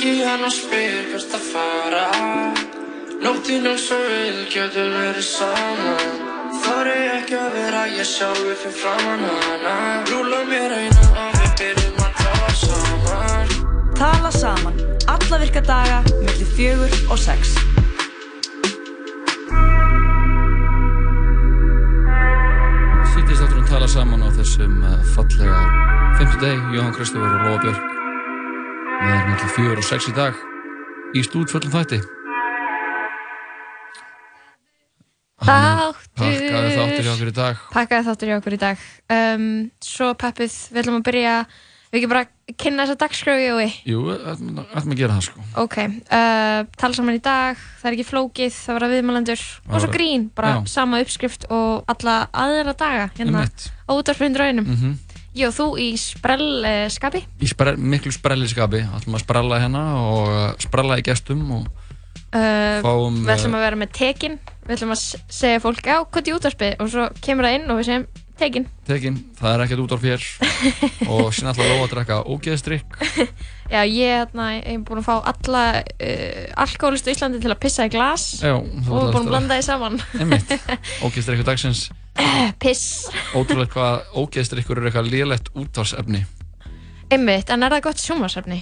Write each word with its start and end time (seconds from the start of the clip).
Ringi 0.00 0.24
hann 0.24 0.44
og 0.48 0.52
spyr 0.54 1.10
hvert 1.12 1.32
að 1.36 1.42
fara. 1.44 2.04
Nóttinn 3.20 3.66
eins 3.68 3.82
og 3.92 4.00
við 4.08 4.38
getum 4.48 4.94
verið 4.94 5.26
saman. 5.28 6.14
Þar 6.62 6.88
er 6.88 7.02
ekki 7.18 7.36
að 7.36 7.50
vera 7.58 7.82
ég 7.92 8.08
sjálfi 8.08 8.54
fyrir 8.62 8.78
framann 8.78 9.26
hana 9.26 9.74
Rúla 10.08 10.38
mér 10.48 10.72
eina 10.78 11.04
og 11.10 11.36
við 11.36 11.52
byrjum 11.60 12.00
að 12.06 12.16
tala 12.22 12.54
saman. 12.62 13.52
Tala 14.00 14.32
saman, 14.38 14.80
alla 15.18 15.42
virka 15.44 15.64
daga, 15.68 16.00
mellum 16.22 16.50
fjögur 16.56 16.96
og 17.12 17.20
sex. 17.26 17.52
Sýtist 23.12 23.44
átturinn 23.44 23.68
tala 23.68 23.92
saman 23.98 24.24
á 24.24 24.32
þessum 24.40 24.80
uh, 24.80 24.98
fallega 25.12 25.64
50 26.24 26.44
deg, 26.48 26.68
Jóhann 26.72 26.96
Kristofur 26.96 27.36
og 27.36 27.48
Lóa 27.50 27.64
Björk. 27.68 27.99
Við 29.00 29.12
erum 29.16 29.30
alltaf 29.32 29.54
fjögur 29.56 29.78
og 29.80 29.86
sex 29.86 30.08
í 30.10 30.12
dag 30.12 30.40
í 31.16 31.22
stúdföllum 31.24 31.72
þætti. 31.72 32.00
Þáttur. 35.40 35.96
Pakkaði 36.20 36.74
þáttur 36.76 37.06
hjá 37.06 37.12
okkur 37.14 37.30
í 37.30 37.34
dag. 37.38 37.64
Pakkaði 37.72 38.06
þáttur 38.10 38.30
hjá 38.30 38.36
okkur 38.36 38.56
í 38.56 38.60
dag. 38.60 38.84
Um, 39.16 39.48
svo 39.80 40.12
peppið, 40.20 40.56
við 40.68 40.82
ætlum 40.82 40.98
að 41.00 41.06
byrja, 41.08 41.34
við 41.88 42.00
ekki 42.00 42.10
bara 42.12 42.24
kynna 42.60 42.84
þessa 42.84 43.00
dagskröfi 43.00 43.48
og 43.54 43.60
við. 43.62 43.76
Jú, 43.88 44.02
ætlum 44.20 44.62
að 44.68 45.00
gera 45.00 45.16
það 45.16 45.26
sko. 45.30 45.44
Ok, 45.64 45.78
uh, 45.80 46.60
tala 46.84 46.98
saman 46.98 47.16
í 47.16 47.22
dag, 47.24 47.62
það 47.80 47.90
er 47.90 47.96
ekki 47.96 48.08
flókið, 48.10 48.58
það 48.58 48.76
var 48.76 48.86
að 48.86 48.96
viðmælendur 48.98 49.46
og 49.64 49.78
svo 49.80 49.94
grín, 49.96 50.28
bara 50.36 50.58
Já. 50.58 50.60
sama 50.76 51.00
uppskrift 51.00 51.48
og 51.48 51.88
alla 51.88 52.18
aðra 52.36 52.76
daga 52.76 53.08
hérna 53.16 53.48
á 53.48 53.90
útvarpundur 53.96 54.44
raunum. 54.44 54.68
Mm 54.68 54.98
Jó, 55.36 55.50
þú 55.54 55.66
í 55.78 55.90
sprell 56.00 56.48
uh, 56.64 56.86
skapi. 56.90 57.22
Í 57.38 57.50
sprell, 57.50 57.76
miklu 57.78 58.10
sprelliskapi, 58.14 58.82
ætlum 58.98 59.18
að 59.18 59.22
sprella 59.22 59.60
hérna 59.62 59.84
og 60.00 60.24
uh, 60.26 60.48
sprella 60.62 60.98
í 60.98 61.06
gestum 61.06 61.46
og 61.60 61.70
Uh, 62.30 62.78
Fáum, 62.84 63.16
við 63.26 63.32
ætlum 63.34 63.54
að 63.58 63.62
vera 63.64 63.78
með 63.80 63.88
tekin, 63.96 64.36
við 64.62 64.76
ætlum 64.76 64.92
að 64.94 65.00
segja 65.34 65.62
fólk, 65.64 65.80
já, 65.82 65.96
hvað 65.98 66.20
er 66.20 66.28
í 66.30 66.34
útvarpið? 66.36 66.74
Og 66.78 66.90
svo 66.92 67.06
kemur 67.26 67.48
það 67.48 67.56
inn 67.56 67.72
og 67.72 67.80
við 67.80 67.88
segjum 67.88 68.04
tekin. 68.38 68.66
tekin, 68.86 69.16
það 69.40 69.54
er 69.56 69.64
ekkert 69.64 69.82
út 69.82 69.94
á 69.94 69.98
fér 70.04 70.26
og 71.10 71.32
síðan 71.34 71.50
ætla 71.50 71.64
að 71.64 71.72
lóa 71.72 71.80
að 71.80 71.90
drekka 71.96 72.20
ógeðstrykk. 72.30 72.94
Já, 73.74 73.80
ég 73.82 74.14
hérna, 74.14 74.46
ég 74.60 74.68
hef 74.68 74.84
búin 74.86 75.02
að 75.02 75.08
fá 75.08 75.16
alla 75.32 75.64
uh, 75.82 76.46
alkoholistu 76.64 77.10
í 77.10 77.16
Íslandi 77.18 77.42
til 77.42 77.50
að 77.50 77.60
pissa 77.66 77.88
í 77.90 77.92
glas 77.92 78.28
Já, 78.38 78.54
og 78.54 78.86
búin 78.86 79.10
að 79.24 79.32
blanda 79.32 79.58
því 79.58 79.66
saman. 79.66 79.98
Einmitt, 80.22 80.54
ógeðstrykkur 81.08 81.50
dagsins. 81.50 81.88
Piss. 82.62 83.08
Ótrúlega 83.36 83.70
hvað 83.74 84.20
ógeðstrykkur 84.20 84.80
eru 84.80 84.90
eitthvað 84.90 85.10
lélegt 85.12 85.50
útvarsefni. 85.56 86.24
Einmitt, 87.10 87.50
en 87.50 87.66
er 87.66 87.74
það 87.74 87.86
gott 87.88 88.02
sjónvarsefni? 88.02 88.60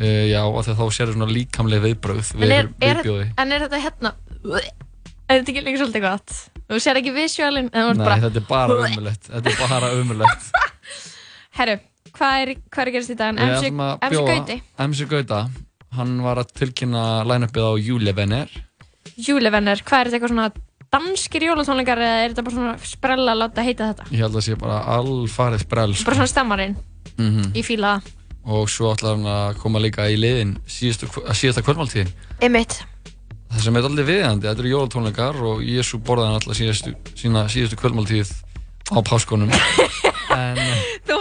Uh, 0.00 0.30
já, 0.30 0.40
og 0.46 0.62
þegar 0.64 0.78
þá 0.78 0.96
sér 0.96 1.10
svona 1.12 1.28
líkamlega 1.28 1.84
viðbröð 1.84 2.30
við 2.40 2.54
er, 2.56 2.70
er, 2.80 3.00
viðbjóði. 3.02 3.26
en 3.42 3.50
er 3.52 3.64
þetta 3.66 3.80
hérna, 3.82 4.12
er 4.54 5.34
þetta 5.34 5.52
ekki 5.52 5.64
líka 5.66 5.80
svolítið 5.82 6.06
gott? 6.06 6.36
Þú 6.70 6.78
sér 6.80 7.00
ekki 7.00 7.12
ert 7.12 7.74
Nei, 7.74 8.04
bara, 8.06 8.16
þetta 8.22 8.40
er 8.40 8.46
bara 8.48 8.78
umulett. 8.86 9.26
Þetta 9.26 9.50
er 9.50 9.58
bara 9.60 9.90
umulett. 9.98 10.48
herru, 11.58 11.76
hvað 12.16 12.44
er, 12.44 12.54
hvað 12.70 12.82
er 12.84 12.92
að 12.92 12.96
gerast 12.96 13.12
í 13.12 13.18
dag? 13.18 13.42
Að 13.42 14.14
bjóða 14.14 14.38
Gauti, 14.38 14.58
MC 14.86 15.10
Gauta, 15.10 15.42
hann 15.98 16.16
var 16.24 16.40
að 16.40 16.54
tilkynna 16.62 17.04
line-upið 17.28 17.68
á 17.68 17.72
Júlevenner. 17.90 18.58
júlevenner, 19.20 19.82
hvað 19.84 20.00
er 20.00 20.08
þetta 20.08 20.20
eitthvað 20.20 20.34
svona 20.36 20.50
danskir 20.94 21.44
jólatónleikar 21.46 22.00
eða 22.02 22.22
er 22.24 22.32
þetta 22.32 22.44
bara 22.46 22.56
svona 22.56 22.72
sprella 22.90 23.34
að 23.34 23.40
láta 23.44 23.64
heita 23.66 23.90
þetta? 23.92 24.06
Ég 24.10 24.22
held 24.24 24.32
að 24.34 24.38
það 24.40 24.46
sé 24.48 24.56
bara 24.58 24.78
alfarið 24.96 25.62
sprell. 25.64 25.94
sko. 25.94 26.04
Bara 26.10 26.16
svona 26.18 26.32
stemmarinn, 26.34 26.76
Mhm. 27.18 27.52
í 27.54 27.62
fíla. 27.62 28.00
Og 28.44 28.68
svo 28.68 28.94
ætlar 28.94 29.14
hann 29.16 29.24
að 29.26 29.58
koma 29.58 29.78
líka 29.78 30.08
í 30.10 30.16
liðin 30.18 30.56
síðustu, 30.66 31.06
að 31.22 31.36
síðasta 31.36 31.62
kvöldmáltíðin. 31.62 32.12
Einmitt, 32.40 32.82
Það 33.50 33.60
sem 33.62 33.76
er 33.76 33.82
allir 33.82 34.04
viðandi, 34.06 34.46
þetta 34.46 34.58
eru 34.60 34.70
jólatónleikar 34.70 35.34
og 35.42 35.58
Jésu 35.60 35.98
borðaði 35.98 36.26
hann 36.26 36.38
alltaf 36.38 36.54
síðustu, 36.56 36.94
sína 37.18 37.44
síðustu 37.50 37.76
kvöldmáltíð 37.76 38.30
á 38.94 38.98
páskonum. 39.02 39.50
en 40.30 40.56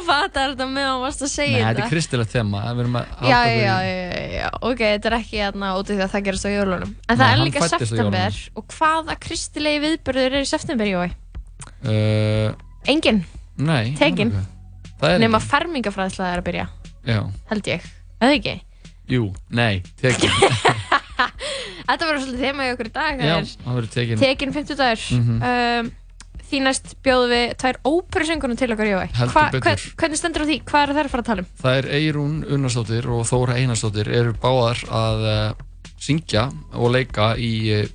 þú 0.10 0.18
fattar 0.18 0.52
þetta 0.54 0.68
með 0.74 0.88
að 0.90 1.02
varst 1.06 1.22
að 1.22 1.30
nei, 1.30 1.34
segja 1.36 1.64
þetta 1.70 1.84
er 1.86 1.92
kristilegt 1.94 2.34
þema. 2.34 2.62
Við 2.74 2.82
erum 2.84 2.98
að 3.00 3.06
Já, 3.10 3.16
halda 3.20 3.30
já, 3.30 3.42
fyrir- 3.46 3.64
já, 3.64 3.76
já, 3.86 4.30
já, 4.40 4.50
ok, 4.70 4.80
þetta 4.84 5.10
er 5.12 5.16
ekki 5.20 5.42
hérna 5.44 5.72
út 5.80 5.90
af 5.90 5.96
því 5.96 6.04
að 6.06 6.14
það 6.16 6.24
gerist 6.30 6.46
á 6.46 6.52
jólunum 6.54 6.90
En 6.90 6.96
Nei, 7.10 7.18
það 7.20 7.26
er 7.30 7.36
hann 7.36 7.46
líka 7.50 7.68
september 7.70 8.40
og 8.60 8.76
hvaða 8.78 9.18
kristilegi 9.28 9.82
viðbörður 9.86 10.38
er 10.40 10.42
í 10.42 10.50
september, 10.50 10.90
Jói? 10.90 11.10
Uh, 11.84 12.54
Engin, 12.90 13.22
nei. 13.60 13.94
Tekin. 14.00 14.34
Það 15.00 15.14
er 15.16 15.22
nema 15.24 15.40
ekki. 15.40 15.50
fermingafræðsla 15.54 16.34
er 16.34 16.42
að 16.42 16.48
byrja, 16.50 16.66
Já. 17.08 17.22
held 17.52 17.70
ég 17.72 17.86
Eða 18.20 18.34
ekki? 18.36 18.56
Jú, 19.10 19.30
nei, 19.56 19.82
tekin. 20.02 20.30
Þetta 21.90 22.06
var 22.06 22.20
svolítið 22.22 22.44
þema 22.44 22.66
í 22.68 22.72
okkur 22.76 22.90
í 22.90 22.92
dag 22.94 23.22
já, 23.24 23.32
Það 23.32 23.40
er 23.40 23.48
það 23.64 23.78
verður 23.80 23.94
tekin. 23.96 24.20
tekin 24.22 24.52
50 24.54 24.78
dagur 24.80 25.06
Mhm. 25.18 25.40
um, 25.50 25.92
Því 26.50 26.60
næst 26.66 26.96
bjóðum 27.06 27.30
við 27.34 27.52
tvær 27.62 27.78
óperusöngunum 27.86 28.58
til 28.58 28.72
okkar, 28.74 28.88
betur. 29.52 29.66
hvern- 29.66 29.96
Hvernig 30.02 30.18
stendur 30.22 30.42
á 30.42 30.48
því? 30.50 30.58
Hvað 30.66 30.82
er 30.84 30.94
það 30.96 31.04
að 31.06 31.10
fara 31.14 31.22
að 31.24 31.30
tala 31.30 31.42
um? 31.44 31.50
Það 31.62 31.78
er 31.80 31.90
Eirún 32.00 32.38
Unnarsdóttir 32.50 33.06
og 33.14 33.26
Þóra 33.30 33.58
Einarsdóttir 33.60 34.08
eru 34.10 34.34
báðar 34.34 34.82
að 34.90 35.28
uh, 35.30 35.54
syngja 36.00 36.48
og 36.74 36.92
leika 36.96 37.36
í 37.38 37.52
uh, 37.76 37.86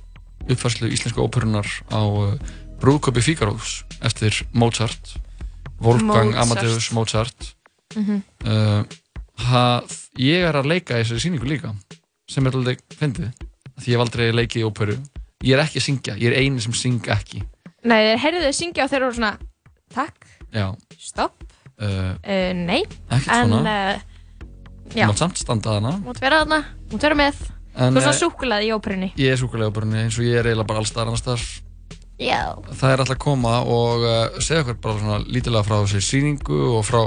uppfærslu 0.47 0.87
íslensku 0.93 1.19
óperunar 1.25 1.67
á 1.91 1.99
uh, 2.05 2.37
Brúðköpi 2.79 3.21
Fíkarós 3.25 3.83
eftir 4.01 4.43
Mozart 4.53 5.15
Wolfgang 5.81 6.31
Mozart. 6.31 6.43
Amadeus 6.45 6.91
Mozart 6.91 7.51
Mhm. 7.95 8.21
uh, 8.45 8.83
ha, 9.49 9.81
Ég 10.19 10.43
er 10.47 10.55
að 10.55 10.65
leika 10.67 10.95
í 10.99 11.03
þessari 11.03 11.21
sýningu 11.23 11.47
líka 11.47 11.73
sem 12.27 12.45
er 12.47 12.51
alveg 12.55 12.79
fyndið 12.95 13.31
því 13.79 13.91
ég 13.91 13.95
hef 13.95 14.03
aldrei 14.03 14.31
leikið 14.31 14.63
í 14.63 14.65
óperu 14.67 14.95
Ég 15.45 15.53
er 15.57 15.61
ekki 15.65 15.79
að 15.79 15.85
syngja, 15.85 16.15
ég 16.17 16.31
er 16.31 16.39
eini 16.39 16.61
sem 16.63 16.73
syng 16.73 17.01
ekki 17.11 17.43
Nei, 17.85 17.99
þeir 18.09 18.21
heyrðu 18.23 18.43
þau 18.47 18.55
syngja 18.59 18.85
og 18.87 18.91
þeir 18.93 19.03
eru 19.05 19.15
svona 19.19 19.33
Takk, 19.95 20.25
Já, 20.55 20.65
stopp, 20.99 21.43
uh, 21.79 22.15
uh, 22.17 22.51
nei. 22.57 22.81
ekkert 23.09 23.33
En, 23.35 23.51
svona. 23.53 23.75
uh, 23.95 24.13
Þú 24.95 25.05
mátt 25.09 25.21
samt 25.21 25.39
standa 25.41 25.75
þarna. 25.75 25.91
Mútt 26.05 26.19
vera 26.23 26.39
þarna, 26.43 26.59
mútt 26.91 27.03
vera 27.05 27.17
með. 27.19 27.37
Þú 27.75 27.85
er 27.89 27.95
svona 28.05 28.11
eh, 28.13 28.19
súkulaði 28.19 28.67
í 28.69 28.73
óperunni. 28.75 29.07
Ég 29.19 29.33
er 29.33 29.39
súkulega 29.41 29.71
óperunni 29.73 29.97
eins 30.05 30.17
og 30.21 30.23
ég 30.27 30.37
er 30.39 30.47
eiginlega 30.51 30.69
bara 30.69 30.79
allstar 30.83 31.09
annars 31.09 31.23
þar 31.25 31.41
Já. 32.21 32.39
Það 32.71 32.93
er 32.93 33.01
alltaf 33.03 33.15
að 33.17 33.23
koma 33.25 33.55
og 33.67 34.05
segja 34.39 34.61
okkur 34.63 34.77
bara 34.85 34.99
svona 35.01 35.17
lítilega 35.27 35.65
frá 35.67 35.75
þessi 35.83 36.03
sýningu 36.07 36.59
og 36.77 36.85
frá 36.87 37.01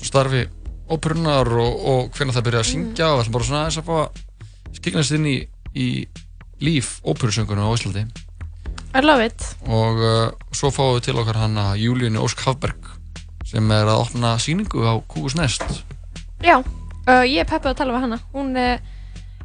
starfi 0.00 0.46
óperunar 0.90 1.50
og, 1.60 1.84
og 1.92 2.08
hvernig 2.16 2.34
það 2.38 2.46
byrja 2.48 2.62
að 2.64 2.70
syngja 2.70 3.10
og 3.10 3.18
við 3.18 3.24
ætlum 3.26 3.36
bara 3.36 3.48
svona 3.50 3.60
aðeins 3.66 3.80
að 3.82 3.90
fá 3.90 3.98
að 4.00 4.78
skiknast 4.80 5.16
inn 5.18 5.28
í, 5.28 5.36
í 5.76 5.88
líf 6.64 6.94
óperusöngunum 7.04 7.68
á 7.68 7.74
Íslandi 7.76 8.06
I 8.94 9.02
love 9.04 9.22
it. 9.24 9.44
Og 9.70 10.00
uh, 10.02 10.30
svo 10.54 10.72
fáum 10.74 10.96
við 10.96 11.04
til 11.08 11.18
okkar 11.20 11.38
hana 11.44 11.70
Júlíunni 11.78 12.18
Ósk 12.18 12.42
Hafberg 12.46 12.88
sem 13.46 13.70
er 13.74 13.88
að 13.90 14.02
opna 14.04 14.36
sýningu 14.42 14.82
á 14.86 14.98
Kúkus 15.10 15.36
Nest. 15.38 15.62
Já, 16.42 16.58
uh, 16.58 17.24
ég 17.26 17.42
er 17.42 17.48
peppið 17.50 17.72
að 17.72 17.78
tala 17.82 17.94
við 17.96 18.04
hana. 18.06 18.20
Hún 18.34 18.52
uh, 18.58 18.76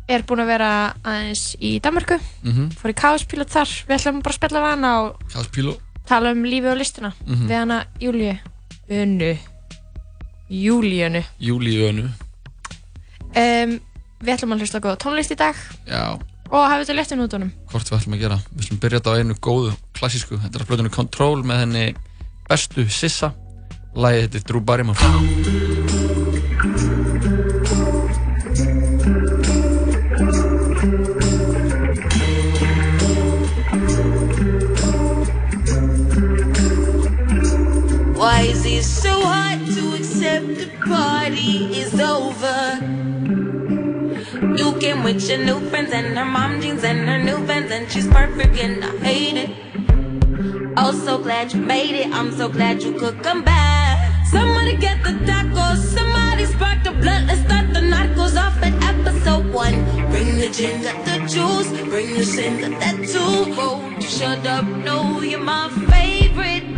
er 0.09 0.25
búin 0.25 0.44
að 0.44 0.51
vera 0.53 0.72
aðeins 1.01 1.45
í 1.57 1.78
Danmarku 1.81 2.19
mm 2.45 2.73
Fór 2.78 2.94
í 2.94 2.97
Káspílot 2.97 3.53
þar. 3.53 3.72
Við 3.88 3.97
ætlum 4.00 4.22
bara 4.25 4.35
að 4.35 4.39
spjalla 4.39 4.66
við 4.66 4.73
hana 4.75 4.94
og 5.05 5.81
tala 6.05 6.34
um 6.35 6.45
lífið 6.45 6.73
og 6.73 6.81
listina. 6.81 7.13
Mhm. 7.25 7.47
Við 7.50 7.57
hana 7.61 7.79
Júlíu. 8.01 8.38
Unnu 8.85 9.31
Júlíunu 10.50 11.23
Júlíunu 11.41 12.05
um, 12.05 13.72
Við 14.22 14.34
ætlum 14.35 14.53
að 14.53 14.61
hlusta 14.61 14.81
góða 14.81 15.00
tónlist 15.01 15.34
í 15.34 15.38
dag. 15.38 15.57
Já, 15.89 16.16
Og 16.51 16.61
hafa 16.61 16.83
þetta 16.83 16.95
léttum 17.00 17.22
nútunum 17.23 17.50
hvort 17.72 17.89
við 17.89 17.97
ætlum 17.97 18.16
að 18.16 18.22
gera. 18.25 18.38
Við 18.51 18.66
ætlum 18.66 18.78
að 18.78 18.83
byrja 18.83 19.00
þetta 19.00 19.11
á 19.11 19.19
einu 19.19 19.38
góðu 19.47 19.72
klassísku. 19.97 20.38
Þetta 20.44 20.59
er 20.59 20.66
að 20.66 20.69
blöðinu 20.69 20.94
Control 20.94 21.39
með 21.44 21.61
henni 21.63 21.85
bestu 22.50 22.85
Sissa. 22.89 23.31
Lagið 23.95 24.28
þetta 24.28 24.38
er 24.38 24.45
Drew 24.50 24.61
Barrymore. 24.61 25.00
Why 38.16 38.41
is 38.41 38.66
it 38.66 38.84
so 38.84 39.11
hard 39.22 39.66
to 39.75 39.96
accept 39.96 40.47
the 40.58 40.70
party 40.85 41.79
is 41.81 41.99
over? 41.99 43.34
You 44.53 44.78
came 44.80 45.03
with 45.03 45.28
your 45.28 45.40
new 45.40 45.59
friends 45.70 45.92
and 45.92 46.18
her 46.18 46.24
mom 46.24 46.62
jeans 46.62 46.84
and 46.84 47.09
her 47.09 47.18
new 47.18 47.38
vans 47.46 47.72
and 47.72 47.92
she's 47.92 48.08
perfect 48.08 48.58
and 48.59 48.86
I 48.86 48.96
hate 48.97 49.38
it. 49.38 49.50
Oh, 50.78 50.92
so 50.92 51.18
glad 51.18 51.52
you 51.52 51.62
made 51.62 51.96
it. 51.96 52.14
I'm 52.14 52.32
so 52.32 52.47
glad 52.47 52.84
you 52.84 52.94
could 52.94 53.24
come 53.24 53.44
back. 53.44 54.26
Somebody 54.28 54.78
get 54.78 55.03
the 55.03 55.14
tacos. 55.26 55.78
Somebody 55.78 56.46
spark 56.46 56.84
the 56.84 56.92
blood. 56.92 57.26
Let's 57.26 57.42
start 57.42 57.74
the 57.74 57.80
narcos 57.80 58.38
off 58.40 58.62
at 58.62 58.74
episode 58.84 59.52
one. 59.52 59.84
Bring 60.12 60.38
the 60.38 60.50
gin, 60.50 60.84
got 60.84 61.03
the 61.06 61.18
juice. 61.26 61.70
Bring 61.90 62.14
the 62.14 62.24
sin, 62.24 62.62
got 62.62 62.80
that 62.82 62.97
too. 63.08 63.56
Won't 63.56 64.03
you 64.03 64.08
shut 64.08 64.46
up? 64.46 64.66
No, 64.66 65.22
you're 65.22 65.40
my 65.40 65.70
favorite. 65.90 66.74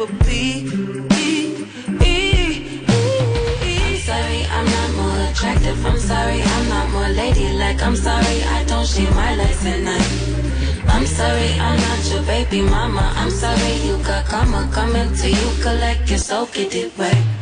Would 0.00 0.18
be. 0.24 0.66
I'm 3.82 3.96
sorry, 4.08 4.46
I'm 4.56 4.64
not 4.64 4.90
more 4.96 5.30
attractive. 5.30 5.84
I'm 5.84 5.98
sorry, 5.98 6.40
I'm 6.42 6.68
not 6.70 6.90
more 6.90 7.08
ladylike. 7.08 7.82
I'm 7.82 7.96
sorry, 7.96 8.42
I 8.56 8.64
don't 8.64 8.86
shave 8.86 9.14
my 9.14 9.36
legs 9.36 9.66
at 9.66 9.80
night. 9.80 10.10
I'm 10.88 11.04
sorry, 11.04 11.52
I'm 11.60 11.78
not 11.78 12.10
your 12.10 12.22
baby 12.22 12.62
mama. 12.62 13.12
I'm 13.16 13.30
sorry, 13.30 13.72
you 13.86 13.98
got 14.02 14.24
karma 14.24 14.70
coming 14.72 15.12
to 15.16 15.28
you. 15.28 15.48
Collect 15.62 16.08
your 16.08 16.18
soul, 16.18 16.46
get 16.46 16.74
it 16.74 16.96
right. 16.96 17.39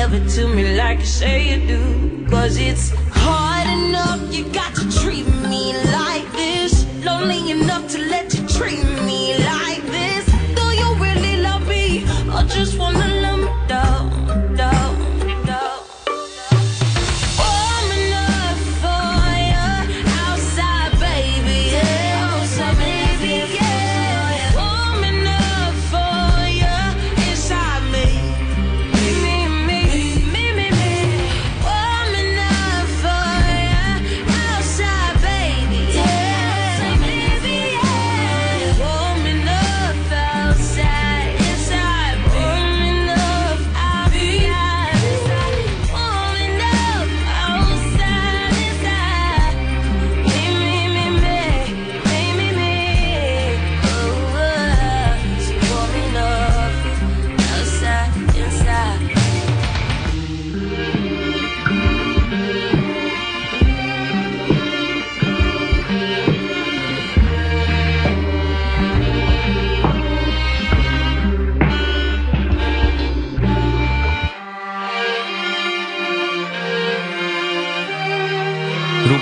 Give 0.00 0.14
it 0.14 0.30
to 0.30 0.48
me 0.48 0.78
like 0.78 1.00
you 1.00 1.04
say 1.04 1.50
you 1.50 1.66
do. 1.66 2.26
Cause 2.30 2.56
it's 2.56 2.88
hard 3.12 3.66
enough, 3.68 4.34
you 4.34 4.44
got 4.44 4.74
to 4.76 4.90
treat 4.98 5.26
me 5.26 5.74
like 5.92 6.26
this. 6.32 6.86
Lonely 7.04 7.50
enough 7.50 7.86
to 7.92 7.98
let 7.98 8.32
you 8.32 8.48
treat 8.48 8.82
me 8.82 8.89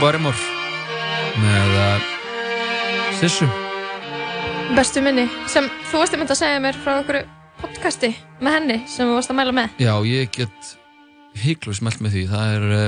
Barrymore 0.08 0.40
með 1.36 1.74
uh, 1.76 2.04
Sissu. 3.18 3.44
Bestu 4.72 5.02
minni 5.04 5.26
sem 5.52 5.66
þú 5.90 5.98
varst 6.00 6.14
einmitt 6.16 6.30
að 6.32 6.38
segja 6.38 6.62
mér 6.64 6.78
frá 6.80 6.94
okkur 7.02 7.18
podcasti 7.58 8.08
með 8.40 8.54
henni 8.56 8.76
sem 8.88 9.04
þú 9.04 9.18
varst 9.18 9.34
að 9.34 9.36
mæla 9.36 9.52
með. 9.58 9.74
Já, 9.84 9.92
ég 10.08 10.30
get 10.32 10.70
heiklust 11.42 11.84
mælt 11.84 12.00
með 12.00 12.14
því. 12.14 12.22
Það 12.30 12.52
er 12.54 12.64
uh, 12.78 12.86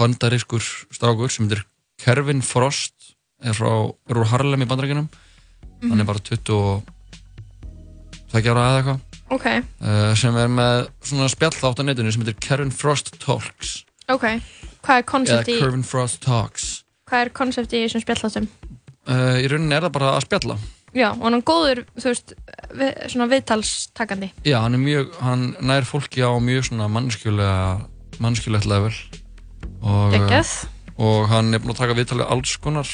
bandarískur 0.00 0.64
strákur 0.96 1.34
sem 1.34 1.44
heitir 1.44 1.66
Kervin 2.00 2.40
Frost 2.40 3.10
er 3.44 3.58
frá, 3.58 3.68
er 4.08 4.20
úr 4.22 4.30
Harlem 4.32 4.64
í 4.64 4.68
bandaríkinum 4.70 5.10
hann 5.82 6.00
er 6.00 6.08
bara 6.08 6.24
20 6.24 6.56
og 6.56 6.88
það 8.32 8.48
ára 8.54 8.64
eða 8.70 8.78
eitthvað. 8.78 9.04
Ok, 9.36 9.50
uh, 9.60 10.08
sem 10.16 10.40
er 10.40 10.48
með 10.56 10.88
svona 11.04 11.28
spjallþátt 11.36 11.84
á 11.84 11.88
netinu 11.90 12.16
sem 12.16 12.24
heitir 12.24 12.40
Kervin 12.48 12.72
Frost 12.72 13.12
Talks. 13.20 13.82
Ok. 14.08 14.24
Hvað 14.86 14.94
er 14.94 15.02
eða 15.02 15.10
koncept 15.10 15.50
í, 15.50 15.58
Kervin 15.60 15.84
Frost 15.86 16.20
Talks 16.24 16.66
hvað 17.10 17.24
er 17.26 17.30
koncept 17.34 17.74
í 17.74 17.82
þessum 17.84 18.02
spjalláttum? 18.06 18.48
uh, 19.10 19.36
í 19.42 19.46
rauninni 19.50 19.74
er 19.76 19.86
það 19.88 19.94
bara 19.98 20.14
að 20.16 20.24
spjalla 20.28 20.56
Já, 20.96 21.10
og 21.12 21.24
hann 21.26 21.34
er 21.36 21.42
góður, 21.44 21.80
þú 22.00 22.06
veist, 22.08 22.30
við, 22.72 22.92
svona 23.12 23.26
viðtalstakandi. 23.28 24.28
Já, 24.48 24.54
hann 24.62 24.78
er 24.78 24.80
mjög, 24.80 25.10
hann 25.20 25.42
nær 25.68 25.84
fólki 25.84 26.22
á 26.24 26.30
mjög 26.40 26.62
svona 26.70 26.86
mannskjulega, 26.88 27.66
mannskjulegt 28.24 28.64
level 28.70 28.94
og, 29.82 30.06
uh, 30.06 30.14
Geggjað. 30.14 30.52
og 30.96 31.26
hann 31.28 31.52
er 31.52 31.60
búinn 31.60 31.74
að 31.74 31.82
taka 31.82 31.98
viðtal 31.98 32.22
við 32.22 32.30
alls 32.32 32.54
konar 32.64 32.88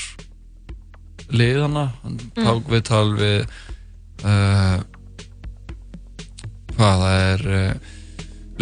liðana, 1.31 1.85
hann 2.03 2.19
Mm. 2.33 2.43
ták 2.43 2.73
viðtal 2.75 3.13
við 3.21 3.39
uh, 4.25 4.83
hvað 6.75 7.05
það 7.05 7.17
er 7.21 7.47
uh, 7.53 7.91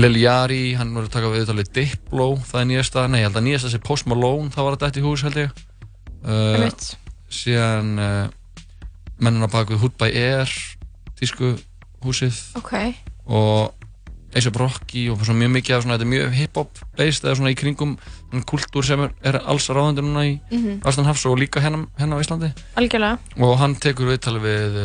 Lil 0.00 0.16
Yari, 0.16 0.74
hann 0.78 0.94
að 0.96 1.10
taka 1.12 1.28
við 1.28 1.50
Diplo, 1.74 2.30
það 2.48 2.60
er 2.60 2.68
nýjasta, 2.70 3.02
nei, 3.10 3.18
ég 3.20 3.26
held 3.28 3.36
að 3.36 3.44
nýjasta 3.44 3.70
sé 3.72 3.80
Post 3.84 4.06
Malone, 4.08 4.48
það 4.54 4.64
var 4.64 4.76
að 4.76 4.84
dætt 4.86 4.96
í 4.96 5.02
hús 5.04 5.24
held 5.26 5.36
ég. 5.36 5.50
Uh, 6.24 6.70
síðan 7.28 7.90
uh, 8.00 8.30
mennin 9.20 9.44
á 9.44 9.48
bak 9.52 9.68
við 9.68 9.82
Hood 9.82 9.98
by 10.00 10.08
Air 10.08 10.54
tísku 11.20 11.50
húsið. 12.06 12.38
Ok, 12.56 12.72
og 13.28 13.76
A$AP 14.30 14.56
Rocky 14.62 15.04
og 15.10 15.20
svona 15.26 15.42
mjög 15.42 15.52
mikið 15.58 15.76
af 15.76 15.84
svona, 15.84 15.98
þetta 15.98 16.06
er 16.06 16.12
mjög 16.14 16.34
hip-hop 16.38 16.80
based 16.96 17.24
eða 17.26 17.36
svona 17.42 17.52
í 17.52 17.58
kringum 17.58 17.96
kultúr 18.48 18.86
sem 18.86 19.04
er, 19.04 19.12
er 19.26 19.40
alls 19.42 19.68
ráðandi 19.68 20.06
núna 20.06 20.24
í 20.30 20.34
Mhm. 20.48 20.80
Vestanhafs 20.86 21.26
og 21.26 21.36
líka 21.42 21.60
hérna, 21.60 21.84
hérna 21.98 22.16
á 22.16 22.22
Íslandi. 22.24 22.52
Algjörlega. 22.78 23.18
og 23.36 23.58
hann 23.58 23.74
tekur 23.76 24.08
viðtali 24.14 24.40
við 24.48 24.80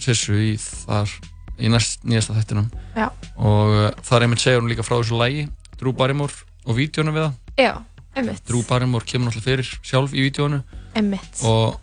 Sissu 0.00 0.32
í 0.34 0.56
þar 0.58 1.12
í 1.58 1.70
næst, 1.72 2.04
nýjasta 2.04 2.36
þettinum 2.36 2.66
Já. 2.96 3.08
og 3.36 3.72
uh, 3.72 3.88
þar 4.04 4.26
einmitt 4.26 4.42
segir 4.42 4.60
hún 4.60 4.70
líka 4.70 4.84
frá 4.86 4.98
þessu 4.98 5.18
lægi 5.20 5.46
Drew 5.80 5.92
Barrymore 5.96 6.32
og 6.66 6.76
vídjónu 6.78 7.12
við 7.14 7.26
það. 7.26 7.34
Já, 7.60 7.72
einmitt. 8.16 8.42
Drew 8.48 8.62
Barrymore 8.68 9.06
kemur 9.08 9.30
náttúrulega 9.30 9.48
fyrir 9.50 9.70
sjálf 9.86 10.14
í 10.16 10.24
vídjónu 10.26 10.62
Einmitt. 10.96 11.42
og 11.44 11.80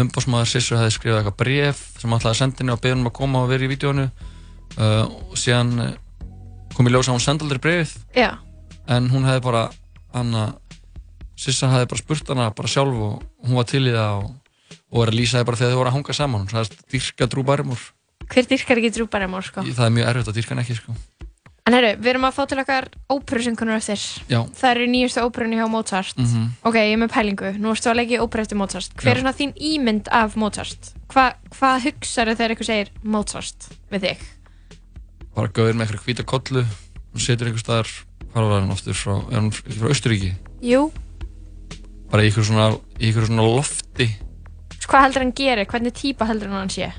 umbásmaður 0.00 0.50
Sissu 0.50 0.76
hefði 0.78 0.94
skrifað 0.96 1.20
eitthvað 1.22 1.38
bref 1.40 1.82
sem 2.02 2.14
að 2.16 2.28
senda 2.34 2.60
henni 2.62 2.74
og 2.74 2.80
beða 2.82 2.96
henni 2.96 3.06
um 3.06 3.10
að 3.12 3.16
koma 3.20 3.44
og 3.44 3.52
vera 3.52 3.66
í 3.66 3.70
vídjónu 3.70 4.08
uh, 4.08 5.04
og 5.30 5.36
síðan 5.38 5.72
uh, 5.80 5.92
kom 6.74 6.88
í 6.88 6.94
ljós 6.94 7.08
að 7.08 7.16
hún 7.18 7.24
senda 7.24 7.46
aldrei 7.46 7.62
brefið 7.62 7.94
Já, 8.18 8.30
en 8.90 9.10
hún 9.12 9.28
hefði 9.28 9.44
bara 9.46 9.64
hana, 10.14 10.48
Sissa 11.38 11.70
hefði 11.72 11.90
bara 11.92 12.02
spurt 12.02 12.32
hana 12.34 12.48
bara 12.54 12.70
sjálf 12.70 13.04
og 13.08 13.22
hún 13.46 13.58
var 13.58 13.68
til 13.70 13.84
í 13.86 13.94
það 13.94 14.24
og, 14.24 14.32
og 14.90 15.00
var 15.02 15.12
að 15.12 15.18
lýsa 15.20 15.38
það 15.40 15.48
bara 15.50 15.60
þegar 15.62 15.72
þau 15.74 15.80
voru 15.80 15.90
að 15.92 15.96
hanga 15.98 16.16
saman. 16.18 16.44
Hún 16.44 16.52
sagðist 16.52 16.84
dyrka 16.92 17.30
Drew 17.30 17.46
Barrymore 17.46 17.86
hver 18.30 18.48
dyrkar 18.50 18.80
ekki 18.80 18.90
Drew 18.94 19.06
Barrymore, 19.10 19.42
sko? 19.46 19.62
það 19.62 19.86
er 19.86 19.94
mjög 19.98 20.08
erfitt 20.12 20.28
að 20.32 20.38
dyrka 20.40 20.54
hann 20.54 20.64
ekki 20.64 20.76
sko. 20.80 20.94
En 21.64 21.72
herru, 21.72 21.94
við 21.96 22.10
erum 22.12 22.26
að 22.28 22.34
fá 22.36 22.42
til 22.46 22.58
okkar 22.60 22.88
óperusynkunur 23.08 23.78
eftir. 23.78 24.00
já, 24.28 24.40
Það 24.52 24.70
eru 24.74 24.86
nýjustu 24.92 25.22
óperunni 25.24 25.56
hjá 25.56 25.68
Mozart. 25.72 26.18
Mhm. 26.18 26.50
Ok, 26.62 26.74
ég 26.76 26.92
er 26.92 27.00
með 27.00 27.12
pælingu. 27.14 27.52
Nú 27.56 27.70
erstu 27.72 27.88
að 27.88 27.96
leggja 28.02 28.20
óperu 28.20 28.42
eftir 28.44 28.56
Mozart. 28.60 28.92
Hver 29.00 29.08
Já. 29.08 29.10
er 29.16 29.20
svona 29.22 29.32
þín 29.32 29.54
ímynd 29.56 30.08
af 30.12 30.36
Mozart? 30.36 30.92
Hva, 31.08 31.34
hvað 31.56 31.80
hugsaðu 31.88 32.36
þegar 32.36 32.50
eitthvað 32.52 32.66
segir 32.68 32.88
Mozart 33.02 33.68
við 33.90 34.00
þig? 34.00 34.18
bara 35.34 35.48
gauður 35.50 35.74
með 35.74 35.88
eitthvað 35.88 36.04
hvíta 36.06 36.24
kollu 36.30 36.60
og 37.14 37.20
setur 37.22 37.48
einhver 37.48 37.62
staðar 37.64 37.88
hvað 38.34 38.50
var 38.50 38.60
hann 38.60 38.70
oftur 38.74 38.94
frá, 38.94 39.14
er 39.32 39.40
hann 39.40 39.50
frá 39.50 39.88
Austuríki 39.90 40.30
Jú, 40.62 40.92
bara 42.10 42.22
í 42.22 42.30
einhver 42.30 42.46
svona, 42.46 42.68
svona 43.26 43.42
lofti 43.48 44.06
hvað 44.84 45.02
heldur 45.08 45.24
hann 45.24 45.32
gerir? 45.34 45.66
Hvernig 45.66 45.94
típa 45.96 46.28
heldur 46.28 46.52
hann 46.52 46.60
hann 46.68 46.70
sé? 46.70 46.92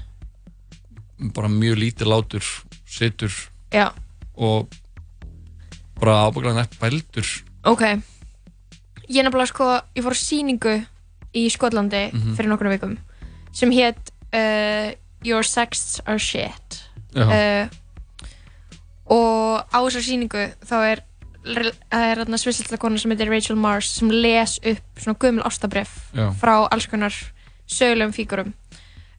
Bara 1.36 1.48
mjög 1.52 1.78
lítið 1.80 2.08
látur 2.12 2.44
setur 2.86 3.32
Já, 3.74 3.92
og 4.36 4.68
bara 6.00 6.26
ábygglega 6.28 6.56
nætt 6.62 6.76
bældur 6.82 7.28
ok. 7.66 7.82
Ég 9.10 9.22
nefnilega 9.24 9.48
sko, 9.52 9.68
ég 9.96 10.04
fór 10.06 10.16
á 10.16 10.20
sýningu 10.20 10.76
í 11.36 11.46
Skotlandi 11.52 12.12
Mhm. 12.14 12.36
fyrir 12.36 12.50
nokkrum 12.50 12.72
vikum 12.74 12.98
sem 13.54 13.72
hétt 13.72 14.12
uh, 14.34 14.92
Your 15.24 15.44
Sex 15.44 16.02
Are 16.06 16.20
Shit. 16.20 16.82
Uh, 17.16 17.68
og 19.06 19.62
á 19.70 19.78
þessar 19.86 20.04
sýningu 20.04 20.44
þá 20.66 20.76
er 20.92 21.02
það 21.46 22.06
er 22.10 22.20
þarna 22.24 22.40
svissilta 22.42 22.78
kona 22.82 22.98
sem 22.98 23.12
heitir 23.14 23.30
Rachel 23.30 23.56
Mars 23.62 23.92
sem 24.00 24.10
les 24.10 24.56
upp 24.66 25.02
svona 25.02 25.20
gömul 25.22 25.46
ástabref 25.46 25.92
frá 26.42 26.56
alls 26.74 26.88
konar 26.90 27.14
sögulegum 27.70 28.14
fígurum 28.18 28.50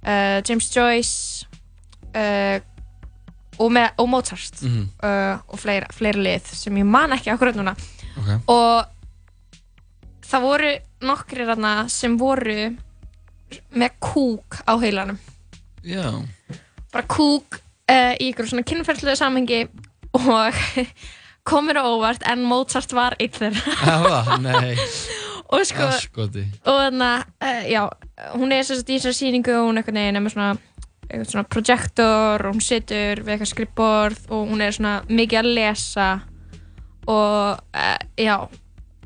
uh, 0.02 0.42
James 0.42 0.66
Joyce 0.74 1.46
uh, 2.16 2.58
og, 3.58 3.70
með, 3.73 3.90
og 4.02 4.08
Mozart 4.12 4.62
Mhm. 4.62 4.88
uh, 5.02 5.38
og 5.49 5.58
fleira, 5.62 5.87
fleira 5.92 6.20
lið 6.20 6.50
sem 6.52 6.76
ég 6.76 6.85
man 6.88 7.14
ekki 7.16 7.30
akkurat 7.32 7.56
núna 7.56 7.76
Ok. 8.16 8.28
og 8.49 8.87
það 10.26 10.42
voru 10.46 10.73
nokkrir 11.06 11.46
þarna 11.50 11.75
sem 11.92 12.16
voru 12.18 12.58
með 13.76 13.90
kúk 14.02 14.58
á 14.66 14.75
heilanum 14.82 15.18
Já. 15.87 16.11
bara 16.92 17.06
kúk 17.06 17.61
uh, 17.90 18.14
í 18.18 18.32
ykkur 18.32 18.49
svona 18.50 18.66
kynferðslega 18.66 19.16
samhengi 19.20 19.61
og 20.16 20.56
komur 21.49 21.78
á 21.78 21.85
óvart 21.87 22.25
en 22.26 22.42
Mozart 22.49 22.92
var 22.96 23.14
einn 23.20 23.30
þeirra 23.37 23.76
Það, 23.87 24.32
nei. 24.42 24.75
og 25.54 25.62
sko 25.68 25.87
og 26.26 26.80
þannig 26.80 27.26
uh, 27.38 27.62
já, 27.70 27.85
hún 28.35 28.52
er 28.56 28.64
sagt 28.66 28.88
í 28.90 28.96
þessari 28.99 29.14
sýningu 29.20 29.54
og 29.61 29.68
hún 29.68 29.78
er 29.78 29.85
einhvern 29.85 30.00
veginn 30.02 30.18
er 30.18 30.25
með 30.26 30.35
svona 30.35 30.56
eitthvað 31.08 31.30
svona 31.32 31.48
projektor 31.48 32.46
og 32.48 32.54
hún 32.56 32.62
situr 32.64 33.22
við 33.22 33.34
eitthvað 33.36 33.52
skrippborð 33.52 34.30
og 34.30 34.48
hún 34.50 34.62
er 34.66 34.72
svona 34.76 34.94
mikið 35.08 35.38
að 35.42 35.50
lesa 35.58 36.08
og 37.06 37.60
uh, 37.76 37.98
já 38.18 38.36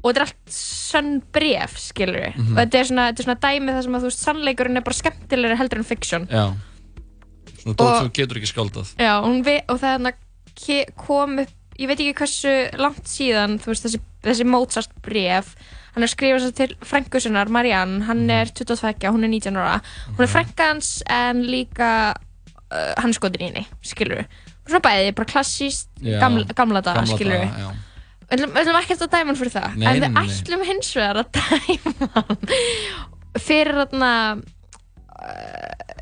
og 0.00 0.06
þetta 0.08 0.20
er 0.22 0.24
allt 0.24 0.52
sönn 0.56 1.18
bref 1.34 1.74
skilur 1.76 2.16
við 2.22 2.36
Mhm. 2.40 2.52
og 2.54 2.58
þetta 2.62 2.78
er 2.80 2.86
svona, 2.88 3.04
þetta 3.10 3.20
er 3.20 3.26
svona 3.28 3.42
dæmi 3.44 3.72
þar 3.76 3.82
sem 3.84 3.94
að 3.98 4.00
þú 4.00 4.08
veist 4.10 4.24
sannleikurinn 4.24 4.76
er 4.80 4.86
bara 4.86 4.96
skemmtilegri 5.02 5.58
heldur 5.60 5.78
en 5.82 5.84
fiction 5.90 6.26
Já. 6.30 6.44
Svona 7.60 7.76
dót 7.76 7.84
Og- 7.90 7.98
sem 8.00 8.10
getur 8.16 8.36
ekki 8.40 8.48
skáldað. 8.54 8.94
Já, 8.96 9.20
hún 9.20 9.42
vi, 9.44 9.58
og 9.68 9.76
það 9.82 9.92
hérna 9.98 10.12
ke- 10.56 10.86
kom 10.96 11.38
upp, 11.42 11.50
ég 11.78 11.86
veit 11.90 12.00
ekki 12.00 12.14
hversu 12.16 12.78
langt 12.80 13.04
síðan, 13.04 13.58
þú 13.60 13.66
veist, 13.74 13.84
þessi, 13.84 14.00
þessi 14.24 14.46
Mozart 14.48 14.90
bref, 15.02 15.54
hann 15.94 16.02
er 16.06 16.10
skrifað 16.12 16.44
sér 16.46 16.54
til 16.60 16.74
frængusunar, 16.86 17.48
Marianne, 17.48 18.04
hann 18.06 18.24
Mhm. 18.26 18.30
er 18.30 18.44
22, 18.54 19.10
hún 19.10 19.24
er 19.24 19.28
19 19.28 19.56
ára, 19.56 19.80
hún 20.16 20.22
er 20.24 20.26
frængans 20.30 21.02
en 21.10 21.42
líka 21.46 22.14
uh, 22.72 22.94
hann 22.98 23.12
skotin 23.12 23.40
í 23.42 23.48
henni, 23.50 23.66
skilur. 23.82 24.24
Svona 24.68 24.80
bæði, 24.84 25.12
bara 25.14 25.26
klassíst, 25.26 25.88
gamla, 26.00 26.44
gamla 26.54 26.80
daga, 26.80 27.00
Gamla 27.02 27.16
skilur 27.16 27.32
daga, 27.32 27.58
já. 27.58 27.70
Við 28.30 28.44
ætlum- 28.46 28.78
ekkert 28.82 29.00
að 29.02 29.10
dæma 29.10 29.26
hann 29.26 29.36
fyrir 29.40 29.50
það, 29.56 29.76
Nei, 29.76 29.86
en 29.90 30.02
við 30.02 30.12
nei. 30.12 30.26
ætlum 30.28 30.64
hins 30.68 30.94
vegar 30.94 31.16
að 31.16 31.30
dæma 31.38 32.10
hann 32.14 32.36
fyrir 33.38 33.74
þarna, 33.80 34.12
uh, 35.20 35.96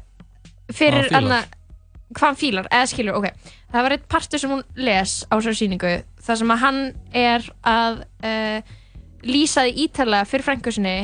fyrir 0.72 1.06
Hvað 1.08 1.14
hann 1.16 1.24
þarna, 1.30 1.38
fílar? 1.38 1.54
hvað 2.18 2.26
hann 2.28 2.36
fílar, 2.42 2.68
eða 2.72 2.90
skilur, 2.92 3.16
ok 3.20 3.54
það 3.68 3.82
var 3.84 3.92
eitt 3.96 4.06
partur 4.08 4.40
sem 4.40 4.50
hún 4.52 4.62
les 4.80 5.14
á 5.28 5.32
þessari 5.36 5.58
sýningu 5.58 5.90
þar 6.24 6.38
sem 6.40 6.52
að 6.54 6.62
hann 6.62 6.78
er 7.12 7.48
að 7.68 7.98
uh, 8.24 8.60
lýsa 9.24 9.64
því 9.66 9.72
ítalega 9.88 10.26
fyrir 10.28 10.44
frængu 10.46 10.72
sinni 10.72 10.96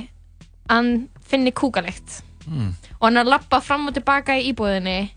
að 0.68 0.76
hann 0.76 1.09
finni 1.25 1.52
kúkalegt 1.52 2.21
Mm. 2.44 2.75
og 3.00 3.04
hann 3.09 3.16
er 3.16 3.25
að 3.25 3.30
lappa 3.33 3.56
fram 3.64 3.87
og 3.88 3.94
tilbaka 3.97 4.35
í 4.37 4.50
íbúðinni 4.52 5.09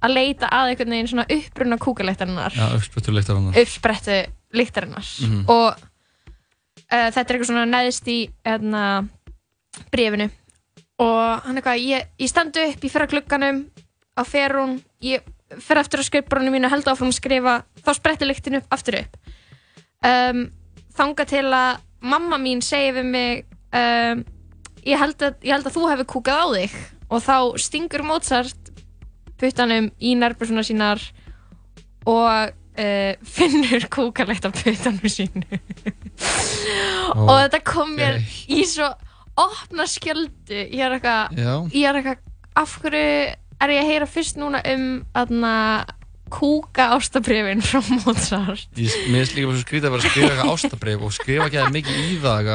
að 0.00 0.14
leita 0.14 0.48
að 0.48 0.70
einhvern 0.70 0.94
veginn 0.94 1.08
svona 1.10 1.26
uppruna 1.28 1.76
kúkalektarinnar 1.76 2.54
Já, 2.56 2.70
uppspöttur 2.72 3.12
leiktar 3.12 3.36
hann. 3.36 3.50
uppsprettu 3.52 4.14
lyktarinnar 4.56 5.04
Mhm. 5.20 5.44
og 5.46 5.76
uh, 5.76 7.10
þetta 7.12 7.20
er 7.20 7.36
eitthvað 7.36 7.50
svona 7.50 7.66
neðist 7.68 8.08
í 8.08 8.30
hérna, 8.46 9.08
brefinu 9.92 10.30
og 10.98 11.44
hann 11.44 11.56
eitthvað, 11.60 11.84
ég, 11.84 12.06
ég 12.18 12.28
standu 12.32 12.64
upp 12.64 12.80
ég 12.80 12.90
fer 12.90 13.04
að 13.04 13.10
glugganum 13.12 13.60
á 14.16 14.22
ferun 14.24 14.80
ég 15.04 15.20
fer 15.60 15.76
aftur 15.82 16.00
á 16.00 16.04
skrifbrunum 16.08 16.52
mínu 16.56 16.70
held 16.72 16.88
áfram 16.88 17.12
að 17.12 17.20
skrifa, 17.20 17.58
þá 17.84 17.90
spretti 17.94 18.24
lyktin 18.24 18.56
upp 18.62 18.72
aftur 18.72 19.02
upp 19.02 19.16
um, 20.04 20.46
þanga 20.96 21.26
til 21.28 21.44
að 21.52 21.78
mamma 22.00 22.38
mín 22.40 22.62
segi 22.64 22.92
við 22.96 23.08
mig 23.10 23.42
um, 23.76 24.22
ég, 24.84 24.96
held 25.00 25.20
að, 25.22 25.36
ég 25.44 25.54
held 25.54 25.68
að 25.68 25.76
þú 25.76 25.88
hefur 25.92 26.08
kúkað 26.14 26.40
á 26.40 26.46
þig. 26.56 26.78
Og 27.10 27.24
þá 27.24 27.36
stingur 27.60 28.06
Mozart 28.06 28.72
puttanum 29.40 29.90
í 29.98 30.14
nærbúrsuna 30.18 30.64
sínar 30.66 31.02
og 32.08 32.52
uh, 32.52 33.12
finnur 33.36 33.86
kúkalegt 33.92 34.48
af 34.48 34.56
puttanum 34.58 35.10
sínu. 35.10 35.44
Og 37.10 37.32
þetta 37.34 37.58
kom 37.66 37.96
mér 37.96 38.20
í 38.52 38.62
svo 38.68 38.86
opna 39.40 39.86
skjöldu. 39.88 40.66
Ég 40.68 40.82
er 40.84 40.98
eitthvað, 40.98 42.20
af 42.60 42.76
hverju 42.82 43.06
er 43.60 43.72
ég 43.74 43.82
að 43.82 43.90
heyra 43.90 44.08
fyrst 44.08 44.38
núna 44.40 44.60
um 44.70 44.84
aðna 45.16 45.54
kúka 46.32 46.86
ástabrifin 46.96 47.60
frá 47.64 47.80
Mozart. 48.04 48.68
Ég, 48.78 48.94
mér 49.10 49.24
finnst 49.24 49.36
líka 49.36 49.50
svo 49.50 49.64
skrítið 49.64 49.88
að 49.88 49.96
vera 49.96 50.04
að 50.04 50.10
skrifa 50.10 50.30
eitthvað 50.30 50.54
ástabrif 50.54 51.04
og 51.08 51.12
skrifa 51.16 51.48
ekki 51.50 51.60
að 51.64 51.74
mikið 51.76 52.00
í 52.06 52.14
það 52.22 52.48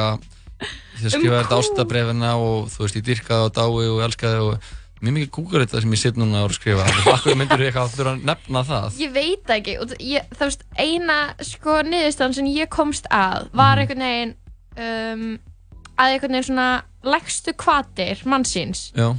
því 0.95 1.05
að 1.05 1.13
skrifa 1.13 1.35
Um 1.35 1.41
þetta 1.41 1.51
kú. 1.51 1.59
ástabrifina 1.59 2.31
og 2.39 2.67
þú 2.71 2.83
veist, 2.85 2.97
ég 2.99 3.05
dyrkaði 3.09 3.47
og 3.49 3.55
dái 3.57 3.89
og 3.91 4.03
elskaði 4.07 4.43
og 4.45 4.69
mjög 5.05 5.15
mikið 5.17 5.31
kúkar 5.35 5.65
þetta 5.65 5.81
sem 5.83 5.95
ég 5.95 6.01
sitt 6.01 6.19
núna 6.19 6.43
að 6.45 6.53
skrifa. 6.55 6.85
Hvað 7.03 7.35
myndur 7.41 7.61
ég 7.61 7.67
eitthvað 7.69 7.89
að 7.89 7.97
þurfa 7.97 8.13
að 8.15 8.23
nefna 8.29 8.61
það? 8.69 8.99
Ég 9.03 9.11
veit 9.13 9.51
ekki 9.57 9.75
ég, 10.07 10.29
það 10.31 10.45
veist, 10.47 10.63
eina 10.79 11.17
sko 11.43 11.75
niðurstaðan 11.89 12.37
sem 12.39 12.47
ég 12.55 12.71
komst 12.73 13.09
að 13.13 13.49
var 13.59 13.81
einhvern 13.83 14.05
veginn 14.07 14.33
um, 14.79 15.27
að 15.99 16.15
einhvern 16.15 16.37
veginn 16.37 16.47
svona 16.47 16.69
lægstu 17.05 17.53
kvatir 17.59 18.23
mannsins 18.25 18.87
Já, 18.95 19.11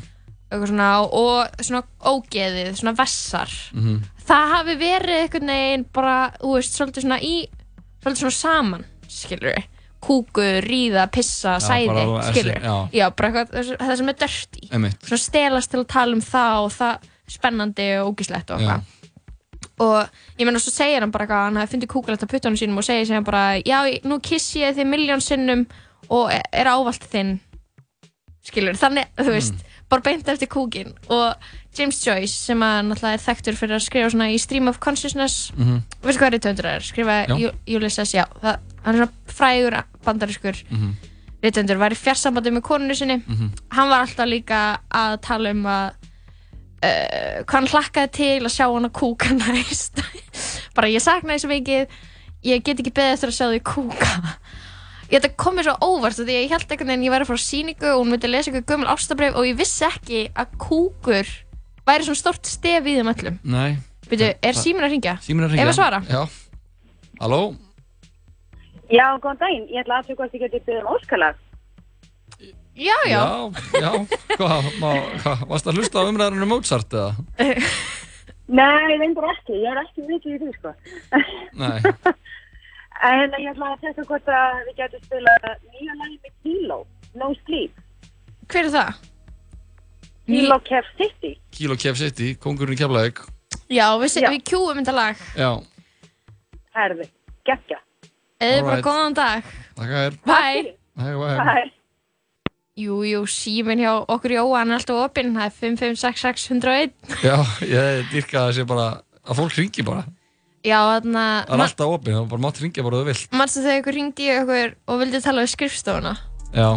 svona, 0.67 0.89
og 1.05 1.63
svona 1.63 1.83
ógeðið, 2.01 2.73
svona 2.81 2.95
vessar. 2.97 3.51
Mhm, 3.75 4.03
það 4.27 4.53
hafi 4.55 4.77
verið 4.81 5.21
einhvern 5.23 5.47
veginn 5.53 5.85
bara, 5.93 6.17
þú 6.41 6.55
veist, 6.57 6.75
svolítið 6.79 7.03
svona 7.07 7.21
í 7.21 7.35
svolítið 8.03 8.23
svona 8.25 8.39
saman, 8.41 8.85
skilur 9.09 9.53
við 9.53 9.65
kúkur, 10.07 10.61
ríða, 10.63 11.11
pissa, 11.11 11.57
Já, 11.59 11.65
sæði 11.67 11.87
bara 11.89 12.23
skilur 12.33 12.55
essi- 12.55 12.65
já. 12.65 12.89
já, 12.93 13.11
bara 13.17 13.29
eitthvað, 13.33 13.79
það- 13.81 13.97
sem 13.97 14.09
er 14.09 14.15
dirty 14.15 14.69
emitt 14.73 15.01
svona 15.03 15.19
stelast 15.19 15.71
til 15.71 15.81
að 15.81 15.87
tala 15.89 16.13
um 16.15 16.21
það 16.23 16.65
og 16.65 16.71
það 16.73 16.99
spennandi 17.29 17.87
og 18.01 18.15
ógíslegt 18.17 18.51
og 18.51 18.61
eitthvað. 18.61 18.83
Og 19.79 20.09
ég 20.39 20.47
menna 20.47 20.59
svo 20.63 20.71
segir 20.73 21.01
hann 21.01 21.11
bara 21.11 21.27
eitthvað 21.27 21.45
hann 21.45 21.57
hafi 21.57 21.77
fundið 21.77 21.91
kúkulegt 21.91 22.23
á 22.23 22.29
puttunum 22.31 22.57
sínum 22.57 22.79
og 22.79 22.85
segir 22.85 23.07
sem 23.07 23.25
bara 23.25 23.61
já, 23.67 23.83
nú 24.05 24.21
kissi 24.23 24.61
ég 24.61 24.77
þið 24.77 24.87
miljón 24.89 25.21
sinnum 25.21 25.67
og 26.09 26.31
er 26.31 26.65
ávallt 26.71 27.03
þinn. 27.11 27.41
Skilur, 28.47 28.77
þannig, 28.79 29.07
þú 29.19 29.33
veist 29.35 29.55
bara 29.89 30.03
beint 30.03 30.29
eftir 30.29 30.49
kúkin. 30.51 30.95
Og 31.09 31.35
James 31.79 31.99
Joyce 32.07 32.33
sem 32.35 32.59
að 32.65 32.79
náttúrulega 32.89 33.19
er 33.19 33.25
þekktur 33.27 33.57
fyrir 33.59 33.77
að 33.77 33.85
skrifa 33.85 34.11
svona 34.11 34.31
í 34.33 34.39
Stream 34.41 34.69
of 34.69 34.81
Consciousness. 34.81 35.53
Mhm. 35.57 35.83
veistu 36.03 36.21
hvað 36.23 36.33
rítöndur 36.37 36.65
er? 36.71 36.81
skrifa 36.81 37.19
Ulysses, 37.69 38.15
já 38.15 38.25
það, 38.43 38.59
hann 38.85 38.95
er 38.95 38.99
svona 39.07 39.13
frægur 39.29 39.77
bandariskur 40.05 40.63
Mhm. 40.71 40.91
rítöndur, 41.43 41.79
var 41.79 41.91
í 41.91 41.95
fjarsambandi 42.01 42.51
með 42.51 42.63
konunu 42.63 42.95
sinni. 42.97 43.23
Mhm. 43.27 43.51
hann 43.71 43.89
var 43.89 44.01
alltaf 44.07 44.27
líka 44.29 44.79
að 44.91 45.21
tala 45.23 45.51
um 45.51 45.63
að 45.65 45.93
uh, 46.83 47.43
hvað 47.45 47.53
hann 47.53 47.67
hlakkaði 47.73 48.11
til 48.13 48.41
að 48.45 48.55
sjá 48.57 48.67
hann 48.73 48.85
að 48.89 48.93
kúka 48.93 49.31
næst. 49.39 50.03
Bara 50.75 50.89
ég 50.89 51.01
saknaði 51.03 51.41
svo 51.41 51.49
mikið. 51.51 51.87
Ég 52.45 52.63
get 52.63 52.79
ekki 52.79 52.93
beðið 52.93 53.13
eftir 53.17 53.29
að 53.33 53.37
sjá 53.39 53.47
því 53.51 53.61
kúka 53.63 54.37
þetta 55.11 55.31
kom 55.39 55.57
mér 55.59 55.69
svo 55.69 55.77
óvart 55.87 56.19
af 56.19 56.27
því 56.27 56.37
að 56.37 56.43
ég 56.43 56.55
held 56.55 56.71
einhvern 56.71 56.91
veginn 56.93 57.07
ég 57.07 57.15
væri 57.15 57.27
að 57.27 57.31
fara 57.31 57.43
á 57.43 57.47
síningu 57.47 57.91
og 57.93 58.01
hún 58.01 58.11
myndi 58.15 58.31
lesa 58.33 58.51
eitthvað 58.51 58.71
gömul 58.73 58.91
ástabrif 58.95 59.37
og 59.39 59.47
ég 59.47 59.59
vissi 59.61 59.85
ekki 59.87 60.23
að 60.35 60.57
kúkur 60.63 61.31
væri 61.87 62.09
svona 62.09 62.23
stort 62.23 62.51
stef 62.51 62.89
í 62.89 62.97
þeim 62.99 63.13
öllum 63.15 63.39
Nei, 63.47 63.77
Byrju, 64.11 64.33
er 64.43 64.59
símin 64.59 64.87
að 64.87 64.97
ringja? 64.97 65.17
síminn 65.23 65.47
er 65.47 65.53
að 65.53 65.55
Ef 65.55 65.63
hringja 65.63 65.73
að 65.73 65.79
svara? 65.79 66.03
Já, 66.11 66.23
halló 67.23 67.41
Já, 68.87 69.07
góðan 69.19 69.39
daginn. 69.41 69.65
Ég 69.75 69.83
ætla 69.83 69.97
að 69.97 70.03
aðtöku 70.05 70.21
hvort 70.21 70.35
ég 70.37 70.43
geti 70.45 70.61
byggðið 70.63 70.85
um 70.85 70.91
óskalag. 70.95 71.39
Já, 72.77 72.95
já, 73.09 73.19
Já, 73.19 73.81
já, 73.83 73.91
hvað, 74.37 74.69
hvað, 75.25 75.43
varst 75.51 75.67
að 75.67 75.81
hlusta 75.81 76.05
á 76.05 76.07
umræðinu 76.07 76.45
um 76.47 76.53
Mozart 76.53 76.95
eða? 76.95 77.17
Nei, 78.47 78.95
reyndar 79.01 79.27
ekki. 79.33 79.57
Ég 79.59 79.73
er 79.73 79.81
ekki 79.83 80.05
mikið 80.07 80.37
í 80.37 80.39
því, 80.45 80.53
sko. 80.61 80.75
Nei, 81.59 81.81
En 83.05 83.35
ég 83.37 83.51
ætla 83.53 83.73
að 83.75 83.83
testa 83.85 84.05
hvort 84.09 84.29
að 84.33 84.61
við 84.69 84.79
getum 84.81 85.03
spilað 85.05 85.47
nýja 85.75 85.97
lagi 86.01 86.17
með 86.23 86.33
Kilo, 86.43 86.79
No 87.15 87.33
Sleep. 87.45 87.73
hver 88.49 88.65
er 88.65 88.73
það? 88.73 89.01
Kilo 90.27 90.59
Kev 90.67 90.85
City. 90.99 91.33
Kilo 91.55 91.77
Kef 91.77 91.97
City, 92.01 92.35
kongurinn 92.35 92.75
í 92.75 92.81
Keflavík 92.81 93.21
Já, 93.71 93.87
við, 93.99 94.17
Já. 94.23 94.31
við 94.33 94.43
kjúum 94.49 94.81
þetta 94.81 94.95
lag 94.97 95.17
Já, 95.39 95.51
Herði, 96.77 97.07
geggja. 97.47 97.79
Eða 98.43 98.65
bara 98.67 98.83
góðan 98.85 99.15
dag 99.17 99.47
þakka 99.77 100.03
þér 100.03 100.19
Bye 100.27 100.63
Hei, 100.97 101.13
hei. 101.13 101.15
Bye. 101.21 101.73
Jú, 102.77 102.99
jú, 103.09 103.23
símin 103.29 103.81
hjá 103.81 103.93
okkur 104.05 104.35
Jóhann 104.37 104.71
er 104.75 104.81
alltaf 104.81 104.99
opinn, 105.07 105.35
það 105.37 105.47
er 105.47 105.55
55661 105.61 107.23
Já, 107.25 107.37
ég 107.65 108.11
dyrka 108.13 108.43
að 108.43 108.49
það 108.51 108.55
sé 108.59 108.67
bara 108.69 108.89
að 109.27 109.39
fólk 109.41 109.57
ringi 109.61 109.85
bara 109.87 110.05
Já, 110.67 110.79
þarna, 110.83 111.25
Það 111.47 111.55
er 111.55 111.63
alltaf 111.63 111.93
opið, 111.95 112.15
það 112.17 112.31
bara 112.33 112.43
mátt 112.43 112.61
ringja 112.63 112.85
bara 112.87 112.99
þú 112.99 113.07
vilt. 113.07 113.27
Mannstu 113.39 113.63
þegar 113.63 113.83
ykkur 113.83 113.97
ringdi 114.01 114.25
í 114.27 114.33
okkur 114.41 114.73
og 114.91 114.99
vildi 115.03 115.21
tala 115.23 115.45
við 115.45 115.53
skrifstofuna. 115.53 116.15
Já, 116.57 116.69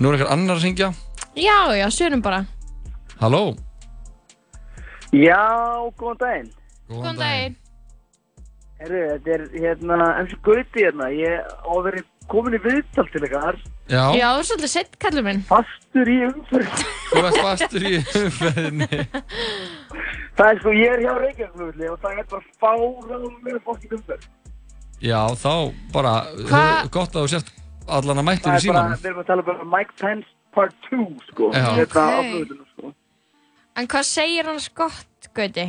nú 0.00 0.08
er 0.08 0.16
einhver 0.16 0.30
annar 0.32 0.56
að 0.56 0.64
ringja 0.64 0.88
Já, 1.34 1.58
já, 1.74 1.84
sjörum 1.90 2.22
bara. 2.24 2.44
Halló? 3.20 3.42
Já, 5.12 5.42
góðan 5.98 6.18
daginn. 6.22 6.50
Góðan 6.88 7.20
daginn. 7.20 7.56
Herru, 8.80 9.02
þetta 9.12 9.34
er 9.36 9.44
hérna, 9.52 9.98
MC 10.24 10.38
Gauti 10.46 10.84
hérna, 10.86 11.10
ég 11.14 11.44
á 11.44 11.70
að 11.74 11.84
vera 11.88 12.02
komin 12.32 12.56
í 12.56 12.62
viðtal 12.64 13.06
til 13.12 13.22
ykkar, 13.28 13.60
Já, 13.84 14.02
Já, 14.16 14.26
þú 14.32 14.38
er 14.40 14.46
svolítið 14.48 14.70
sett, 14.72 14.94
kallur 15.02 15.24
minn. 15.26 15.42
fastur 15.48 16.08
í 16.08 16.14
umfyrir. 16.24 16.84
þú 17.10 17.24
ert 17.28 17.40
fastur 17.44 17.84
í 17.84 17.92
umferðinni. 18.00 18.88
Það 20.38 20.48
er 20.50 20.56
sko, 20.62 20.72
ég 20.74 20.94
er 20.96 21.02
hjá 21.04 21.12
Reykjavík 21.20 21.90
og 21.92 21.98
það 22.02 22.16
er 22.18 22.24
bara 22.30 22.48
fáráðum 22.62 23.34
með 23.44 23.58
fokkin 23.66 23.92
umfyrir. 23.98 24.24
Já, 25.04 25.20
þá 25.38 25.52
bara, 25.94 26.14
Hva? 26.48 26.62
uh, 26.80 26.88
gott 26.94 27.14
að 27.14 27.26
þú 27.26 27.30
sért 27.34 27.52
allan 27.98 28.22
að 28.22 28.26
mættur 28.30 28.50
Það 28.50 28.56
í 28.56 28.56
er 28.56 28.72
bara, 28.72 28.82
símanum. 28.88 28.98
við 29.04 29.10
erum 29.12 29.20
að 29.22 29.28
tala 29.30 29.44
bara 29.50 29.62
um 29.66 29.70
Mike 29.76 29.94
Pence 30.00 30.32
part 30.56 30.74
2, 30.88 31.06
sko. 31.28 31.50
Já. 31.54 31.66
Þetta 31.82 32.00
á 32.02 32.08
Ok. 32.18 32.24
flugvöldinu, 32.32 32.66
sko. 32.72 32.92
En 33.76 33.88
hvað 33.90 34.04
segir 34.10 34.48
hans 34.50 34.68
gott, 34.74 35.28
Gauti? 35.34 35.68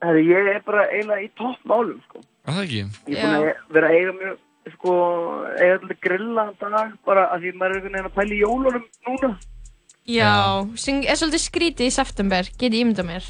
Ég 0.00 0.50
er 0.56 0.60
bara 0.64 0.86
eiginlega 0.88 1.26
í 1.26 1.30
toppmálum, 1.36 2.00
sko. 2.08 2.22
Er 2.48 2.56
það 2.56 2.62
ekki? 2.64 2.82
Ég 3.12 3.18
er 3.20 3.26
búin 3.26 3.36
að 3.36 3.74
vera 3.76 3.88
eiga 3.94 4.12
mjög, 4.16 4.38
sko, 4.74 4.94
eiga 5.56 5.78
alltaf 5.78 6.02
grillaðan 6.04 6.58
dag 6.60 6.92
bara 7.06 7.28
að 7.34 7.46
því 7.46 7.54
maður 7.56 7.70
er 7.70 7.78
einhvern 7.78 7.94
veginn 7.94 8.10
að 8.10 8.18
pæla 8.18 8.36
í 8.36 8.42
jólunum 8.42 8.84
núna. 9.08 9.30
Já, 10.10 10.34
sem 10.80 11.02
er 11.04 11.18
svolítið 11.20 11.44
skrítið 11.44 11.88
í 11.88 11.94
september, 11.94 12.52
get 12.58 12.72
ég 12.72 12.84
ímynda 12.84 13.06
mér. 13.06 13.26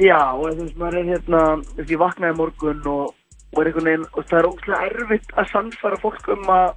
Já, 0.00 0.20
og 0.32 0.52
þú 0.54 0.64
veist, 0.64 0.76
maður 0.80 1.00
er 1.00 1.10
hérna, 1.14 1.40
þú 1.70 1.80
veist, 1.80 1.94
ég 1.94 2.00
vaknaði 2.00 2.38
morgun 2.38 2.84
og, 2.88 3.16
og 3.50 3.60
er 3.60 3.70
einhvern 3.70 3.90
veginn, 3.90 4.06
og 4.14 4.28
það 4.30 4.38
er 4.38 4.48
ógæslega 4.50 4.86
erfitt 4.90 5.34
að 5.36 5.50
sannfæra 5.50 6.00
fólk 6.04 6.30
um 6.36 6.54
að 6.54 6.68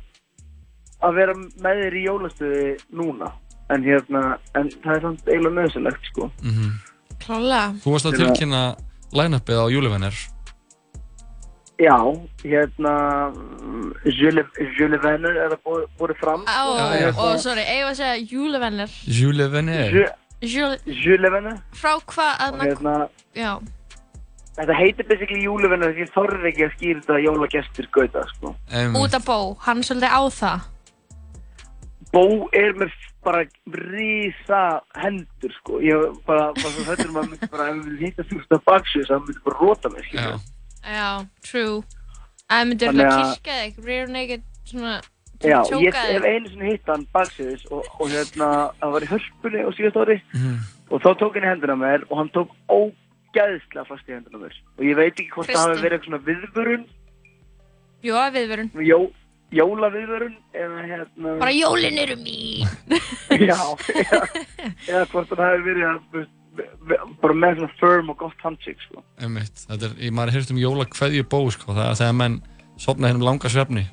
að 1.04 1.18
vera 1.20 1.34
með 1.36 1.82
þér 1.84 1.96
í 2.00 2.06
jólastöði 2.08 2.68
núna. 2.96 3.30
En 3.72 3.84
hérna, 3.84 4.22
en 4.60 4.70
það 4.84 4.96
er 4.96 5.06
samt 5.06 5.30
eiginlega 5.30 5.56
nöðsynlegt, 5.60 6.10
sko. 6.12 6.30
Mm 6.44 6.74
Klálega. 7.24 7.72
Þú 7.84 7.94
varst 7.94 8.10
að 8.10 8.18
tilkynna 8.20 8.62
line-upið 9.16 9.62
á 9.64 9.66
Júlivenner. 9.72 10.18
Já, 11.82 11.98
hérna, 12.44 12.92
Venner 15.02 15.38
er 15.42 15.54
það 15.56 15.62
búið, 15.66 15.86
fram. 16.20 16.44
Og 16.46 17.40
sorry, 17.42 17.64
eigum 17.66 17.90
að 17.90 17.98
segja 17.98 18.18
júlevenner. 18.30 18.98
Júlivenner. 19.10 19.90
Ju- 19.96 20.12
Júle, 20.44 20.78
Jules 20.86 21.32
Venner. 21.32 21.58
frá 21.74 21.96
hvað, 22.04 22.60
hérna, 22.62 23.10
já. 23.34 23.60
þetta 24.58 24.76
heitir 24.78 25.08
basically 25.08 25.42
júlevenner 25.48 25.96
því 25.96 26.04
ég 26.04 26.12
þorði 26.14 26.50
ekki 26.52 26.66
að 26.68 26.76
skýra 26.76 27.02
þetta 27.02 27.24
jólagestur 27.24 27.88
gauta, 27.96 28.26
sko. 28.36 28.56
Út 29.00 29.14
af 29.18 29.26
bó, 29.26 29.56
hann 29.66 29.78
er 29.80 29.88
svolítið 29.88 30.14
á 30.14 30.22
það. 30.30 30.60
Bó 32.14 32.26
er 32.54 32.74
með 32.78 32.92
bara 33.24 33.46
rísa 33.72 34.82
hendur 35.00 35.54
sko 35.62 35.80
ég 35.84 36.18
bara, 36.28 36.52
bara 36.58 36.72
svo 36.74 36.84
hættur 36.90 37.14
maður 37.16 37.48
bara 37.50 37.70
ef 37.72 37.80
við 37.88 38.02
hitta 38.04 38.26
þú 38.28 38.42
stað 38.44 38.64
baksins 38.68 39.10
það 39.10 39.24
myndi 39.24 39.44
bara 39.46 39.60
róta 39.62 39.92
mig 39.94 40.04
skilja 40.10 40.34
Já, 40.84 41.26
true. 41.44 41.84
Að 42.52 42.68
myndir 42.70 42.88
Þannig 42.92 43.08
þú 43.08 43.18
að- 43.18 43.34
kirkja 43.34 43.58
þig, 43.64 43.86
rear 43.86 44.08
naked, 44.08 44.44
svona, 44.66 45.02
Já, 45.44 45.60
ég 45.60 45.70
tjóka 45.72 46.02
hef 46.08 46.22
þig. 46.22 46.30
einu 46.36 46.50
sinni 46.50 46.72
hitt 46.72 46.86
hann 46.88 47.08
baksins 47.14 47.66
og, 47.72 47.86
og 48.00 48.08
hérna, 48.12 48.50
það 48.82 48.92
var 48.94 49.02
í 49.02 49.10
hörpunni 49.14 49.64
á 49.64 49.70
síðast 49.76 49.98
ári 50.04 50.22
Mhm. 50.34 50.58
og 50.92 51.02
þá 51.02 51.10
tók 51.20 51.34
hann 51.36 51.44
í 51.44 51.52
hendina 51.52 51.74
á 51.76 51.84
mér 51.84 52.04
og 52.10 52.18
hann 52.18 52.30
tók 52.36 52.50
ógæðslega 52.70 53.88
fast 53.88 54.08
í 54.08 54.14
hendina 54.14 54.38
á 54.38 54.44
mér 54.44 54.54
og 54.78 54.84
ég 54.86 54.96
veit 54.96 55.14
ekki 55.20 55.30
hvort 55.32 55.50
það 55.50 55.58
hafi 55.58 55.72
Hristi. 55.72 55.84
verið 55.84 55.96
eitthvað 55.98 56.10
svona 56.10 56.26
viðvörun 56.30 56.86
að 58.04 58.34
viðvörun. 58.36 58.70
jó, 58.84 59.00
jólaviðvörun 59.52 60.36
eða 60.54 60.80
hérna 60.92 61.40
Bara 61.40 61.52
jólin 61.52 61.98
eru 61.98 62.16
mín. 62.16 62.68
já, 63.50 63.60
eða, 64.04 64.22
eða 64.88 65.06
hvort 65.12 65.30
það 65.30 65.44
hafi 65.48 65.64
verið 65.68 65.86
að, 65.90 66.00
þú 66.12 66.18
veist, 66.20 66.32
bara 67.22 67.36
með 67.38 67.60
svona 67.62 67.78
firm 67.80 68.12
og 68.14 68.20
gott 68.20 68.44
handshake 68.46 68.82
sko 68.86 69.02
Einmitt. 69.24 69.64
Þetta 69.70 69.88
er, 69.90 69.96
ég 70.06 70.14
maður 70.16 70.36
hefði 70.38 70.56
um 70.56 70.62
jólakveðju 70.62 71.26
bó, 71.32 71.40
sko. 71.54 71.74
Það 71.74 71.88
er 71.90 72.00
þegar 72.02 72.18
menn 72.20 72.40
sopna 72.84 73.10
hennum 73.10 73.26
langa 73.26 73.50
svefni. 73.54 73.86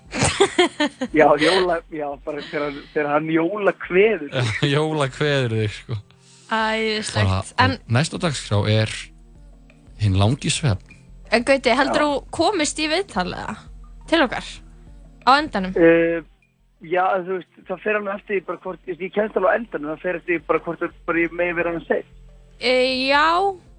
Já, 1.18 1.26
jóla, 1.40 1.80
já, 1.92 2.06
bara 2.24 2.40
þegar, 2.48 2.76
þegar 2.94 3.08
hann 3.12 3.28
jóla 3.32 3.72
kveður. 3.76 4.30
Jólakveður 4.74 5.56
þig, 5.58 5.74
sko. 5.76 5.98
Æðislegt. 6.50 7.52
En, 7.60 7.76
Næsta 7.92 8.18
dagskrá 8.22 8.62
er 8.72 8.92
hinn 10.00 10.16
langi 10.18 10.50
svefn. 10.50 10.96
en 11.30 11.44
Gauti, 11.46 11.70
heldur 11.76 12.02
þú 12.06 12.14
komist 12.34 12.80
í 12.82 12.88
viðtalega 12.90 13.54
til 14.10 14.22
okkar 14.24 14.46
á 15.28 15.30
endanum? 15.36 15.76
Uh, 15.76 16.24
já, 16.82 17.04
þú 17.22 17.36
veist, 17.36 17.60
það 17.68 17.84
fer 17.84 17.98
hann 18.00 18.10
eftir 18.16 18.40
bara 18.48 18.62
hvort, 18.64 18.80
ég, 18.88 19.04
kennst 19.14 19.36
alveg 19.38 19.52
á 19.52 19.56
endanum, 19.60 19.92
það 19.92 20.02
fer 20.06 20.18
eftir 20.22 20.42
bara 20.48 20.62
hvort 20.64 20.82
það 20.82 20.96
bara 21.06 21.22
ég 21.22 21.36
megi 21.38 21.58
vera 21.60 21.74
hann 21.76 21.86
seitt. 21.86 22.10
E, 22.60 22.72
já, 23.08 23.24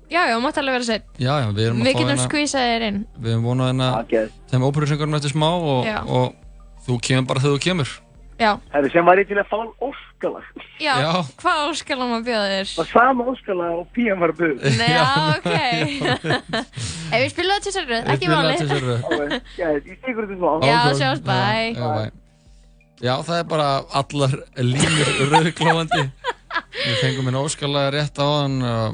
já, 0.10 0.22
já, 0.32 0.38
mátt 0.42 0.58
alveg 0.58 0.74
vera 0.80 0.84
sett. 0.88 1.06
Já, 1.22 1.34
já, 1.44 1.50
við 1.54 1.66
erum 1.70 1.82
Við 1.82 1.88
að 1.88 1.94
fá 1.94 2.00
getum 2.00 2.10
hérna, 2.16 2.28
skvísað 2.30 2.70
þér 2.72 2.86
inn. 2.90 3.02
við 3.22 3.32
erum 3.36 3.44
vonað 3.46 3.68
hérna 3.72 3.90
Okay. 4.02 4.30
þeim 4.52 4.64
óperusöngarum 4.70 5.18
eftir 5.20 5.32
smá 5.36 5.50
og, 5.54 5.86
og 6.08 6.34
þú 6.88 6.98
kemur 7.06 7.28
bara 7.30 7.44
þegar 7.44 7.58
þú 7.60 7.62
kemur. 7.68 7.92
Já, 8.42 8.56
Herri, 8.74 8.90
sem 8.90 9.06
var 9.06 9.20
ég 9.22 9.28
til 9.30 9.38
að 9.38 9.46
fá 9.52 9.58
óskalag. 9.86 10.46
já, 10.82 10.94
Já. 10.98 11.12
hvað 11.38 11.60
óskalam 11.70 12.14
að 12.18 12.24
bjóða 12.26 12.48
þér? 12.50 12.72
Og 12.82 12.88
sama 12.90 13.24
óskalag 13.30 13.76
og 13.78 13.86
pían 13.94 14.18
var 14.18 14.34
að 14.34 14.40
buða. 14.42 14.72
Nei, 14.82 14.90
já, 14.98 15.06
ok. 15.38 15.52
Ef 17.14 17.20
við 17.22 17.30
spilum 17.36 17.54
það 17.54 17.62
til 17.68 17.74
sér 17.76 17.86
röð, 17.92 18.10
ekki 18.16 18.32
máli. 18.34 18.58
Já, 19.62 19.68
ég 19.78 19.94
stegur 20.02 20.26
þetta 20.26 20.38
smá. 20.42 20.50
Já, 23.02 23.16
það 23.26 23.38
er 23.38 23.46
bara 23.50 23.70
allar 23.98 24.34
línur 24.58 25.08
rauðklófandi. 25.32 26.04
Við 26.82 27.00
fengum 27.02 27.28
einn 27.32 27.40
óskalega 27.42 27.92
rétt 27.96 28.22
á 28.22 28.28
hann 28.42 28.58
uh, 28.66 28.92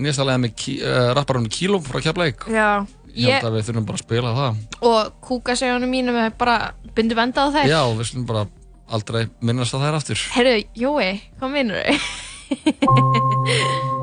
nýjastalega 0.00 0.42
með 0.44 0.54
kí, 0.60 0.76
uh, 0.84 1.10
rapparunni 1.16 1.50
Kíló 1.52 1.80
frá 1.84 2.00
Keflavík. 2.04 2.46
Já, 2.52 2.86
Ég 3.10 3.26
ég, 3.26 3.36
held 3.40 3.48
að 3.50 3.56
við 3.58 3.68
þurfum 3.68 3.86
bara 3.88 3.98
að 3.98 4.04
spila 4.04 4.34
það. 4.38 4.58
og 4.86 5.12
kúkasegjónum 5.26 5.90
mínum 5.90 6.18
er 6.22 6.34
bara 6.38 6.56
byndu 6.94 7.18
venda 7.18 7.42
á 7.42 7.52
þær. 7.56 7.66
Já, 7.70 7.80
við 7.98 8.10
slum 8.12 8.26
bara 8.28 8.46
aldrei 8.90 9.24
minnast 9.42 9.74
að 9.74 9.82
það 9.84 9.88
er 9.90 9.98
aftur. 10.00 10.26
Herru, 10.36 10.56
Jói, 10.78 11.10
hvað 11.40 11.56
minnur 11.56 11.82
þau? 11.86 11.96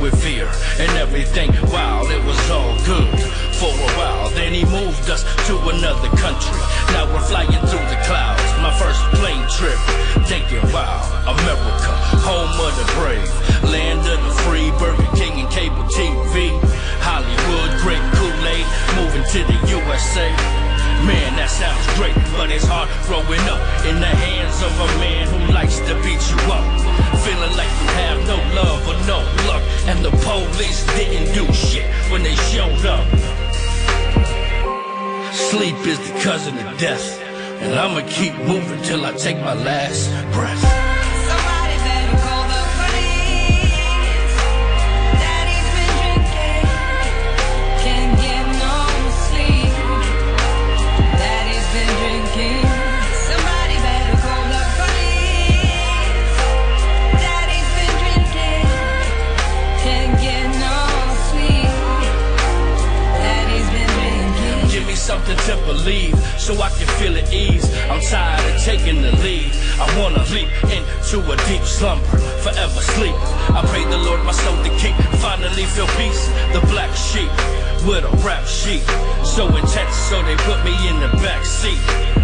with 0.00 0.14
fear 0.22 0.48
and 0.78 0.90
everything. 0.98 1.50
Wow, 1.70 2.02
it 2.06 2.22
was 2.24 2.38
all 2.50 2.74
good 2.84 3.08
for 3.58 3.70
a 3.70 3.90
while. 3.98 4.30
Then 4.30 4.52
he 4.52 4.64
moved 4.64 5.10
us 5.10 5.24
to 5.46 5.54
another 5.70 6.08
country. 6.16 6.58
Now 6.94 7.06
we're 7.12 7.26
flying 7.26 7.50
through 7.66 7.86
the 7.90 8.00
clouds. 8.06 8.42
My 8.62 8.72
first 8.78 9.00
plane 9.18 9.46
trip. 9.50 9.78
Thinking, 10.26 10.62
wow, 10.72 11.02
America, 11.26 11.92
home 12.22 12.54
of 12.60 12.74
the 12.76 12.86
brave, 12.98 13.30
land 13.70 14.00
of 14.00 14.18
the 14.22 14.34
free, 14.42 14.70
Burger 14.78 15.08
King 15.16 15.40
and 15.40 15.50
cable 15.50 15.84
TV. 15.90 16.50
Hollywood, 17.00 17.70
great 17.82 18.04
Kool-Aid, 18.14 18.66
moving 18.96 19.24
to 19.32 19.40
the 19.46 19.58
USA. 19.68 20.67
Man, 21.06 21.36
that 21.36 21.48
sounds 21.48 21.86
great, 21.96 22.14
but 22.36 22.50
it's 22.50 22.66
hard 22.66 22.88
growing 23.06 23.40
up 23.48 23.60
in 23.86 24.00
the 24.00 24.06
hands 24.06 24.62
of 24.62 24.72
a 24.78 24.88
man 24.98 25.26
who 25.28 25.54
likes 25.54 25.78
to 25.78 25.94
beat 26.02 26.20
you 26.30 26.38
up. 26.50 26.66
Feeling 27.22 27.54
like 27.56 27.70
you 27.80 27.88
have 28.02 28.18
no 28.26 28.36
love 28.54 28.82
or 28.88 28.98
no 29.06 29.18
luck, 29.46 29.62
and 29.86 30.04
the 30.04 30.10
police 30.26 30.84
didn't 30.96 31.32
do 31.34 31.50
shit 31.52 31.86
when 32.10 32.22
they 32.22 32.34
showed 32.50 32.84
up. 32.84 33.06
Sleep 35.32 35.76
is 35.86 35.98
the 35.98 36.18
cousin 36.20 36.58
of 36.58 36.78
death, 36.78 37.20
and 37.62 37.78
I'ma 37.78 38.06
keep 38.08 38.34
moving 38.46 38.82
till 38.82 39.04
I 39.06 39.12
take 39.12 39.38
my 39.38 39.54
last 39.54 40.10
breath. 40.32 40.77
So 66.48 66.62
I 66.62 66.70
can 66.70 66.86
feel 66.98 67.16
at 67.16 67.32
ease. 67.32 67.64
I'm 67.90 68.00
tired 68.00 68.54
of 68.54 68.60
taking 68.62 69.02
the 69.02 69.12
lead. 69.24 69.50
I 69.78 69.86
wanna 69.98 70.24
leap 70.32 70.48
into 70.64 71.20
a 71.30 71.36
deep 71.48 71.62
slumber, 71.62 72.04
forever 72.44 72.80
sleep. 72.80 73.14
I 73.56 73.62
pray 73.68 73.84
the 73.84 73.98
Lord 73.98 74.24
my 74.24 74.32
soul 74.32 74.56
to 74.62 74.70
keep, 74.76 74.96
finally 75.20 75.64
feel 75.64 75.86
peace. 75.96 76.26
The 76.52 76.60
black 76.70 76.94
sheep 76.96 77.30
with 77.84 78.04
a 78.04 78.14
rap 78.24 78.46
sheet, 78.46 78.82
so 79.24 79.46
intense, 79.54 79.94
so 80.08 80.22
they 80.22 80.36
put 80.48 80.62
me 80.64 80.72
in 80.88 80.96
the 81.00 81.10
back 81.22 81.44
seat. 81.44 81.78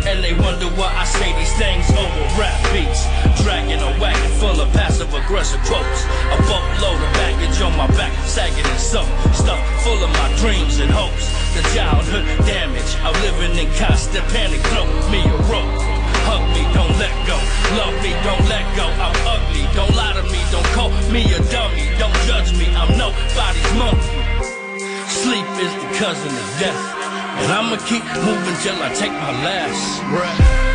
And 0.07 0.23
they 0.23 0.33
wonder 0.35 0.67
why 0.77 0.93
I 0.93 1.05
say 1.05 1.33
these 1.37 1.53
things 1.57 1.85
over 1.91 2.25
rap 2.41 2.57
beats. 2.73 3.05
Dragging 3.43 3.81
a 3.81 3.93
wagon 4.01 4.31
full 4.41 4.61
of 4.61 4.73
passive 4.73 5.13
aggressive 5.13 5.61
quotes. 5.65 6.01
A 6.33 6.39
boatload 6.49 7.01
of 7.01 7.11
baggage 7.21 7.61
on 7.61 7.77
my 7.77 7.87
back, 7.99 8.13
sagging 8.25 8.65
and 8.65 8.81
so 8.81 9.03
stuff 9.33 9.61
full 9.83 10.01
of 10.03 10.11
my 10.11 10.29
dreams 10.41 10.79
and 10.81 10.91
hopes. 10.91 11.29
The 11.55 11.63
childhood 11.77 12.25
damage 12.47 12.93
of 13.05 13.13
living 13.23 13.59
in 13.59 13.69
constant 13.75 14.25
panic. 14.33 14.61
Throw 14.73 14.87
me 15.13 15.21
a 15.25 15.37
rope. 15.53 15.77
Hug 16.25 16.45
me, 16.57 16.65
don't 16.73 16.97
let 16.97 17.13
go. 17.29 17.37
Love 17.77 17.97
me, 18.01 18.13
don't 18.25 18.47
let 18.49 18.65
go. 18.77 18.87
I'm 18.97 19.17
ugly, 19.29 19.65
don't 19.77 19.95
lie 19.95 20.15
to 20.17 20.25
me. 20.33 20.41
Don't 20.51 20.69
call 20.73 20.91
me 21.13 21.23
a 21.33 21.41
dummy. 21.53 21.85
Don't 21.99 22.17
judge 22.25 22.57
me, 22.57 22.67
I'm 22.75 22.97
nobody's 22.97 23.73
monkey. 23.77 24.24
Sleep 25.23 25.47
is 25.63 25.73
the 25.75 25.91
cousin 25.97 26.29
of 26.29 26.49
death. 26.59 26.83
And 27.39 27.53
I'ma 27.53 27.77
keep 27.87 28.05
moving 28.27 28.57
till 28.63 28.75
I 28.83 28.93
take 28.95 29.13
my 29.13 29.33
last 29.45 30.03
breath. 30.11 30.74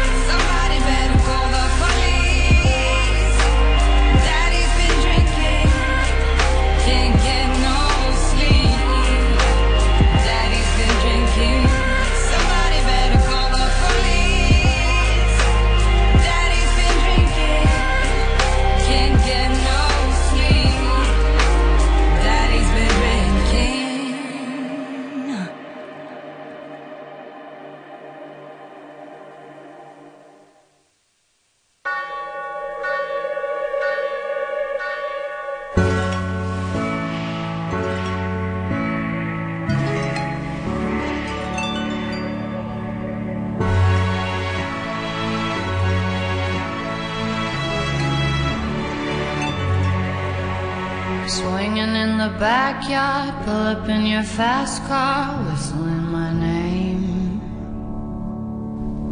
Swinging 51.30 51.96
in 51.96 52.18
the 52.18 52.36
backyard, 52.40 53.36
pull 53.46 53.54
up 53.54 53.88
in 53.88 54.08
your 54.08 54.24
fast 54.24 54.84
car, 54.86 55.38
whistling 55.44 56.08
my 56.12 56.34
name. 56.34 57.40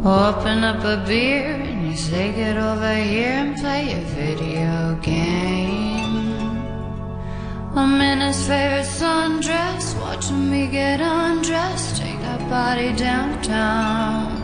Open 0.04 0.64
up 0.64 0.82
a 0.82 1.04
beer 1.06 1.46
and 1.46 1.86
you 1.86 1.96
say 1.96 2.32
get 2.32 2.56
over 2.56 2.92
here 2.96 3.34
and 3.42 3.56
play 3.56 3.92
a 3.92 4.00
video 4.16 4.98
game. 5.00 6.38
I'm 7.76 8.00
in 8.00 8.20
his 8.20 8.44
favorite 8.48 8.86
sundress, 8.86 9.96
watching 10.00 10.50
me 10.50 10.66
get 10.66 11.00
undressed, 11.00 12.02
take 12.02 12.18
that 12.18 12.40
body 12.50 12.96
downtown. 12.96 14.37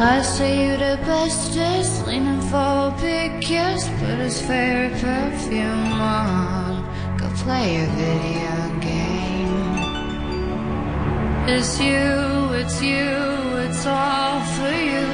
I 0.00 0.22
say 0.22 0.64
you 0.64 0.76
the 0.76 0.96
bestest, 1.06 2.06
leaning 2.06 2.40
for 2.42 2.56
a 2.56 2.96
big 3.00 3.42
kiss, 3.42 3.88
put 3.98 4.18
his 4.20 4.40
favorite 4.40 4.92
perfume 5.00 5.90
on, 5.90 6.86
go 7.18 7.28
play 7.42 7.82
a 7.82 7.86
video 7.98 8.80
game. 8.80 9.74
It's 11.48 11.80
you, 11.80 12.54
it's 12.54 12.80
you, 12.80 13.10
it's 13.66 13.84
all 13.86 14.38
for 14.54 14.70
you. 14.70 15.06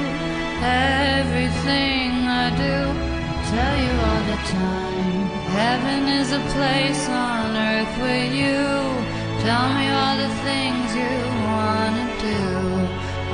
Everything 0.61 2.29
I 2.29 2.53
do, 2.53 2.77
I 2.85 3.43
tell 3.55 3.77
you 3.85 3.95
all 4.05 4.25
the 4.33 4.41
time. 4.53 5.29
Heaven 5.57 6.09
is 6.09 6.31
a 6.33 6.41
place 6.53 7.09
on 7.09 7.57
earth 7.57 7.97
with 8.03 8.35
you. 8.35 8.61
Tell 9.41 9.67
me 9.79 9.89
all 9.89 10.17
the 10.19 10.29
things 10.45 10.95
you. 10.95 11.44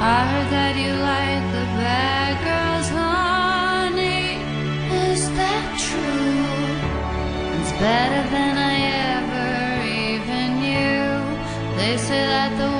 I 0.02 0.24
heard 0.32 0.50
that 0.50 0.76
you 0.76 0.94
like 0.96 1.44
the 1.52 1.66
bad 1.76 2.32
girls, 2.48 2.88
honey. 2.88 4.40
Is 5.12 5.28
that 5.36 5.76
true? 5.76 7.60
It's 7.60 7.72
better 7.78 8.22
than 8.32 8.56
I 8.56 8.76
ever 9.12 9.84
even 10.08 10.46
knew. 10.64 11.76
They 11.76 11.98
say 11.98 12.24
that 12.32 12.56
the 12.56 12.79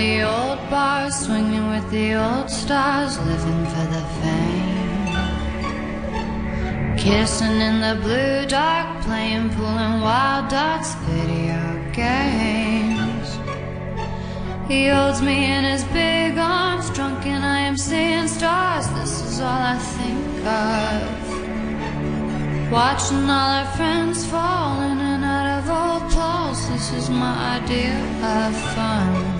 the 0.00 0.22
old 0.22 0.60
bars, 0.70 1.14
swinging 1.26 1.66
with 1.68 1.86
the 1.90 2.14
old 2.14 2.48
stars, 2.48 3.18
living 3.30 3.62
for 3.72 3.86
the 3.94 4.04
fame. 4.20 5.16
Kissing 6.96 7.58
in 7.68 7.76
the 7.86 7.96
blue 8.04 8.46
dark, 8.46 8.88
playing 9.02 9.50
pool 9.50 9.76
and 9.86 10.00
wild 10.02 10.48
dogs, 10.48 10.90
video 11.06 11.60
games. 11.92 13.28
He 14.70 14.80
holds 14.88 15.20
me 15.20 15.36
in 15.56 15.64
his 15.64 15.84
big 15.98 16.38
arms, 16.38 16.88
drunk 16.96 17.26
and 17.26 17.44
I 17.44 17.58
am 17.70 17.76
seeing 17.76 18.28
stars. 18.28 18.86
This 18.98 19.14
is 19.28 19.40
all 19.40 19.62
I 19.74 19.78
think 19.96 20.46
of. 20.64 21.02
Watching 22.72 23.24
all 23.38 23.50
our 23.60 23.70
friends 23.76 24.24
fall 24.24 24.80
in 24.80 24.98
and 25.12 25.24
out 25.36 25.48
of 25.58 25.64
old 25.80 26.04
clothes. 26.12 26.62
This 26.70 26.86
is 26.98 27.10
my 27.10 27.34
idea 27.58 27.98
of 28.38 28.56
fun. 28.74 29.39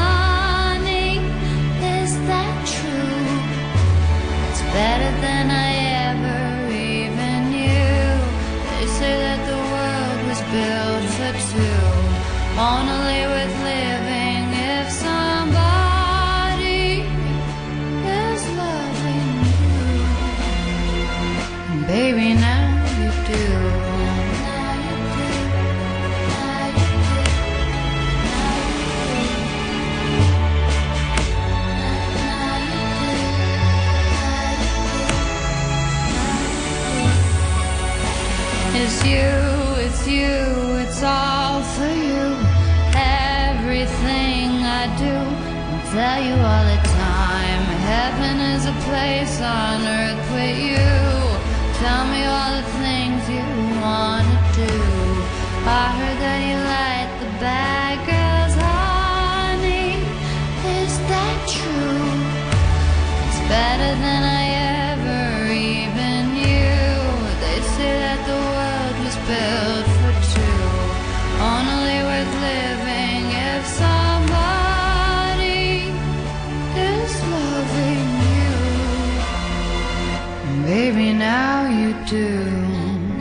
better 4.73 5.11
than 5.25 5.45
I 5.51 5.71
ever 6.09 6.41
even 6.71 7.37
knew. 7.53 8.05
They 8.69 8.87
say 8.99 9.13
that 9.25 9.39
the 9.51 9.59
world 9.73 10.19
was 10.29 10.41
built 10.53 11.05
for 11.17 11.33
two. 11.51 11.79
With 12.61 13.55
living 13.63 14.45
if 14.53 14.87
somebody 15.05 16.83
is 18.05 18.41
loving 18.59 19.31
you. 21.73 21.87
Baby, 21.87 22.27
now 22.45 22.50
place 49.01 49.41
on 49.41 49.81
earth 49.99 50.25
with 50.35 50.57
you. 50.69 50.89
Tell 51.81 52.03
me 52.13 52.21
all 52.33 52.51
the 52.59 52.67
things 52.83 53.21
you 53.35 53.47
wanna 53.85 54.37
do. 54.61 54.73
I 55.81 55.85
heard 55.97 56.17
that 56.25 56.39
you 56.49 56.57
like 56.75 57.11
the 57.23 57.29
bad 57.45 57.95
girls, 58.11 58.53
honey. 58.67 59.91
Is 60.77 60.93
that 61.11 61.37
true? 61.55 62.09
It's 63.25 63.39
better 63.49 63.91
than 64.03 64.21
I. 64.37 64.40
me 80.89 81.13
now 81.13 81.69
you 81.69 81.93
do. 82.07 82.27
Mm-hmm. 82.81 83.17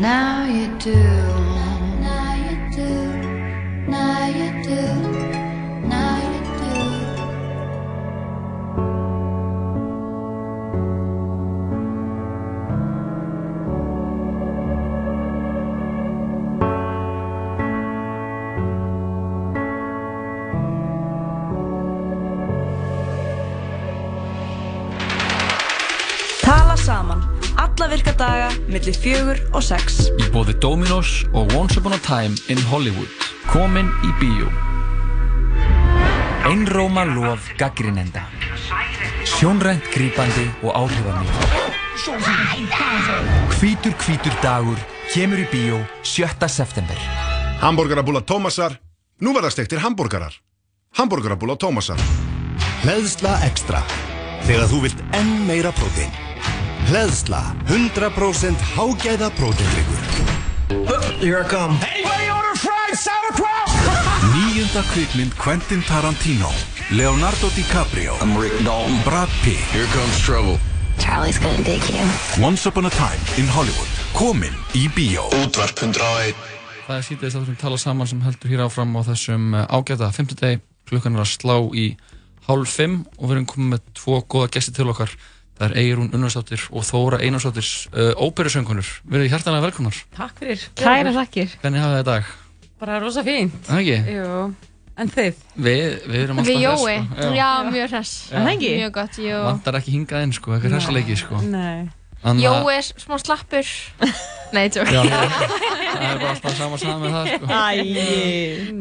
Now 0.00 0.44
you 0.44 0.78
do. 0.78 0.90
Now 0.90 1.29
millir 28.70 28.96
fjögur 28.96 29.38
og 29.52 29.62
sex. 29.64 30.08
Í 30.20 30.28
bóði 30.34 30.54
Dominos 30.62 31.24
og 31.34 31.52
Once 31.58 31.78
Upon 31.80 31.94
a 31.96 32.00
Time 32.04 32.36
in 32.52 32.60
Hollywood. 32.70 33.10
Komin 33.50 33.90
í 34.06 34.10
bíó. 34.20 34.50
Einróma 36.48 37.04
lof 37.04 37.50
gaggrinenda. 37.60 38.24
Sjónrænt 39.28 39.90
grípandi 39.92 40.46
og 40.62 40.72
áhrifamikið. 40.74 41.58
Hvítur 43.58 43.94
hvítur 44.00 44.38
dagur 44.42 44.78
kemur 45.12 45.42
í 45.42 45.46
bíó 45.52 45.82
7. 46.02 46.48
september. 46.48 46.96
Hamborgarabúla 47.60 48.22
Tómasar. 48.24 48.78
Nú 49.20 49.34
verða 49.36 49.50
stektir 49.52 49.82
hambúrgarar. 49.84 50.32
Hamborgarabúla 50.96 51.58
Tómasar. 51.60 52.00
Hleðsla 52.80 53.36
Extra. 53.44 53.84
Þegar 54.48 54.66
þú 54.72 54.84
vilt 54.86 55.06
enn 55.12 55.44
meira 55.44 55.74
prótein. 55.76 56.29
Hleðsla 56.88 57.42
100% 57.68 58.56
hágæða 58.76 59.28
próteindryggur. 59.36 60.00
Here 61.20 61.40
I 61.42 61.48
come. 61.48 61.76
Anybody 61.84 62.30
order 62.30 62.56
fried 62.56 62.96
sauerkraut? 62.96 63.68
Nýjunda 64.32 64.82
kvikmynd 64.92 65.34
Quentin 65.36 65.82
Tarantino. 65.82 66.50
Leonardo 66.90 67.48
DiCaprio. 67.56 68.16
I'm 68.22 68.36
Rick 68.40 68.64
Dalton. 68.64 68.96
Brad 69.04 69.28
Pitt. 69.42 69.60
Here 69.74 69.86
comes 69.92 70.18
trouble. 70.24 70.58
Charlie's 70.98 71.38
gonna 71.38 71.62
dig 71.64 71.82
you. 71.90 72.04
Once 72.44 72.68
Upon 72.68 72.86
a 72.86 72.90
Time 72.90 73.20
in 73.36 73.46
Hollywood. 73.46 73.90
Komin 74.12 74.54
í 74.74 74.88
bíó. 74.96 75.28
Útvarp 75.44 75.76
101. 75.78 76.34
Það 76.86 76.96
er 76.96 77.04
síðan 77.06 77.30
þáttur 77.30 77.46
sem 77.50 77.58
tala 77.60 77.78
saman 77.78 78.08
sem 78.10 78.22
heldur 78.24 78.50
hér 78.50 78.64
áfram 78.66 78.96
á 78.98 79.00
þessum 79.06 79.52
eh, 79.54 79.66
ágæta 79.70 80.08
50 80.10 80.40
degi. 80.40 80.62
Klukkan 80.90 81.14
er 81.14 81.22
að 81.22 81.30
slá 81.36 81.56
í 81.76 81.92
hálf 82.48 82.72
5 82.74 82.96
og 83.18 83.28
við 83.28 83.36
erum 83.36 83.46
komið 83.46 83.68
með 83.76 83.84
tvo 84.00 84.18
góða 84.26 84.50
gesti 84.56 84.74
til 84.74 84.88
okkar. 84.90 85.12
Það 85.60 85.66
er 85.66 85.76
Eirún 85.82 86.08
Unnarsdóttir 86.16 86.62
og 86.72 86.86
Þóra 86.88 87.18
Einarsdóttir, 87.20 87.66
uh, 87.92 88.14
óperusöngunur. 88.16 88.88
Við 89.04 89.18
erum 89.18 89.28
hjartanlega 89.34 89.66
velkomnar. 89.66 89.98
Takk 90.16 90.40
fyrir. 90.40 90.64
Kæra 90.80 91.12
þakkir. 91.18 91.52
Hvernig 91.60 91.84
hafa 91.84 91.98
þið 91.98 92.00
í 92.00 92.08
dag? 92.08 92.30
Bara 92.80 92.96
rosa 93.04 93.24
fínt. 93.26 93.58
Það 93.68 93.82
ekki? 93.82 94.16
Jú. 94.16 94.40
En 95.00 95.08
þið? 95.12 95.44
Við, 95.56 95.84
við 96.08 96.18
erum 96.24 96.40
alltaf 96.40 96.50
Við 96.50 96.58
hress, 96.64 96.82
Jói, 96.82 96.96
sko. 97.04 97.28
já, 97.36 97.46
mjög 97.68 97.86
hress 97.92 98.10
Já. 98.28 98.34
Er 98.34 98.42
það 98.42 98.50
ekki? 98.56 98.72
Mjög 98.80 98.92
gott, 98.96 99.18
jú 99.24 99.38
Vantar 99.46 99.78
ekki 99.78 99.94
hingað 99.94 100.26
inn 100.26 100.34
sko, 100.36 100.52
eitthvað 100.56 100.74
hressleiki 100.76 101.16
sko. 101.16 101.40
Nei 101.46 101.99
Anna- 102.22 102.42
Jói 102.44 102.74
er 102.76 102.84
smá 103.00 103.16
slappur 103.22 103.64
Nei, 104.54 104.66
tjók. 104.74 104.88
Það 104.90 106.02
er 106.02 106.18
bara 106.18 106.30
alltaf 106.32 106.54
sama 106.58 106.76
saman 106.80 107.00
með 107.04 107.12
það 107.14 107.24
sko. 107.30 107.46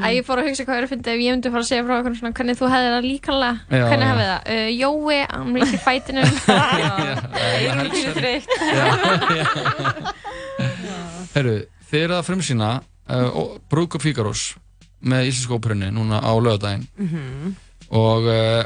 Æ, 0.02 0.08
ég 0.15 0.23
fór 0.25 0.39
að 0.41 0.47
hugsa 0.49 0.63
hvað 0.65 0.80
er 0.80 0.86
að 0.88 0.91
finna 0.95 1.12
ef 1.13 1.19
ég 1.21 1.30
myndi 1.36 1.52
fara 1.54 1.62
að 1.62 1.67
segja 1.69 1.84
frá 1.86 1.93
okkur 1.99 2.15
svona 2.17 2.34
hvernig 2.39 2.58
þú 2.58 2.65
hefði 2.73 2.89
það 2.95 3.06
líkanlega 3.06 3.54
Já, 3.69 3.84
Hvernig 3.86 4.08
hefði 4.10 4.25
það? 4.30 4.41
Uh, 4.49 4.69
Jói, 4.80 5.17
hann 5.30 5.49
er 5.54 5.62
ekki 5.67 5.78
í 5.78 5.84
fætinum 5.86 6.32
Eyrún 7.60 7.89
pínu 7.93 8.12
þreytt. 8.17 8.49
Herru, 11.36 11.56
þið 11.91 12.04
eru 12.08 12.17
að 12.17 12.25
frumsýna 12.30 12.69
uh, 12.82 13.39
Brúkup 13.71 14.04
Fíkarós 14.04 14.43
með 14.99 15.30
Íslensku 15.30 15.56
óperunni 15.60 15.89
núna 15.95 16.17
á 16.19 16.32
lögadaginn 16.36 16.88
Mhm. 16.99 17.54
og 17.95 18.25
uh, 18.28 18.63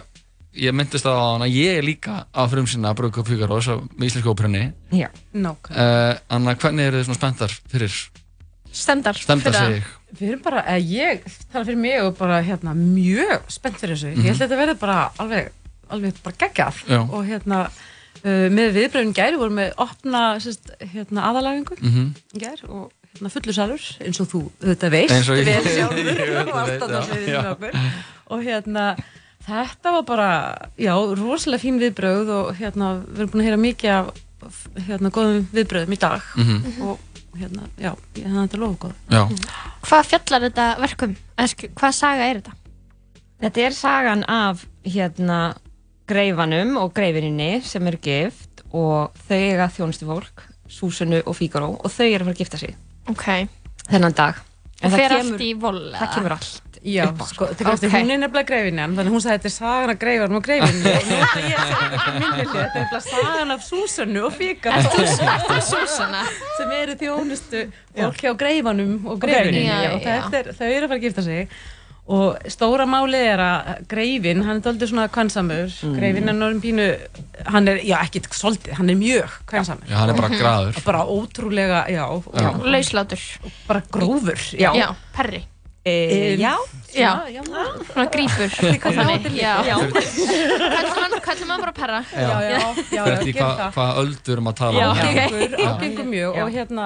ég 0.56 0.74
myndist 0.76 1.06
að 1.10 1.18
hana 1.20 1.48
ég 1.50 1.78
er 1.80 1.84
líka 1.86 2.26
að 2.34 2.52
frumsýna 2.54 2.92
Brúkup 2.98 3.26
Fíkarós 3.28 3.68
með 3.98 4.06
Íslensku 4.10 4.30
óperunni 4.34 4.74
Já. 4.94 5.10
Nákvæmlega. 5.34 5.88
uh, 6.13 6.20
Anna, 6.30 6.54
hvernig 6.56 6.88
eru 6.92 7.00
þið 7.02 7.08
svona 7.10 7.20
spenntar 7.22 7.56
fyrir 7.72 7.96
Stendar 8.74 9.18
Stendar 9.18 9.54
fyrir 9.54 9.60
að- 9.60 9.68
segi 9.68 9.82
ég 9.82 10.00
Við 10.13 10.28
erum 10.30 10.42
bara, 10.46 10.62
eða 10.70 10.86
ég 10.94 11.24
tala 11.52 11.66
fyrir 11.66 11.78
mig 11.82 12.02
og 12.04 12.18
bara 12.20 12.36
hérna 12.46 12.74
mjög 12.78 13.48
spennt 13.50 13.80
fyrir 13.82 13.96
þessu. 13.98 14.12
Mhm. 14.13 14.20
Ég 14.22 14.30
held 14.30 14.42
að 14.42 14.44
þetta 14.46 14.60
verði 14.60 14.76
bara 14.80 14.98
alveg, 15.18 15.48
alveg 15.89 16.20
bara 16.24 16.36
geggjað. 16.44 16.82
Já. 16.88 17.00
Og 17.10 17.26
hérna, 17.26 17.62
uh, 18.22 18.50
með 18.54 18.76
viðbröðin 18.78 19.13
gæri 19.18 19.39
vorum 19.42 19.58
við 19.58 19.74
opna 19.82 20.22
sérst, 20.38 20.70
hérna, 20.94 21.26
aðalæfingu 21.32 21.80
Mhm. 21.82 22.13
í 22.36 22.39
gær 22.46 22.62
og 22.70 22.92
hérna 23.16 23.32
fullur 23.34 23.54
salur 23.58 23.82
eins 24.06 24.20
og 24.22 24.28
þú 24.30 24.44
þetta 24.62 24.89
veist. 24.94 25.13
Eins 25.18 25.30
og 25.30 25.38
ég- 25.38 25.46
vel 25.46 25.63
Ég 25.66 25.76
sjálfur 25.80 26.38
og 26.38 26.54
það, 26.54 26.62
allt 26.62 26.84
annars 26.84 27.10
já. 27.10 27.42
við 27.42 27.52
okkur. 27.56 27.80
Og 28.30 28.44
hérna, 28.46 28.86
þetta 29.47 29.91
var 29.97 30.03
bara, 30.08 30.27
já, 30.79 30.93
rosalega 31.19 31.62
fín 31.63 31.79
viðbröð 31.82 32.29
og 32.38 32.51
hérna, 32.60 32.91
við 33.08 33.19
erum 33.23 33.32
búin 33.34 33.41
að 33.43 33.47
heyra 33.49 33.62
mikið 33.63 33.91
af 33.97 34.62
hérna, 34.88 35.12
góðum 35.15 35.45
viðbröðum 35.56 35.93
í 35.95 35.99
dag 35.99 36.21
Mhm. 36.36 36.82
og 36.82 36.99
hérna, 37.38 37.67
já, 37.79 37.91
ég 38.15 38.25
hefði 38.27 38.47
þetta 38.47 38.60
lofa 38.62 38.77
góð. 38.88 38.93
Já. 39.10 39.23
Hvað 39.84 40.06
fjallar 40.12 40.41
þetta 40.49 40.67
verkum? 40.79 41.15
Eða 41.38 41.47
sk- 41.53 41.73
Hvað 41.73 41.93
saga 41.93 42.23
er 42.29 42.41
þetta? 42.41 42.53
Þetta 43.43 43.62
er 43.65 43.71
sagan 43.71 44.23
af 44.29 44.65
hérna 44.86 45.56
greifanum 46.08 46.77
og 46.77 46.93
greifininni 46.93 47.62
sem 47.63 47.86
eru 47.88 47.97
gift 47.97 48.62
og 48.73 49.12
þau 49.27 49.38
eiga 49.38 49.67
þjónustu 49.69 50.06
fólk, 50.08 50.43
Súsunu 50.69 51.21
og 51.25 51.36
Fígaró 51.36 51.75
og 51.84 51.91
þau 51.91 52.06
eru 52.08 52.23
að 52.23 52.27
fara 52.27 52.34
að 52.34 52.39
gifta 52.41 52.58
sig 52.58 52.75
Ok. 53.10 53.25
þennan 53.89 54.15
dag. 54.15 54.36
Og 54.84 54.89
það 54.91 54.97
fer 54.97 55.10
kemur- 55.10 55.34
allt 55.34 55.41
í 55.41 55.53
vol? 55.60 55.91
Það 55.93 56.13
kemur 56.15 56.32
allt. 56.32 56.72
Já, 56.84 57.06
upp 57.08 57.22
á, 57.22 57.26
sko, 57.26 57.46
sko. 57.48 57.63
okay. 57.63 57.88
Ok. 57.88 57.93
hún 57.96 58.12
er 58.12 58.17
nefnilega 58.19 58.48
greifinjan, 58.50 58.96
þannig 58.98 59.12
að 59.12 59.13
hún 59.15 59.22
sagði 59.24 59.38
þetta 59.39 59.50
er 59.50 59.56
sagan 59.56 59.89
af 59.93 60.00
greifanum 60.02 60.36
og 60.39 60.43
greifinni 60.43 60.91
og 60.91 61.06
nú 61.08 61.19
er 61.19 61.46
ég 61.48 61.62
þetta 61.69 61.91
þetta 61.93 62.10
er 62.12 62.19
nefnilega 62.24 63.00
sagan 63.06 63.52
af 63.56 63.62
Súsönnu 63.69 64.24
og 64.28 64.34
Fíkar 64.36 64.74
Ert 64.80 64.89
þú- 64.91 65.06
ert 65.24 65.46
þú 65.48 65.60
Súsanna? 65.69 66.24
sem 66.58 66.74
eru 66.82 66.98
þjónustu 67.00 67.62
fólk 67.96 68.19
hjá 68.26 68.34
greifanum 68.43 68.98
og 69.08 69.19
greifinni, 69.24 69.63
og 69.69 70.02
já. 70.02 70.19
þetta 70.19 70.38
er, 70.43 70.52
þau 70.60 70.67
eru 70.67 70.84
að 70.86 70.89
fara 70.91 71.00
að 71.00 71.08
gifta 71.08 71.24
sig 71.24 71.48
og 72.04 72.36
stóra 72.52 72.84
málið 72.84 73.22
er 73.32 73.39
að 73.39 73.67
greifin, 73.88 74.41
hann 74.43 74.58
er 74.60 74.63
doldið 74.65 74.89
svona 74.91 75.06
kvansamur, 75.08 75.69
Mm. 75.88 75.93
greifin 75.96 76.28
er 76.28 76.36
norðin 76.36 76.60
pínu 76.60 76.88
hann 77.48 77.67
er, 77.72 77.78
já 77.80 77.96
ekki 78.04 78.19
svolítið, 78.28 78.74
hann 78.76 78.89
er 78.91 78.96
mjög 79.00 79.30
kvansamur 79.48 79.88
Já, 79.88 79.96
hann 80.02 80.10
er 80.10 80.13
bara 80.19 80.28
Mhm. 80.28 80.39
graður. 80.41 80.76
og 80.78 80.84
bara 80.84 81.06
ótrúlega, 81.08 81.88
já, 81.88 82.04
og, 82.12 82.24
Já. 82.36 82.52
Lauslátur 82.60 83.19
bara 83.69 83.82
grófur, 83.89 84.36
já, 84.60 84.74
Já, 84.76 84.93
perri 85.15 85.46
E, 85.86 86.38
já. 86.39 86.56
Já, 86.93 87.28
já, 87.28 87.41
svona 87.43 88.06
grípur 88.13 88.50
hvað. 88.54 88.78
Kallum 91.24 91.50
hann 91.50 91.63
bara 91.63 91.74
perra 91.74 92.04
Já. 92.13 92.41
já, 92.43 92.60
já, 92.91 93.04
hvað 93.34 93.56
það. 93.58 93.72
hva 93.74 93.88
öldur 94.04 94.41
um 94.41 94.48
að 94.52 94.56
tala 94.60 94.80
Já, 94.80 94.91
um. 94.91 94.98
Já. 95.58 95.72
ágengur 95.74 96.08
mjög 96.08 96.38
Já. 96.38 96.43
og 96.43 96.54
hérna, 96.54 96.86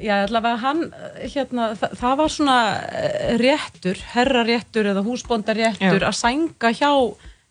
já, 0.00 0.14
allavega 0.24 0.56
hann, 0.62 0.80
hérna, 1.20 1.68
það, 1.78 1.94
það 2.00 2.16
var 2.22 2.32
svona 2.36 2.58
eh, 3.02 3.36
réttur, 3.42 4.02
herraréttur 4.14 4.90
eða 4.94 5.04
húsbóndaréttur 5.06 6.08
að 6.08 6.18
sænga 6.18 6.72
hjá 6.80 6.92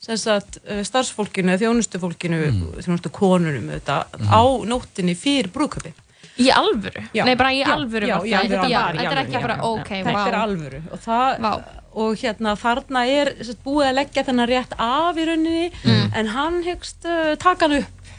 sem 0.02 0.18
sagt, 0.18 0.58
eh, 0.66 0.82
starfsfólkinu, 0.88 1.56
þjónustufólkinu, 1.62 2.40
mm. 2.50 2.80
þjónustu 2.82 3.12
konunum 3.14 3.70
þetta, 3.76 4.02
á 4.34 4.42
nóttinni 4.66 5.14
fyrir 5.14 5.52
brúðköpi. 5.54 5.94
Í 6.42 6.50
alvöru? 6.56 7.04
Já. 7.18 7.24
Nei, 7.28 7.36
bara 7.40 7.52
í 7.54 7.60
Já, 7.62 7.68
alvöru 7.76 8.08
já, 8.10 8.16
var 8.18 8.26
það. 8.26 8.32
Já, 8.32 8.82
bara 8.82 8.94
í 8.94 8.98
Þetta 9.02 9.14
er 9.16 9.22
ekki 9.26 9.38
já, 9.38 9.42
bara, 9.46 9.56
já. 9.56 9.70
ok, 9.72 9.90
Þetta 9.92 10.16
vá 10.18 10.28
er 10.32 10.38
alvöru 10.42 10.82
og, 10.92 11.00
það, 11.06 11.56
og 12.02 12.12
hérna 12.22 12.56
þarna 12.66 13.02
er 13.20 13.32
sagt, 13.44 13.64
búið 13.66 13.88
að 13.90 13.98
leggja 14.00 14.24
þennan 14.30 14.50
rétt 14.52 14.76
af 14.78 15.18
í 15.22 15.26
rauninni 15.32 15.72
Mm. 15.84 16.12
en 16.22 16.28
hann 16.36 16.62
hyggst 16.64 17.06
uh, 17.10 17.34
taka 17.42 17.68
hann 17.68 17.78
upp 17.82 18.14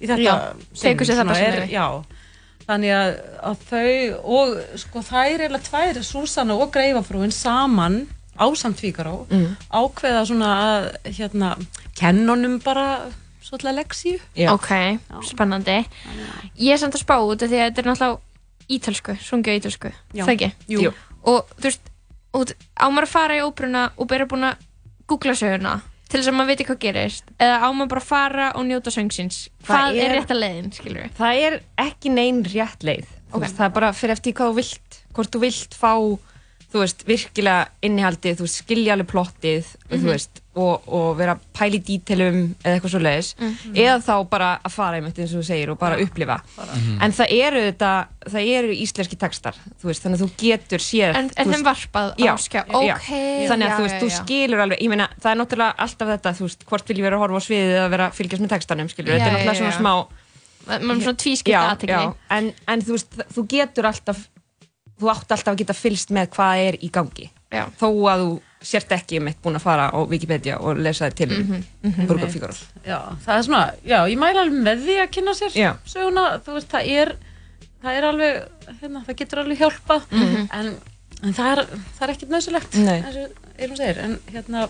í 0.00 0.06
þetta 0.06 0.22
Já, 0.22 0.34
tekur 0.82 1.06
sér 1.08 1.20
þarna 1.22 1.34
sem 1.38 1.52
er, 1.52 1.66
já, 1.72 1.86
þannig 2.68 2.92
að, 2.94 3.12
að 3.50 3.62
þau 3.70 4.32
og 4.38 4.54
sko 4.84 5.02
þær 5.08 5.44
er 5.48 5.56
tvær 5.68 6.00
Súsanna 6.04 6.54
og 6.60 6.70
Greifafrúin 6.74 7.32
saman 7.34 8.06
ásamt 8.38 8.78
Fíkaró 8.78 9.24
Mm. 9.30 9.56
ákveða 9.74 10.20
svona 10.28 10.50
að 10.64 10.84
hérna 11.18 11.56
kennunum 11.98 12.60
bara 12.62 12.84
svolítið 13.48 13.76
leksíu 13.80 14.18
Ok, 14.54 14.70
spennandi 15.28 15.78
Ég 16.58 16.72
er 16.74 16.80
samt 16.80 16.94
að 16.98 17.02
spá 17.04 17.16
út 17.24 17.42
af 17.42 17.48
því 17.50 17.58
að 17.60 17.68
þetta 17.68 17.82
er 17.84 17.90
náttúrulega 17.90 18.14
á 18.14 18.22
ítölsku 18.68 19.92
Já. 20.14 20.24
Það 20.24 20.34
ekki? 20.36 20.50
Jú. 20.68 20.92
Og 21.28 21.44
þú 21.58 21.68
veist, 21.68 21.92
út, 22.36 22.52
á 22.76 22.86
maður 22.92 23.06
að 23.08 23.14
fara 23.16 23.38
í 23.38 23.44
óperuna 23.44 23.84
og 23.96 24.08
bera 24.10 24.26
búin 24.28 24.44
að 24.50 24.66
googla 25.08 25.34
söguna 25.38 25.78
til 26.08 26.20
þess 26.22 26.30
að 26.30 26.36
maður 26.38 26.48
veit 26.52 26.62
hvað 26.68 26.78
gerist 26.84 27.30
eða 27.40 27.56
á 27.64 27.68
maður 27.72 27.90
bara 27.92 28.00
að 28.04 28.08
fara 28.08 28.46
og 28.56 28.64
njóta 28.68 28.92
söngsins 28.92 29.42
Hvað 29.66 29.96
er, 29.96 30.04
er- 30.08 30.14
rétt 30.20 30.30
að 30.32 30.40
leiðin, 30.40 30.70
skilur 30.72 31.02
við? 31.04 31.10
Það 31.18 31.40
er 31.48 31.56
ekki 31.84 32.12
neinn 32.14 32.42
rétt 32.48 32.84
leið. 32.88 33.06
Þú 33.28 33.36
Ok. 33.36 33.42
Veist, 33.44 33.56
það 33.58 33.66
er 33.66 33.74
bara 33.76 33.90
fyrir 33.92 34.14
eftir 34.16 34.32
hvað 34.38 34.48
þú 34.48 34.56
vilt, 34.56 34.98
hvort 35.12 35.30
þú 35.34 35.40
vilt 35.42 35.74
fá 35.76 35.92
þú 36.72 36.80
veist, 36.82 37.02
virkilega 37.08 37.68
innihaldið, 37.84 38.38
þú 38.38 38.44
veist, 38.46 38.58
skilja 38.62 38.92
alveg 38.96 39.08
plottið, 39.12 39.68
Mhm. 39.88 40.00
þú 40.00 40.08
veist, 40.14 40.40
og, 40.58 40.88
og 40.90 41.12
vera 41.18 41.34
í 41.78 41.80
dítelum 41.86 42.38
eða 42.64 42.74
eitthvað 42.76 42.92
svo 42.94 43.00
leiðis, 43.04 43.30
Mhm. 43.38 43.74
eða 43.78 43.96
þá 44.04 44.12
bara 44.32 44.48
að 44.64 44.74
fara 44.74 44.98
einmitt 44.98 45.18
eins 45.22 45.34
og 45.34 45.40
þú 45.42 45.46
segir 45.48 45.70
og 45.72 45.78
bara 45.78 45.96
upplifa. 46.02 46.36
Mhm. 46.58 46.98
En 47.02 47.12
það 47.12 47.32
eru 47.38 47.60
þetta, 47.68 47.92
það 48.28 48.50
eru 48.58 48.72
íslenski 48.74 49.18
textar, 49.18 49.54
þú 49.80 49.90
veist, 49.90 50.02
þannig 50.04 50.18
að 50.20 50.24
þú 50.24 50.30
getur 50.42 50.78
séð. 50.84 51.14
En- 51.16 51.30
þú 51.30 51.40
en 51.44 51.52
þeim 51.54 51.64
varpað 51.68 52.12
á 52.12 52.16
Já, 52.18 52.32
skjá. 52.36 52.62
já. 52.66 52.96
Ókei, 52.98 53.48
Þannig 53.48 53.66
að 53.66 53.70
já, 53.70 53.76
þú 53.78 53.82
veist, 53.86 53.94
já, 53.94 54.00
þú 54.02 54.08
já. 54.10 54.18
skilur 54.22 54.60
alveg, 54.64 54.78
meina, 54.88 55.08
það 55.20 55.30
er 55.32 55.38
náttúrulega 55.42 55.74
alltaf 55.78 56.08
þetta, 56.08 56.30
þú 56.38 56.42
veist, 56.48 56.64
hvort 56.66 56.88
vil 56.88 56.96
ég 56.98 57.02
vera 57.02 57.16
að 57.16 57.22
horfa 57.24 57.38
á 57.38 57.46
sviðið 57.48 57.74
eða 57.78 57.90
vera 57.90 58.08
að 58.10 58.16
fylgjast 58.18 58.42
með 58.42 58.48
textanum, 58.56 58.88
þetta 59.14 59.26
er 59.28 59.32
náttúrulega 59.38 59.54
já. 59.54 59.60
svona 59.62 59.78
smá 59.78 59.94
maður 60.68 60.98
er 60.98 61.04
svona 61.06 61.16
athygli. 61.72 61.94
já, 61.94 62.14
en, 62.30 62.52
en 62.68 62.80
þú 62.82 62.92
veist, 62.96 63.14
þú 63.34 63.46
getur 63.48 63.84
alltaf 63.88 64.28
þú 65.00 65.10
átt 65.14 65.30
alltaf 65.32 65.54
að 65.54 65.58
geta 65.62 65.72
fylgst 65.78 66.10
með 66.10 66.26
hvað 66.34 66.62
er 66.68 66.74
í 66.82 66.90
gangi 66.90 67.30
já. 67.52 67.64
þó 67.78 67.88
að 68.10 68.18
þú 68.24 68.40
sért 68.62 68.90
ekki 68.92 69.20
um 69.20 69.28
eitt 69.30 69.40
búin 69.42 69.54
að 69.56 69.62
fara 69.62 69.90
á 69.94 69.98
Wikipedia 70.08 70.58
og 70.58 70.76
lesa 70.82 71.10
til 71.10 71.28
Mhm, 71.30 71.62
mhm. 71.84 72.06
Burger 72.06 72.28
Figaro 72.30 72.52
Já, 72.86 72.98
það 73.24 73.38
er 73.38 73.42
svona, 73.42 73.72
já, 73.86 73.98
ég 74.10 74.18
mæla 74.18 74.40
alveg 74.42 74.62
með 74.66 74.84
því 74.86 74.96
að 75.02 75.10
kynna 75.14 75.34
sér 75.38 75.52
Já. 75.54 75.72
söguna, 75.86 76.40
þú 76.44 76.52
veist, 76.58 76.68
það 76.68 76.88
er 76.88 77.12
það 77.82 77.92
er 77.98 78.04
alveg, 78.04 78.48
hérna, 78.82 79.04
það 79.06 79.16
getur 79.16 79.38
alveg 79.44 79.58
hjálpað 79.58 80.02
Mhm. 80.10 80.48
en, 80.52 80.74
en 81.22 81.32
það 81.34 81.52
er 81.58 81.64
það 81.98 82.02
er 82.08 82.14
ekkert 82.14 82.30
nöðsulegt 82.30 82.74
Nei. 82.84 83.02
eins 83.58 83.70
og 83.70 83.76
segir, 83.76 83.98
en 83.98 84.18
hérna 84.32 84.68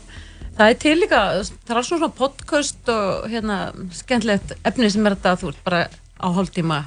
það 0.59 0.71
er 0.71 0.75
til 0.75 0.97
líka, 1.01 1.23
það 1.65 1.71
er 1.71 1.77
alls 1.77 1.89
svona 1.89 2.09
podcast 2.15 2.89
og 2.89 3.29
hérna, 3.31 3.73
skemmtilegt 3.93 4.53
efni 4.65 4.91
sem 4.91 5.07
er 5.07 5.15
þetta, 5.17 5.37
þú 5.41 5.47
veist, 5.53 5.65
bara 5.65 5.89
á 6.21 6.27
hálftíma 6.29 6.85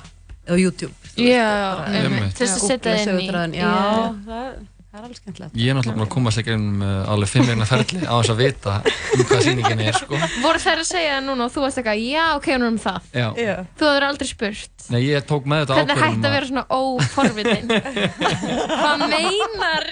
á 0.49 0.53
YouTube 0.57 0.93
Já, 1.17 1.77
bara- 1.77 1.91
einmitt. 1.97 2.35
Til 2.35 2.47
þess 2.47 2.61
að 2.63 2.67
setja 2.67 2.93
inn 3.01 3.53
í- 3.53 3.57
Já. 3.57 4.13
það, 4.25 4.53
það 4.91 4.99
er 4.99 5.05
alveg 5.07 5.17
skemmtilegt 5.21 5.55
Ég 5.55 5.71
er 5.71 5.77
náttúrulega 5.77 5.97
búin 5.97 6.05
að 6.07 6.13
komast 6.15 6.41
ekki 6.41 6.53
um 6.57 6.81
uh, 6.83 7.11
alveg 7.13 7.29
fimm 7.31 7.47
vegna 7.47 7.67
ferli 7.69 8.01
á 8.03 8.13
þess 8.19 8.31
að 8.33 8.41
vita 8.41 8.73
um 8.83 9.23
hvað 9.29 9.43
sýningin 9.47 9.83
er 9.87 9.95
sko. 9.97 10.19
Voru 10.43 10.59
þær 10.65 10.81
að 10.83 10.87
segja 10.91 11.19
núna 11.23 11.47
og 11.47 11.53
þú 11.55 11.63
varst 11.65 11.79
eitthvað, 11.81 12.01
já, 12.03 12.25
ok, 12.35 12.47
hún 12.51 12.65
er 12.65 12.71
um 12.71 12.79
það. 12.83 12.99
Já. 13.15 13.27
Þú 13.79 13.87
hefur 13.91 14.07
aldrei 14.09 14.29
spurt. 14.31 14.85
Nei, 14.91 14.99
ég 15.07 15.25
tók 15.29 15.45
með 15.47 15.63
þetta 15.63 15.77
Hvernig 15.77 15.91
er 15.91 16.01
ákvörðum 16.01 16.11
hægt 16.11 16.25
að 16.27 16.35
vera 16.35 16.49
svona 16.49 16.65
óforvitin? 16.75 17.65
Hvað 18.81 19.03
meinar 19.11 19.85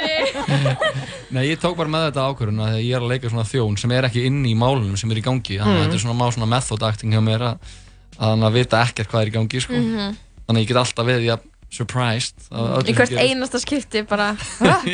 Nei, 1.30 1.44
ég 1.52 1.60
tók 1.62 1.78
bara 1.78 1.92
með 1.94 2.08
þetta 2.10 2.26
ákvörðun 2.32 2.64
að 2.66 2.80
ég 2.82 2.96
er 2.98 3.04
að 3.06 3.12
leika 3.14 3.30
svona 3.32 3.46
þjón 3.48 3.78
sem 3.80 3.94
er 3.96 4.08
ekki 4.10 4.24
inn 4.30 4.40
í 4.50 4.56
málunum 4.58 4.98
sem 5.00 5.12
er 5.14 5.22
í 5.22 5.26
gangi 5.26 5.60
þannig 5.60 5.70
að 5.70 5.78
Mm. 5.80 5.86
þetta 5.86 5.98
er 6.00 6.04
svona 6.04 6.18
má 6.20 6.26
svona 6.34 6.50
method 6.50 6.84
acting 6.88 7.14
hjá 7.14 7.22
mér 7.24 7.44
að, 7.52 7.70
að, 8.18 8.48
vita 8.58 8.82
ekkert 8.84 9.12
hvað 9.12 9.22
er 9.22 9.30
í 9.30 9.36
gangi 9.38 9.62
sko. 9.64 9.74
Mhm. 9.78 10.18
þannig 10.50 10.60
að 10.60 10.64
ég 10.64 10.70
get 10.74 10.80
alltaf 10.82 11.06
verið 11.08 11.28
ja, 11.30 11.38
surprised 11.70 12.48
Í 12.90 12.94
hvert 12.98 13.14
einasta 13.22 13.60
skipti 13.62 14.02
bara, 14.10 14.32
hvað 14.58 14.88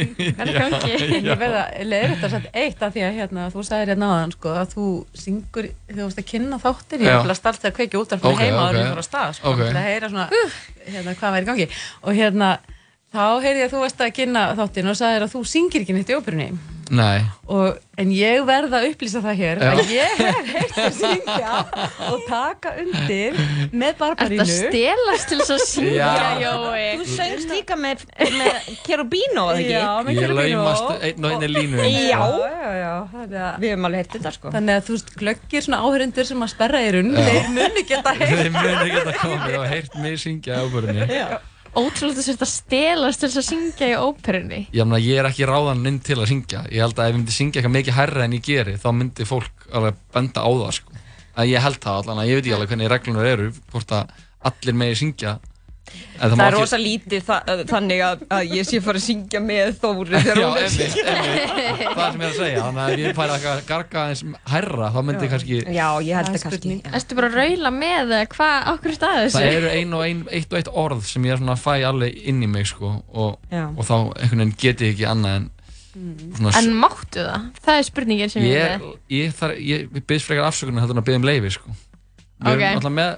er 0.43 0.51
gangi? 0.57 0.91
Ég 1.23 1.29
verða 1.39 1.61
að 1.71 1.87
leiða 1.87 2.09
þetta 2.13 2.29
satt 2.33 2.47
eitt 2.51 2.83
af 2.83 2.93
því 2.95 3.03
að 3.07 3.17
hérna, 3.21 3.45
þú 3.53 3.63
sagðir 3.69 3.91
hérna 3.93 4.09
áðan 4.11 4.33
sko, 4.35 4.53
að 4.59 4.73
þú 4.75 4.87
syngur 5.23 5.69
þú 5.89 6.01
veist 6.03 6.21
að 6.21 6.27
kynna 6.33 6.59
þáttir 6.65 7.05
ég 7.07 7.11
er 7.15 7.31
að 7.31 7.39
starta 7.39 7.63
þegar 7.67 7.77
kveikja 7.79 8.01
út 8.03 8.15
af 8.17 8.27
Ok, 8.31 8.39
heima 8.43 8.63
ok. 8.67 8.79
og 8.91 8.99
að 8.99 9.07
stað 9.07 9.35
sko, 9.39 9.53
Ok. 9.55 9.63
til 9.63 9.73
að 9.79 9.87
heyra 9.89 10.11
svona 10.11 10.27
hérna, 10.85 11.15
hvað 11.21 11.35
væri 11.37 11.45
í 11.47 11.49
gangi 11.51 11.69
og 12.03 12.19
hérna 12.19 12.51
þá 13.15 13.25
heyrði 13.45 13.61
ég 13.63 13.69
að 13.69 13.75
þú 13.77 13.83
veist 13.85 14.01
að 14.03 14.15
kynna 14.19 14.45
þáttin 14.59 14.91
og 14.91 14.97
sagðir 14.99 15.25
að 15.29 15.35
þú 15.37 15.43
syngir 15.47 15.85
ekki 15.85 15.95
neitt 15.95 16.11
í 16.11 16.17
óperunni 16.19 16.49
og, 17.49 17.77
en 17.97 18.09
ég 18.13 18.43
verða 18.45 18.77
að 18.81 18.91
upplýsa 18.91 19.21
það 19.23 19.37
hér 19.39 19.61
Já. 19.63 19.69
að 19.71 19.91
ég 19.95 20.11
hef 20.19 20.49
heilt 20.51 20.75
að 20.83 20.97
syngja 20.99 21.53
og 22.11 22.25
taka 22.27 22.73
undir 22.83 23.39
með 23.73 23.95
Barbarínu 24.01 24.43
að 24.45 24.51
stelast 24.53 25.29
til 25.31 25.39
þess 25.41 25.53
að 25.55 25.63
syngja, 25.71 26.09
Já. 26.11 26.27
Jói? 26.43 26.83
Þú 26.99 27.07
söngst 27.15 27.53
líka 27.55 27.77
með, 27.79 28.03
með 28.35 28.69
Cherubino, 28.85 29.47
eða 29.55 29.63
ekki? 29.63 29.73
Já, 29.73 29.87
með 30.05 30.11
ég 30.13 30.21
Cherubino. 30.21 30.61
laumast 30.61 31.07
einn 31.09 31.25
og 31.25 31.33
einni 31.33 31.51
línu 31.55 31.89
Já, 31.89 32.21
já, 32.21 32.69
já, 32.81 32.93
þannig 33.15 33.41
að 33.47 33.57
við 33.65 33.73
höfum 33.73 33.89
alveg 33.89 34.03
heyrt 34.03 34.15
þetta 34.19 34.35
sko 34.37 34.53
Þannig 34.59 34.77
að 34.79 34.85
þú 34.89 34.97
veist, 34.99 35.11
glöggir 35.23 35.65
svona 35.65 35.81
áhörendur 35.87 36.29
sem 36.29 36.45
að 36.45 36.53
sperra 36.53 36.83
eirun, 36.85 37.11
Já. 37.15 37.25
þeir 37.31 37.51
muni 37.57 37.85
geta 37.89 38.15
heyrt. 38.21 38.37
Þeir 38.43 38.53
muni 38.59 38.93
geta 38.93 39.17
komið 39.23 39.59
og 39.63 39.67
heyrt 39.73 39.99
mig 40.05 40.21
syngja 40.21 40.61
á 40.61 40.65
óperunni 40.69 41.09
Ótrúlega 41.75 42.21
þess 42.23 42.39
að 42.39 42.51
stelast 42.51 43.23
til 43.23 43.29
að 43.29 43.47
syngja 43.49 43.89
í 43.91 43.95
óperunni. 43.99 44.61
Ég, 44.71 44.87
meina, 44.87 45.01
ég 45.03 45.19
er 45.19 45.27
ekki 45.29 45.47
ráðan 45.49 45.83
inn 45.89 45.99
til 46.03 46.15
að 46.21 46.29
syngja 46.31 46.61
Ég 46.71 46.85
held 46.85 46.95
að 46.95 47.09
ef 47.09 47.11
ég 47.11 47.17
myndi 47.19 47.35
syngja 47.35 47.59
eitthvað 47.59 47.75
mikið 47.75 47.97
hærra 47.97 48.23
en 48.25 48.37
ég 48.37 48.45
geri 48.45 48.77
þá 48.79 48.87
myndi 48.95 49.27
fólk 49.27 49.67
alveg 49.75 49.97
benda 50.15 50.45
á 50.45 50.49
það 50.49 50.71
sko. 50.79 51.01
að 51.35 51.51
ég 51.51 51.65
held 51.65 51.81
það 51.83 51.99
allan 51.99 52.23
ég 52.23 52.39
veit 52.39 52.45
ekki 52.45 52.55
alveg 52.55 52.71
hvernig 52.71 52.91
reglunar 52.93 53.27
eru 53.33 53.49
hvort 53.73 53.91
að 53.91 54.15
allir 54.47 54.79
megi 54.79 54.99
syngja 55.01 55.35
En 56.15 56.31
Það, 56.31 56.33
má 56.39 56.41
er 56.47 56.53
ekki- 56.55 56.59
rosa 56.61 56.77
lítið 56.81 57.21
þa 57.27 57.35
þannig 57.69 57.99
að, 58.01 58.21
að 58.33 58.53
ég 58.55 58.65
sé 58.65 58.79
fara 58.81 58.97
að 58.97 59.03
syngja 59.05 59.39
með 59.43 59.67
Þóri 59.83 60.21
þegar 60.23 60.39
Já, 60.39 60.45
hún 60.47 60.55
er 60.57 60.63
að 60.63 60.65
einmitt, 60.65 60.93
syngja. 60.95 61.13
einmitt, 61.13 61.91
það 61.95 62.11
sem 62.11 62.21
ég 62.21 62.25
er 62.25 62.31
að 62.31 62.39
segja 62.39 62.63
þannig 62.65 62.81
að 62.85 62.93
ef 62.95 63.01
ég 63.03 63.17
færi 63.19 63.35
að 63.35 63.59
garga 63.69 64.01
aðeins 64.05 64.23
hærra 64.53 64.87
þá 64.95 64.99
myndi 65.05 65.27
ég 65.27 65.31
kannski 65.35 65.59
Já, 65.75 65.87
ég 66.07 66.15
held 66.19 66.31
það 66.31 66.45
kannski. 66.45 66.77
Erstu 66.99 67.17
bara 67.19 67.29
að 67.29 67.37
raula 67.41 67.71
með 67.75 67.99
eða 68.15 68.21
hvað, 68.33 68.69
okkur 68.73 68.95
staði 68.97 69.21
þessu? 69.27 69.37
það 69.37 69.57
eru 69.59 69.69
ein 69.75 69.93
og 69.99 70.03
ein, 70.07 70.23
eitt 70.39 70.55
og 70.55 70.57
eitt 70.61 70.71
orð 70.85 71.03
sem 71.11 71.27
ég 71.29 71.35
er 71.35 71.41
svona 71.43 71.55
að 71.55 71.63
fæ 71.67 71.73
alveg 71.91 72.17
inn 72.33 72.41
í 72.41 72.49
mig 72.55 72.65
sko, 72.71 72.91
og, 73.13 73.37
Já. 73.53 73.65
og 73.69 73.83
þá 73.85 73.95
einhvern 74.15 74.41
veginn 74.41 74.55
get 74.65 74.81
ég 74.81 74.95
ekki 74.95 75.05
annað 75.11 75.35
en 75.35 75.51
svona 76.35 76.55
En 76.59 76.73
máttu 76.81 77.21
það? 77.23 77.45
Það 77.63 77.77
er 77.77 77.85
spurningin 77.91 78.29
sem 78.33 78.43
ég 78.43 78.55
ég, 78.55 78.65
er 78.65 78.73
er, 78.73 78.79
með. 78.81 78.97
ég, 79.19 79.37
þar, 79.37 79.53
ég, 79.61 79.85
ég 79.95 80.03
byrðs 80.09 80.25
frekar 80.27 80.49
afsökunar 80.49 80.81
heldur 80.83 80.97
en 80.97 81.03
að 81.03 81.07
byrða 81.11 81.21
um 81.21 81.29
leifi 81.29 81.53
sko. 81.55 81.69
við 82.41 82.51
Ok. 82.51 82.65
erum 82.65 82.81
alltaf 82.81 82.95
með 82.97 83.15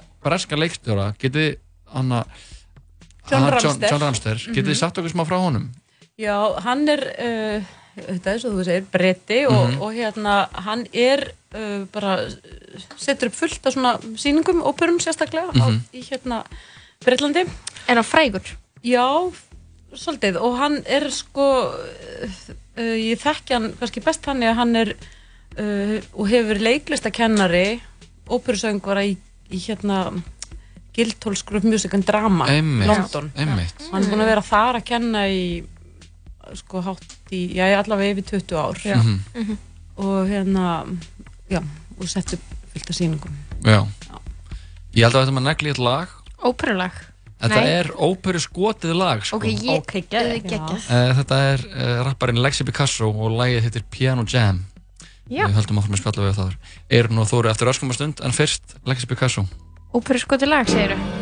getið 3.28 3.38
þið 3.38 3.44
hann 3.44 3.62
John 3.62 3.62
John, 3.62 3.80
Ramster. 3.80 3.88
John 3.90 4.00
Ramster 4.00 4.34
getið 4.48 4.64
þið 4.64 4.74
Mhm. 4.74 4.80
sagt 4.82 4.98
okkur 4.98 5.12
smá 5.14 5.24
frá 5.28 5.38
honum 5.42 5.68
Já, 6.18 6.34
hann 6.64 6.88
er, 6.88 7.02
uh, 7.22 7.62
þetta 8.08 8.32
er 8.34 8.38
svo 8.42 8.50
þú 8.56 8.64
segir, 8.66 8.86
bretti 8.90 9.46
og, 9.46 9.68
Mhm. 9.70 9.80
og 9.82 9.92
hérna, 9.94 10.48
hann 10.66 10.86
er 10.92 11.32
uh, 11.54 11.84
bara, 11.92 12.28
setur 12.96 13.28
upp 13.30 13.34
fullt 13.34 13.66
af 13.66 13.72
svona 13.74 13.92
sýningum, 14.18 14.60
óperum 14.66 14.98
sérstaklega 14.98 15.48
á, 15.54 15.54
Mhm. 15.54 15.80
í 15.94 16.02
hérna 16.10 16.42
Breitlandi. 17.04 17.46
Er 17.88 17.94
hann 17.94 18.04
frægur? 18.04 18.42
Já, 18.84 19.32
svolítið, 19.94 20.36
og 20.42 20.58
hann 20.58 20.82
er 20.86 21.08
sko, 21.10 21.70
uh, 21.70 22.28
uh, 22.76 22.82
ég 22.82 23.16
þekki 23.22 23.52
hann 23.54 23.72
kannski 23.78 24.02
best 24.04 24.22
þannig 24.22 24.50
að 24.50 24.54
hann 24.56 24.76
er 24.76 24.94
uh, 25.58 26.00
og 26.14 26.28
hefur 26.28 26.58
leiklistakennari, 26.58 27.80
óperusöngvara 28.28 29.04
í, 29.06 29.16
í 29.50 29.58
hérna 29.68 30.20
Guildhall 30.98 31.38
Group 31.46 31.66
Music 31.70 31.94
and 31.94 32.06
Drama 32.08 32.48
Einmitt, 32.50 32.90
London 32.90 33.30
einmitt. 33.38 33.88
hann 33.92 34.02
er 34.02 34.10
búin 34.10 34.24
að 34.26 34.30
vera 34.32 34.44
þar 34.48 34.80
að 34.80 34.86
kenna 34.90 35.24
í 35.30 35.42
sko 36.58 36.80
hátt 36.82 37.16
í, 37.34 37.42
já 37.58 37.66
allavega 37.78 38.14
yfir 38.16 38.26
20 38.40 38.56
ár 38.58 38.78
Já. 38.82 38.96
Mhm. 38.98 39.58
og 39.98 40.28
hérna 40.30 40.64
já, 41.50 41.60
og 41.98 42.08
sett 42.08 42.34
upp 42.38 42.56
fullt 42.72 42.90
af 42.90 42.96
sýningum 42.96 43.36
Já. 43.66 43.82
Ég 44.94 45.04
held 45.04 45.14
að 45.14 45.24
þetta 45.26 45.34
maður 45.36 45.48
negli 45.50 45.70
eitt 45.72 45.78
lag 45.82 46.08
Óperulag? 46.42 46.92
Þetta 47.38 47.60
Nei. 47.62 47.70
er 47.78 47.88
óperu 48.02 48.40
skotið 48.42 48.96
lag 48.98 49.20
sko. 49.22 49.36
Ok, 49.38 49.44
ég, 49.46 49.76
okay, 49.78 50.02
geggjað. 50.10 50.72
Eh, 50.90 51.12
Þetta 51.20 51.36
er 51.52 51.60
uh, 51.68 51.90
rapparinn 52.08 52.40
Lexi 52.42 52.64
Picasso 52.66 53.06
og 53.12 53.30
lagið 53.30 53.62
heitir 53.68 53.84
Piano 53.90 54.24
Jam 54.26 54.64
Já. 55.28 55.44
Við 55.46 55.58
höldum 55.58 55.78
áfram 55.78 55.94
að 55.94 56.00
spjalla 56.00 56.24
við 56.24 56.38
það 56.40 56.52
Eirun 56.96 57.20
og 57.22 57.28
Þóri 57.30 57.50
eftir 57.52 57.70
öskum 57.70 57.92
stund 57.94 58.22
en 58.24 58.32
fyrst 58.34 58.74
Lexi 58.88 59.06
Picasso 59.10 59.44
Óperu 59.94 60.20
skoti 60.20 60.46
lag, 60.46 60.68
segir 60.68 60.92
þú? 60.96 61.16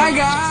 I 0.00 0.12
got 0.16 0.47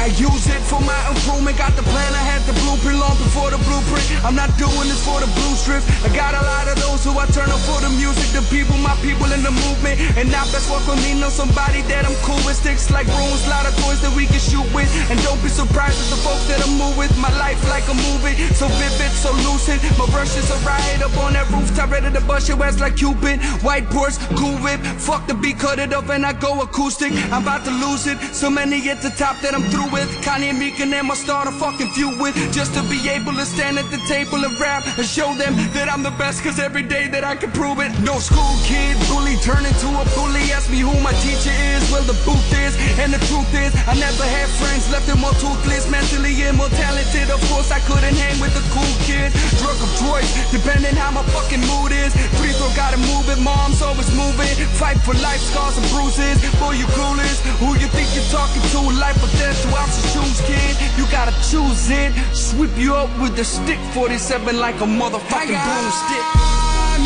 I 0.00 0.08
use 0.16 0.48
it 0.48 0.64
for 0.64 0.80
my 0.80 0.96
improvement. 1.12 1.60
Got 1.60 1.76
the 1.76 1.84
plan, 1.84 2.08
I 2.16 2.24
had 2.24 2.40
the 2.48 2.56
blueprint 2.64 2.96
long 2.96 3.20
before 3.20 3.52
the 3.52 3.60
blueprint. 3.68 4.00
I'm 4.24 4.32
not 4.32 4.48
doing 4.56 4.88
this 4.88 5.04
for 5.04 5.20
the 5.20 5.28
blue 5.36 5.52
strips. 5.52 5.84
I 6.00 6.08
got 6.16 6.32
a 6.32 6.40
lot 6.40 6.72
of 6.72 6.80
those 6.80 7.04
who 7.04 7.12
I 7.20 7.28
turn 7.28 7.52
up 7.52 7.60
for 7.68 7.84
the 7.84 7.92
music, 8.00 8.24
the 8.32 8.40
people, 8.48 8.80
my 8.80 8.96
people 9.04 9.28
in 9.28 9.44
the 9.44 9.52
movement. 9.52 10.00
And 10.16 10.32
now 10.32 10.48
that's 10.48 10.72
what 10.72 10.80
for 10.88 10.96
me, 11.04 11.20
know 11.20 11.28
somebody 11.28 11.84
that 11.92 12.08
I'm 12.08 12.16
cool 12.24 12.40
with. 12.48 12.56
Sticks 12.56 12.88
like 12.88 13.12
runes, 13.12 13.44
lot 13.52 13.68
of 13.68 13.76
toys 13.84 14.00
that 14.00 14.16
we 14.16 14.24
can 14.24 14.40
shoot 14.40 14.64
with. 14.72 14.88
And 15.12 15.20
don't 15.20 15.36
be 15.44 15.52
surprised 15.52 16.00
at 16.00 16.08
the 16.08 16.20
folks 16.24 16.48
that 16.48 16.64
I 16.64 16.68
move 16.80 16.96
with. 16.96 17.12
My 17.20 17.28
life 17.36 17.60
like 17.68 17.84
a 17.92 17.96
movie, 18.08 18.40
so 18.56 18.72
vivid, 18.80 19.12
so 19.12 19.36
lucid. 19.44 19.84
My 20.00 20.08
brushes 20.08 20.48
are 20.48 20.64
right 20.64 21.04
up 21.04 21.12
on 21.20 21.36
that 21.36 21.44
rooftop, 21.52 21.92
ready 21.92 22.08
to 22.08 22.24
bust 22.24 22.48
your 22.48 22.56
ass 22.64 22.80
like 22.80 22.96
Cupid. 22.96 23.36
White 23.60 23.84
Porsche, 23.92 24.16
cool 24.32 24.56
whip, 24.64 24.80
fuck 24.96 25.28
the 25.28 25.36
beat, 25.36 25.60
cut 25.60 25.76
it 25.76 25.92
up 25.92 26.08
and 26.08 26.24
I 26.24 26.32
go 26.32 26.64
acoustic. 26.64 27.12
I'm 27.28 27.44
about 27.44 27.68
to 27.68 27.72
lose 27.84 28.08
it. 28.08 28.16
So 28.32 28.48
many 28.48 28.80
at 28.88 29.04
the 29.04 29.12
top 29.12 29.36
that 29.44 29.52
I'm 29.52 29.68
through 29.68 29.89
with. 29.92 30.08
Kanye, 30.24 30.56
Meek, 30.56 30.80
and 30.80 30.92
them 30.92 31.10
I 31.10 31.14
start 31.14 31.46
a 31.48 31.52
fucking 31.52 31.90
feud 31.90 32.18
with. 32.20 32.34
Just 32.52 32.74
to 32.74 32.82
be 32.84 32.98
able 33.08 33.32
to 33.34 33.44
stand 33.44 33.78
at 33.78 33.90
the 33.90 33.98
table 34.08 34.44
and 34.44 34.58
rap 34.58 34.86
and 34.98 35.06
show 35.06 35.34
them 35.34 35.54
that 35.74 35.88
I'm 35.92 36.02
the 36.02 36.14
best. 36.16 36.42
Cause 36.42 36.58
every 36.58 36.82
day 36.82 37.08
that 37.08 37.24
I 37.24 37.36
can 37.36 37.50
prove 37.52 37.78
it. 37.80 37.90
No 38.00 38.18
school 38.18 38.54
kid, 38.64 38.96
bully, 39.08 39.36
turn 39.42 39.64
into 39.66 39.88
a 39.88 40.04
bully. 40.16 40.52
Ask 40.52 40.70
me 40.70 40.80
who 40.80 40.94
my 41.00 41.12
teacher 41.24 41.54
is. 41.74 41.82
where 41.90 42.02
the 42.02 42.16
booth 42.24 42.52
is. 42.54 42.74
And 42.98 43.12
the 43.12 43.20
truth 43.26 43.50
is, 43.54 43.72
I 43.88 43.94
never 43.94 44.24
had 44.24 44.48
friends. 44.60 44.90
Left 44.90 45.06
them 45.06 45.24
all 45.24 45.34
toothless, 45.42 45.90
mentally 45.90 46.32
more 46.56 46.70
talented. 46.76 47.30
Of 47.30 47.40
course, 47.50 47.70
I 47.70 47.80
couldn't 47.88 48.16
hang 48.16 48.38
with 48.40 48.54
the 48.54 48.64
cool 48.74 48.94
kids. 49.04 49.32
Drug 49.60 49.76
of 49.76 49.90
choice, 50.00 50.30
depending 50.50 50.94
how 50.96 51.10
my 51.10 51.24
fucking 51.34 51.62
mood 51.66 51.92
is. 51.92 52.12
Free 52.38 52.52
throw, 52.56 52.70
gotta 52.74 52.98
move 53.10 53.28
it. 53.28 53.38
Mom's 53.40 53.82
always 53.82 54.10
moving. 54.16 54.50
Fight 54.80 54.98
for 55.04 55.14
life, 55.20 55.40
scars 55.40 55.76
and 55.76 55.86
bruises. 55.92 56.36
Boy, 56.60 56.76
you 56.80 56.86
clueless. 56.96 57.40
Who 57.60 57.76
you 57.78 57.88
think 57.92 58.08
you're 58.14 58.30
talking 58.32 58.62
to? 58.74 58.80
Life 58.96 59.18
or 59.22 59.30
death, 59.38 59.58
two 59.80 59.86
ounces 59.86 60.12
shoes, 60.12 60.40
kid. 60.46 60.76
You 60.98 61.04
gotta 61.10 61.32
choose 61.50 61.90
it. 61.90 62.12
Sweep 62.34 62.70
you 62.76 62.94
up 62.94 63.10
with 63.20 63.36
the 63.36 63.44
stick 63.44 63.78
47 63.94 64.58
like 64.58 64.76
a 64.76 64.84
motherfucking 64.86 65.60
broomstick. 65.64 66.24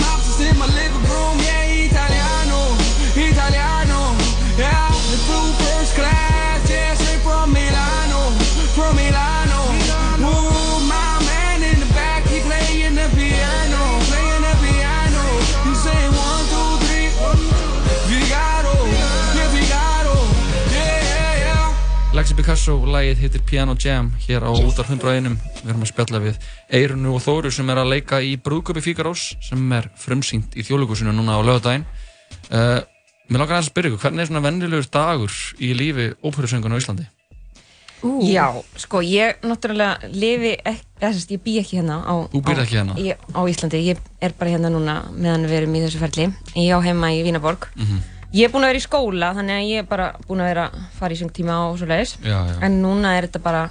Mops 0.01 0.41
in 0.41 0.59
my 0.59 0.67
living 0.67 1.05
room, 1.11 1.34
yeah. 22.25 22.31
Lexi 22.31 22.35
Picasso, 22.37 22.75
lagið 22.89 23.19
hittir 23.21 23.43
Piano 23.45 23.75
Jam 23.77 24.11
hér 24.27 24.45
á 24.49 24.51
útar 24.57 24.87
101 24.89 25.37
við 25.65 25.69
erum 25.71 25.83
að 25.85 25.91
spjalla 25.91 26.21
við 26.23 26.37
Eirunu 26.73 27.15
og 27.15 27.21
Þóru 27.23 27.51
sem 27.53 27.69
er 27.71 27.77
að 27.83 27.91
leika 27.93 28.21
í 28.25 28.37
Brúðköpi 28.41 28.81
Fíkarós 28.81 29.35
sem 29.45 29.61
er 29.77 29.91
frumsýnt 30.01 30.57
í 30.57 30.65
þjóðleikusinu 30.65 31.13
núna 31.13 31.37
á 31.37 31.41
lögadaginn 31.45 31.85
uh, 32.51 32.81
Mér 33.29 33.41
langar 33.41 33.59
að 33.61 33.69
spyrja 33.69 33.91
ykkur, 33.93 34.01
hvernig 34.05 34.21
er 34.25 34.29
svona 34.31 34.43
vennilegur 34.45 34.89
dagur 34.93 35.37
í 35.61 35.71
lífi 35.77 36.11
óperusöngun 36.25 36.73
á 36.77 36.81
Íslandi? 36.81 37.07
Já, 38.29 38.51
sko, 38.77 39.01
ég 39.01 39.39
náttúrulega 39.49 40.11
lifi 40.13 40.51
ekki, 40.61 40.83
eða 41.01 41.13
þess 41.15 41.25
að 41.25 41.33
ég 41.33 41.41
bý 41.45 41.55
ekki 41.63 41.79
hérna 41.79 41.97
á, 42.05 42.15
á- 42.21 42.29
ekki 42.61 42.77
hérna? 42.77 42.97
Ég, 43.01 43.17
á 43.33 43.41
Íslandi, 43.49 43.81
ég 43.81 44.01
er 44.21 44.35
bara 44.37 44.53
hérna 44.53 44.69
núna 44.73 44.99
meðan 45.17 45.47
við 45.49 45.57
erum 45.63 45.77
í 45.77 45.81
þessu 45.87 46.03
ferli 46.03 46.27
Ég 46.53 46.73
á 46.77 46.81
heima 46.85 47.13
í 47.17 47.23
Vínaborg 47.25 47.69
Mhm. 47.77 48.03
Ég 48.35 48.49
er 48.49 48.51
búin 48.51 48.65
að 48.67 48.73
vera 48.73 48.81
í 48.81 48.85
skóla, 48.85 49.29
þannig 49.37 49.55
að 49.61 49.69
ég 49.71 49.83
er 49.85 49.89
bara 49.89 50.07
búin 50.27 50.41
að 50.43 50.49
vera 50.51 50.65
að 50.73 50.85
fara 50.99 51.15
í 51.15 51.19
söngtíma 51.21 51.59
og 51.69 51.77
svo 51.79 51.87
leiðis. 51.87 52.17
En 52.67 52.81
núna 52.83 53.13
er 53.19 53.29
þetta 53.29 53.43
bara, 53.45 53.65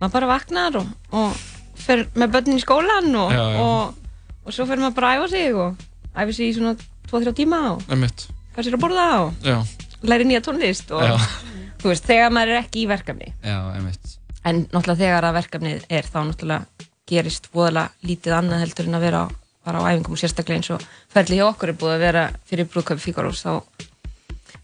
maður 0.00 0.12
bara 0.16 0.28
vaknar 0.30 0.78
og, 0.80 0.92
og 1.18 1.40
fer 1.86 2.04
með 2.14 2.30
börnin 2.36 2.60
í 2.60 2.62
skólan 2.62 3.10
og, 3.18 3.32
Já, 3.34 3.42
já. 3.56 3.64
og, 3.64 4.12
og 4.46 4.54
svo 4.54 4.66
fer 4.70 4.78
maður 4.82 4.94
bara 5.00 5.10
að 5.10 5.18
æfa 5.18 5.28
sig 5.34 5.54
og 5.54 5.82
æfa 6.16 6.36
sig 6.38 6.50
í 6.52 6.54
svona 6.56 6.76
2-3 7.10 7.34
tíma 7.42 7.60
og 7.74 7.82
fara 8.54 8.66
sér 8.68 8.78
að 8.78 8.84
borða 8.86 9.08
og 9.24 9.46
Já, 9.46 9.58
læri 10.06 10.24
nýja 10.30 10.42
tónlist 10.46 10.90
og 10.94 11.02
Já. 11.02 11.16
þú 11.82 11.90
veist, 11.90 12.06
þegar 12.08 12.32
maður 12.34 12.54
er 12.54 12.60
ekki 12.62 12.84
í 12.84 12.88
verkefni 12.90 13.32
en 14.46 14.62
náttúrulega 14.70 15.00
þegar 15.02 15.26
að 15.28 15.36
verkefnið 15.40 15.84
er 15.90 16.06
þá 16.06 16.18
náttúrulega 16.30 16.86
gerist 17.10 17.50
voðalega 17.54 17.90
lítið 18.06 18.34
annað 18.38 18.62
heldur 18.64 18.88
en 18.88 18.98
að 18.98 19.04
vera 19.06 19.20
á, 19.22 19.26
bara 19.66 19.82
á 19.82 19.88
æfingum 19.90 20.14
og 20.14 20.20
sérstaklega 20.22 20.60
eins 20.60 20.70
og 20.76 20.86
ferli 21.12 21.40
hjá 21.40 21.48
okkur 21.50 21.72
er 21.74 21.78
búið 21.80 21.96
að 21.96 22.04
vera 22.06 22.24
fyrir 22.46 22.68
brúðköpi 22.70 23.02
Fíkarós 23.08 23.42
þá 23.42 23.52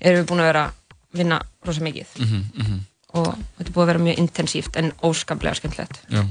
erum 0.00 0.22
við 0.22 0.28
búin 0.30 0.42
að 0.44 0.50
vera 0.53 0.64
að 0.68 1.18
vinna 1.18 1.40
rosa 1.66 1.82
mikið 1.84 2.14
Mhm, 2.22 2.40
mhm. 2.62 2.80
og 3.18 3.34
þetta 3.59 3.68
er 3.68 3.74
búið 3.74 3.82
að 3.84 3.90
vera 3.92 4.05
mjög 4.07 4.18
intensíft 4.22 4.76
en 4.80 4.92
óskaplega 5.03 5.59
skemmtilegt 5.59 6.00
Já. 6.09 6.22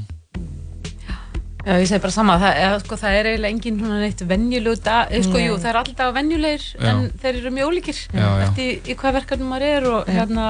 Já, 1.62 1.76
ég 1.78 1.86
segi 1.86 2.02
bara 2.02 2.10
sama, 2.16 2.40
það, 2.42 2.56
eða, 2.58 2.78
sko, 2.82 2.96
það 2.98 3.16
er 3.20 3.28
eiginlega 3.30 3.54
engin 3.54 3.76
svona 3.78 3.98
neitt 4.02 4.22
venjulegu 4.26 4.80
dag, 4.82 5.12
eh, 5.14 5.22
sko, 5.22 5.38
jú, 5.38 5.58
það 5.62 5.70
er 5.70 5.78
alltaf 5.84 6.14
venjulegir 6.16 6.64
Já. 6.80 6.88
en 6.90 7.04
þeir 7.22 7.36
eru 7.38 7.52
mjög 7.54 7.68
ólíkir 7.70 8.00
eftir 8.48 8.64
í, 8.66 8.72
í 8.90 8.96
hvað 8.98 9.14
verkefnum 9.20 9.52
maður 9.54 9.68
er 9.68 9.86
og 9.92 10.08
Já. 10.10 10.14
hérna, 10.16 10.48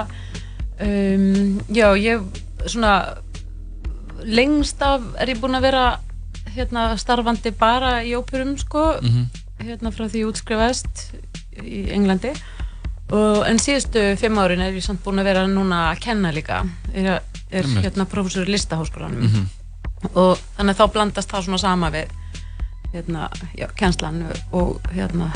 um, 0.88 1.60
já, 1.68 1.90
ég 2.00 2.24
svona 2.72 2.94
lengst 4.24 4.82
af 4.86 5.02
er 5.20 5.34
ég 5.34 5.42
búin 5.42 5.58
að 5.60 5.66
vera 5.68 5.84
hérna 6.56 6.98
starfandi 6.98 7.52
bara 7.58 8.02
í 8.04 8.14
óperum, 8.18 8.58
sko, 8.60 8.98
Mhm. 9.02 9.26
hérna 9.68 9.92
frá 9.92 10.08
því 10.10 10.24
ég 10.24 10.30
útskrifaðist 10.32 11.04
í 11.64 11.92
Englandi. 11.94 12.34
Og 13.12 13.44
en 13.48 13.58
síðustu 13.60 14.18
fimm 14.18 14.38
árin 14.40 14.62
er 14.62 14.72
ég 14.74 14.84
samt 14.84 15.04
búin 15.04 15.20
að 15.20 15.24
vera 15.28 15.48
núna 15.48 15.92
að 15.92 16.00
kenna 16.00 16.32
líka, 16.32 16.62
er, 16.94 17.22
er 17.52 17.64
hérna 17.84 18.06
prófessor 18.06 18.48
í 18.48 18.52
listaháskólanum. 18.56 19.24
Mhm. 19.30 19.46
og 20.16 20.40
þannig 20.58 20.74
að 20.74 20.80
þá 20.80 20.92
blandast 20.94 21.30
það 21.30 21.44
svona 21.46 21.60
sama 21.60 21.92
við 21.92 22.08
hérna, 22.94 23.28
já, 23.56 23.68
kennslan 23.78 24.24
og 24.52 24.80
hérna 24.96 25.28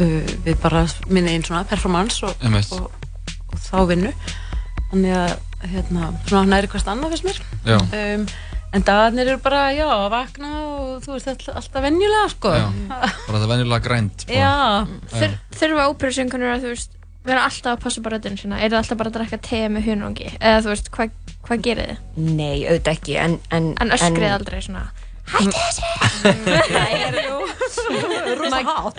uh, 0.00 0.32
við 0.44 0.56
bara 0.60 0.86
minni 1.08 1.30
einn 1.30 1.44
svona 1.46 1.64
performance 1.64 2.24
og, 2.26 2.34
og, 2.72 2.90
og 3.52 3.60
þá 3.60 3.86
vinnu. 3.86 4.10
Þannig 4.90 5.14
að 5.14 5.36
hérna, 5.70 6.08
svona 6.26 6.50
næri 6.56 6.66
hvert 6.72 6.90
annað 6.90 7.14
fyrst 7.14 7.24
mér. 7.28 7.38
Já. 7.64 7.78
um, 7.78 8.26
en 8.74 8.82
dagarnir 8.86 9.30
eru 9.30 9.40
bara, 9.44 9.62
já, 9.76 9.86
að 9.86 10.08
vakna 10.14 10.50
og 10.64 11.04
þú 11.04 11.14
veist, 11.14 11.28
alltaf, 11.30 11.54
alltaf 11.60 11.84
venjulega 11.84 12.26
sko 12.32 12.54
Já. 12.56 12.66
Bara 12.90 13.38
það 13.38 13.44
er 13.46 13.52
venjulega 13.54 13.84
grænt 13.86 14.26
bara. 14.26 14.40
Já. 14.40 14.54
Þur, 15.14 15.30
þurfa 15.60 15.88
óperusöngunur 15.92 16.54
að 16.56 16.64
þú 16.66 16.72
veist 16.74 16.90
vera 17.24 17.46
alltaf 17.48 17.72
að 17.78 17.82
passa 17.86 18.02
bara 18.04 18.18
röddinu 18.18 18.36
sína 18.40 18.58
er 18.60 18.68
það 18.72 18.80
alltaf 18.82 18.98
bara 19.00 19.10
að 19.12 19.16
drekka 19.20 19.38
te 19.46 19.60
með 19.72 19.86
hunangi 19.88 20.28
eða 20.36 20.58
þú 20.66 20.68
veist, 20.74 20.90
hvað 20.92 21.08
hva 21.44 21.56
gerir 21.60 21.94
þið? 21.94 21.98
Nei, 22.36 22.58
auðvitað 22.68 22.94
ekki 22.98 23.14
en, 23.20 23.38
en, 23.52 23.64
En 23.80 23.94
öskrið 23.96 24.32
aldrei 24.34 24.60
svona 24.64 24.84
Hætti 25.24 25.62
Rosa 28.38 28.60
hátt 28.66 28.98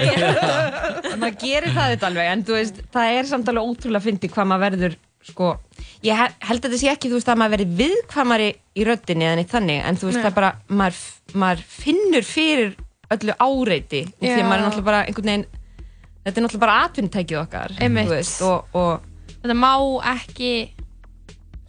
maður 1.21 1.37
gerir 1.41 1.71
það 1.75 1.91
þetta 1.93 2.09
alveg 2.09 2.31
en 2.31 2.43
þú 2.47 2.57
veist, 2.57 2.81
það 2.93 3.17
er 3.19 3.29
samt 3.29 3.51
alveg 3.51 3.69
ótrúlega 3.71 4.01
að 4.01 4.07
fyndi 4.09 4.31
hvað 4.33 4.49
maður 4.51 4.65
verður 4.65 4.97
sko, 5.25 5.51
ég 6.05 6.17
he- 6.19 6.35
held 6.49 6.61
að 6.61 6.69
þetta 6.69 6.79
sé 6.83 6.89
ekki 6.93 7.09
þú 7.11 7.17
veist 7.19 7.29
að 7.33 7.39
maður 7.41 7.53
verður 7.55 7.75
viðkvæmari 7.81 8.49
í 8.75 8.85
röddinni 8.85 9.25
eða 9.27 9.35
neitt 9.39 9.53
þannig, 9.55 9.81
en 9.89 9.97
þú 9.99 10.09
veist 10.09 10.19
það 10.21 10.29
er 10.31 10.35
bara 10.39 10.51
maður, 10.69 11.01
maður 11.43 11.63
finnur 11.79 12.27
fyrir 12.29 12.75
öllu 13.15 13.35
áreiti 13.39 14.01
og 14.05 14.21
því 14.21 14.31
Já. 14.31 14.37
að 14.41 14.49
maður 14.49 14.61
er 14.61 14.65
náttúrulega 14.69 14.89
bara 14.91 15.03
einhvern 15.05 15.29
veginn 15.31 15.45
þetta 16.25 16.37
er 16.39 16.45
náttúrulega 16.45 16.65
bara 16.65 16.77
atvinnutækið 16.87 17.41
okkar 17.41 17.75
Einmitt. 17.79 18.07
þú 18.09 18.15
veist, 18.17 18.41
og, 18.41 18.65
og 18.73 19.11
Þetta 19.45 19.53
má 19.61 19.73
ekki 20.15 20.51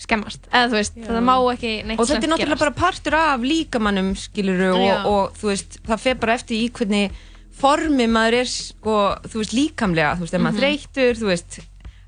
skemmast 0.01 0.45
eða 0.53 0.69
þú 0.71 0.77
veist, 0.77 0.97
þetta 1.01 1.23
má 1.25 1.35
ekki 1.55 1.71
neitt 1.89 2.01
og 2.03 2.09
þetta 2.11 2.27
er 2.27 2.33
náttúrulega 2.35 2.61
bara 2.65 2.75
partur 2.77 3.17
af 3.19 3.45
líkamannum 3.45 4.11
skiluru 4.21 4.69
Já. 4.77 4.97
og, 5.05 5.07
og 5.13 5.39
þú 5.41 5.51
veist 5.53 5.79
það 5.89 6.03
fer 6.05 6.19
bara 6.21 6.37
eftir 6.37 6.57
í 6.61 6.69
hvernig 6.77 7.17
formi 7.57 8.05
maður 8.13 8.37
er 8.43 8.51
sko, 8.51 8.97
þú 9.25 9.41
veist 9.41 9.55
líkamlega 9.57 10.11
þú 10.19 10.27
veist, 10.27 10.35
ef 10.37 10.43
maður 10.45 10.57
Mhm. 10.57 10.61
þreytur, 10.61 11.13
þú 11.21 11.31
veist 11.31 11.59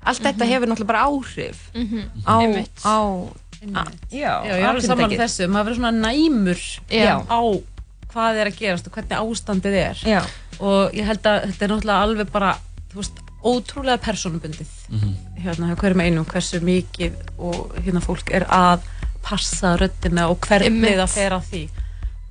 allt 0.05 0.21
þetta 0.23 0.45
Mhm. 0.45 0.49
hefur 0.53 0.67
náttúrulega 0.67 0.87
bara 0.87 1.05
áhrif 1.05 1.57
Mhm. 1.75 2.03
á, 2.25 2.35
Einmitt. 2.41 2.79
á 2.85 2.97
a, 3.75 3.83
já, 4.11 4.43
Já, 4.43 4.43
ég 4.43 4.59
er 4.63 4.69
alveg 4.69 4.83
saman 4.85 5.05
atvinnutækið. 5.05 5.19
þessu, 5.19 5.47
maður 5.51 5.65
verður 5.65 5.75
svona 5.75 5.91
næmur 5.99 6.79
Já. 6.89 7.15
á 7.27 7.39
hvað 8.13 8.35
er 8.41 8.47
að 8.47 8.57
gerast 8.59 8.87
og 8.87 8.93
hvernig 8.93 9.17
ástandið 9.19 9.75
er 9.89 9.97
Já. 10.05 10.21
og 10.59 10.91
ég 10.93 11.05
held 11.05 11.21
að 11.23 11.43
þetta 11.51 11.61
er 11.61 11.69
náttúrulega 11.69 12.03
alveg 12.03 12.31
bara, 12.31 12.57
þú 12.91 12.95
veist, 12.95 13.19
ótrúlega 13.43 13.97
persónubundið 13.99 14.67
Mhm. 14.89 15.13
hérna, 15.43 15.67
hjá 15.69 15.75
hverjum 15.75 16.01
einum, 16.01 16.25
hversu 16.25 16.59
mikið 16.59 17.13
og 17.37 17.75
hérna 17.83 18.01
fólk 18.01 18.31
er 18.33 18.45
að 18.45 18.79
passa 19.21 19.77
röddina 19.77 20.29
og 20.29 20.39
hvernig 20.41 20.65
Einmitt. 20.65 20.97
það 20.97 21.09
fer 21.09 21.31
að 21.31 21.43
því 21.51 21.69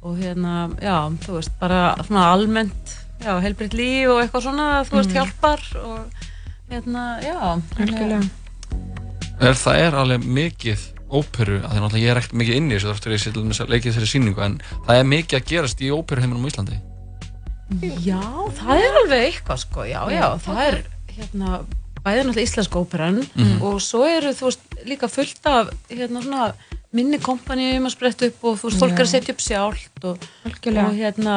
og 0.03 0.17
hérna, 0.19 0.71
já, 0.81 1.11
þú 1.25 1.33
veist, 1.37 1.51
bara 1.61 1.95
svona 2.03 2.33
almennt, 2.33 2.97
já, 3.21 3.41
helbriðt 3.43 3.75
líf 3.75 4.09
og 4.09 4.23
eitthvað 4.25 4.43
svona, 4.43 4.85
þú 4.85 4.97
veist, 4.97 5.11
hjálpar 5.13 5.61
og 5.85 6.11
hérna, 6.71 7.05
já. 7.25 7.39
Er, 9.39 9.55
það 9.55 9.77
er 9.87 9.95
alveg 9.95 10.25
mikið 10.27 10.85
óperu, 11.09 11.61
að 11.65 11.73
því 11.73 11.81
náttúrulega 11.81 12.05
ég 12.05 12.11
er 12.13 12.19
ekkert 12.21 12.37
mikið 12.43 12.57
inn 12.59 12.69
í 12.69 12.75
þessu 12.77 12.91
þáttur 12.93 13.15
ég 13.15 13.23
að 13.65 13.71
leikið 13.73 13.89
þessari 13.95 14.09
sýningu 14.11 14.43
en 14.45 14.57
það 14.85 14.99
er 14.99 15.07
mikið 15.09 15.39
að 15.39 15.47
gerast 15.53 15.81
í 15.81 15.91
óperuheiminum 15.95 16.45
á 16.45 16.51
Íslandi 16.51 16.79
Já, 18.05 18.21
það 18.59 18.83
er 18.83 18.99
alveg 19.03 19.25
eitthvað 19.29 19.61
sko, 19.63 19.85
já, 19.89 20.01
já, 20.13 20.27
það 20.45 20.61
er 20.67 20.77
hérna, 21.15 21.59
bæði 22.05 22.23
náttúrulega 22.27 22.47
íslenska 22.49 22.81
óperan 22.83 23.23
Mhm. 23.35 23.63
og 23.63 23.81
svo 23.85 24.03
eru, 24.09 24.35
þú 24.37 24.49
veist, 24.51 24.61
líka 24.89 25.09
fullt 25.13 25.47
af 25.49 25.71
hérna 25.89 26.23
svona 26.25 26.53
minni 26.93 27.19
kompanjum 27.21 27.85
að 27.89 27.93
spretta 27.97 28.27
upp 28.31 28.45
og 28.49 28.59
þú 28.61 28.69
veist, 28.71 28.81
fólk 28.81 28.97
er 28.99 29.05
að 29.05 29.13
setja 29.13 29.35
upp 29.35 29.41
sjálft 29.45 30.05
og, 30.09 30.29
og 30.89 30.95
hérna 30.97 31.35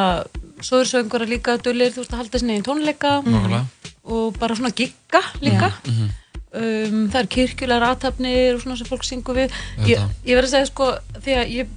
svo 0.62 0.80
eru 0.82 0.90
söngur 0.90 1.26
líka 1.28 1.58
dullir, 1.58 1.92
þú 1.94 2.04
veist, 2.04 2.14
að 2.14 2.22
halda 2.24 2.40
sinni 2.40 2.60
í 2.60 2.64
tónleika 2.66 3.12
Nákvæmlega. 3.26 3.66
og 4.04 4.38
bara 4.40 4.56
svona 4.56 4.72
gigga 4.76 5.22
líka 5.42 5.72
Mhm. 5.88 6.10
um, 6.54 7.10
það 7.10 7.20
er 7.22 7.28
kirkjulegar 7.36 7.86
aðtapnir 7.92 8.56
og 8.56 8.62
svona 8.62 8.78
sem 8.78 8.88
fólk 8.88 9.04
syngur 9.08 9.36
við 9.36 9.52
ég, 9.88 10.00
ég 10.26 10.36
verð 10.36 10.48
að 10.50 10.56
segja 10.56 10.66
sko 10.72 10.92
því 11.22 11.36
að 11.40 11.54
ég 11.58 11.68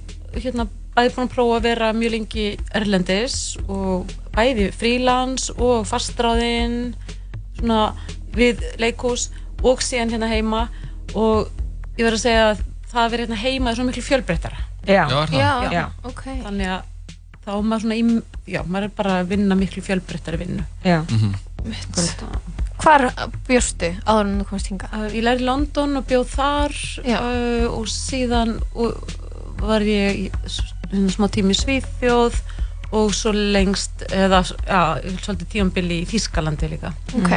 hérna 0.43 0.67
bæði 0.95 1.13
búin 1.15 1.27
að 1.27 1.33
prófa 1.35 1.57
að 1.57 1.63
vera 1.63 1.93
mjög 1.93 2.11
lengi 2.11 2.45
erlendis 2.73 3.57
og 3.67 4.07
bæði 4.35 4.69
frílans 4.71 5.49
og 5.57 5.85
fastráðinn 5.87 6.93
svona 7.59 7.93
við 8.35 8.61
leikús 8.79 9.29
og 9.63 9.79
síðan 9.83 10.11
hérna 10.11 10.27
heima 10.31 10.69
og 11.15 11.47
ég 11.97 12.03
verð 12.05 12.19
að 12.19 12.25
segja 12.25 12.49
að 12.51 12.63
það 12.91 13.05
að 13.05 13.11
vera 13.11 13.23
hérna 13.25 13.39
heima 13.43 13.69
er 13.71 13.75
svona 13.75 13.89
miklu 13.91 14.03
fjölbreyttara 14.03 14.57
Já. 14.85 15.07
Já? 15.09 15.25
Já, 15.31 15.71
Já. 15.71 15.85
ok. 16.03 16.21
þannig 16.43 16.67
að 16.67 16.81
þá 17.45 17.51
er 17.55 17.61
maður 17.69 17.83
svona 17.85 17.95
í, 17.99 18.03
já, 18.55 18.61
maður 18.65 18.87
er 18.89 18.93
bara 18.97 19.19
að 19.21 19.27
vinna 19.35 19.55
miklu 19.59 19.83
fjölbreyttari 19.85 20.37
vinnu 20.41 20.63
Já. 20.85 21.01
Hvar 22.81 23.05
bjóstu 23.47 23.91
áður 24.05 24.25
en 24.27 24.39
þú 24.41 24.47
komst 24.49 24.67
hinga? 24.69 24.89
Ég 25.13 25.23
lærði 25.25 25.45
í 25.45 25.47
London 25.47 25.95
og 26.01 26.05
bjóð 26.09 26.27
þar 26.35 26.75
uh, 27.05 27.67
og 27.71 27.87
síðan 27.89 28.57
og 28.75 29.15
var 29.63 29.85
ég 29.87 30.25
í 30.25 30.25
hérna 30.91 31.13
smá 31.13 31.29
tími 31.33 31.55
í 31.55 31.59
Svíþjóð 31.61 32.35
og 32.95 33.13
svo 33.17 33.31
lengst 33.33 34.03
eða 34.13 34.43
já, 34.45 34.81
svolítið 35.23 35.47
tíambili 35.55 36.01
í 36.03 36.09
Þískalandi 36.09 36.69
líka 36.75 36.91
Ok. 37.17 37.31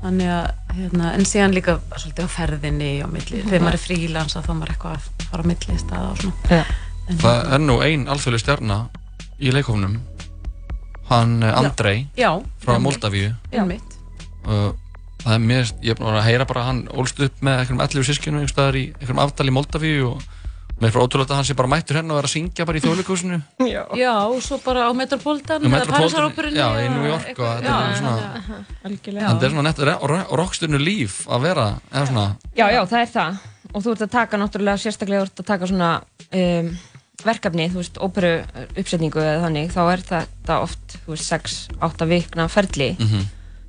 þannig 0.00 0.30
að 0.32 0.46
hérna, 0.78 1.10
en 1.18 1.26
síðan 1.28 1.54
líka 1.56 1.76
svolítið 1.98 2.30
á 2.30 2.34
ferðinni 2.36 2.90
á 3.04 3.06
milli, 3.10 3.42
Mhm. 3.42 3.50
þegar 3.50 3.64
maður 3.66 3.78
er 3.80 3.84
frílans 3.84 4.36
þá 4.36 4.40
er 4.46 4.54
maður 4.60 4.72
eitthvað 4.76 4.96
að 4.96 5.26
fara 5.30 5.42
á 5.44 5.48
milli 5.50 5.78
staða 5.82 6.10
og 6.10 6.18
svona 6.22 6.54
Já. 6.56 6.64
En 7.08 7.18
Það 7.22 7.52
er 7.54 7.60
nú 7.62 7.76
ein 7.86 8.06
alþjóðlega 8.10 8.42
stjarna 8.46 8.78
í 9.40 9.52
leikofnum 9.54 9.98
hann 11.10 11.36
eh, 11.42 11.52
Andrei 11.60 12.06
Já, 12.18 12.32
frá 12.62 12.76
einmitt. 12.76 12.86
Moldavíu 12.86 13.34
og 14.46 14.76
það 15.26 15.34
er 15.34 15.42
mér, 15.42 15.68
ég 15.82 15.92
er 15.94 15.98
búin 15.98 16.14
að 16.16 16.26
heyra 16.28 16.46
bara 16.46 16.64
hann 16.68 16.84
ólst 16.94 17.18
upp 17.22 17.42
með 17.42 17.60
einhverjum 17.64 17.82
11 17.82 18.08
sískinu 18.10 18.38
einhverjum 18.40 18.52
staðar 18.54 18.78
í 18.78 18.84
einhverjum 18.94 19.22
afdal 19.24 19.48
í 19.50 19.54
Moldavíu 19.54 20.08
og 20.12 20.24
mér 20.76 20.90
er 20.90 20.92
frá 20.94 21.02
ótrúlega 21.06 21.32
að 21.32 21.38
hann 21.40 21.48
sé 21.48 21.56
bara 21.56 21.70
mættur 21.72 21.96
hérna 21.98 22.14
og 22.14 22.20
er 22.20 22.28
að 22.28 22.32
syngja 22.34 22.66
bara 22.68 22.78
í 22.78 22.82
þjóðleikúsinu 22.84 23.38
Já. 23.64 23.82
Já, 23.96 24.12
og 24.28 24.42
svo 24.44 24.58
bara 24.64 24.86
á 24.86 24.92
Metropolitan 24.94 25.64
eða 25.66 25.86
Parísaróperunni 25.88 26.60
já, 26.60 26.68
í 26.84 26.90
New 26.92 27.06
York 27.08 27.32
og 27.32 27.46
þetta 27.48 27.62
er 27.64 27.90
Já, 27.90 27.98
svona- 28.00 28.16
já, 28.20 28.42
já. 28.46 28.58
Algjörlega. 28.90 29.30
það 29.30 29.46
er 29.48 29.54
svona 29.54 29.66
nett 29.70 30.36
rocksturnu 30.42 30.82
líf 30.82 31.22
að 31.26 31.46
vera 31.48 31.66
Já, 32.56 32.66
já, 32.76 32.82
það 32.84 33.00
er 33.00 33.12
það 33.14 33.38
og 33.72 33.82
þú 33.82 33.92
ert 33.92 34.04
að 34.06 34.12
taka 34.14 34.38
náttúrulega 34.40 34.82
sérstaklega 34.84 35.24
þú 35.24 35.30
ert 35.30 35.40
að 35.42 35.48
taka 35.50 35.70
svona 35.70 35.90
um, 36.30 36.70
verkefni, 37.24 37.68
þú 37.72 37.80
veist, 37.80 37.96
óperu 38.02 38.32
uppsetningu 38.76 39.20
eða 39.22 39.40
þannig, 39.46 39.70
þá 39.72 39.80
er 39.92 40.02
þetta 40.10 40.58
oft 40.62 40.98
þú 41.06 41.14
veist, 41.14 41.30
6-8 41.32 42.06
vikna 42.10 42.48
ferli 42.52 42.90
Mhm. 42.98 43.24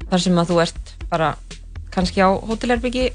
þar 0.09 0.19
sem 0.21 0.33
að 0.35 0.49
þú 0.51 0.61
ert 0.61 0.93
bara 1.09 1.35
kannski 1.91 2.21
á 2.21 2.29
hótelherbyggi 2.47 3.09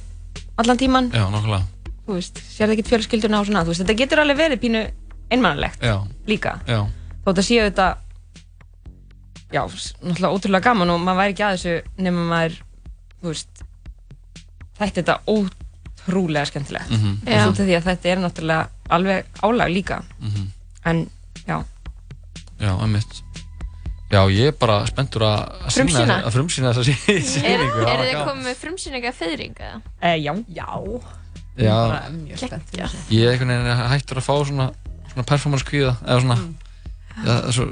allan 0.59 0.78
tíman, 0.78 1.11
já, 1.12 1.24
nokkulega 1.30 1.64
þú 2.07 2.14
veist, 2.18 2.39
sér 2.57 2.70
ekkert 2.72 2.89
fjölskylduna 2.89 3.41
og 3.41 3.47
svona, 3.47 3.62
þú 3.64 3.72
veist, 3.72 3.83
þetta 3.85 3.97
getur 3.99 4.18
alveg 4.20 4.37
verið 4.37 4.61
pínu 4.61 4.91
einmannlegt 5.30 5.80
já, 5.80 5.97
líka. 6.26 6.61
Já, 6.66 6.87
þó 7.24 7.28
þetta 7.33 7.43
séu 7.47 7.70
þetta 7.70 7.97
já, 9.53 9.62
náttúrulega 10.03 10.35
ótrúlega 10.35 10.64
gaman 10.64 10.91
og 10.91 11.01
maður 11.01 11.20
væri 11.22 11.33
ekki 11.35 11.45
að 11.47 11.57
þessu 11.57 12.03
nema 12.03 12.24
maður 12.28 12.57
þú 13.22 13.28
veist 13.33 13.62
þetta 14.78 14.97
þetta 15.03 15.18
ótrúlega 15.26 15.62
skemmtilegt 16.50 16.90
Mhm. 16.90 17.18
og 17.26 17.32
Já. 17.32 17.46
út 17.48 17.61
af 17.61 17.66
því 17.66 17.76
að 17.78 17.84
þetta 17.88 18.07
er 18.12 18.16
náttúrulega 18.18 18.68
alveg 18.90 19.24
álag 19.42 19.70
líka 19.72 20.03
Mhm. 20.20 20.46
en 20.84 21.11
já, 21.46 21.64
já, 22.61 22.72
einmitt 22.82 23.22
já, 24.11 24.20
ég 24.28 24.46
er 24.48 24.53
bara 24.53 24.86
spenntur 24.86 25.22
að 25.22 25.48
að 25.64 25.70
sýna 25.70 26.30
Frumsýna? 26.30 26.72
þessa- 26.74 26.84
sí- 26.84 27.44
Er, 27.44 27.59
þið 27.59 28.26
komið 28.26 28.44
með 28.44 28.57
frumsýninga 28.57 29.12
feðringa? 29.12 29.82
e, 30.03 30.09
já 30.18 30.32
Já 30.48 30.66
Já. 31.59 32.00
Þessu. 32.72 32.96
ég 33.11 33.26
er 33.26 33.32
einhvern 33.32 33.48
veginn 33.48 33.88
hættur 33.92 34.16
að 34.16 34.24
fá 34.24 34.44
svona, 34.46 34.70
svona 35.12 35.24
performance 35.26 35.64
kvíða 35.64 35.96
eða 36.07 36.20
svona 36.20 36.38
já, 37.13 37.35
svo, 37.53 37.65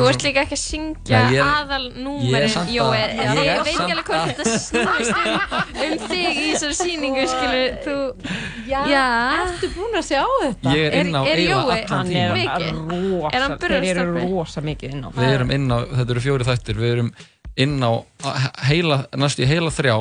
Þú 0.00 0.06
ert 0.08 0.22
líka 0.24 0.42
ekki 0.46 0.56
að 0.56 0.60
syngja 0.62 1.18
Nei, 1.26 1.34
ég 1.34 1.40
er- 1.40 1.50
aðal 1.52 1.86
ég 1.86 2.32
ég 2.32 2.72
ég, 2.72 3.12
ég 3.36 3.60
veit 3.66 3.72
ekki 3.76 3.92
alveg 3.92 4.06
hvað 4.08 4.20
að- 4.20 4.30
þetta 4.30 4.44
snúist 4.64 5.12
um, 5.20 5.34
um 5.84 5.96
þig 6.06 6.24
í 6.26 6.46
þessari 6.54 6.76
sýningu 6.80 7.26
skilur 7.32 7.76
þú 7.84 7.96
Já, 8.66 8.80
ertu 9.44 9.70
búin 9.76 9.98
að 10.00 10.06
sjá 10.08 10.22
þetta? 10.42 10.74
Ég 10.76 10.86
er 10.88 10.98
inn 11.02 11.12
á 11.14 11.22
er 11.26 11.42
Jói 11.44 11.60
allan 11.76 12.10
tímann. 12.10 12.40
er 13.30 13.40
hann 13.46 13.58
þeir 13.60 13.76
eru 13.76 14.06
burðarstólpi? 14.06 14.24
rosa 14.32 14.64
mikið 14.66 14.94
inn 14.96 15.04
á 15.04 15.08
við 15.16 15.34
erum 15.36 15.52
inn 15.58 15.68
á, 15.70 15.78
þetta 16.00 16.10
eru 16.16 16.24
fjóri 16.26 16.48
þættir 16.48 16.80
við 16.80 16.92
erum 16.96 17.12
inn 17.56 17.76
á 17.84 17.92
heila, 18.68 18.98
næst 19.16 19.38
í 19.40 19.46
heila 19.48 19.70
þrjá 19.72 19.96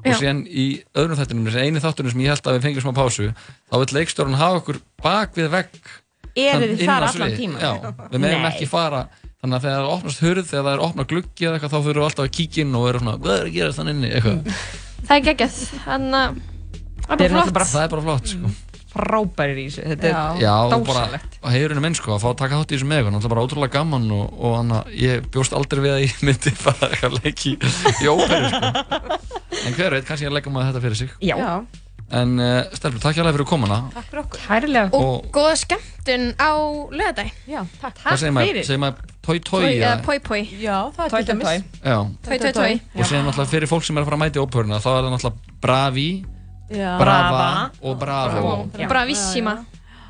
Já. 0.00 0.14
og 0.14 0.20
síðan 0.20 0.38
í 0.48 0.66
öðrum 0.96 1.18
þættinum, 1.18 1.48
þessi 1.50 1.64
eini 1.66 1.80
þáttunum 1.84 2.12
sem 2.14 2.20
ég 2.24 2.30
held 2.32 2.46
að 2.48 2.54
við 2.56 2.62
fengjum 2.64 2.84
smá 2.86 2.94
pásu 2.96 3.26
þá 3.68 3.74
vil 3.82 3.90
leikstjórun 3.98 4.38
hafa 4.40 4.60
okkur 4.62 4.78
bak 5.04 5.34
við 5.36 5.50
vegg 5.52 5.80
Eruð 6.36 6.74
þið 6.76 6.86
þar 6.86 7.08
allan 7.08 7.34
tímann? 7.36 7.60
Já, 7.64 7.72
við 8.12 8.22
meðum 8.24 8.48
ekki 8.50 8.70
fara 8.70 9.02
þannig 9.40 9.56
að 9.56 9.66
þegar 9.66 9.80
það 9.80 9.92
opnast 9.96 10.24
hurð, 10.24 10.46
þegar 10.50 10.64
það 10.68 10.72
er 10.76 10.84
opnað 10.86 11.10
gluggi 11.10 11.46
eða 11.46 11.54
eitthvað, 11.58 11.70
þá 11.70 11.78
þurfum 11.80 12.00
við 12.00 12.08
alltaf 12.08 12.24
að 12.26 12.32
kíkja 12.38 12.64
inn 12.64 12.74
og 12.76 12.86
vera 12.86 13.02
svona, 13.02 13.18
hvað 13.20 13.36
er 13.36 13.46
að 13.46 13.54
gera 13.56 13.76
þannig 13.78 13.94
inni, 13.96 14.10
eitthvað 14.16 14.40
Það 15.00 15.14
er 15.16 15.22
geggjað, 15.30 15.60
þannig 15.86 16.18
að 16.20 16.40
það 17.06 17.20
er 17.20 17.24
eru 17.24 17.38
bara 17.40 17.46
flott 17.50 17.72
það 17.72 17.86
er 17.86 17.94
bara 17.94 18.04
flott, 18.08 18.34
sko 18.34 18.56
frábærir 18.90 19.58
í 19.60 19.64
þessu 19.68 19.84
þetta 19.86 20.08
er 20.08 20.40
Já, 20.42 20.54
og 20.66 20.72
bara 20.88 21.02
dásalegt 21.06 21.36
að 21.46 21.52
heyrinu 21.54 21.82
menn 21.84 21.94
sko 21.94 22.14
að 22.16 22.24
fá 22.24 22.28
að 22.32 22.38
taka 22.40 22.56
þátt 22.58 22.72
í 22.72 22.74
þessu 22.74 22.88
með 22.90 23.00
ykkur, 23.00 23.12
náttúrulega 23.14 23.32
bara 23.34 23.44
ótrúlega 23.46 23.74
gaman 23.76 24.08
og, 24.16 24.32
og 24.34 24.56
hann 24.58 24.72
að 24.80 24.88
ég 24.98 25.28
bjóst 25.30 25.54
aldrei 25.56 25.82
við 25.84 25.94
að 25.94 26.02
ég 26.04 26.16
myndi 26.26 26.52
bara 26.64 26.88
eitthvað 26.90 27.18
leiki 27.20 27.52
í 28.02 28.10
óperu 28.10 28.50
sko. 28.50 29.20
En 29.60 29.76
hver 29.78 29.94
veit, 29.94 30.08
kannski 30.08 30.26
ég 30.26 30.34
leggjum 30.34 30.58
að 30.58 30.66
þetta 30.70 30.82
fyrir 30.86 30.98
sig. 31.04 31.14
Já. 31.22 31.36
Já. 31.38 31.52
En 32.10 32.32
uh, 32.42 32.64
Stelbjörn, 32.74 33.02
takk 33.04 33.14
hjá 33.20 33.24
fyrir 33.30 33.46
komuna. 33.46 33.76
Takk 33.94 34.06
fyrir 34.10 34.22
okkur. 34.24 34.40
Kærlega. 34.48 34.88
Og 34.98 35.04
Og 35.04 35.28
góða 35.34 35.52
skemmtun 35.60 36.24
á 36.42 36.50
lögadag 36.90 37.30
Já, 37.46 37.60
takk. 37.80 38.00
hvað 38.02 38.18
segir 38.18 38.34
maður, 38.34 38.58
segir 38.66 38.80
maður 38.82 39.12
tói 39.22 39.36
tói? 39.46 39.60
Tói, 39.62 39.76
eða 39.78 40.18
poi 40.26 40.40
Já, 40.58 40.78
það 40.96 41.04
er 41.06 41.10
til 41.14 41.28
dæmis. 41.30 41.44
toi. 41.46 41.62
Já, 41.86 41.98
Tói 42.26 42.38
tói 42.42 42.52
tói 42.56 42.72
og 42.98 43.06
síðan 43.06 43.24
náttúrulega 43.30 43.52
fyrir 43.54 43.70
fólk 43.70 43.84
sem 43.86 43.96
er 43.96 44.02
að 44.02 44.10
fara 44.10 44.18
að 44.18 44.22
mæta 44.24 44.40
í 44.40 44.42
óperuna, 44.42 44.80
þá 44.82 44.88
er 44.90 45.04
það 45.06 45.12
náttúrulega 45.14 45.60
bravi, 45.62 46.08
Já. 46.70 46.90
brava 46.98 47.70
og 47.82 47.98
bravo. 47.98 48.54
Já. 48.78 48.88
Bravissima 48.90 49.54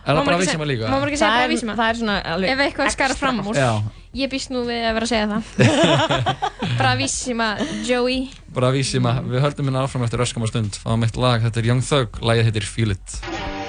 Er 0.01 0.17
það 0.17 0.25
bravissima 0.31 0.65
líka? 0.65 0.89
Má 0.89 0.97
maður 0.97 1.11
ekki 1.13 1.21
segja 1.21 1.29
það 1.31 1.41
er, 1.43 1.49
bravissima? 1.49 1.75
það 1.77 1.91
er 1.93 1.99
svona 2.01 2.15
alveg 2.33 2.51
Ef 2.55 2.61
eitthvað 2.65 2.93
skara 2.97 3.15
fram 3.21 3.41
úr 3.45 3.59
Já, 3.61 3.71
Ég 4.17 4.31
býst 4.33 4.51
nú 4.51 4.65
við 4.67 4.83
að 4.89 4.97
vera 4.97 5.07
að 5.07 5.13
segja 5.13 5.29
það 5.31 5.45
Bravissima 6.81 7.53
Joey 7.87 8.25
bravissima. 8.55 9.21
Við 9.23 9.45
höldum 9.45 9.71
hérna 9.71 9.85
áfram 9.87 10.07
eftir 10.07 10.25
öskama 10.25 10.51
stund. 10.51 10.81
Fáum 10.83 11.07
eitt 11.07 11.21
lag, 11.21 11.43
þetta 11.47 11.63
er 11.63 11.71
Young 11.71 11.87
Thug, 11.87 12.21
lagið 12.25 12.51
heitir 12.51 12.67
Feel 12.67 12.97
It. 12.97 13.60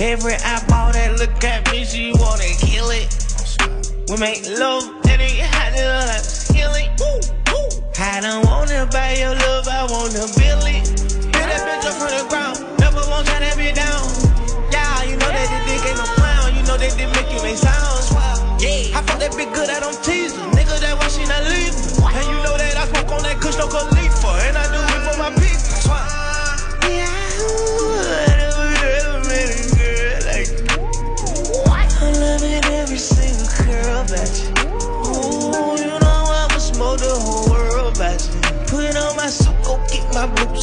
Every 0.00 0.34
eyeball 0.34 0.92
that 0.92 1.18
look 1.18 1.42
at 1.42 1.72
me, 1.72 1.84
she 1.84 2.12
wanna 2.14 2.46
kill 2.62 2.86
it. 2.94 3.10
We 4.06 4.16
make 4.22 4.46
love 4.46 4.86
and 5.10 5.20
it 5.20 5.42
had 5.42 5.74
to 5.74 5.82
like 6.06 6.22
healing. 6.54 6.86
I 7.98 8.20
don't 8.22 8.46
wanna 8.46 8.86
buy 8.92 9.18
your 9.18 9.34
love, 9.34 9.66
I 9.66 9.90
wanna 9.90 10.22
build 10.38 10.70
it. 10.70 10.86
Build 11.34 11.50
that 11.50 11.66
bitch 11.66 11.90
up 11.90 11.98
from 11.98 12.14
the 12.14 12.22
ground, 12.30 12.62
never 12.78 13.02
want 13.10 13.26
to 13.26 13.42
that 13.42 13.58
bitch 13.58 13.74
down. 13.74 14.06
Yeah, 14.70 15.02
you 15.02 15.16
know 15.18 15.26
that 15.34 15.50
the 15.50 15.58
dick 15.66 15.82
ain't 15.90 15.98
no 15.98 16.06
clown, 16.14 16.54
you 16.54 16.62
know 16.62 16.78
that 16.78 16.94
they 16.94 17.06
make 17.18 17.34
you 17.34 17.42
make 17.42 17.58
sounds. 17.58 18.14
Yeah, 18.62 18.96
I 18.96 19.02
fuck 19.02 19.18
that 19.18 19.32
bitch 19.32 19.52
good, 19.52 19.68
I 19.68 19.80
don't 19.80 19.98
tease 20.04 20.36
her. 20.36 20.47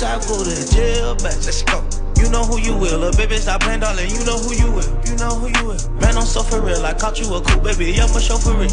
I 0.06 0.22
go 0.30 0.44
to 0.44 0.56
jail, 0.70 1.16
but 1.16 1.34
let's 1.42 1.64
go. 1.64 1.82
You 2.22 2.30
know 2.30 2.46
who 2.46 2.58
you 2.60 2.74
will, 2.78 3.00
little 3.00 3.18
baby, 3.18 3.38
stop 3.38 3.62
playing, 3.62 3.82
darling. 3.82 4.10
You 4.10 4.24
know 4.24 4.38
who 4.38 4.54
you 4.54 4.72
will, 4.72 4.88
you 5.04 5.16
know 5.18 5.36
who 5.36 5.50
you 5.50 5.74
will. 5.74 5.82
Man, 6.00 6.16
I'm 6.16 6.26
so 6.26 6.44
for 6.44 6.62
real, 6.62 6.86
I 6.86 6.94
caught 6.94 7.20
you 7.20 7.28
a 7.34 7.42
cool 7.42 7.62
baby, 7.62 7.92
yeah, 7.92 8.08
for 8.08 8.22
sure 8.22 8.38
for 8.38 8.54
real. 8.54 8.70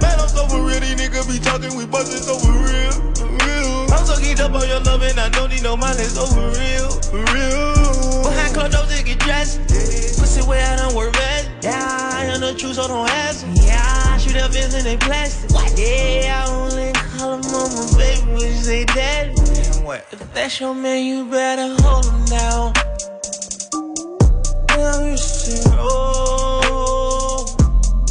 Man, 0.00 0.16
I'm 0.18 0.28
so 0.28 0.48
for 0.48 0.64
real, 0.64 0.80
these 0.80 0.96
niggas 0.96 1.28
be 1.30 1.38
talking, 1.38 1.76
we 1.76 1.86
bustin' 1.86 2.24
so 2.24 2.34
for 2.40 2.50
real, 2.50 2.96
real. 3.44 3.92
I'm 3.92 4.04
so 4.04 4.16
keen 4.18 4.40
up 4.40 4.52
on 4.52 4.66
your 4.66 4.80
love 4.80 5.02
and 5.02 5.20
I 5.20 5.28
don't 5.28 5.50
need 5.50 5.62
no 5.62 5.76
mind, 5.76 5.98
let's 5.98 6.16
for 6.16 6.48
real, 6.58 6.90
for 7.12 7.22
real. 7.32 8.24
Behind 8.24 8.54
closed 8.54 8.72
doors, 8.72 8.88
they 8.88 9.04
get 9.04 9.20
dressed. 9.20 9.60
Pussy 10.18 10.42
way 10.48 10.62
I 10.62 10.76
don't 10.76 10.94
work 10.96 11.12
bad. 11.12 11.46
Yeah, 11.62 11.78
I 11.78 12.24
am 12.24 12.40
the 12.40 12.54
truth, 12.54 12.74
so 12.74 12.88
don't 12.88 13.08
ask 13.08 13.46
me. 13.46 13.54
Yeah, 13.66 13.80
I 13.80 14.18
shoot 14.18 14.36
up 14.36 14.54
in 14.54 14.82
they 14.82 14.96
plastic. 14.96 15.50
Yeah, 15.78 16.42
I 16.42 16.50
only 16.50 16.92
call 16.92 17.34
him 17.34 17.52
mama, 17.52 17.86
baby, 17.96 18.26
when 18.32 18.40
you 18.40 18.62
say 18.62 18.84
daddy. 18.84 19.45
If 19.88 20.34
that's 20.34 20.58
your 20.60 20.74
man, 20.74 21.04
you 21.04 21.30
better 21.30 21.76
hold 21.80 22.06
him 22.06 22.24
down. 22.24 22.72
Oh. 25.78 27.46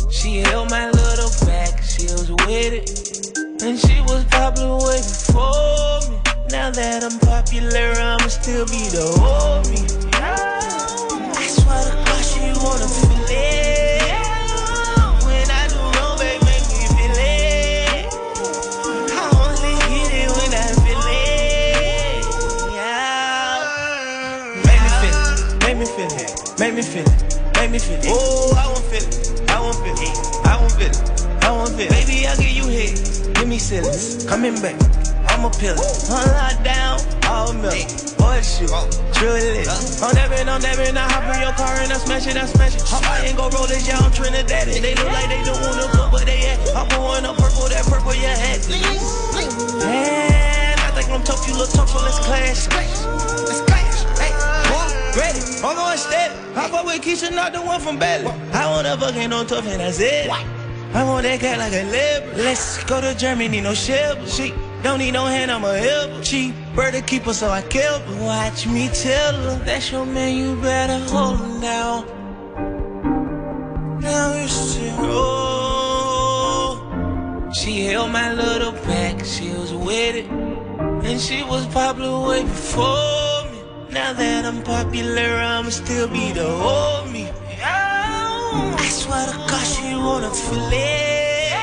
She 0.10 0.38
held 0.38 0.70
my 0.70 0.90
little 0.90 1.30
back, 1.46 1.84
she 1.84 2.04
was 2.04 2.32
with 2.32 2.74
it. 2.74 3.38
And 3.62 3.78
she 3.78 4.00
was 4.08 4.24
popular 4.32 4.78
way 4.78 5.02
before 5.02 6.00
me. 6.10 6.18
Now 6.50 6.72
that 6.72 7.04
I'm 7.04 7.20
popular, 7.20 7.92
I'ma 8.00 8.28
still 8.30 8.66
be 8.68 8.88
the 8.96 9.12
homie. 9.20 10.16
I 10.16 10.35
feel 26.86 27.04
it, 27.04 27.42
make 27.56 27.72
me 27.72 27.80
feel 27.80 28.00
it. 28.00 28.06
Oh, 28.08 28.54
I 28.56 28.68
won't 28.70 28.86
feel 28.86 29.02
it, 29.02 29.50
I 29.50 29.60
won't 29.60 29.78
feel 29.82 29.98
it, 29.98 30.16
I 30.46 30.56
won't 30.62 30.72
feel 30.78 30.94
it, 30.94 31.44
I 31.44 31.52
won't 31.52 31.74
feel 31.74 31.90
it. 31.90 31.90
Baby, 31.90 32.28
I'll 32.28 32.38
give 32.38 32.54
you 32.54 32.68
hit, 32.70 32.96
give 33.36 33.48
me 33.48 33.58
silence, 33.58 34.26
coming 34.26 34.56
back. 34.62 34.78
I'm 35.34 35.44
a 35.44 35.50
pillar, 35.50 35.82
on 36.14 36.30
lockdown, 36.38 37.02
all 37.28 37.52
milk, 37.52 37.90
horseshoe, 38.22 38.70
drill 39.18 39.36
oh. 39.36 39.60
it. 39.60 39.68
I'm 40.00 40.14
dabbing, 40.16 40.48
I'm 40.48 40.62
dabbing, 40.62 40.96
I 40.96 41.10
hop 41.10 41.26
in 41.34 41.42
your 41.42 41.52
car 41.58 41.76
and 41.82 41.92
I 41.92 41.98
smash 41.98 42.28
it, 42.28 42.38
I 42.38 42.46
smash 42.46 42.76
it. 42.76 42.82
Hop 42.86 43.04
I 43.04 43.26
ain't 43.26 43.36
go 43.36 43.50
roll 43.50 43.68
this, 43.68 43.88
yeah, 43.88 43.98
I'm 43.98 44.12
Trinidad. 44.12 44.68
They 44.68 44.96
look 44.96 45.12
like 45.12 45.28
they 45.28 45.44
don't 45.44 45.60
wanna 45.60 45.90
cook, 45.92 46.12
but 46.12 46.26
they 46.26 46.46
at. 46.48 46.60
I'm 46.78 46.88
going 46.94 47.26
up 47.26 47.36
purple, 47.38 47.68
that 47.68 47.84
purple, 47.90 48.14
yeah, 48.16 48.38
hat. 48.38 48.64
And 49.84 50.80
I 50.80 50.92
think 50.94 51.10
I'm 51.10 51.24
tough, 51.24 51.48
you 51.48 51.58
look 51.58 51.72
tough, 51.72 51.90
so 51.90 52.00
let's 52.00 52.20
clash. 52.20 52.70
Let's 52.70 53.62
clash. 53.62 53.75
Ready, 55.16 55.40
I'm 55.64 55.76
going 55.76 55.98
steady. 55.98 56.36
Hop 56.56 56.74
up 56.74 56.86
with 56.86 57.02
Keisha, 57.02 57.32
not 57.34 57.54
the 57.54 57.62
one 57.62 57.80
from 57.80 57.98
Belly. 57.98 58.28
I 58.52 58.70
wanna 58.70 58.98
fucking 58.98 59.32
on 59.32 59.48
tough, 59.48 59.66
and 59.66 59.80
that's 59.80 60.00
it. 60.02 60.30
I 60.30 61.04
want 61.06 61.24
that 61.24 61.40
cat 61.40 61.58
like 61.58 61.72
a 61.72 61.84
leopard. 61.90 62.38
Let's 62.38 62.84
go 62.84 63.00
to 63.00 63.16
Germany, 63.16 63.62
no 63.62 63.74
ship. 63.74 64.18
She 64.28 64.54
don't 64.84 65.00
need 65.00 65.14
no 65.14 65.26
hand, 65.26 65.52
I'm 65.52 65.64
a 65.64 65.78
help. 65.78 66.24
She 66.26 66.54
bird 66.76 66.94
to 66.96 67.02
keep 67.02 67.24
her, 67.24 67.34
so 67.34 67.50
I 67.50 67.62
kill 67.62 68.00
her. 68.00 68.24
Watch 68.26 68.68
me 68.68 68.90
tell 68.90 69.34
her 69.34 69.58
that's 69.64 69.90
your 69.90 70.06
man, 70.06 70.36
you 70.36 70.56
better 70.58 71.00
hold 71.06 71.40
him 71.40 71.62
down. 71.62 72.06
Now 74.02 74.34
you 74.36 74.48
see, 74.50 74.92
oh, 74.98 76.78
she 77.54 77.86
held 77.86 78.12
my 78.12 78.34
little 78.34 78.74
back, 78.74 79.24
she 79.24 79.50
was 79.52 79.74
with 79.74 80.16
it, 80.16 80.28
and 80.28 81.22
she 81.22 81.42
was 81.44 81.66
popular 81.68 82.28
way 82.28 82.44
before. 82.44 83.35
Now 83.96 84.12
that 84.12 84.44
I'm 84.44 84.62
popular, 84.62 85.40
I'ma 85.40 85.70
still 85.70 86.10
be 86.10 86.34
the 86.34 86.42
homie. 86.44 87.32
I 87.64 88.90
swear 88.92 89.26
to 89.26 89.38
God, 89.48 89.66
she 89.66 89.96
wanna 89.96 90.32
feel 90.32 90.68
it. 90.68 91.56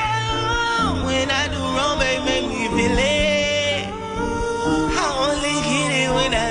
When 1.05 1.29
I 1.29 1.43
do 1.53 1.61
wrong, 1.75 1.99
babe, 1.99 2.25
make 2.25 2.47
me 2.49 2.65
feel 2.75 2.97
it. 2.97 3.85
I 4.97 5.05
only 5.27 5.55
get 5.69 5.91
it 6.01 6.09
when 6.17 6.33
I 6.33 6.49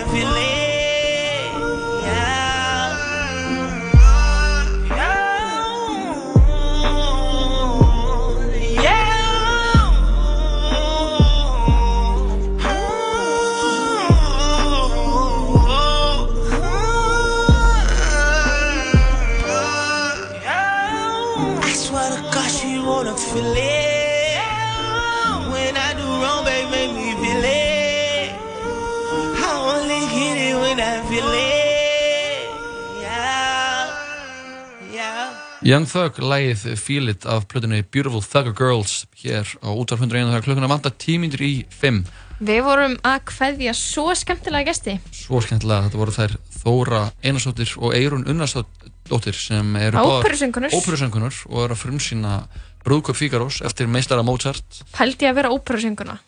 Young 35.62 35.86
Thug, 35.86 36.16
lægið 36.18 36.62
Feel 36.80 37.08
It 37.12 37.26
af 37.28 37.44
plötunni 37.50 37.82
Beautiful 37.86 38.22
Thugger 38.24 38.54
Girls 38.58 39.04
hér 39.22 39.46
á 39.62 39.70
útvar 39.70 40.00
101 40.00 40.26
þegar 40.32 40.42
klukkuna 40.46 40.70
vantar 40.70 40.94
tímindur 40.98 41.42
í 41.46 41.52
5 41.70 42.02
Við 42.42 42.58
vorum 42.66 42.96
að 43.06 43.20
kveðja 43.30 43.70
svo 43.78 44.08
skemmtilega 44.18 44.66
gesti. 44.72 44.96
svo 45.14 45.38
skemmtilega, 45.44 45.84
þetta 45.86 46.00
voru 46.00 46.14
þær 46.16 46.34
Þóra 46.62 47.02
Einarsdóttir 47.22 47.76
og 47.78 47.94
Eirun 47.94 48.26
Unnarsdóttir 48.26 49.38
sem 49.38 49.76
eru 49.78 50.02
óperusöngkonur 50.02 51.38
og 51.52 51.62
eru 51.68 51.76
að 51.76 51.82
frumsýna 51.84 52.34
Brúðköp 52.82 53.14
Fígarós 53.20 53.60
eftir 53.62 53.86
meistara 53.86 54.24
Mozart 54.26 54.82
Pældi 54.96 55.28
að 55.30 55.36
vera 55.38 55.52
óperusönguna. 55.54 56.18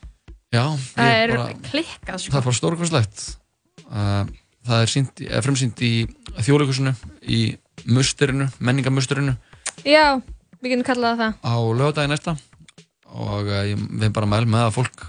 Já, 0.55 0.71
Það 0.95 1.11
er 1.19 1.35
bara- 1.35 1.59
klikkað, 1.67 2.19
sko. 2.23 2.31
það 2.31 2.39
er 2.39 2.47
bara 2.47 2.59
stórkvæmslegt 2.61 3.25
uh, 3.91 4.25
það 4.63 4.87
er, 4.87 5.13
er 5.35 5.43
frumsýnt 5.43 5.83
í 5.83 5.93
þjóðleikusinu 6.39 6.95
í 7.27 7.41
musturinu, 7.87 8.49
menningamusturinu 8.61 9.35
Já, 9.85 10.21
við 10.63 10.75
getum 10.75 10.87
kallað 10.87 11.19
það 11.21 11.33
á 11.45 11.55
lögadagi 11.75 12.13
næsta 12.15 12.37
og 13.15 13.47
uh, 13.47 13.63
ég 13.69 13.79
við 13.79 14.13
bara 14.17 14.27
mælum 14.31 14.55
með 14.55 14.67
að 14.69 14.77
fólk 14.79 15.05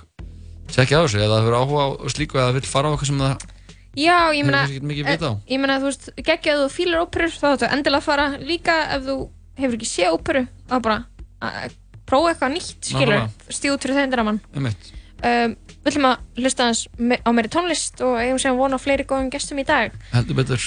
tjekkja 0.74 0.99
á 1.01 1.03
þessu 1.05 1.22
eða 1.22 1.30
það 1.38 1.43
hefur 1.45 1.57
áhuga 1.61 1.84
á 1.86 1.89
slíku 2.13 2.39
eða 2.41 2.55
vill 2.57 2.68
fara 2.70 2.89
á 2.89 2.91
eitthvað 2.93 3.11
sem 3.11 3.22
það 3.26 3.51
Já, 3.95 4.18
ég 4.36 4.41
Hefur 4.43 4.49
meina, 4.49 4.59
kannski 4.66 4.76
ekki 4.82 4.88
mikið 4.91 5.05
vit 5.07 5.22
á. 5.24 5.32
eh, 5.32 5.53
ég 5.53 5.59
meina, 5.63 5.76
þú 5.80 5.88
veist, 5.88 6.09
geggja 6.28 6.51
að 6.51 6.61
þú 6.66 6.72
fílar 6.76 7.03
óperur, 7.05 7.32
þá 7.32 7.45
þetta 7.53 7.70
endilega 7.78 8.01
að 8.01 8.07
fara 8.09 8.26
líka 8.43 8.74
ef 8.91 9.05
þú 9.05 9.16
hefur 9.61 9.78
ekki 9.78 9.88
séð 9.88 10.16
óperu, 10.18 10.41
þá 10.68 10.76
bara 10.84 10.97
að 11.39 11.76
prófa 12.05 12.34
eitthvað 12.34 12.51
nýtt, 12.57 12.74
skilur, 12.89 13.13
Nákvæmlega. 13.16 13.55
stíð 13.55 13.72
út 13.78 13.86
fyrir 13.88 13.95
þeim 14.01 14.26
mann. 14.28 14.41
um 14.55 14.68
eitt 14.68 14.91
Um, 15.26 15.53
við 15.82 15.88
ætlum 15.93 16.05
að 16.11 16.41
hlusta 16.43 16.66
me- 16.99 17.22
á 17.24 17.30
meiri 17.34 17.49
tónlist 17.49 18.01
og 18.03 18.18
eigum 18.20 18.38
sem 18.38 18.57
vona 18.59 18.76
á 18.76 18.84
fleiri 18.84 19.05
góðum 19.07 19.32
gestum 19.32 19.57
í 19.57 19.63
dag. 19.66 19.93
heldur 20.11 20.36
betur 20.36 20.59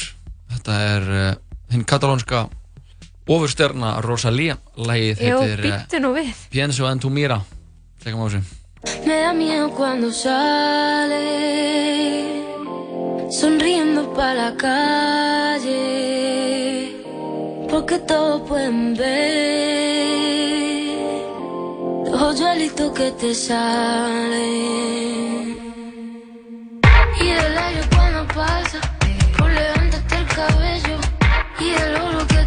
þetta 0.50 0.78
er 0.96 1.04
uh, 1.12 1.34
hinn 1.72 1.84
katalónska 1.84 2.48
ofurstjarna 3.28 4.00
Rosalía 4.00 4.56
lægið 4.76 5.20
nú 6.00 6.14
við. 6.16 6.34
Pienso 6.50 6.88
en 6.88 6.98
tu 6.98 7.10
mira 7.10 7.42
Tekum 8.04 8.24
á 8.24 8.28
þessu 8.28 8.42
Me 9.06 9.20
da 9.20 9.32
miedo 9.34 9.70
cuando 9.74 10.12
sale 10.12 11.24
sonriendo 13.30 14.12
para 14.14 14.34
la 14.34 14.56
calle, 14.56 15.76
porque 17.68 17.98
todos 17.98 18.40
pueden 18.48 18.94
ver 18.94 19.08
los 22.10 22.22
hoyuelitos 22.22 22.92
que 22.92 23.10
te 23.12 23.34
salen. 23.34 25.17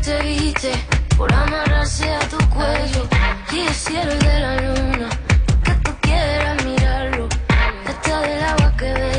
Te 0.02 0.20
viste, 0.24 0.72
por 1.16 1.32
amarrarse 1.32 2.12
a 2.12 2.20
tu 2.22 2.38
cuello, 2.50 3.08
y 3.52 3.60
el 3.60 3.74
cielo 3.74 4.16
de 4.16 4.40
la 4.40 4.56
luna 4.56 5.10
que 5.64 5.72
tú 5.84 5.92
quieras 6.02 6.66
mirarlo. 6.66 7.30
Hasta 7.86 8.22
del 8.22 8.44
agua 8.44 8.74
que 8.78 8.86
bebe 8.94 9.11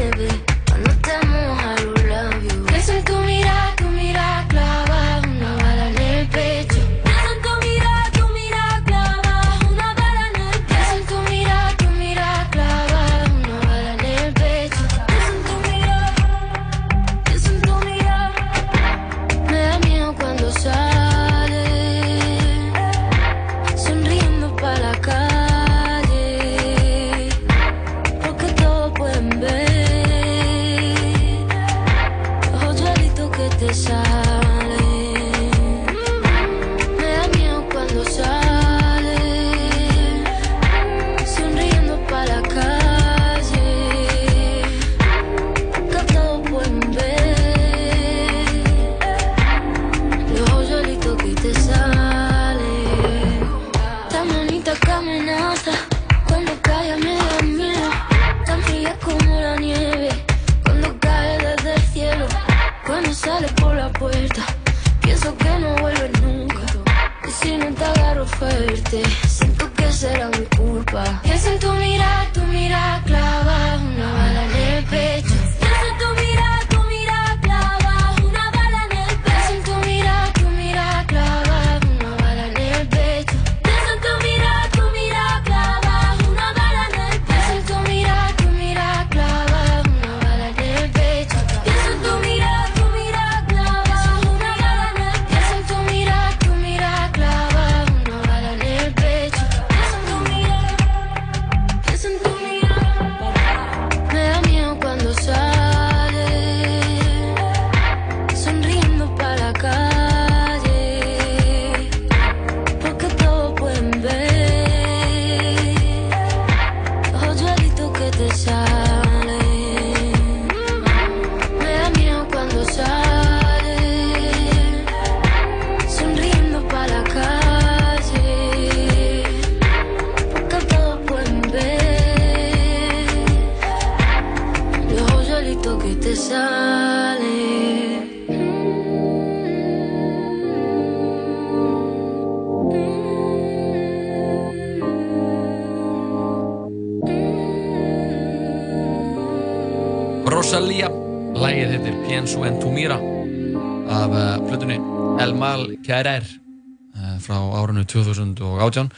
2018 157.93 158.91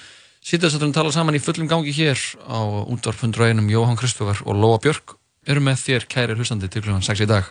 Sýttu 0.44 0.68
þess 0.68 0.76
að 0.76 0.90
tala 0.92 1.10
saman 1.14 1.36
í 1.38 1.40
fullum 1.40 1.68
gangi 1.70 1.92
hér 1.96 2.20
á 2.44 2.60
útvarfundrauginum 2.92 3.70
Jóhann 3.72 3.96
Kristoffer 3.96 4.42
og 4.44 4.58
Lóa 4.60 4.76
Björk 4.76 5.14
eru 5.48 5.62
með 5.64 5.78
þér 5.80 6.04
kæri 6.12 6.36
hlustandi 6.36 6.68
til 6.68 6.82
klukkan 6.84 7.04
6 7.04 7.22
í 7.24 7.28
dag. 7.30 7.48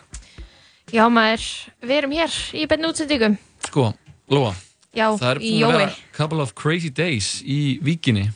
Já 0.94 1.02
maður, 1.10 1.42
við 1.82 1.96
erum 1.96 2.14
hér 2.14 2.36
í 2.54 2.68
bennu 2.70 2.92
útsendingum 2.92 3.34
Sko, 3.66 3.88
Lóa 4.30 4.52
Já, 4.94 5.08
Það 5.18 5.26
er 5.32 5.40
í 5.42 5.50
búin 5.50 5.66
að 5.66 5.74
Jói. 5.74 5.80
vera 5.80 5.98
couple 6.14 6.44
of 6.44 6.54
crazy 6.54 6.92
days 6.94 7.40
í 7.42 7.58
víkinni. 7.82 8.28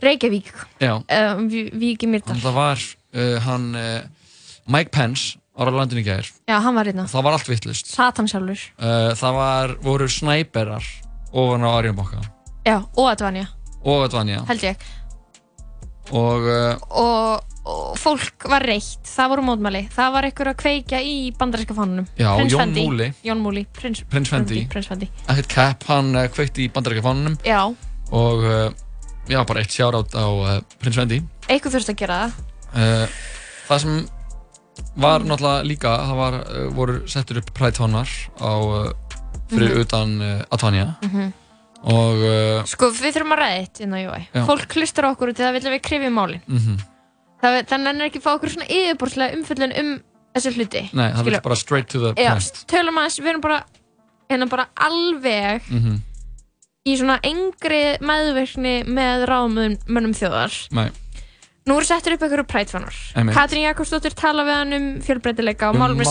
Reykjavík, 0.00 0.48
Já, 0.80 0.94
uh, 1.04 1.44
Víki 1.76 2.08
Myrdal 2.08 2.38
það 2.40 2.56
var 2.56 2.80
uh, 2.80 3.36
hann 3.44 3.68
uh, 3.76 4.00
Mike 4.64 4.94
Pence 4.96 5.36
ára 5.52 5.74
landinu 5.76 6.00
í 6.00 6.06
gær. 6.08 6.24
Já, 6.48 6.56
hann 6.64 6.78
var 6.78 6.88
hérna, 6.88 7.04
það 7.12 7.26
var 7.28 7.36
allt 7.36 7.52
vittlust 7.52 7.92
Satan 7.92 8.32
sjálfur. 8.32 8.64
Uh, 8.80 9.12
það 9.18 9.36
var, 9.42 9.76
voru 9.84 10.08
snæperar 10.08 10.88
ofan 11.32 11.64
á 11.64 11.70
Arjónbokka 11.72 12.20
Já, 12.66 12.76
og 12.96 13.06
Advanja, 13.10 13.48
og 13.82 14.04
Advanja 14.06 14.44
held 14.46 14.68
ég. 14.68 14.84
Og 16.12 16.44
uh, 16.46 16.76
og, 16.98 17.56
og 17.66 17.96
fólk 17.98 18.46
var 18.50 18.64
reitt, 18.66 19.00
það 19.06 19.32
voru 19.32 19.44
mótmæli. 19.46 19.80
Það 19.94 20.14
var 20.16 20.26
einhver 20.28 20.50
að 20.52 20.56
kveikja 20.60 21.00
í 21.02 21.16
bandaríska 21.38 21.74
fánunum 21.78 22.06
Já, 22.18 22.28
Prins 22.36 22.54
Jón 22.54 22.62
Fendi. 22.64 22.86
Múli. 22.86 23.08
Jón 23.26 23.42
Múli, 23.42 23.64
prins, 23.78 24.02
Prins 24.10 24.30
Fendi. 24.30 24.64
Prins 24.70 24.90
Fendi. 24.90 25.08
Ekkert 25.26 25.52
kepp, 25.54 25.86
hann 25.90 26.14
uh, 26.14 26.26
kveikti 26.30 26.66
í 26.66 26.72
bandarækja 26.74 27.06
fánunum 27.06 27.38
Já, 27.46 27.60
og 28.12 28.46
uh, 28.46 28.66
já, 29.30 29.40
bara 29.48 29.62
eitt 29.62 29.74
sjárátt 29.74 30.14
á 30.18 30.26
uh, 30.26 30.56
Prins 30.82 30.98
Fendi. 30.98 31.22
Eitthvað 31.48 31.78
þurfti 31.78 31.94
að 31.96 32.02
gera 32.02 32.18
það. 32.22 32.42
Uh, 32.72 33.22
það 33.70 33.84
sem 33.86 34.02
var 35.02 35.24
náttúrulega 35.24 35.66
líka 35.68 35.94
það 36.02 36.18
var, 36.18 36.38
uh, 36.42 36.66
voru 36.76 36.98
settur 37.10 37.40
upp 37.42 37.50
prætónar 37.56 38.10
á 38.42 38.52
uh, 38.58 39.11
fyrir 39.52 39.74
Mhm. 39.76 39.80
utan 39.84 40.14
uh, 40.20 40.44
Advanja 40.50 40.86
Mhm. 41.02 41.32
og 41.82 42.16
uh, 42.22 42.64
Sko, 42.70 42.90
við 42.94 43.12
þurfum 43.16 43.34
að 43.36 43.42
ræða 43.42 43.58
eitt 43.60 43.80
inn 43.84 43.94
á 43.94 43.98
Já. 44.34 44.44
Fólk 44.46 44.76
hlustar 44.78 45.08
okkur 45.12 45.32
út 45.32 45.38
í 45.40 45.44
það 45.44 45.52
vilja 45.58 45.74
við 45.76 45.82
krifja 45.88 46.10
málin. 46.10 46.42
Mm 46.48 46.78
Það, 47.42 47.56
þannig 47.66 47.88
er 48.00 48.06
ekki 48.06 48.20
að 48.20 48.22
fá 48.22 48.32
okkur 48.36 48.50
svona 48.52 48.66
yfirborðslega 48.70 49.34
umfyllun 49.34 49.72
um 49.80 49.88
þessi 50.36 50.50
hluti. 50.54 50.82
Nei, 50.94 51.08
það 51.12 51.24
vil 51.24 51.32
bara 51.42 51.56
straight 51.58 51.88
to 51.90 51.98
the 51.98 52.12
Já, 52.22 52.28
point. 52.30 52.64
tölum 52.70 52.98
aðeins, 53.02 53.18
við 53.18 53.30
erum 53.32 53.40
bara 53.42 53.64
hérna 54.30 54.48
bara 54.48 54.66
alveg 54.76 55.62
mm 55.70 56.00
í 56.86 56.96
svona 56.98 57.18
engri 57.22 57.98
meðvirkni 58.02 58.82
með 58.90 59.26
ráðmönnum 59.30 60.14
þjóðar. 60.18 60.54
Nei, 60.74 60.88
Nú 61.66 61.76
eru 61.78 61.86
settur 61.86 62.16
upp 62.16 62.24
einhverju 62.26 62.46
prætfannar. 62.50 62.96
Katrín 63.36 63.62
Jakobsdóttir 63.68 64.16
tala 64.18 64.42
við 64.42 64.56
hann 64.58 64.72
um 64.78 64.88
fjölbreytileika 65.04 65.70
og 65.70 65.76
Um 65.76 65.82
málumni 65.84 66.06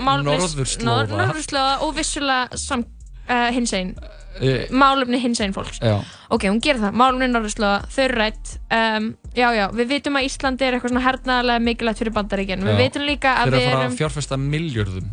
málefni 0.00 0.86
norðurslóða. 0.86 1.82
og 1.84 1.94
vissulega 1.98 2.56
sam, 2.56 2.84
uh, 3.28 3.50
Eh, 4.40 4.68
málumni 4.70 5.18
hinsegin 5.20 5.52
fólks. 5.52 5.80
já, 5.82 6.00
Ok, 6.30 6.44
hún 6.48 6.60
gerir 6.62 6.80
það, 6.80 6.94
málumni 6.94 7.26
norðurslóða, 7.28 7.88
þau 7.90 8.04
eru 8.04 8.14
rætt 8.14 8.52
um, 8.70 9.08
Já, 9.34 9.50
já, 9.52 9.66
við 9.74 9.88
vitum 9.90 10.16
að 10.16 10.24
Íslandi 10.28 10.62
er 10.64 10.76
eitthvað 10.76 10.94
svona 10.94 11.02
hernaðarlega 11.04 11.64
mikilvægt 11.66 11.98
fyrir 11.98 12.14
bandaríkinn 12.14 12.62
Við 12.64 12.78
vitum 12.78 13.02
líka 13.04 13.34
að 13.42 13.50
þeir 13.50 13.54
eru 13.54 13.58
við 13.58 13.66
að 13.66 13.72
fara 13.72 13.82
erum 13.82 13.92
að 13.92 13.98
fjárfesta 14.00 14.38
miljörðum 14.38 15.10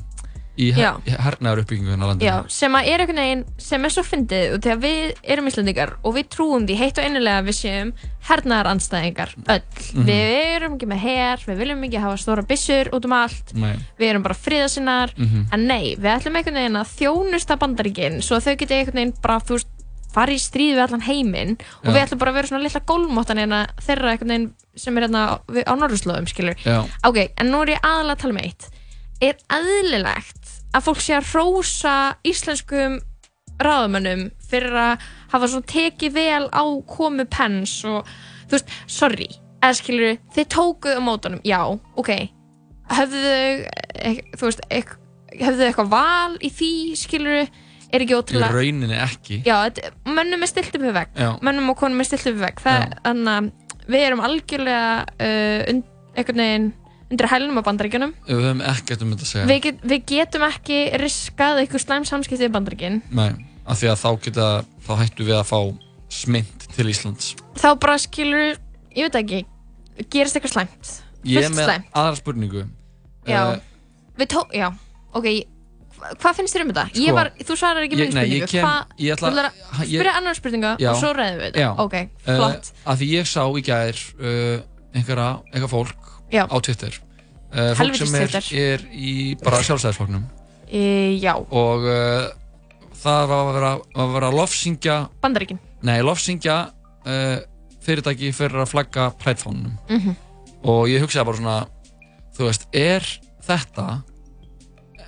í 0.57 0.71
hernaðar 0.73 1.61
uppbyggingu 1.61 1.91
hérna 1.93 2.05
á 2.05 2.09
landinu. 2.09 2.27
Já, 2.27 2.35
sem 2.49 2.73
að 2.79 2.87
er 2.91 3.03
einhvern 3.03 3.21
veginn 3.21 3.43
sem 3.61 3.85
er 3.85 3.93
svo 3.93 4.03
fyndið 4.07 4.55
og 4.55 4.61
þegar 4.65 4.79
við 4.81 5.21
erum 5.35 5.49
Íslandingar 5.51 5.93
og 6.03 6.15
við 6.17 6.27
trúum 6.33 6.65
því 6.67 6.77
heitt 6.81 6.97
og 7.01 7.05
innilega 7.09 7.41
að 7.43 7.49
við 7.51 7.57
séum 7.59 7.91
hernaðar 8.27 8.69
anstæðingar 8.73 9.35
öll. 9.47 9.61
Mhm. 9.93 10.05
við 10.09 10.33
erum 10.57 10.73
ekki 10.77 10.89
með 10.91 11.01
her, 11.05 11.37
við 11.47 11.57
viljum 11.61 11.83
ekki 11.87 12.01
hafa 12.03 12.17
stóra 12.17 12.43
byssur 12.49 12.89
út 12.97 13.05
um 13.05 13.13
allt. 13.13 13.53
Nei. 13.55 13.75
við 13.99 14.09
erum 14.09 14.23
bara 14.23 14.33
friðasinnar 14.35 15.13
Mhm. 15.17 15.47
en 15.53 15.67
nei, 15.67 15.95
við 15.95 16.11
ætlum 16.17 16.35
einhvern 16.35 16.59
veginn 16.61 16.81
að 16.81 16.93
þjónusta 16.97 17.57
bandaríkin 17.57 18.21
svo 18.21 18.37
að 18.37 18.45
þau 18.49 18.55
geti 18.57 18.73
einhvern 18.81 18.93
veginn 19.01 19.13
bara 19.21 19.39
þú 19.39 19.57
veist, 19.57 19.67
fara 20.13 20.31
í 20.31 20.39
stríð 20.41 20.73
við 20.75 20.81
allan 20.87 21.01
heiminn. 21.05 21.57
Og 21.85 21.93
við 21.93 22.01
ætlum 22.07 22.17
bara 22.19 22.31
að 22.31 22.35
vera 22.39 22.47
svona 22.47 22.63
litla 22.63 22.79
gólmóttan 22.89 23.37
hérna 23.37 23.67
þeirra 23.85 24.11
einhvern 24.15 24.27
veginn 24.33 24.53
sem 24.75 24.97
er 24.97 25.03
hérna 25.07 25.39
á, 25.45 25.73
norðurslóðum 25.77 26.27
skilur 26.27 26.55
Já. 26.65 26.85
ok, 27.03 27.17
en 27.37 27.51
nú 27.51 27.61
er 27.61 27.75
ég 27.75 27.81
aðalega 27.85 28.15
að 28.15 28.21
tala 28.23 28.33
með 28.33 28.45
eitt. 28.47 28.69
Er 29.21 29.35
eðlilegt 29.49 30.46
að 30.77 30.85
fólk 30.85 31.03
sé 31.03 31.17
að 31.17 31.33
rósa 31.35 31.95
íslenskum 32.27 32.99
ráðumönnum 33.63 34.27
fyrir 34.47 34.75
að 34.77 35.05
hafa 35.33 35.49
svona 35.49 35.69
tekið 35.71 36.15
vel 36.15 36.45
á 36.53 36.63
komu 36.89 37.25
pens 37.29 37.79
og 37.89 38.07
þú 38.47 38.57
veist, 38.57 38.73
sorry 38.85 39.29
eða 39.57 39.77
skilur, 39.79 40.17
þið 40.35 40.49
tókuð 40.53 40.99
á 40.99 41.01
mótunum 41.01 41.41
já, 41.47 41.61
ok. 41.97 42.11
Höfðu 42.93 43.31
eh, 43.97 44.19
þú 44.37 44.45
veist, 44.45 44.61
höfðu 45.33 45.57
þau 45.57 45.67
eitthvað 45.71 45.89
val 45.91 46.37
í 46.37 46.51
því 46.53 46.71
skilur, 46.99 47.49
er 47.87 48.03
ekki 48.03 48.13
í 48.13 48.17
ótrúlega 48.19 48.53
rauninni 48.53 48.99
ekki. 49.01 49.41
Já, 49.47 49.57
mönnum 50.05 50.45
er 50.45 50.51
stilt 50.51 50.75
upp 50.75 50.83
við 50.85 50.97
vegg 50.99 51.17
Já. 51.17 51.29
mönnum 51.43 51.73
og 51.73 51.79
konum 51.81 52.03
er 52.03 52.09
stilt 52.09 52.29
upp 52.31 52.41
vegg. 52.43 52.61
Það, 52.63 52.97
þannig 53.07 53.33
að 53.33 53.87
við 53.87 54.05
erum 54.05 54.23
algjörlega 54.27 54.89
uh, 55.07 55.81
einhvern 56.17 56.43
veginn 56.43 56.69
undir 57.11 57.27
hælunum 57.31 57.59
á 57.59 57.63
bandaríkjunum. 57.67 58.13
Við 58.27 58.41
höfum 58.43 58.61
ekkert 58.67 59.01
um 59.05 59.11
þetta 59.13 59.25
að 59.27 59.31
segja. 59.31 59.47
Við, 59.51 59.59
get, 59.63 59.81
við 59.91 60.05
getum 60.11 60.43
ekki 60.47 60.79
riskað 61.01 61.61
eitthvað 61.63 61.83
slæm 61.85 62.05
samskipti 62.09 62.43
við 62.47 62.53
bandaríkin. 62.57 63.01
Nei, 63.15 63.29
af 63.65 63.79
því 63.81 63.91
að 63.93 64.01
þá 64.03 64.09
geta 64.27 64.47
þá 64.87 64.91
hættu 65.01 65.27
við 65.27 65.37
að 65.39 65.45
fá 65.51 65.59
smynd 66.09 66.67
til 66.75 66.87
Íslands. 66.91 67.33
Þá 67.59 67.69
bara 67.79 67.97
skilur, 67.99 68.57
ég 68.95 69.07
veit 69.07 69.19
ekki 69.23 69.43
gerist 70.13 70.35
eitthvað 70.39 70.55
slæmt? 70.57 70.91
Ég 71.27 71.43
er 71.47 71.51
með 71.55 71.67
slæmt. 71.71 71.87
aðra 71.95 72.15
spurningu. 72.19 72.65
Já, 73.27 73.59
við 74.19 74.29
tó, 74.31 74.43
já, 74.55 74.69
ok 75.17 75.25
hva- 75.97 76.11
hvað 76.21 76.35
finnst 76.37 76.53
þér 76.55 76.61
um 76.63 76.69
þetta? 76.71 76.83
Sko, 76.91 77.01
ég 77.07 77.15
var, 77.17 77.31
þú 77.41 77.55
svarar 77.57 77.83
ekki 77.87 77.97
ég- 77.97 78.13
nei, 78.13 78.25
spurningu. 78.27 78.37
ég 78.37 78.51
kem- 78.51 79.01
ég 79.01 79.15
ætla- 79.15 79.31
ætlar 79.31 79.47
ha- 79.49 79.83
að 79.83 79.89
ég- 79.91 80.11
annar 80.15 80.35
spurninga 80.37 80.75
Já. 80.79 80.91
og 80.91 80.99
svo 81.01 81.09
ræðum 81.17 81.39
við 81.41 81.51
þetta. 81.55 81.79
Ok, 81.79 81.93
Eh, 81.93 82.09
flott. 82.37 82.71
af 82.85 82.99
því 82.99 83.07
ég 83.17 83.25
sá 83.25 83.41
í 83.49 83.63
gær 83.65 83.97
uh, 84.21 84.61
einhverja, 84.93 85.41
einhver 85.53 85.69
fólk 85.73 86.06
Já. 86.33 86.43
á 86.47 86.55
Twitter 86.59 86.93
uh, 86.97 87.71
fólk 87.73 87.79
Helvítis 87.81 88.09
sem 88.11 88.21
er, 88.21 88.27
Twitter. 88.33 88.57
er 88.73 88.85
í 88.91 89.13
bara 89.43 89.61
sjálfstæðisflokknum 89.63 90.25
e, 90.67 90.81
já, 91.21 91.33
og 91.39 91.85
uh, 91.87 92.27
það 92.97 93.27
var 93.31 93.39
að 93.43 93.53
vera, 93.57 93.71
var 93.95 94.03
að 94.07 94.13
vera 94.17 94.31
að 94.31 94.39
lofsyngja 94.41 94.97
bandaríkin 95.23 95.59
nei, 95.87 95.99
lofsyngja 96.03 96.57
uh, 97.07 97.37
fyrirtæki 97.87 98.33
fyrir 98.35 98.63
að 98.65 98.71
flagga 98.73 99.09
prætfánunum 99.21 99.77
Mhm. 99.87 100.15
og 100.67 100.87
ég 100.91 100.99
hugsaði 101.05 101.25
bara 101.29 101.37
svona 101.39 101.57
þú 102.37 102.47
veist, 102.49 102.67
er 102.75 103.05
þetta 103.47 103.87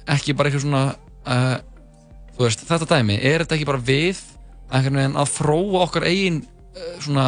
ekki 0.10 0.34
bara 0.38 0.50
eitthvað 0.50 0.64
svona 0.64 0.84
uh, 1.28 1.58
þú 2.38 2.46
veist, 2.46 2.64
þetta 2.70 2.88
dæmi 2.96 3.18
er 3.20 3.44
þetta 3.44 3.58
ekki 3.58 3.68
bara 3.68 3.84
við 3.84 4.22
einhvern 4.70 5.00
veginn 5.02 5.18
að 5.20 5.32
þróa 5.36 5.82
okkar 5.84 6.06
eigin 6.08 6.40
uh, 6.46 6.94
svona 7.04 7.28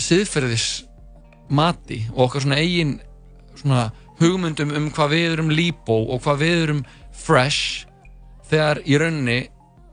siðferðis 0.00 0.66
mati 1.50 2.02
og 2.12 2.26
okkar 2.28 2.46
svona 2.46 2.60
eigin 2.60 2.98
svona 3.58 3.88
hugmyndum 4.20 4.74
um 4.76 4.90
hvað 4.94 5.14
við 5.14 5.32
erum 5.32 5.50
líbó 5.52 5.98
og 6.14 6.22
hvað 6.24 6.44
við 6.44 6.62
erum 6.66 6.84
fresh 7.12 7.86
þegar 8.50 8.82
í 8.84 8.98
rauninni 9.00 9.40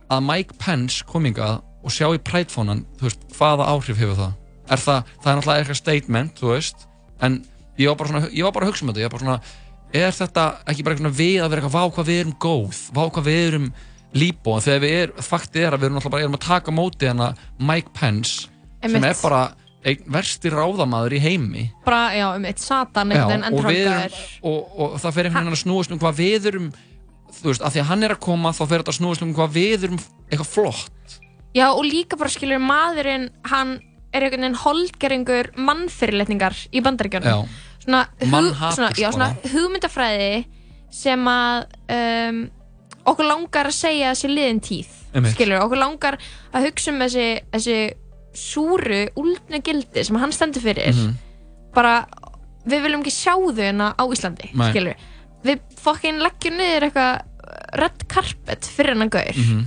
að 0.10 0.26
Mike 0.26 0.58
Pence 0.62 1.06
komingað 1.08 1.60
og 1.86 1.94
sjá 1.94 2.10
í 2.12 2.20
prætfónan, 2.26 2.84
þú 3.00 3.08
veist, 3.08 3.22
hvaða 3.38 3.70
áhrif 3.72 4.00
hefur 4.02 4.18
það? 4.18 4.34
Er 4.70 4.82
það, 4.84 5.12
það 5.24 5.32
er 5.32 5.38
náttúrulega 5.40 5.64
eitthvað 5.64 5.80
statement, 5.80 6.40
þú 6.40 6.52
veist, 6.52 6.86
en 7.26 7.38
ég 7.80 7.90
var 7.90 8.00
bara, 8.02 8.12
svona, 8.12 8.32
ég 8.36 8.46
var 8.46 8.56
bara 8.56 8.68
að 8.68 8.74
hugsa 8.74 8.86
um 8.86 8.92
þetta, 8.92 9.04
ég 9.04 9.08
var 9.08 9.16
bara 9.16 9.26
svona, 9.26 9.54
er 10.02 10.18
þetta 10.18 10.46
ekki 10.74 10.86
bara 10.86 10.98
eitthvað 10.98 11.16
við 11.22 11.38
að 11.40 11.54
vera 11.54 11.64
eitthvað, 11.64 11.78
vá 11.78 11.96
hvað 11.96 12.12
við 12.12 12.20
erum 12.24 12.36
góð, 12.46 12.82
vá 12.98 13.02
hvað 13.06 13.30
við 13.30 13.40
erum 13.46 13.72
líbó, 14.20 14.58
þegar 14.66 14.84
við 14.84 14.96
erum, 15.00 15.24
faktið 15.30 15.64
er 15.64 15.78
að 15.78 15.80
við 15.80 15.90
erum 15.90 16.00
náttúrulega 16.00 16.16
bara 16.18 16.28
erum 16.28 16.38
að 16.40 16.46
taka 16.50 16.76
móti 16.76 17.10
hana 17.10 17.32
Mike 17.72 17.96
Pence, 17.96 18.50
sem 18.84 19.10
er 19.10 19.18
bara 19.24 19.44
einn 19.88 20.04
versti 20.12 20.52
ráðamaður 20.52 21.16
í 21.16 21.24
heimi 21.24 21.66
bara, 21.86 22.10
já, 22.18 22.26
um 22.36 22.46
eitt 22.50 22.60
satan 22.60 23.14
Já, 23.16 23.24
veginn 23.30 23.46
og, 23.48 23.70
erum, 23.72 24.20
og, 24.44 24.72
og 24.76 24.96
það 25.00 25.16
fer 25.16 25.30
einhvern 25.30 25.48
veginn 25.48 25.58
að 25.58 25.64
snúast 25.64 25.96
um 25.96 26.02
hvað 26.02 26.20
við 26.20 26.50
erum 26.52 26.70
þú 27.40 27.52
veist, 27.52 27.64
að 27.64 27.76
því 27.76 27.84
að 27.84 27.90
hann 27.94 28.08
er 28.08 28.16
að 28.16 28.24
koma 28.26 28.52
þá 28.52 28.64
fer 28.66 28.82
þetta 28.82 28.94
að 28.96 29.00
snúast 29.00 29.24
um 29.24 29.36
hvað 29.38 29.56
við 29.56 29.88
erum 29.88 30.02
eitthvað 30.28 30.52
flott 30.52 31.20
Já, 31.56 31.72
og 31.74 31.82
líka 31.88 32.18
bara 32.20 32.30
skilur 32.30 32.62
maðurinn, 32.62 33.30
hann 33.50 33.80
er 34.14 34.26
einhvern 34.26 34.46
veginn 34.46 34.60
holdgeringur 34.64 35.50
mannfyrirletningar 35.58 36.58
í 36.74 36.82
bandaríkjunum. 36.86 37.26
Já. 37.26 37.66
Svona, 37.84 38.04
hug, 38.22 38.50
svona, 38.60 38.90
já, 38.98 39.10
svona 39.16 39.30
hugmyndafræði 39.50 40.44
sem 40.94 41.30
að 41.32 41.66
um, 41.96 42.40
okkur 43.10 43.30
langar 43.30 43.70
að 43.72 43.78
segja 43.80 44.14
þessi 44.14 44.32
liðin 44.34 44.62
tíð. 44.66 44.96
Skilur, 45.34 45.64
okkur 45.64 45.82
langar 45.82 46.20
að 46.54 46.70
hugsa 46.70 46.94
um 46.94 47.02
þessi, 47.02 47.28
þessi 47.56 47.78
súru, 48.34 49.08
úldna 49.20 49.60
gildi 49.64 50.04
sem 50.06 50.16
hann 50.22 50.32
stendur 50.36 50.62
fyrir. 50.62 50.94
Mhm. 50.94 51.14
Bara, 51.74 52.06
við 52.68 52.84
viljum 52.86 53.02
ekki 53.04 53.14
sjá 53.14 53.34
þau 53.36 53.54
hérna 53.56 53.94
á 53.96 54.04
Íslandi, 54.10 54.52
Nei. 54.54 54.70
skilur. 54.72 54.96
Við 55.44 55.60
fokkin 55.80 56.20
leggjum 56.20 56.58
niður 56.58 56.90
eitthvað 56.90 57.22
red 57.80 58.08
carpet 58.08 58.66
fyrir 58.66 58.94
hennan 58.96 59.10
gaur. 59.10 59.34
Mhm. 59.36 59.66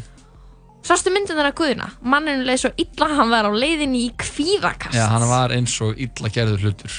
Sástu 0.83 1.13
myndin 1.15 1.37
þarna 1.39 1.53
guðuna? 1.55 1.91
Manninu 2.03 2.45
leið 2.45 2.59
svo 2.59 2.71
illa 2.77 3.07
að 3.07 3.17
hann 3.17 3.31
var 3.31 3.45
á 3.47 3.53
leiðinni 3.55 4.01
í 4.09 4.13
kvíðakast. 4.19 4.95
Já, 4.99 5.07
hann 5.09 5.29
var 5.29 5.51
eins 5.55 5.81
og 5.81 5.95
illa 5.97 6.29
gerður 6.29 6.59
hlutur 6.59 6.91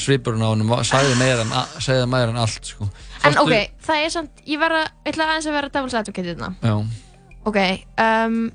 svipurinn 0.00 0.40
á 0.40 0.52
var- 0.68 0.84
sagði 0.84 1.16
meira 1.18 1.40
en, 1.44 2.30
en 2.30 2.36
allt 2.36 2.64
sko. 2.64 2.88
en 3.24 3.32
Sástu- 3.32 3.42
ok, 3.42 3.70
það 3.86 4.04
er 4.04 4.08
samt, 4.10 4.30
ég 4.46 4.58
verða, 4.58 4.84
ég 5.04 5.12
ætla 5.12 5.24
aðeins 5.28 5.46
að 5.46 5.52
vera 5.52 5.68
devil's 5.68 5.94
advocate 5.94 6.34
þarna. 6.34 6.54
Já, 6.62 6.86
Ok, 7.46 7.58
um, 7.98 8.50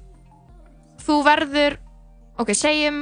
þú 1.09 1.17
verður, 1.25 1.77
ok, 2.39 2.53
segjum, 2.55 2.99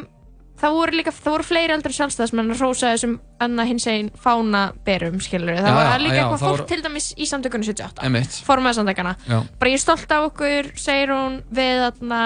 það 0.58 0.74
voru 0.74 0.96
líka, 0.98 1.12
það 1.14 1.34
voru 1.36 1.46
fleiri 1.46 1.74
aldrei 1.76 1.94
sjálfstæðismenn 1.94 2.54
að 2.56 2.62
hrósa 2.64 2.92
þessum 2.96 3.18
anna 3.46 3.66
hins 3.70 3.86
einn 3.92 4.08
fána 4.18 4.62
berum, 4.88 5.20
skilur 5.22 5.60
Það 5.60 5.68
Já, 5.70 5.76
var 5.78 5.92
já, 5.92 5.98
líka 6.02 6.16
já, 6.16 6.22
eitthvað 6.24 6.42
fólk 6.42 6.56
voru- 6.56 6.68
til 6.72 6.82
dæmis 6.88 7.10
í 7.14 7.28
samtökunni 7.30 7.68
78. 7.68 8.02
Einmitt. 8.08 8.38
Formað 8.48 8.78
samtökana. 8.80 9.16
Bara 9.60 9.70
ég 9.70 9.78
er 9.78 9.84
stolt 9.84 10.12
af 10.18 10.30
okkur, 10.32 10.72
segir 10.82 11.12
hún, 11.14 11.42
við 11.54 11.84
þarna, 11.86 12.22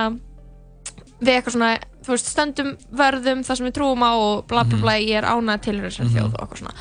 við 1.22 1.34
eitthvað 1.36 1.56
svona, 1.58 1.72
þú 2.06 2.14
veist, 2.16 2.30
stöndum 2.32 2.70
vörðum 3.02 3.42
það 3.46 3.58
sem 3.60 3.68
við 3.68 3.76
trúum 3.78 4.06
á 4.08 4.12
og 4.16 4.46
bla 4.50 4.64
bla 4.64 4.80
bla, 4.82 4.96
ég 5.04 5.20
er 5.20 5.28
ánað 5.28 5.62
til 5.68 5.76
þessari 5.84 6.08
Mhm. 6.08 6.16
þjóð 6.16 6.34
og 6.34 6.40
eitthvað 6.46 6.62
svona. 6.64 6.74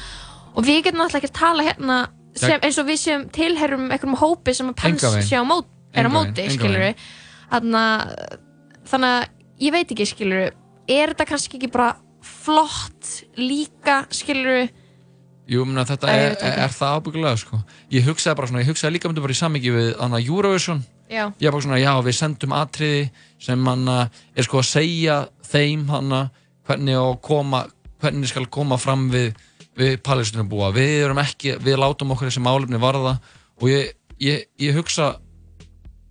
Og 0.57 0.65
við 0.65 0.83
getum 0.85 1.01
alltaf 1.01 1.19
ekki 1.21 1.31
að 1.33 1.41
tala 1.41 1.63
hérna 1.67 1.99
sem, 2.35 2.61
eins 2.61 2.79
og 2.79 2.87
við 2.87 2.99
séum 3.03 3.27
tilherum 3.33 3.91
einhverjum 3.91 4.17
hópi 4.23 4.55
sem 4.55 4.71
að 4.73 5.23
sé 5.27 5.35
á 5.37 5.43
móti, 5.45 5.67
er 5.95 6.07
á 6.07 6.11
móti, 6.11 6.47
skilur 6.49 6.79
við. 6.79 6.95
Þannig 7.51 7.75
að 7.75 8.39
ég 9.61 9.75
veit 9.75 9.91
ekki, 9.91 10.07
skilur 10.09 10.53
er 10.91 11.13
þetta 11.13 11.27
kannski 11.29 11.59
ekki 11.59 11.73
bara 11.73 11.95
flott 12.21 13.11
líka, 13.37 14.05
skilur 14.13 14.69
jú, 15.51 15.65
menna, 15.67 15.85
þetta 15.89 16.15
er, 16.15 16.33
ekki. 16.37 16.55
er 16.65 16.73
það 16.75 16.97
ábyggulega 16.97 17.37
sko. 17.41 17.61
Ég 17.91 18.07
hugsaði 18.07 18.39
bara 18.39 18.51
svona, 18.51 18.63
ég 18.63 18.71
hugsaði 18.71 18.95
líka 18.95 19.09
um 19.09 19.15
þetta 19.15 19.27
bara 19.27 19.37
í 19.37 19.41
sammingi 19.41 19.75
við 19.75 19.93
hana 19.99 20.21
Eurovision 20.23 20.83
Já. 21.11 21.33
Ég 21.43 21.51
bara 21.51 21.63
svona, 21.65 21.81
já, 21.83 21.91
við 22.07 22.15
sendum 22.15 22.53
atriði 22.55 23.07
sem 23.43 23.65
hann 23.67 23.89
er 23.91 24.47
sko 24.47 24.61
að 24.61 24.69
segja 24.69 25.17
þeim 25.43 25.89
hann 25.91 26.13
hvernig 26.69 26.99
að 27.01 27.17
koma 27.27 27.65
hvernig 28.01 28.31
skal 28.31 28.47
koma 28.47 28.79
fram 28.79 29.09
við 29.11 29.33
við 29.81 29.97
palestinubúa, 30.05 30.71
við 30.75 31.07
erum 31.07 31.21
ekki 31.23 31.57
við 31.63 31.79
látum 31.81 32.13
okkur 32.15 32.29
þessi 32.29 32.43
málefni 32.45 32.79
varða 32.83 33.17
og 33.61 33.67
ég, 33.71 33.93
ég, 34.23 34.47
ég 34.61 34.77
hugsa 34.77 35.15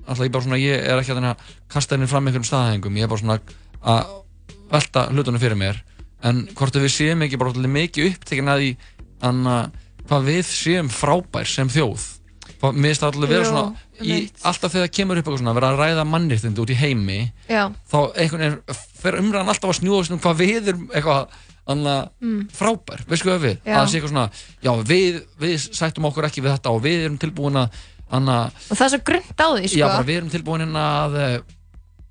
alltaf 0.10 0.26
ég 0.26 0.34
bara 0.34 0.46
svona, 0.48 0.60
ég 0.62 0.84
er 0.90 1.02
ekki 1.02 1.16
að 1.16 1.30
að 1.32 1.44
kasta 1.72 1.96
henni 1.96 2.10
fram 2.10 2.28
einhverjum 2.28 2.50
staðhængum, 2.50 3.00
ég 3.00 3.06
er 3.08 3.12
bara 3.12 3.24
svona 3.24 3.40
að 3.80 4.16
velta 4.70 5.08
hlutunum 5.14 5.42
fyrir 5.42 5.60
mér 5.60 5.82
en 6.28 6.46
hvort 6.54 6.76
að 6.76 6.86
við 6.88 6.96
séum 6.98 7.26
ekki 7.26 7.40
bara 7.40 7.54
alltaf 7.54 7.74
mikið 7.74 8.10
upptekinn 8.12 8.52
að 8.52 8.64
því 8.64 8.72
hvað 10.10 10.26
við 10.30 10.48
séum 10.50 10.90
frábær 10.92 11.48
sem 11.50 11.70
þjóð 11.72 12.08
mér 12.60 12.90
finnst 12.90 13.04
það 13.04 13.12
alltaf 13.14 13.30
vera 13.30 13.44
Jú, 13.44 13.50
svona 13.50 13.66
í, 14.04 14.16
alltaf 14.50 14.74
þegar 14.74 14.90
kemur 14.98 15.20
upp 15.20 15.28
eitthvað 15.28 15.42
svona 15.44 15.54
vera 15.56 15.70
að 15.72 15.80
ræða 15.84 16.06
mannréttindi 16.10 16.64
út 16.64 16.74
í 16.74 16.80
heimi 16.80 17.20
Já. 17.48 17.70
þá 17.88 18.00
einhvern 18.20 18.44
veginn 18.44 18.82
fer 19.00 19.20
umræðan 19.22 19.54
alltaf 19.54 19.72
að 19.72 19.78
snúa 19.80 20.02
um 20.10 20.20
hvað 20.26 20.42
við 20.44 20.74
erum 20.74 20.90
eitthvað 20.92 21.38
Mm. 21.70 22.48
frábær, 22.50 23.04
veist 23.06 23.22
hvað 23.22 23.44
við 23.44 23.58
Já. 23.62 23.76
að 23.76 23.84
það 23.84 23.90
sé 23.92 23.98
eitthvað 24.00 24.10
svona, 24.10 24.30
já 24.66 24.72
við, 24.90 25.18
við 25.38 25.66
sættum 25.78 26.08
okkur 26.10 26.26
ekki 26.26 26.42
við 26.42 26.56
þetta 26.56 26.72
og 26.74 26.80
við 26.82 27.04
erum 27.06 27.20
tilbúin 27.22 27.60
að 27.62 27.76
anna, 28.16 28.38
Og 28.70 28.76
það 28.76 28.86
er 28.86 28.94
svo 28.96 29.02
grunnt 29.12 29.40
á 29.42 29.48
því, 29.54 29.64
sko. 29.70 29.80
já 29.80 29.88
bara 29.88 30.08
við 30.08 30.20
erum 30.22 30.34
tilbúin 30.34 30.64
hérna 30.66 30.86
að 31.06 31.18
eh, 31.24 31.40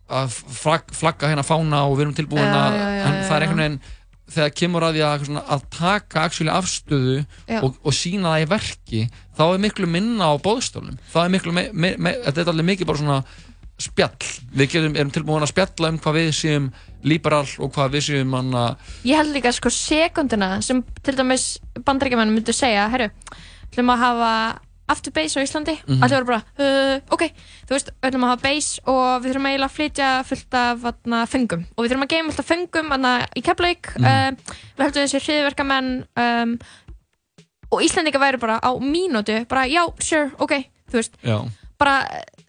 að 0.09 0.35
flag, 0.57 0.91
flagga 0.97 1.31
hérna 1.31 1.45
fána 1.47 1.85
og 1.89 1.99
við 1.99 2.07
erum 2.07 2.17
tilbúin 2.17 2.45
Já, 2.45 2.53
að 2.57 2.77
já, 2.79 2.85
en 3.05 3.17
það 3.29 3.35
er 3.37 3.47
einhvern 3.47 3.65
veginn 3.65 3.81
þegar 4.29 4.55
kemur 4.61 4.85
að 4.85 4.97
því 4.97 5.03
að, 5.09 5.29
að 5.55 5.67
taka 5.73 6.25
afstöðu 6.53 7.19
og, 7.63 7.77
og 7.81 7.95
sína 7.97 8.35
það 8.35 8.43
í 8.45 8.49
verki 8.51 9.03
þá 9.39 9.45
er 9.47 9.63
miklu 9.65 9.89
minna 9.89 10.29
á 10.29 10.35
bóðstólum 10.45 10.99
er 10.99 11.45
þetta 11.45 12.43
er 12.43 12.51
allir 12.53 12.69
mikið 12.69 12.91
bara 12.91 13.01
svona 13.03 13.21
spjall, 13.79 14.31
við 14.59 14.73
getum, 14.73 14.97
erum 14.99 15.11
tilbúin 15.15 15.45
að 15.47 15.53
spjalla 15.53 15.93
um 15.93 15.99
hvað 16.03 16.17
við 16.19 16.31
séum 16.35 16.71
liberal 17.07 17.45
og 17.63 17.71
hvað 17.77 17.93
við 17.95 18.07
séum 18.09 18.33
manna, 18.35 18.65
Ég 19.07 19.21
held 19.21 19.37
líka 19.37 19.53
sko 19.55 19.71
sekundina 19.71 20.57
sem 20.67 20.83
til 21.07 21.15
dæmis 21.15 21.45
bandaríkjumenn 21.87 22.33
myndu 22.35 22.55
segja, 22.57 22.89
herru, 22.91 23.07
ætlum 23.69 23.93
að 23.95 24.03
hafa 24.03 24.33
aftur 24.89 25.12
base 25.12 25.36
á 25.36 25.45
Íslandi, 25.45 25.74
Mhm. 25.86 26.03
allir 26.03 26.16
voru 26.24 26.26
bara 26.26 26.43
uh, 26.59 27.01
ok, 27.12 27.22
þú 27.68 27.74
veist, 27.76 27.91
ætlum 28.03 28.24
að 28.24 28.32
hafa 28.32 28.43
base 28.49 28.80
og 28.86 29.22
við 29.22 29.30
þurfum 29.34 29.49
eiginlega 29.51 29.68
að 29.68 29.76
flytja 29.78 30.09
fullt 30.24 30.55
af 30.55 30.80
vatna, 30.82 31.22
fengum 31.28 31.64
og 31.76 31.84
við 31.84 31.91
þurfum 31.93 32.07
að 32.07 32.12
geima 32.14 32.32
fullt 32.32 32.41
af 32.45 32.51
fengum 32.53 32.89
vatna, 32.95 33.12
í 33.36 33.43
Keflavík, 33.45 33.93
Mhm. 33.99 34.05
uh, 34.05 34.55
við 34.78 34.84
heldum 34.86 35.05
þessi 35.05 35.22
hriðverkamenn 35.26 35.91
um, 36.16 36.59
og 37.70 37.82
Íslandinga 37.84 38.18
væri 38.22 38.41
bara 38.41 38.59
á 38.64 38.70
mínútu 38.80 39.45
bara 39.49 39.66
já, 39.68 39.84
sure, 40.01 40.30
ok, 40.39 40.53
þú 40.91 40.97
veist 41.03 41.12
já, 41.22 41.36
bara, 41.78 41.99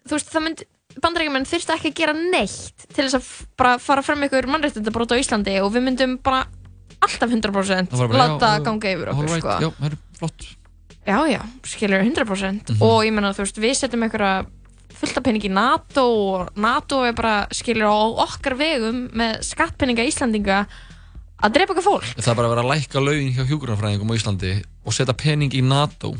þú 0.08 0.16
veist, 0.16 0.30
það 0.32 0.44
myndi 0.46 0.64
bandarækjumenn 1.00 1.46
þurfti 1.46 1.74
ekki 1.76 1.90
að 1.92 1.98
gera 2.00 2.12
neitt 2.16 2.86
til 2.92 3.04
þess 3.04 3.14
að 3.20 3.28
bara 3.56 3.76
fara 3.78 4.02
fram 4.02 4.24
ykkur 4.26 4.48
mannréttindabrót 4.50 5.12
á 5.14 5.20
Íslandi 5.20 5.60
og 5.62 5.70
við 5.76 5.84
myndum 5.86 6.16
bara 6.22 6.46
alltaf 7.00 7.30
100% 7.30 7.92
Það 7.92 8.00
var 8.00 8.08
bara, 8.08 8.24
láta 8.26 8.48
ganga 8.64 8.90
yfir 8.90 9.12
okkur 9.12 9.28
alright, 9.28 9.44
sko. 9.44 9.54
já, 9.60 9.70
það 9.78 9.86
er 9.92 9.96
flott 10.18 10.48
já, 11.06 11.18
já, 11.30 11.40
skilur 11.64 12.02
100% 12.04 12.70
Mhm. 12.70 12.82
og 12.82 13.04
ég 13.04 13.12
menna, 13.12 13.32
þú 13.32 13.44
veist, 13.44 13.58
við 13.58 13.74
setjum 13.78 14.02
einhverja 14.06 14.46
fullt 15.00 15.16
af 15.16 15.22
pening 15.24 15.42
í 15.44 15.50
NATO 15.50 16.02
og 16.04 16.50
NATO 16.56 17.02
er 17.04 17.12
bara, 17.16 17.46
skilur, 17.52 17.88
á 17.88 17.96
okkar 18.26 18.56
vegum 18.58 19.08
með 19.16 19.40
skattpeninga 19.42 20.04
Íslandinga 20.04 20.66
að 21.42 21.52
drepa 21.54 21.72
okkar 21.72 21.86
fólk. 21.86 22.04
Það 22.20 22.28
er 22.28 22.34
bara 22.36 22.48
að 22.48 22.54
vera 22.54 22.64
að 22.66 22.72
lækka 22.74 23.00
laugin 23.00 23.32
hjá 23.32 23.44
hjúgrunarfræðingum 23.48 24.10
á 24.12 24.16
Íslandi 24.18 24.52
og 24.84 24.92
setja 24.92 25.14
pening 25.16 25.54
í 25.56 25.62
NATO. 25.64 26.14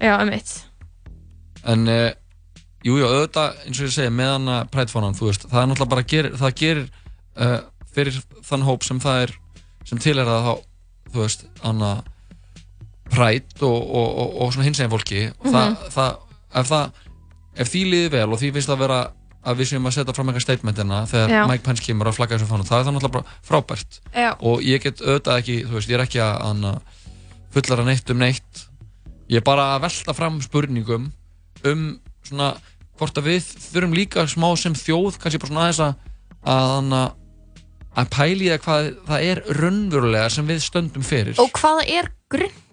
Já, 0.00 0.20
um 0.22 0.30
eitt 0.30 0.62
en 1.66 1.88
uh, 1.88 2.12
jú, 2.84 2.94
jú, 3.00 3.06
auðvitað 3.08 3.56
eins 3.66 3.80
og 3.80 3.86
ég 3.88 3.94
segi, 3.96 4.10
með 4.14 4.28
hana 4.36 4.58
prætfánan, 4.70 5.16
þú 5.18 5.26
veist, 5.26 5.46
það 5.50 5.62
er 5.62 5.66
náttúrulega 5.72 5.90
bara 5.90 6.04
gerir, 6.12 6.36
það 6.38 6.52
gerir 6.60 6.84
uh, 7.42 7.60
fyrir 7.96 8.20
þann 8.46 8.62
hóp 8.68 8.84
sem 8.86 9.00
það 9.02 9.22
er, 9.24 9.32
sem 9.88 9.98
til 9.98 10.14
er 10.22 10.28
það 10.30 10.46
þá, 10.46 10.54
þú 11.10 11.24
veist, 11.24 11.42
hana 11.64 11.90
præt 13.12 13.62
og, 13.62 13.76
og, 13.76 14.08
og, 14.18 14.32
og 14.42 14.52
svona 14.54 14.66
hins 14.68 14.80
eginn 14.80 14.92
fólki 14.92 15.20
og 15.38 15.46
það, 15.52 15.68
Mhm. 15.70 15.92
það, 15.94 16.16
ef 16.60 16.70
það 16.70 16.90
ef 17.56 17.70
því 17.72 17.82
liði 17.92 18.10
vel 18.16 18.32
og 18.32 18.38
því 18.40 18.52
finnst 18.56 18.68
það 18.68 18.76
að 18.76 18.84
vera 18.86 18.98
að 19.46 19.60
við 19.60 19.68
séum 19.70 19.86
að 19.86 19.94
setja 19.94 20.14
fram 20.16 20.28
eitthvað 20.32 20.42
statementina 20.46 20.96
þegar 21.06 21.30
Já. 21.30 21.42
Mike 21.46 21.62
Pence 21.64 21.82
kemur 21.86 22.08
að 22.10 22.16
flagga 22.18 22.36
þessum 22.36 22.48
fánan 22.50 22.66
það 22.66 22.80
er 22.80 22.94
náttúrulega 22.96 23.12
bara 23.14 23.36
frábært 23.46 24.00
Já. 24.12 24.30
og 24.40 24.64
ég 24.66 24.82
get 24.82 25.00
auðvitað 25.00 25.38
ekki, 25.40 25.56
þú 25.68 25.76
veist, 25.78 25.88
ég 25.92 25.94
er 26.00 26.04
ekki 26.06 26.20
að 26.24 26.80
fullara 27.54 27.84
neitt 27.86 28.10
um 28.10 28.18
neitt 28.18 28.64
ég 29.30 29.36
er 29.40 29.46
bara 29.46 29.68
að 29.76 29.84
velta 29.86 30.14
fram 30.14 30.40
spurningum 30.42 31.12
um 31.64 31.84
svona 32.26 32.50
hvort 32.98 33.16
að 33.20 33.28
við 33.30 33.46
þurfum 33.70 33.94
líka 33.96 34.26
smá 34.28 34.50
sem 34.58 34.74
þjóð 34.74 35.18
kannski 35.22 35.38
bara 35.40 35.52
svona 35.52 35.64
aðeins 35.68 35.82
að 35.86 35.94
að 36.46 37.12
að 37.96 38.10
pæli 38.12 38.50
það 38.50 38.60
hvað 38.66 38.90
það 39.08 39.26
er 39.30 39.40
raunverulega 39.56 40.28
sem 40.34 40.46
við 40.50 40.60
stöndum 40.66 41.06
fyrir 41.06 41.38
og 41.40 41.50
hvaða 41.56 41.86
er 41.88 42.10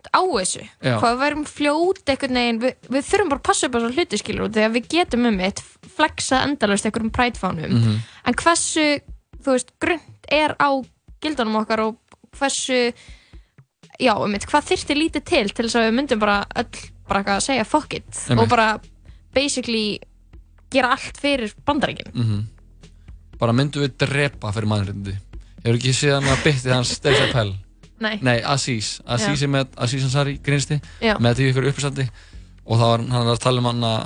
grund 0.03 0.11
á 0.11 0.21
þessu 0.23 0.63
Já. 0.83 0.97
hvað 0.99 1.13
við 1.13 1.21
værum 1.23 1.45
fljót 1.47 2.09
einhvern 2.11 2.37
veginn 2.39 2.59
við, 2.61 2.73
við 2.89 3.05
þurfum 3.07 3.29
bara 3.33 3.39
að 3.39 3.47
passa 3.47 3.67
upp 3.67 3.75
á 3.75 3.79
þessu 3.79 3.95
hluti 3.97 4.17
skilur 4.19 4.45
og 4.47 4.53
þegar 4.53 4.73
við 4.75 4.87
getum 4.93 5.25
um 5.29 5.39
eitt 5.39 5.61
flexað 5.95 6.45
endalaust 6.47 6.85
einhverjum 6.89 7.11
prætfánum 7.15 7.71
Mhm. 7.73 7.99
en 8.25 8.33
hversu, 8.33 8.85
þú 9.43 9.51
veist, 9.55 9.71
grund 9.79 10.01
er 10.31 10.55
á 10.59 10.69
gildunum 11.21 11.55
okkar 11.61 11.79
og 11.87 11.97
hversu 12.37 12.93
já, 14.01 14.13
um 14.17 14.33
eitt, 14.33 14.45
hvað 14.49 14.67
þyrfti 14.71 14.95
lítið 14.97 15.23
til 15.23 15.49
til 15.53 15.65
þess 15.67 15.75
að 15.79 15.87
við 15.89 15.95
myndum 15.99 16.19
bara 16.19 16.45
öll 16.55 16.89
bara 17.07 17.19
eitthvað 17.23 17.37
að 17.37 17.45
segja 17.47 17.65
fuck 17.65 17.93
it 17.93 18.03
Einmitt. 18.29 18.39
og 18.43 18.49
bara 18.49 18.79
basically 19.33 19.99
gera 20.71 20.91
allt 20.95 21.17
fyrir 21.21 21.53
bandaríkin 21.65 22.11
mm 22.13 22.47
bara 23.39 23.51
myndu 23.51 23.81
við 23.81 23.97
drepa 23.99 24.51
fyrir 24.53 24.69
mannréttindi 24.71 25.13
hefur 25.63 25.75
ekki 25.77 25.91
séð 25.93 26.13
hann 26.21 26.29
að 26.31 26.43
bytti 26.45 26.69
hans 26.71 26.99
Chappelle 27.01 27.55
Nei. 28.01 28.17
Nei, 28.21 28.39
Aziz 28.43 28.99
Aziz 29.05 29.39
Já. 29.41 29.45
er 29.45 29.51
með 29.53 29.67
Aziz 29.77 30.03
Ansari 30.03 30.37
grinsti 30.43 30.79
Já. 31.01 31.13
með 31.21 31.37
því 31.39 31.49
ykkur 31.51 31.67
uppstandi 31.71 32.05
og 32.65 32.79
þá 32.79 32.83
var 32.87 33.03
hann 33.05 33.27
var 33.27 33.33
að 33.37 33.43
tala 33.43 33.59
um 33.63 33.69
hann 33.69 33.83
að 33.83 34.01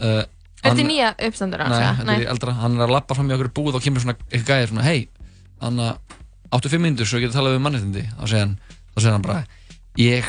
uh, 0.00 0.22
Þetta 0.60 0.82
er 0.82 0.88
nýja 0.88 1.10
uppstandur 1.28 1.62
Nei, 1.64 1.78
þetta 2.00 2.14
er 2.18 2.26
eldra 2.34 2.52
Hann 2.60 2.74
er 2.76 2.84
að 2.84 2.92
lappa 2.96 3.16
fram 3.16 3.30
í 3.30 3.34
okkur 3.36 3.50
búð 3.56 3.78
og 3.78 3.84
kemur 3.84 4.02
svona 4.04 4.16
eitthvað 4.28 4.50
gæðir 4.50 4.72
svona 4.72 4.84
Hei, 4.84 5.06
hann 5.62 5.80
að 5.80 6.18
áttu 6.56 6.72
fimm 6.72 6.84
myndur 6.84 7.08
svo 7.08 7.20
ég 7.20 7.28
geti 7.28 7.36
talað 7.38 7.54
við 7.56 7.62
mannréttindi 7.64 8.02
þá 8.10 8.24
segir 8.26 8.42
hann, 8.44 8.56
þá 8.90 8.98
segir 9.00 9.14
hann 9.14 9.24
bara 9.24 9.44
Ég 10.00 10.28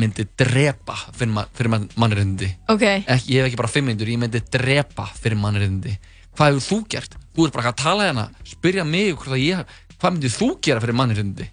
myndi 0.00 0.24
drepa 0.38 0.94
fyrir, 1.16 1.32
ma 1.34 1.44
fyrir 1.56 1.72
man- 1.72 1.88
mannréttindi 1.98 2.48
Ok. 2.70 2.84
Ekki, 3.04 3.32
Ég 3.34 3.40
hef 3.44 3.48
ekki 3.50 3.60
bara 3.60 3.72
fimm 3.72 3.88
myndur, 3.90 4.10
ég 4.12 4.20
myndi 4.22 4.42
drepa 4.52 5.06
fyrir 5.20 5.38
mannréttindi 5.40 5.94
Hvað 6.36 6.52
hefur 6.52 6.66
þú 6.66 6.78
gert? 6.92 7.16
Þú 7.36 7.46
ert 7.48 7.56
bara 7.56 7.72
að 7.72 7.80
tala 7.80 8.04
hérna, 8.10 8.26
spyrja 8.46 8.84
mig 8.86 9.14
hvort 9.16 9.32
að 9.34 9.42
ég, 9.42 9.72
hvað 10.00 10.14
myndið 10.16 10.36
þú 10.36 10.48
gera 10.62 10.82
fyrir 10.84 10.96
mannréttindi? 11.00 11.48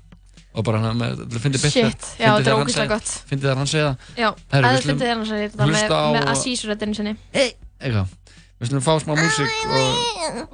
Og 0.58 0.66
bara 0.66 0.82
hann 0.82 0.97
með, 0.97 1.20
fyndi 1.38 1.60
Shit, 1.62 2.05
já, 2.18 2.32
þetta 2.32 2.49
er 2.49 2.55
ógeðslega 2.58 2.95
gott. 2.95 3.12
Fyndi 3.30 3.45
það 3.45 3.60
hann 3.62 3.70
segja 3.70 3.89
Já, 4.18 4.30
Herru, 4.53 4.55
að 4.55 4.64
við 4.64 4.64
það 4.64 4.80
skulum 4.80 4.88
fyndi 4.88 5.10
þennan 5.12 5.28
sér 5.30 5.43
þetta 5.43 5.68
með, 5.70 5.91
með 6.16 6.32
Aziz-röddinu 6.32 6.97
sinni. 6.97 7.14
Eitthvað. 7.38 8.16
Við 8.58 8.72
slumum 8.72 8.86
fá 8.88 8.93
smá 9.03 9.14
músík 9.20 9.58
og, 9.70 9.97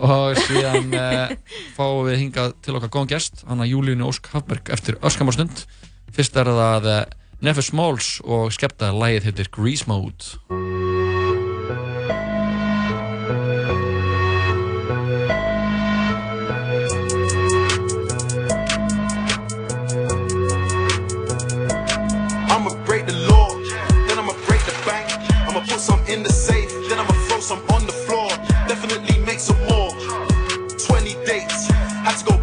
og 0.04 0.42
síðan 0.44 0.90
uh, 1.00 1.32
fáum 1.78 2.02
við 2.10 2.20
hingað 2.26 2.52
til 2.66 2.76
okkar 2.76 2.92
góðan 2.92 3.14
gest 3.14 3.46
hann 3.48 3.64
að 3.64 3.72
Júlíunni 3.72 4.04
Ósk 4.10 4.28
Hafberg 4.34 4.74
eftir 4.76 5.00
öskamar 5.00 5.38
stund. 5.38 5.64
Fyrst 6.12 6.36
er 6.36 6.52
það 6.52 6.92
uh, 6.98 7.02
Nefer 7.48 7.64
Smalls 7.64 8.18
og 8.28 8.52
skepta 8.56 8.92
lægið 8.92 9.32
heitir 9.32 9.54
Grease 9.56 9.88
Mode 9.88 10.73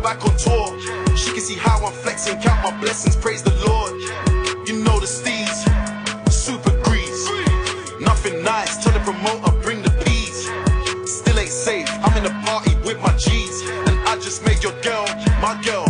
back 0.03 0.25
on 0.25 0.37
tour. 0.37 0.79
She 1.17 1.31
can 1.33 1.41
see 1.41 1.57
how 1.57 1.85
I'm 1.85 1.93
flexing, 1.93 2.41
count 2.41 2.63
my 2.63 2.81
blessings, 2.81 3.17
praise 3.17 3.43
the 3.43 3.55
Lord. 3.67 3.93
You 4.67 4.83
know 4.83 4.99
the 4.99 5.07
steez, 5.07 5.65
super 6.31 6.75
grease. 6.83 7.29
Nothing 8.01 8.43
nice, 8.43 8.83
tell 8.83 8.93
the 8.93 9.01
promoter, 9.01 9.53
bring 9.63 9.83
the 9.83 9.91
peas. 10.05 10.49
Still 11.11 11.39
ain't 11.39 11.49
safe, 11.51 11.89
I'm 12.03 12.17
in 12.17 12.31
a 12.31 12.35
party 12.45 12.75
with 12.85 13.01
my 13.01 13.15
G's. 13.17 13.63
And 13.69 13.99
I 14.09 14.17
just 14.17 14.45
made 14.45 14.63
your 14.63 14.79
girl, 14.81 15.07
my 15.41 15.61
girl, 15.65 15.87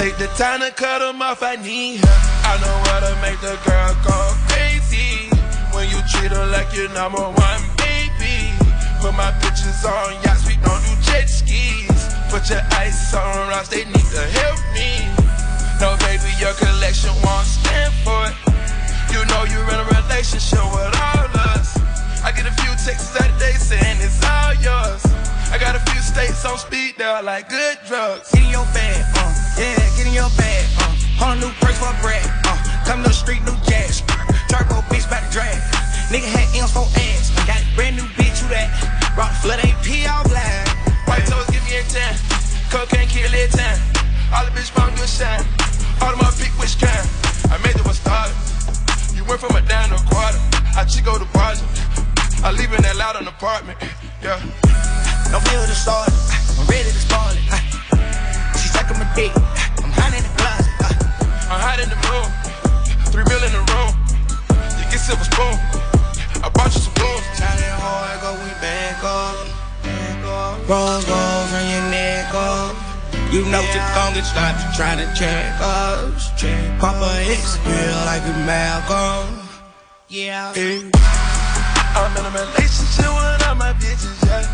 take 0.00 0.16
the 0.16 0.28
time 0.28 0.60
to 0.60 0.70
cut 0.70 1.00
them 1.00 1.20
off, 1.20 1.42
I 1.42 1.56
need 1.56 2.00
her. 2.00 2.18
I 2.48 2.56
know 2.64 2.76
how 2.88 3.00
to 3.04 3.12
make 3.20 3.38
the 3.44 3.56
girl 3.68 3.92
go 4.00 4.18
crazy. 4.48 5.28
When 5.76 5.90
you 5.92 6.00
treat 6.08 6.32
her 6.32 6.46
like 6.46 6.72
your 6.74 6.88
number 6.90 7.20
one 7.20 7.39
I'm 81.96 82.16
in 82.16 82.24
a 82.24 82.30
relationship 82.30 83.10
with 83.10 83.46
all 83.48 83.54
my 83.54 83.72
bitches, 83.74 84.18
yeah. 84.26 84.46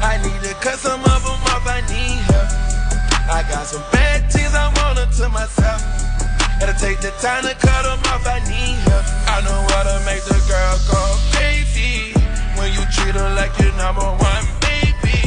I 0.00 0.20
need 0.22 0.40
to 0.46 0.54
cut 0.60 0.78
some 0.78 1.00
of 1.00 1.20
them 1.24 1.40
off, 1.52 1.66
I 1.66 1.80
need 1.88 2.22
help. 2.28 2.48
I 3.28 3.42
got 3.48 3.66
some 3.66 3.84
bad 3.92 4.30
things 4.30 4.54
I 4.54 4.68
want 4.78 5.00
to 5.00 5.28
myself. 5.28 5.82
Gotta 6.60 6.76
take 6.78 7.00
the 7.00 7.10
time 7.18 7.44
to 7.44 7.54
cut 7.58 7.82
them 7.82 7.98
off, 8.12 8.26
I 8.26 8.38
need 8.46 8.78
help. 8.86 9.04
I 9.26 9.42
know 9.42 9.60
how 9.74 9.82
to 9.90 9.96
make 10.06 10.22
the 10.24 10.38
girl 10.46 10.76
go 10.86 11.02
crazy. 11.34 12.14
When 12.54 12.70
you 12.72 12.82
treat 12.94 13.14
her 13.18 13.30
like 13.34 13.52
your 13.58 13.74
number 13.74 14.06
one 14.06 14.46
baby. 14.62 15.18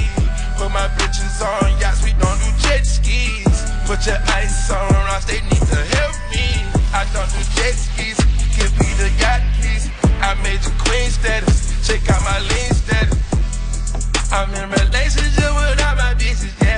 Put 0.56 0.72
my 0.72 0.88
bitches 0.96 1.42
on 1.44 1.76
yachts, 1.84 2.04
we 2.04 2.16
don't 2.16 2.40
do 2.40 2.50
jet 2.64 2.88
skis. 2.88 3.44
Put 3.86 4.08
your 4.08 4.20
ice 4.40 4.72
on 4.72 4.88
rocks, 5.06 5.26
they 5.26 5.44
need 5.52 5.66
to 5.68 5.80
help 6.00 6.16
me. 6.32 6.48
I 6.96 7.04
don't 7.12 7.28
do 7.28 7.44
jet 7.60 7.76
skis, 7.76 8.18
give 8.56 8.72
me 8.80 8.88
the 8.96 9.12
yacht, 9.20 9.44
please. 9.60 9.91
I 10.22 10.38
made 10.44 10.62
you 10.62 10.70
queen 10.78 11.10
status, 11.10 11.74
check 11.82 12.06
out 12.14 12.22
my 12.22 12.38
lean 12.46 12.72
status. 12.78 13.18
I'm 14.32 14.54
in 14.54 14.70
relationship 14.70 15.50
with 15.50 15.82
all 15.82 15.98
my 15.98 16.14
bitches, 16.14 16.54
yeah. 16.62 16.78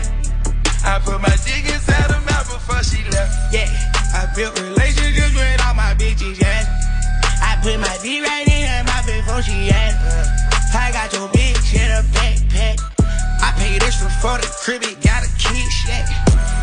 I 0.88 1.00
put 1.04 1.20
my 1.20 1.36
dick 1.44 1.68
inside 1.68 2.08
her 2.08 2.24
mouth 2.24 2.48
before 2.48 2.82
she 2.88 3.04
left. 3.12 3.54
Yeah, 3.54 3.68
I 4.16 4.32
built 4.34 4.56
relationships 4.60 5.36
with 5.36 5.60
all 5.60 5.76
my 5.76 5.94
bitches, 6.00 6.40
yeah. 6.40 6.64
I 7.44 7.60
put 7.60 7.76
my 7.84 7.92
dick 8.00 8.24
right 8.24 8.48
in 8.48 8.64
her 8.64 8.84
mouth 8.88 9.06
before 9.12 9.44
she 9.44 9.70
asked. 9.70 10.00
Uh, 10.02 10.80
I 10.80 10.96
got 10.96 11.12
your 11.12 11.28
bitch 11.36 11.76
in 11.76 11.92
a 11.92 12.02
backpack. 12.16 12.80
I 13.44 13.52
pay 13.60 13.78
this 13.78 14.00
for, 14.00 14.10
for 14.24 14.40
the 14.40 14.48
crib, 14.64 14.84
it 14.84 15.04
got 15.04 15.20
a 15.20 15.30
kid 15.36 15.68
shack. 15.84 16.08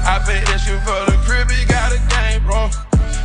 I 0.08 0.16
pay 0.24 0.40
this 0.48 0.64
for 0.64 1.00
the 1.12 1.20
crib, 1.28 1.52
it 1.52 1.68
got 1.68 1.92
a 1.92 2.00
game 2.08 2.40
room. 2.48 2.72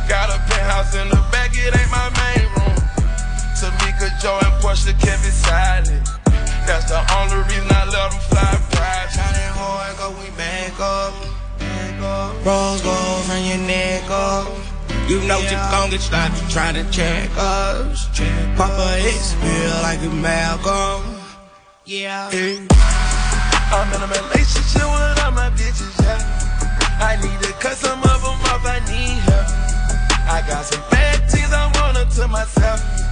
Got 0.06 0.28
a 0.28 0.38
penthouse 0.44 0.94
in 0.94 1.08
the 1.08 1.18
back, 1.32 1.50
it 1.56 1.72
ain't 1.72 1.90
my 1.90 2.12
main 2.20 2.46
room. 2.52 2.85
Tamika, 3.56 4.12
Joe, 4.20 4.38
and 4.44 4.52
Portia 4.60 4.92
kept 5.00 5.24
it 5.24 5.32
silent. 5.32 6.04
That's 6.66 6.90
the 6.92 7.00
only 7.16 7.40
reason 7.48 7.66
I 7.70 7.84
let 7.88 8.10
them 8.10 8.20
fly 8.28 8.52
private. 8.76 9.12
Shining 9.16 9.52
hard, 9.56 9.96
go 9.96 10.10
we 10.20 10.28
back 10.36 10.78
up. 10.78 11.14
Rose 12.44 12.82
gold 12.82 13.24
from 13.24 13.42
your 13.44 13.58
neck 13.66 14.04
up. 14.10 14.46
You 15.08 15.20
know 15.24 15.40
the 15.40 15.56
longest 15.72 16.06
stop 16.08 16.30
you 16.36 16.48
try 16.50 16.72
to 16.72 16.84
check 16.90 17.30
us. 17.38 18.08
Papa 18.56 18.98
X 19.00 19.32
feel 19.34 19.70
like 19.82 20.02
a 20.02 20.10
Malcolm. 20.10 21.16
Yeah. 21.84 22.28
I'm 22.28 23.88
in 23.94 24.02
a 24.02 24.06
relationship 24.06 24.84
with 24.84 25.24
all 25.24 25.32
my 25.32 25.50
bitches, 25.56 25.96
yeah. 26.02 26.20
I 27.00 27.16
need 27.22 27.40
to 27.46 27.52
cut 27.54 27.76
some 27.76 28.02
of 28.02 28.20
them 28.20 28.38
off, 28.52 28.66
I 28.66 28.80
need 28.90 29.18
help. 29.24 29.46
I 30.28 30.44
got 30.46 30.64
some 30.64 30.82
bad 30.90 31.30
things 31.30 31.52
I 31.52 31.70
want 31.80 32.10
to 32.10 32.28
myself. 32.28 33.05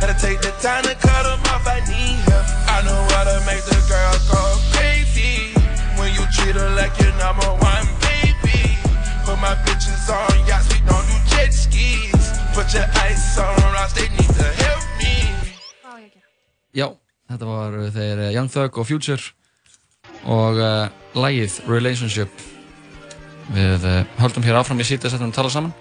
Gotta 0.00 0.14
take 0.14 0.40
the 0.40 0.52
time 0.62 0.84
to 0.84 0.94
cut 0.94 1.22
them 1.26 1.42
off, 1.50 1.66
I 1.66 1.82
need 1.90 2.22
help. 2.30 2.46
I 2.70 2.78
know 2.86 3.00
how 3.12 3.24
to 3.26 3.36
make 3.50 3.64
the 3.66 3.78
girl 3.90 4.14
go 4.30 4.42
crazy. 4.74 5.50
When 5.98 6.14
you 6.14 6.22
treat 6.30 6.54
her 6.54 6.70
like 6.78 6.94
your 7.02 7.10
number 7.18 7.50
one 7.58 7.86
baby. 8.06 8.78
Put 9.26 9.38
my 9.42 9.54
bitches 9.66 10.06
on 10.06 10.46
yachts, 10.46 10.70
we 10.70 10.78
don't 10.86 11.06
do 11.10 11.16
jet 11.32 11.50
skis. 11.50 12.24
Put 12.54 12.70
your 12.74 12.86
ice 13.02 13.38
on 13.42 13.58
rocks, 13.74 13.92
they 13.98 14.06
need 14.14 14.32
to 14.38 14.48
help 14.62 14.84
me. 15.02 15.14
Já, 16.70 16.94
þetta 17.26 17.50
var 17.50 17.74
uh, 17.74 17.90
þeir 17.90 18.22
uh, 18.22 18.30
Young 18.36 18.50
Thug 18.54 18.78
og 18.78 18.86
Future 18.86 19.34
og 20.30 20.62
uh, 20.62 20.86
lagið 21.18 21.58
Relationship 21.66 22.30
við 23.50 23.82
uh, 23.82 24.02
höldum 24.22 24.46
hér 24.46 24.60
áfram 24.60 24.78
í 24.78 24.86
sítið 24.86 25.14
setjum 25.14 25.32
að 25.32 25.38
tala 25.40 25.52
saman 25.52 25.74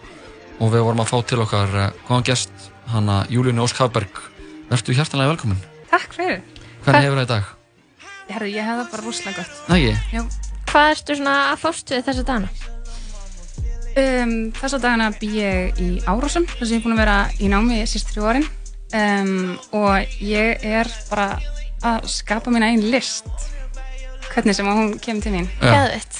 og 0.57 0.71
við 0.73 0.85
vorum 0.87 1.03
að 1.03 1.11
fá 1.11 1.17
til 1.29 1.41
okkar 1.43 1.73
uh, 1.75 1.89
góðan 2.07 2.27
gest, 2.31 2.53
hana 2.91 3.23
Júlínu 3.31 3.65
Ósk 3.65 3.81
Hafberg 3.83 4.21
Vertu 4.69 4.95
hjartanlega 4.95 5.35
velkomin 5.35 5.59
Takk 5.91 6.13
fyrir. 6.13 6.41
Hvernig 6.83 7.07
hefur 7.07 7.19
það 7.19 7.25
í 7.25 7.29
dag? 7.31 7.53
Herðu, 8.27 8.49
ég 8.51 8.67
hef 8.67 8.79
það 8.81 8.89
bara 8.91 9.05
rosalega 9.05 9.43
gott. 9.43 9.59
Næ, 9.71 9.75
ég? 9.79 9.99
Já. 10.11 10.21
Hvað 10.67 10.89
ertu 10.93 11.15
svona 11.15 11.35
að 11.53 11.61
fást 11.61 11.93
við 11.93 12.03
þessa 12.07 12.25
dagana? 12.27 12.49
Um, 13.97 14.33
þessa 14.53 14.79
dagana 14.83 15.07
bý 15.15 15.29
ég 15.39 15.79
í 15.81 15.87
Árásum, 16.05 16.45
þess 16.51 16.67
að 16.67 16.73
ég 16.75 16.81
er 16.81 16.83
búin 16.85 16.97
að 16.97 17.01
vera 17.01 17.17
í 17.39 17.49
námi 17.49 17.79
síst 17.89 18.11
þrjú 18.11 18.27
árin 18.29 18.47
um, 18.99 19.55
og 19.79 20.19
ég 20.21 20.67
er 20.67 20.91
bara 21.09 21.29
að 21.87 22.09
skapa 22.11 22.51
mín 22.53 22.67
einn 22.67 22.83
list 22.91 23.29
hvernig 24.33 24.57
sem 24.57 24.67
hún 24.67 24.97
kemur 25.01 25.23
til 25.23 25.33
mín. 25.33 25.47
Já. 25.63 25.71
Geðvitt. 25.71 26.19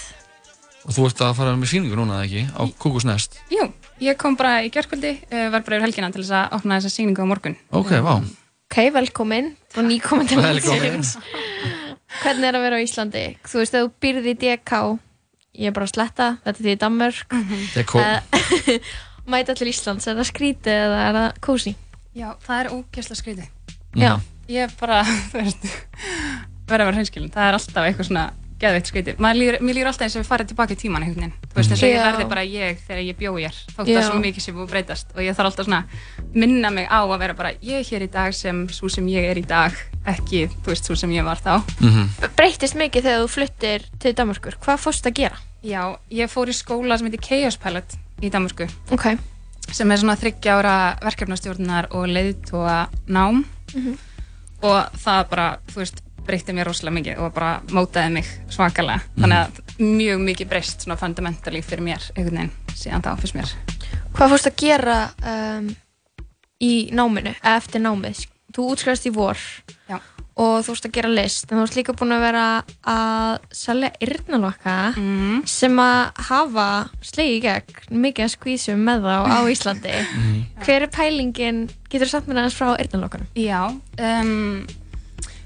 Og 0.88 0.96
þú 0.96 1.10
ert 1.10 1.22
að 1.28 1.36
fara 1.38 1.58
með 1.60 1.74
síningu 1.74 2.00
núna, 2.00 2.24
ekki? 2.24 2.48
Á 2.56 2.64
Kúkusnest 2.80 3.42
Jú, 3.52 3.68
ég 4.04 4.18
kom 4.20 4.36
bara 4.40 4.60
í 4.66 4.70
gerkvöldi, 4.74 5.16
uh, 5.32 5.48
var 5.54 5.64
bara 5.64 5.80
yfir 5.80 5.88
helgina 5.88 6.12
til 6.14 6.24
þess 6.24 6.36
að 6.38 6.58
opna 6.60 6.78
þessa 6.80 6.94
sýningu 6.94 7.24
á 7.24 7.28
morgun. 7.30 7.58
Ok, 7.72 7.96
vá 8.04 8.16
Ok, 8.68 8.78
velkomin 8.92 9.54
og 9.78 9.86
nýkomin 9.88 10.28
til 10.28 10.42
landsins. 10.44 11.16
Hvernig 12.22 12.50
er 12.50 12.58
að 12.58 12.66
vera 12.66 12.80
á 12.80 12.84
Íslandi? 12.84 13.22
Þú 13.48 13.62
veist, 13.62 13.76
ef 13.78 13.86
þú 13.86 13.92
býrði 14.04 14.34
í 14.34 14.40
DK, 14.42 14.80
ég 15.56 15.70
er 15.72 15.76
bara 15.76 15.88
að 15.88 15.94
sletta, 15.94 16.28
þetta 16.44 16.60
er 16.60 16.66
því 16.66 16.74
í 16.74 16.80
Danmörk. 16.82 17.38
DK. 17.76 17.94
Eh, 18.04 18.90
Mæta 19.32 19.56
til 19.56 19.70
Íslands, 19.72 20.08
er 20.08 20.20
það 20.20 20.30
skrítið 20.30 20.82
eða 20.86 21.00
er 21.06 21.18
það 21.18 21.40
kósi? 21.48 21.74
Já, 22.16 22.28
það 22.44 22.60
er 22.60 22.70
ógeðslega 22.76 23.22
skrítið. 23.22 23.48
Já. 24.00 24.12
Ég 24.52 24.68
er 24.68 24.76
bara, 24.80 25.00
þú 25.32 25.42
veist, 25.42 25.66
verða 26.68 26.84
að 26.84 26.86
vera 26.90 26.96
hreinskilin. 27.00 27.32
Það 27.34 27.48
er 27.50 27.60
alltaf 27.60 27.88
eitthvað 27.88 28.10
svona 28.12 28.28
geðveitt 28.58 28.92
líður, 29.38 29.60
mér 29.62 29.76
líður 29.78 29.90
alltaf 29.92 30.06
eins 30.08 30.16
og 30.18 30.24
við 30.24 30.30
farið 30.32 30.48
tilbaka 30.52 30.74
í 30.74 30.80
tíman 30.82 31.04
einhvern 31.06 31.28
veginn. 31.28 31.34
Þú 31.52 31.60
veist, 31.60 31.72
eins 31.74 31.84
og 31.84 31.92
ég 31.92 32.06
verði 32.08 32.26
bara 32.32 32.44
ég 32.48 32.80
þegar 32.88 33.02
ég 33.06 33.18
bjó 33.20 33.34
hér. 33.38 33.60
Þótt 33.76 33.92
Já. 33.92 33.98
það 34.00 34.08
svo 34.08 34.22
mikið 34.24 34.46
sem 34.46 34.56
búið 34.56 34.66
að 34.66 34.72
breytast. 34.74 35.12
Og 35.14 35.22
ég 35.22 35.38
þarf 35.38 35.52
alltaf 35.52 35.68
svona 35.68 35.82
að 35.84 36.40
minna 36.42 36.72
mig 36.74 36.88
á 36.90 37.00
að 37.04 37.20
vera 37.22 37.36
bara 37.38 37.52
ég 37.62 37.78
er 37.82 37.86
hér 37.92 38.06
í 38.08 38.10
dag 38.18 38.34
sem 38.34 38.64
svo 38.74 38.90
sem 38.90 39.08
ég 39.14 39.30
er 39.30 39.38
í 39.38 39.46
dag, 39.46 39.78
ekki, 40.10 40.48
þú 40.66 40.74
veist, 40.74 40.90
svo 40.90 40.98
sem 40.98 41.14
ég 41.14 41.28
var 41.28 41.38
þá. 41.38 41.62
Breytist 42.40 42.78
mikið 42.80 43.08
þegar 43.10 43.24
þú 43.24 43.30
fluttir 43.36 43.88
til 44.02 44.16
Danmörkur. 44.18 44.58
Hvað 44.66 44.82
fórst 44.88 45.06
að 45.06 45.18
gera? 45.22 45.38
Já, 45.66 45.82
ég 46.10 46.30
fór 46.32 46.50
í 46.50 46.58
skóla 46.58 46.98
sem 46.98 47.10
heitir 47.10 47.22
Chaos 47.30 47.58
Pilot 47.62 47.98
í 48.22 48.34
Danmörku. 48.34 48.70
Ok. 48.96 49.12
Sem 49.70 49.92
er 49.92 50.00
svona 50.02 50.18
þryggja 50.18 50.58
ára 50.58 50.76
verkefnastjórnar 51.04 51.92
og 51.92 52.08
leiðtóa 52.10 52.88
nám. 53.12 53.46
Mhm. 53.76 53.98
Og 54.66 54.98
það 54.98 55.30
bara, 55.30 55.48
þú 55.70 55.82
veist, 55.84 56.00
breytti 56.28 56.56
mér 56.56 56.70
rosalega 56.70 56.98
mikið 57.00 57.24
og 57.24 57.34
bara 57.36 57.58
mótaði 57.74 58.14
mig 58.20 58.30
svakalega. 58.54 59.02
Þannig 59.18 59.40
að 59.40 59.62
mjög 59.82 60.24
mikið 60.28 60.52
breyst 60.52 60.86
svona 60.86 61.00
fundamentally 61.00 61.64
fyrir 61.66 61.86
mér 61.86 62.10
einhvern 62.16 62.42
veginn 62.42 62.76
síðan 62.78 63.06
þá 63.06 63.12
fyrst 63.22 63.38
mér. 63.38 63.56
Hvað 64.18 64.34
fórst 64.34 64.50
að 64.50 64.60
gera 64.62 65.00
um, 65.34 65.72
í 66.64 66.74
náminu, 66.96 67.34
eða 67.42 67.58
eftir 67.60 67.84
námið? 67.84 68.28
Þú 68.56 68.70
útskrifast 68.74 69.06
í 69.06 69.12
vor 69.14 69.42
Já. 69.90 70.00
og 70.40 70.54
þú 70.64 70.72
fórst 70.72 70.88
að 70.88 70.96
gera 70.96 71.12
list, 71.12 71.52
en 71.52 71.60
þú 71.60 71.66
ert 71.68 71.78
líka 71.78 71.96
búin 71.98 72.16
að 72.16 72.24
vera 72.24 72.46
að 72.88 73.36
selja 73.60 73.92
yrnalokka 74.08 74.78
mm. 74.96 75.44
sem 75.52 75.84
að 75.84 76.24
hafa 76.30 76.68
slegið 77.06 77.36
í 77.36 77.44
gegn 77.46 78.02
mikið 78.08 78.26
að 78.26 78.34
skvísum 78.34 78.84
með 78.88 79.06
þá 79.06 79.16
á 79.28 79.40
Íslandi. 79.54 79.96
Hver 80.64 80.88
er 80.88 80.92
pælingin, 80.96 81.64
getur 81.92 82.08
þú 82.08 82.14
samt 82.16 82.32
með 82.32 82.44
aðeins 82.44 82.58
frá 82.58 82.74
yrnalokkanum? 82.86 83.32
Já, 83.38 83.62
um, 83.70 84.66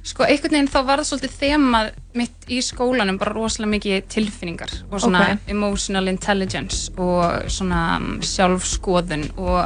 sko 0.03 0.25
einhvern 0.25 0.55
veginn 0.55 0.71
þá 0.71 0.79
var 0.87 1.01
það 1.01 1.09
svolítið 1.11 1.35
þemað 1.43 1.91
mitt 2.17 2.47
í 2.49 2.57
skólanum 2.65 3.19
bara 3.21 3.35
rosalega 3.37 3.75
mikið 3.75 4.07
tilfinningar 4.09 4.73
og 4.89 4.99
svona 5.03 5.21
Ok. 5.35 5.47
emotional 5.53 6.09
intelligence 6.09 6.89
og 6.97 7.45
svona 7.53 7.83
um, 7.99 8.15
sjálfskoðun 8.25 9.27
og 9.37 9.61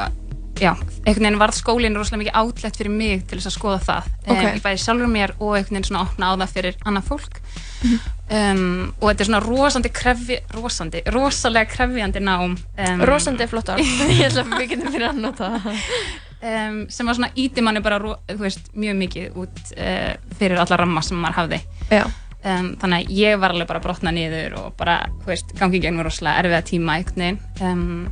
já, 0.60 0.74
einhvern 1.06 1.24
veginn 1.26 1.40
varð 1.40 1.57
skólinn 1.62 1.95
rosalega 1.95 2.26
mikið 2.26 2.38
átlegt 2.41 2.78
fyrir 2.82 2.91
mig 2.95 3.24
til 3.30 3.40
þess 3.40 3.49
að 3.53 3.56
skoða 3.57 3.80
það 3.88 4.12
Ok. 4.28 4.36
um, 4.36 4.52
í 4.60 4.64
bæði 4.68 4.84
sjálfur 4.84 5.14
mér 5.16 5.36
og 5.40 5.56
einhvern 5.56 5.78
veginn 5.80 5.88
svona 5.90 6.03
opna 6.10 6.32
á 6.32 6.34
það 6.44 6.53
fyrir 6.57 6.78
annað 6.86 7.10
fólk 7.14 7.40
um, 7.86 8.94
og 8.99 9.07
þetta 9.10 9.24
er 9.24 9.30
svona 9.30 9.41
rosandi 9.45 9.94
krefji, 9.95 10.38
rosandi, 10.56 11.02
rosalega 11.16 11.72
krefjandi 11.76 12.24
nám 12.24 12.56
um, 12.60 13.07
Rosandi 13.07 13.45
er 13.48 13.52
flott 13.52 13.72
orð. 13.72 13.88
Ég 14.20 14.28
ætla 14.30 14.44
að 14.45 14.56
við 14.60 14.72
getum 14.76 14.91
fyrir 14.95 15.10
að 15.14 15.20
nota 15.24 15.52
það. 15.56 15.82
um, 16.41 16.86
sem 16.90 17.06
var 17.07 17.16
svona 17.16 17.32
íti 17.36 17.62
manni 17.62 17.82
bara 17.86 17.99
þú 17.99 18.38
veist, 18.41 18.72
mjög 18.76 18.95
mikið 19.03 19.38
út 19.41 19.62
uh, 19.78 20.14
fyrir 20.40 20.57
alla 20.62 20.78
ramma 20.78 21.02
sem 21.02 21.18
maður 21.18 21.40
hafði 21.41 21.62
Já. 21.91 22.03
um, 22.44 22.76
þannig 22.82 23.06
að 23.06 23.12
ég 23.20 23.40
var 23.40 23.52
alveg 23.56 23.68
bara 23.68 23.80
brotna 23.80 24.12
niður 24.12 24.57
og 24.64 24.74
bara, 24.78 24.99
þú 25.24 25.32
veist, 25.34 25.56
gangi 25.60 25.78
í 25.78 25.82
gegnum 25.86 26.03
rosalega 26.06 26.44
erfiða 26.44 26.64
tíma 26.72 26.99
veginn 27.03 27.40
um, 27.62 28.07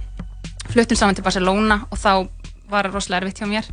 fluttum 0.71 0.97
saman 0.97 1.15
til 1.15 1.23
Barcelona 1.25 1.81
og 1.91 1.97
þá 1.99 2.27
var 2.71 2.89
rosalega 2.93 3.25
erfitt 3.25 3.43
hjá 3.43 3.47
mér 3.51 3.67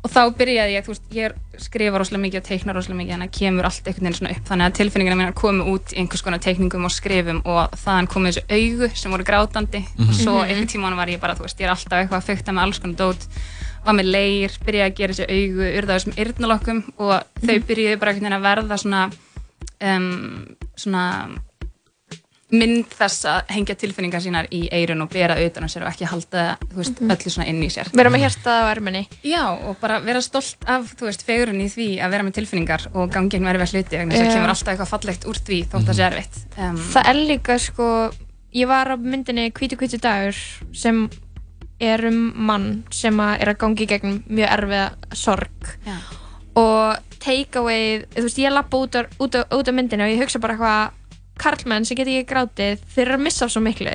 og 0.00 0.08
þá 0.08 0.20
byrjaði 0.32 0.72
ég, 0.78 0.84
þú 0.86 0.92
veist, 0.94 1.08
ég 1.12 1.34
skrifa 1.60 1.98
rosalega 2.00 2.22
mikið 2.22 2.40
og 2.40 2.44
teikna 2.46 2.72
rosalega 2.72 2.96
mikið, 3.02 3.10
þannig 3.12 3.28
að 3.28 3.34
kemur 3.36 3.66
allt 3.68 3.88
einhvern 3.90 4.06
veginn 4.06 4.16
svona 4.16 4.30
upp, 4.32 4.44
þannig 4.48 4.64
að 4.70 4.76
tilfinningina 4.78 5.16
mínar 5.18 5.34
komu 5.36 5.66
út 5.74 5.92
í 5.92 5.98
einhvers 6.00 6.22
konar 6.24 6.40
teikningum 6.40 6.86
og 6.88 6.94
skrifum 6.94 7.42
og 7.44 7.74
þaðan 7.82 8.08
komu 8.08 8.30
þessu 8.30 8.44
augu 8.48 8.88
sem 8.96 9.12
voru 9.12 9.26
grátandi 9.28 9.82
Mhm. 9.84 10.08
og 10.08 10.14
svo 10.16 10.38
Mhm. 10.38 10.46
einhvern 10.48 10.70
tíman 10.72 10.96
var 10.96 11.06
ég 11.12 11.20
bara, 11.20 11.34
þú 11.36 11.44
veist, 11.44 11.60
ég 11.60 11.68
er 11.68 11.74
alltaf 11.74 11.98
eitthvað 12.00 12.16
að 12.22 12.28
fykta 12.30 12.52
með 12.56 12.62
alls 12.64 12.78
konar 12.80 12.96
dót 12.96 13.28
var 13.84 13.94
með 13.94 14.10
leir, 14.12 14.50
byrjaði 14.66 14.90
að 14.90 14.96
gera 14.98 15.12
þessu 15.12 15.28
augu 15.30 15.68
urða 15.80 15.98
þessum 15.98 16.18
yrnalokkum 16.24 16.82
og 16.98 17.22
þau 17.40 17.54
Mhm. 17.58 17.66
byrjuði 17.68 17.98
bara 18.00 18.12
að 18.12 18.42
verða 18.48 18.76
svona 18.78 19.10
um, 19.80 20.56
svona 20.76 21.04
mynd 22.50 22.88
þess 22.90 23.24
að 23.30 23.52
hengja 23.54 23.76
tilfinningar 23.78 24.20
sínar 24.24 24.48
í 24.50 24.64
eirun 24.74 25.04
og 25.04 25.10
bera 25.12 25.36
utan 25.38 25.62
á 25.62 25.68
sér 25.70 25.84
og 25.86 25.92
ekki 25.92 26.08
halda 26.10 26.56
veist, 26.74 26.98
Mhm. 27.00 27.10
öllu 27.14 27.30
svona 27.30 27.46
inn 27.46 27.62
í 27.62 27.68
sér 27.70 27.86
Vera 27.94 28.10
með 28.10 28.24
hjartað 28.26 28.64
á 28.66 28.70
erminni. 28.74 29.06
Já, 29.22 29.44
og 29.68 29.76
bara 29.80 30.00
vera 30.00 30.20
stolt 30.20 30.56
af, 30.66 30.94
veist, 31.00 31.22
fegurinn 31.24 31.60
í 31.62 31.68
því 31.70 32.00
að 32.02 32.10
vera 32.10 32.24
með 32.24 32.34
tilfinningar 32.34 32.88
og 32.92 33.10
gangi 33.12 33.30
gegn 33.30 33.46
erfið 33.46 33.70
hluti 33.72 33.96
þess 34.10 34.20
að 34.20 34.26
Já. 34.26 34.34
kemur 34.34 34.48
alltaf 34.48 34.74
eitthvað 34.74 34.88
fallegt 34.90 35.24
úr 35.26 35.38
því 35.38 35.64
þótt 35.70 35.86
það 35.86 35.94
sé 35.94 36.06
erfitt 36.10 36.58
um, 36.58 36.76
Það 36.76 37.06
er 37.06 37.14
líka 37.14 37.58
sko, 37.60 38.10
ég 38.52 38.66
var 38.66 38.86
á 38.90 38.96
myndinni 38.98 39.52
Hvítu 39.52 39.76
hvítu 39.78 40.00
dagur 40.00 40.34
sem 40.74 41.08
er 41.80 42.04
um 42.10 42.18
mann 42.46 42.84
sem 42.90 43.16
að 43.20 43.40
er 43.40 43.52
að 43.54 43.58
gangi 43.64 43.86
gegn 43.88 44.18
mjög 44.28 44.50
erfiða 44.58 44.86
sorg. 45.16 45.70
Já. 45.86 45.96
og 46.60 46.96
take 47.20 47.56
away, 47.60 48.00
þú 48.14 48.22
veist 48.26 48.38
ég 48.42 48.52
lappa 48.52 48.76
út, 48.76 48.96
á- 48.98 49.08
út, 49.22 49.34
á- 49.38 49.48
út 49.54 49.68
af 49.68 49.74
myndinni 49.74 50.02
og 50.04 50.10
ég 50.10 50.20
hugsa 50.22 50.38
bara 50.42 50.54
eitthvað 50.56 50.90
karlmenn 51.40 51.84
sem 51.86 51.96
get 51.96 52.08
ekki 52.08 52.26
grátið 52.34 52.80
þeir 52.94 53.06
eru 53.06 53.14
að 53.16 53.22
missa 53.24 53.48
svo 53.48 53.60
miklu. 53.64 53.92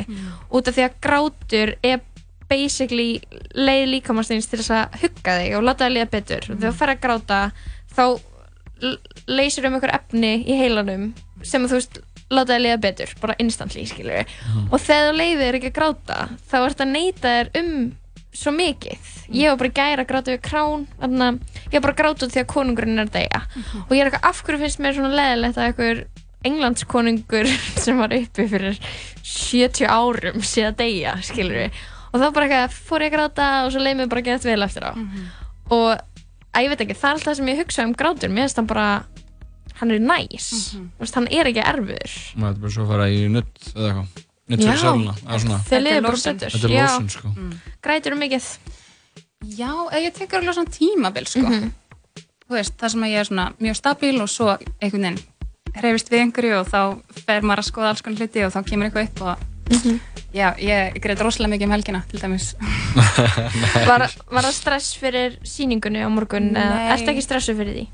Út 0.51 0.67
af 0.67 0.73
því 0.75 0.85
að 0.85 0.95
grátur 1.01 1.73
er 1.83 1.99
basically 2.49 3.21
leið 3.53 3.87
líkamastins 3.91 4.47
til 4.49 4.59
þess 4.59 4.71
að 4.71 4.97
hugga 5.01 5.35
þig 5.41 5.55
og 5.57 5.63
láta 5.67 5.85
það 5.85 5.93
liða 5.97 6.09
betur. 6.11 6.43
Og 6.49 6.57
þegar 6.57 6.71
þú 6.71 6.77
fer 6.79 6.93
að 6.95 7.01
gráta 7.01 7.39
þá 7.95 8.03
leysir 9.27 9.65
um 9.67 9.73
einhver 9.77 9.93
efni 9.95 10.33
í 10.45 10.57
heilanum 10.59 11.13
sem 11.43 11.63
þú 11.67 11.77
veist 11.79 11.99
láta 12.35 12.53
það 12.55 12.63
liða 12.65 12.79
betur, 12.85 13.13
bara 13.21 13.37
instantly 13.43 13.85
skilur 13.89 14.33
og 14.69 14.81
þegar 14.81 15.07
þú 15.09 15.13
leiðir 15.19 15.59
ekki 15.59 15.71
að 15.71 15.77
gráta 15.79 16.17
þá 16.51 16.57
ert 16.63 16.83
að 16.83 16.91
neyta 16.91 17.35
þér 17.35 17.51
um 17.61 17.71
svo 18.35 18.51
mikið, 18.51 19.09
ég 19.31 19.47
var 19.53 19.59
bara 19.61 19.75
gæra 19.77 20.03
að 20.03 20.09
gráta 20.09 20.33
við 20.33 20.41
krán, 20.43 20.85
þannig 20.99 21.25
að 21.25 21.37
ég 21.71 21.75
var 21.77 21.85
bara 21.85 21.93
að 21.93 21.99
gráta 22.01 22.25
út 22.25 22.33
því 22.33 22.41
að 22.41 22.49
konungurinn 22.51 22.99
er 22.99 23.05
að 23.05 23.13
deyja. 23.15 23.39
Og 23.85 23.93
ég 23.95 24.01
er 24.01 24.09
eitthvað, 24.09 24.25
af 24.27 24.41
hverju 24.43 24.59
finnst 24.59 24.81
mér 24.83 24.97
svona 24.97 25.11
leðilegt 25.15 25.59
að 25.59 25.69
einhver 25.69 26.01
englandskonungur 26.45 27.51
sem 27.85 28.01
var 28.01 28.15
uppi 28.17 28.47
fyrir 28.51 28.79
70 29.23 29.87
árum 29.87 30.43
sé 30.43 30.67
að 30.67 30.81
deyja, 30.83 31.15
skilur 31.25 31.61
við 31.63 31.79
og 32.15 32.21
þá 32.21 32.27
bara 32.35 32.45
eitthvað, 32.47 32.75
fór 32.89 33.03
ég 33.03 33.11
að 33.11 33.17
gráta 33.17 33.47
og 33.65 33.71
svo 33.73 33.81
leið 33.83 33.97
mér 33.99 34.11
bara 34.11 34.25
gett 34.27 34.45
vel 34.47 34.61
eftir 34.63 34.85
á. 34.87 34.91
Og 35.75 35.87
að 36.55 36.63
ég 36.63 36.71
veit 36.71 36.83
ekki, 36.85 36.95
það 36.95 37.09
er 37.09 37.17
alltaf 37.17 37.27
það 37.27 37.39
sem 37.39 37.49
ég 37.51 37.59
hugsa 37.59 37.85
um 37.87 37.95
grátur. 37.99 38.31
Mér 38.31 38.45
finnst 38.47 38.61
hann 38.61 38.69
bara, 38.69 38.85
hann 39.79 39.91
er 39.91 39.99
næs. 39.99 40.47
Mm 40.75 40.89
hann 41.15 41.27
er 41.31 41.45
ekki 41.51 41.63
erfiður. 41.63 42.15
Maður 42.35 42.55
er 42.55 42.61
bara 42.63 42.71
svo 42.75 42.83
að 42.85 42.87
fara 42.93 43.09
í 43.09 43.19
nutt 43.31 43.71
eða 43.75 43.89
eitthvað? 43.91 44.23
Nutt 44.47 44.61
fyrir 44.61 44.77
svona. 44.77 45.59
Þeir 45.69 45.81
liða 45.85 46.01
bara 46.05 46.19
betur. 46.25 46.49
Þetta 46.55 46.83
er 46.85 47.09
sko. 47.09 47.31
Grætur 47.81 48.13
um 48.13 48.19
mikið. 48.19 48.49
Já, 49.45 49.71
eða 49.91 50.01
ég 50.05 50.13
tekur 50.15 50.39
alveg 50.41 50.55
svona 50.57 50.71
tímabil 50.73 51.27
sko. 51.27 51.45
Mhm. 51.49 51.71
þú 52.45 52.53
veist, 52.59 52.75
það 52.77 52.91
sem 52.93 53.01
að 53.01 53.09
ég 53.09 53.19
er 53.19 53.25
svona 53.25 53.45
mjög 53.59 53.75
stabíl 53.79 54.21
og 54.21 54.29
svo 54.29 54.51
einhvern 54.81 55.01
veginn 55.01 55.23
hreyfist 55.75 56.09
við 56.13 56.19
einhverju 56.21 56.59
og 56.59 56.67
þá 56.69 56.81
fer 57.25 57.41
maður 57.41 57.61
að 57.63 57.69
skoða 57.71 57.89
alls 57.89 58.01
konar 58.05 58.19
hluti 58.21 58.43
og 58.45 58.51
þá 58.53 58.59
kemur 58.69 58.85
eitthvað 58.85 59.07
upp 59.09 59.21
og 59.21 59.37
Mhm. 59.65 59.99
já, 60.33 60.53
ég, 60.61 60.93
ég 60.93 61.01
greið 61.01 61.23
rosalega 61.25 61.55
mikið 61.55 61.65
um 61.65 61.71
helgina 61.73 62.03
til 62.07 62.19
dæmis. 62.21 62.53
Var, 63.89 64.03
var 64.29 64.43
það 64.45 64.53
stress 64.53 64.93
fyrir 64.99 65.39
síningunni 65.41 66.03
á 66.05 66.09
morgun 66.09 66.51
eða 66.53 66.75
Nei. 66.75 66.91
ertu 66.93 67.09
ekki 67.15 67.23
stressuð 67.25 67.57
fyrir 67.57 67.73
því? 67.73 67.85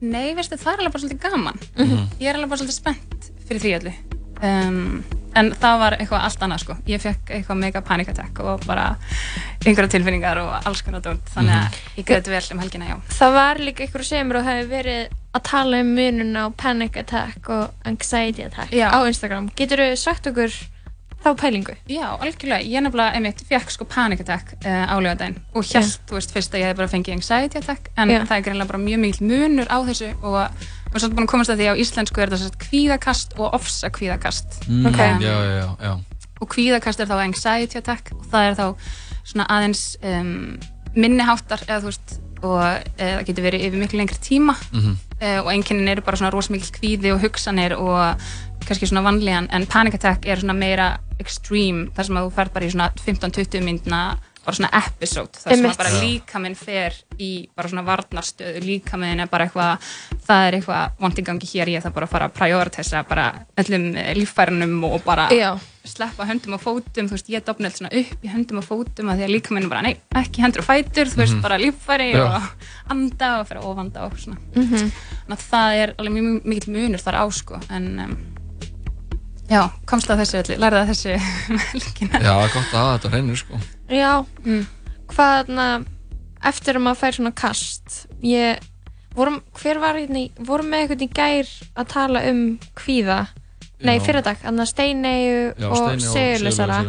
Nei, 0.00 0.34
veistu, 0.34 0.56
það 0.56 0.72
er 0.72 0.78
alveg 0.84 0.92
bara 0.94 1.02
svolítið 1.04 1.22
gaman 1.30 1.58
Mhm. 1.76 2.04
ég 2.20 2.28
er 2.30 2.34
alveg 2.38 2.48
bara 2.48 2.60
svolítið 2.62 2.78
spennt 2.80 3.30
fyrir 3.48 3.60
því 3.60 3.72
öllu 3.80 3.92
um, 4.42 5.04
en 5.36 5.50
það 5.60 5.78
var 5.78 5.96
eitthvað 6.00 6.24
allt 6.26 6.40
annað 6.46 6.62
sko 6.64 6.76
ég 6.90 7.00
fekk 7.02 7.30
eitthvað 7.36 7.58
mega 7.60 7.80
panic 7.86 8.08
attack 8.08 8.40
og 8.40 8.64
bara 8.66 8.96
einhverja 9.66 9.90
tilfinningar 9.92 10.40
og 10.42 10.66
alls 10.66 10.82
konar 10.82 11.02
dót 11.04 11.20
þannig 11.34 11.54
að 11.58 11.78
ég 12.00 12.06
greið 12.08 12.30
vel 12.32 12.42
um 12.56 12.62
helgina, 12.64 12.88
já 12.88 12.96
Það 13.18 13.32
var 13.36 13.60
líka 13.60 13.84
ykkur 13.86 14.04
sem 14.04 14.26
mér 14.30 14.40
og 14.40 14.48
hefði 14.48 14.68
verið 14.72 15.16
að 15.36 15.42
tala 15.46 15.80
um 15.84 15.92
munun 15.94 16.34
á 16.34 16.44
panic 16.56 16.96
attack 16.96 17.48
og 17.52 17.70
anxiety 17.86 18.42
attack 18.42 18.72
Já. 18.74 18.88
á 18.90 18.98
Instagram. 19.06 19.50
Getur 19.54 19.78
þú 19.78 19.96
sagt 19.96 20.26
okkur 20.26 20.50
þá 21.20 21.28
pælingu? 21.36 21.74
Já, 21.90 22.06
algjörlega, 22.16 22.64
ég 22.64 22.82
nefnilega, 22.84 23.14
einmitt, 23.18 23.42
fekk 23.48 23.70
sko 23.74 23.84
panic 23.84 24.20
attack 24.24 24.54
uh, 24.64 24.84
á 24.88 24.96
lögadaginn 25.00 25.36
og 25.54 25.64
hjælt, 25.68 26.00
þú 26.08 26.16
veist, 26.18 26.32
fyrst 26.32 26.54
að 26.54 26.62
ég 26.62 26.70
hef 26.72 26.76
bara 26.80 26.88
fengið 26.92 27.16
anxiety 27.18 27.58
attack 27.60 27.90
en 27.96 28.08
Já. 28.14 28.20
það 28.24 28.36
er 28.38 28.44
greinlega 28.46 28.70
bara 28.72 28.82
mjög 28.84 29.02
mikil 29.04 29.26
munur 29.28 29.68
á 29.68 29.78
þessu 29.84 30.10
og 30.22 30.38
við 30.40 30.96
erum 30.96 31.02
svolítið 31.02 31.16
búin 31.18 31.26
að 31.28 31.32
komast 31.34 31.52
að 31.52 31.60
því 31.60 31.66
að 31.68 31.76
á 31.76 31.80
íslensku 31.84 32.20
er 32.24 32.30
þetta 32.32 32.40
svolítið 32.44 32.64
kvíðakast 32.68 33.36
og 33.38 33.54
ofsa 33.60 33.90
kvíðakast 33.94 34.58
Mm, 34.68 34.86
Ok. 34.86 34.98
Já, 34.98 35.18
já, 35.20 35.52
já, 35.60 35.68
já 35.84 35.92
og 36.40 36.48
kvíðakast 36.54 37.00
er 37.04 37.06
þá 37.10 37.16
anxiety 37.20 37.78
attack 37.78 38.12
og 38.16 38.24
það 38.32 38.46
er 38.48 38.54
þá 38.56 38.66
svona 39.30 39.46
aðeins 39.52 39.82
um, 40.02 40.30
minniháttar 40.96 41.60
eða 41.68 41.82
þú 41.84 41.90
veist 41.92 42.14
og 42.42 42.60
eða 42.98 43.18
það 43.20 43.26
getur 43.28 43.44
verið 43.48 43.64
yfir 43.68 43.80
miklu 43.82 43.98
lengri 44.00 44.18
tíma 44.24 44.54
Mhm. 44.72 44.96
uh, 45.22 45.40
og 45.44 45.50
einkennin 45.52 45.88
eru 45.88 46.02
bara 46.02 46.16
svona 46.16 46.32
rosamikil 46.32 46.72
kvíði 46.78 47.12
og 47.14 47.20
hugsanir 47.22 47.74
og 47.78 48.16
kannski 48.66 48.86
svona 48.86 49.02
vanlíðan 49.04 49.48
en 49.50 49.66
panic 49.66 49.94
attack 49.94 50.26
er 50.26 50.36
svona 50.36 50.54
meira 50.56 50.98
extreme 51.20 51.88
þar 51.96 52.04
sem 52.06 52.16
að 52.16 52.26
þú 52.28 52.34
færð 52.36 52.52
bara 52.54 52.66
í 52.66 52.70
svona 52.70 52.90
15-20 53.06 53.62
myndina 53.64 54.02
bara 54.44 54.56
svona 54.56 54.70
episode 54.80 55.36
þar 55.36 55.56
sem 55.56 55.66
bara 55.76 55.90
Já. 55.90 56.00
líkaminn 56.04 56.54
fer 56.56 56.94
í 57.20 57.30
bara 57.56 57.68
svona 57.68 57.84
varnarstöðu 57.84 58.62
líkaminn 58.64 59.20
er 59.20 59.28
bara 59.28 59.44
eitthvað 59.46 59.90
það 60.26 60.46
er 60.48 60.56
eitthvað 60.58 60.94
vant 61.04 61.18
í 61.20 61.24
gangi 61.26 61.50
hér 61.54 61.68
ég 61.74 61.82
það 61.84 61.94
bara 61.98 62.06
að 62.08 62.14
fara 62.14 62.28
að 62.30 62.38
prioritisa 62.38 63.02
bara 63.08 63.26
öllum 63.60 63.84
eh, 63.96 64.14
líffærunum 64.16 64.84
og 64.88 65.04
bara 65.04 65.28
Já. 65.34 65.50
sleppa 65.84 66.24
höndum 66.28 66.56
og 66.56 66.62
fótum 66.64 67.08
þú 67.10 67.16
veist 67.18 67.28
ég 67.32 67.44
dofna 67.44 67.68
allt 67.68 67.76
svona 67.80 67.92
upp 68.00 68.24
í 68.24 68.32
höndum 68.32 68.58
og 68.62 68.66
fótum 68.68 69.12
að 69.12 69.20
því 69.20 69.28
að 69.28 69.34
líkaminn 69.36 69.64
er 69.68 69.72
bara 69.74 69.84
nei 69.86 69.94
ekki 70.22 70.42
hendur 70.44 70.64
og 70.64 70.68
fætur 70.70 71.08
þú 71.12 71.20
veist 71.22 71.34
Mhm. 71.36 71.42
bara 71.44 71.58
líffæri 71.60 72.10
Já. 72.14 72.24
og 72.24 72.42
anda 72.96 73.30
og 73.40 73.46
fyrir 73.48 73.64
ofanda 73.64 74.04
og 74.08 74.16
svona 74.18 74.36
Mhm. 74.56 74.90
þannig 75.28 75.38
að 75.38 75.46
það 75.52 75.82
er 75.84 75.94
alveg 75.98 76.12
mjög 76.16 76.44
mikil 76.44 76.72
munur 76.74 76.98
þar 77.04 77.20
á 77.20 77.24
sko 77.32 77.60
en 77.70 77.98
um, 78.00 78.16
já, 79.50 79.68
komst 79.86 80.10
að 80.10 80.20
þessu 80.22 80.38
öllu, 80.42 80.56
lærði 80.62 80.80
að 80.84 80.90
þessu 80.92 81.14
helgina 81.72 82.20
Já, 82.22 82.30
það 82.30 82.44
er 82.44 82.52
gott 82.54 82.70
að 82.70 82.80
hafa 82.80 82.98
þetta 82.98 83.10
hreinu 83.14 83.36
sko 83.36 83.60
Já, 83.90 84.10
hvað 85.10 85.32
þarna 85.40 85.66
eftir 86.50 86.78
að 86.78 86.84
maður 86.86 87.00
fær 87.02 87.16
svona 87.18 87.32
kast 87.36 87.96
ég, 88.24 88.62
vorum, 89.16 89.40
hver 89.60 89.80
var 89.82 89.98
hérna 89.98 90.22
vorum 90.46 90.70
með 90.72 90.84
eitthvað 90.84 91.04
í 91.04 91.10
gær 91.18 91.52
að 91.74 91.90
tala 91.92 92.22
um 92.30 92.42
kvíða, 92.78 93.18
nei 93.82 93.96
Já. 93.98 94.04
fyrir 94.06 94.24
dag 94.24 94.40
þannig 94.40 94.64
að 94.64 94.70
Steinei 94.72 95.18
Já, 95.26 95.68
og 95.68 96.00
Sigurlausara. 96.04 96.80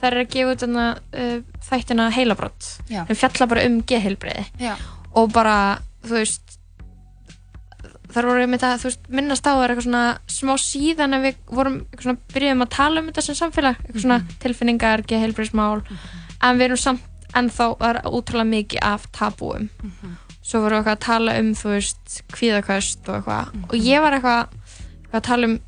þær 0.00 0.10
eru 0.12 0.26
að 0.26 0.34
gefa 0.34 0.52
út 0.52 0.64
þarna 0.66 0.86
uh, 0.98 1.38
þættina 1.70 2.10
heilabrott 2.18 2.68
þeim 2.88 3.18
fjalla 3.22 3.50
bara 3.54 3.66
um 3.68 3.80
geðheilbreyði 3.88 4.46
Já. 4.66 4.74
og 5.14 5.32
bara, 5.34 5.56
þú 6.04 6.18
veist 6.20 6.58
þar 8.12 8.28
voru 8.28 8.42
við 8.42 8.52
með 8.52 8.62
það, 8.64 8.78
þú 8.80 8.88
veist, 8.88 9.08
minnast 9.12 9.46
á 9.46 9.52
það 9.52 9.62
er 9.62 9.72
eitthvað 9.72 9.86
svona 9.88 10.04
smá 10.32 10.52
síðan 10.62 11.16
að 11.16 11.26
við 11.26 11.40
vorum 11.52 11.74
eitthvað 11.82 12.06
svona, 12.06 12.22
byrjuðum 12.34 12.64
að 12.64 12.70
tala 12.76 13.02
um 13.02 13.10
þetta 13.10 13.24
sem 13.26 13.36
samfélag. 13.36 13.82
Eitthvað 13.84 14.04
svona 14.06 14.18
tilfinningar, 14.44 15.02
geðheilbreyðismál 15.10 15.82
en 16.42 16.58
við 16.58 16.68
erum 16.68 16.80
samt 16.80 17.04
ennþá 17.36 17.66
útrúlega 18.08 18.48
mikið 18.48 18.80
af 18.82 19.06
tabúum. 19.12 19.68
Svo 20.48 20.62
vorum 20.64 20.78
við 20.78 20.86
eitthvað 20.86 20.96
að 20.96 21.04
tala 21.04 21.34
um 21.42 21.50
þú 21.58 21.72
veist, 21.74 22.22
kvíðaköst 22.32 23.08
og 23.10 23.18
eitthvað. 23.18 23.52
Og 23.68 23.76
ég 23.84 24.00
var 24.00 24.16
eitthvað, 24.16 24.56
að 25.12 25.24
tala 25.28 25.50
um 25.50 25.58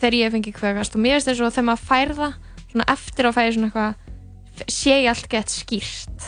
þegar 0.00 0.14
ég 0.22 0.32
fengi 0.32 0.52
kvíðaköst. 0.56 0.96
Og 0.96 1.00
mér 1.04 1.16
finnst 1.18 1.28
þess 1.28 1.44
að 1.44 1.54
þegar 1.58 1.68
maður 1.70 1.86
fær 1.90 2.14
það 2.16 2.36
svona 2.72 2.88
eftir 2.96 3.28
að 3.28 3.36
fæði 3.36 3.54
svona 3.56 3.68
eitthvað 3.70 4.02
sé 4.72 4.94
ég 5.02 5.10
allt 5.12 5.28
gett 5.28 5.52
skýrt. 5.52 6.26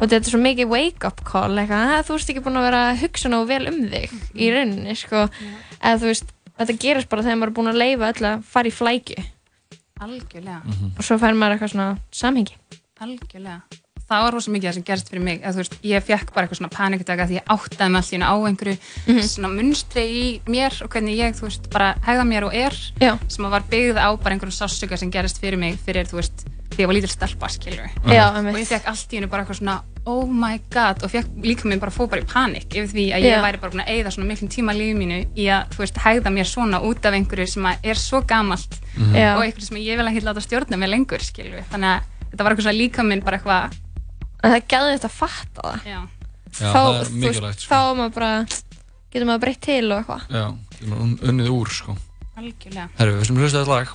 Og 0.00 0.02
þetta 0.02 0.18
er 0.26 0.32
svo 0.32 0.40
mikið 0.42 0.72
wake 0.72 1.06
up 1.06 1.22
call 1.24 1.54
eitthvað, 1.62 1.94
að 2.00 2.06
þú 2.08 2.16
veist 2.16 2.32
ekki 2.32 2.42
búin 2.42 2.58
að 2.58 2.66
vera 2.66 2.80
að 2.88 3.02
hugsa 3.04 3.30
nógu 3.30 3.46
vel 3.52 3.62
um 3.70 3.80
þig 3.92 4.14
í 4.34 4.50
rauninni 4.50 4.96
sko. 4.98 5.28
eða 5.78 6.00
þú 6.02 6.10
veist, 6.10 6.32
þetta 6.58 6.78
gerist 6.82 7.08
bara 7.12 7.22
þegar 7.22 7.38
maður 7.38 7.52
er 7.52 7.58
búin 7.60 7.70
að 7.70 7.78
leifa 7.84 8.10
öll 8.10 8.26
að 8.32 8.42
fara 8.50 8.66
í 8.66 8.74
flækju 8.74 9.22
algjörlega. 10.06 10.60
Og 10.96 11.04
svo 11.06 11.18
fær 11.20 11.36
maður 11.36 11.56
eitthvað 11.58 11.74
svona 11.74 11.90
samhengi. 12.22 12.58
Algjörlega 13.00 13.79
það 14.10 14.22
var 14.26 14.32
rosa 14.34 14.50
mikið 14.50 14.68
það 14.70 14.74
sem 14.74 14.86
gerst 14.90 15.10
fyrir 15.12 15.22
mig 15.24 15.40
að, 15.46 15.52
þú 15.54 15.62
veist, 15.62 15.74
ég 15.86 16.02
fekk 16.02 16.32
bara 16.34 16.46
eitthvað 16.46 16.58
svona 16.60 16.74
panikataka 16.74 17.26
því 17.30 17.38
ég 17.38 17.50
áttaði 17.54 17.90
mig 17.94 18.02
allir 18.02 18.26
á 18.26 18.34
einhverju 18.50 18.76
Mhm. 19.06 19.20
svona 19.30 19.50
munstri 19.54 20.04
í 20.10 20.40
mér 20.50 20.82
og 20.82 20.90
hvernig 20.90 21.16
ég, 21.16 21.34
þú 21.38 21.46
veist, 21.48 21.70
bara 21.70 21.94
hegða 22.06 22.24
mér 22.26 22.44
og 22.48 22.54
er 22.54 22.74
Já. 23.00 23.18
sem 23.28 23.44
að 23.44 23.50
var 23.50 23.62
byggð 23.70 23.96
á 24.02 24.08
bara 24.22 24.34
einhverjum 24.34 24.58
sásuga 24.58 24.98
sem 24.98 25.10
gerist 25.10 25.38
fyrir 25.40 25.58
mig 25.58 25.78
fyrir, 25.86 26.06
þú 26.10 26.18
veist, 26.18 26.44
því 26.70 26.82
ég 26.82 26.86
var 26.86 26.94
lítil 26.94 27.10
stelpa, 27.10 27.48
skilur 27.48 27.88
Já, 28.06 28.34
einmitt. 28.34 28.54
og 28.54 28.60
ég 28.60 28.66
fekk 28.66 28.86
allt 28.86 29.10
í 29.12 29.16
hennu 29.18 29.28
bara 29.30 29.44
eitthvað 29.44 29.58
svona 29.62 29.82
oh 30.06 30.24
my 30.26 30.58
god 30.70 31.02
og 31.04 31.10
fekk 31.10 31.26
líka 31.44 31.64
minn 31.68 31.78
bara 31.78 31.90
fóð 31.92 32.08
bara 32.10 32.22
í 32.22 32.26
panik 32.26 32.68
yfir 32.72 32.88
því 32.88 33.04
að 33.14 33.22
ég 33.26 33.34
Já. 33.36 33.42
væri 33.44 33.60
bara 33.60 33.70
búin 33.70 33.84
að 33.84 33.90
eigða 33.94 34.10
svona 34.14 34.26
miklum 34.30 34.48
tíma 34.48 34.72
lífið 34.72 34.96
mínu 34.96 35.18
í 35.36 35.44
að, 35.50 35.68
þú 35.74 35.78
veist, 35.84 35.94
hegða 36.00 36.30
mér 36.32 36.46
svona 36.48 36.80
út 36.82 37.04
af 37.04 37.12
einhverju 37.14 37.46
sem 37.48 37.62
að 37.68 37.76
er 37.84 37.94
svo 37.94 38.22
gamalt 38.26 38.78
Mhm. 38.96 39.14
Já. 39.14 39.36
og 39.36 39.42
einhverju 39.44 39.66
sem 39.68 39.76
ég 39.76 39.96
vil 39.98 40.06
ekki 40.06 40.22
láta 40.24 40.40
stjórna 40.40 40.78
mig 40.78 40.88
lengur, 40.88 41.18
skilur 41.20 41.62
þannig 41.70 42.00
að 42.00 42.02
þetta 42.32 42.44
var 42.44 42.52
eitthvað 42.54 42.62
svona 42.64 42.78
líka 42.80 43.02
minn 43.06 43.20
bara 43.20 43.38
eitthvað 43.38 43.70
En 44.42 44.54
það 44.54 44.66
gæði 44.72 44.92
þetta 44.96 45.08
að 45.10 45.16
fatta 45.20 45.64
það. 45.66 45.88
Já. 45.90 46.00
Já, 46.50 46.66
þá, 46.66 46.78
það 46.80 47.00
er 47.00 47.10
mikilvægt, 47.22 47.60
sko. 47.64 47.70
þá 47.70 47.78
er 47.80 47.98
maður 48.00 48.14
bara 48.18 48.30
getur 49.10 49.26
maður 49.28 49.42
breytt 49.44 49.60
til 49.66 49.82
og 49.92 49.98
eitthvað. 50.00 50.22
Já, 50.34 50.44
getur 50.74 50.88
maður 50.92 51.02
un- 51.06 51.18
unnið 51.30 51.50
úr 51.54 51.68
sko. 51.76 51.96
Algjörlega. 52.40 52.88
Herru, 52.98 53.18
við 53.20 53.26
sem 53.28 53.36
hlusta 53.36 53.60
þetta 53.64 53.76
lag. 53.76 53.92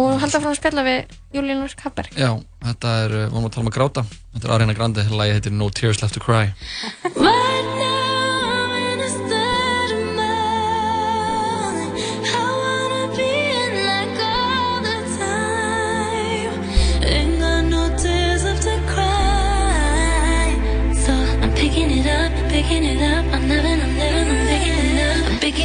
Og 0.00 0.20
halda 0.22 0.38
frá 0.40 0.50
að 0.52 0.58
spjalla 0.60 0.82
við 0.86 1.16
Júlín 1.34 1.64
Kapberg. 1.80 2.12
Já, 2.14 2.30
þetta 2.62 2.92
er, 3.04 3.14
uh, 3.24 3.28
vorum 3.32 3.48
að 3.48 3.54
tala 3.56 3.64
um 3.66 3.70
að 3.72 3.76
gráta. 3.78 4.04
Þetta 4.34 4.46
er 4.46 4.54
Ariana 4.54 4.74
Grande, 4.78 5.04
lagi 5.10 5.32
heitir 5.34 5.52
No 5.52 5.68
Tears 5.70 6.00
Left 6.02 6.14
to 6.14 6.20
Cry 6.22 6.52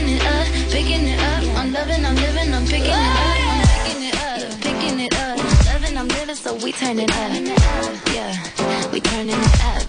picking 0.05 0.17
it 0.17 0.25
up, 0.25 0.47
picking 0.71 1.07
it 1.07 1.19
up. 1.19 1.43
I'm 1.57 1.73
loving, 1.73 2.05
I'm 2.05 2.15
living, 2.15 2.53
I'm 2.53 2.65
picking 2.65 2.85
it 2.85 2.93
up. 2.93 3.35
I'm 3.41 3.65
picking 3.85 4.03
it 4.03 4.15
up, 4.15 4.61
picking 4.61 4.99
it 4.99 5.13
up. 5.15 5.37
Loving, 5.65 5.97
I'm 5.97 6.07
living, 6.07 6.35
so 6.35 6.55
we 6.63 6.71
turn 6.71 6.99
it 6.99 7.09
up. 7.09 7.31
Yeah, 8.13 8.91
we 8.91 8.99
turning 9.01 9.41
it 9.49 9.63
up. 9.65 9.83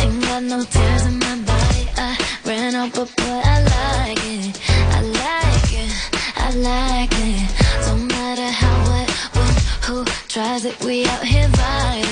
Ain't 0.00 0.22
got 0.22 0.42
no 0.42 0.62
tears 0.62 1.06
in 1.06 1.18
my 1.18 1.36
body. 1.48 1.88
I 1.96 2.18
ran 2.44 2.74
out, 2.74 2.92
but 2.94 3.08
boy, 3.16 3.40
I 3.44 3.56
like 3.74 4.20
it. 4.24 4.60
I 4.96 5.00
like 5.24 5.72
it. 5.72 5.92
I 6.36 6.50
like 6.70 7.12
it. 7.12 7.48
Don't 7.86 8.06
matter 8.08 8.50
how, 8.50 8.76
what, 8.90 9.08
when, 9.36 9.54
who 9.86 10.04
tries 10.28 10.64
it. 10.66 10.78
We 10.84 11.06
out 11.06 11.24
here 11.24 11.48
vibing. 11.48 12.07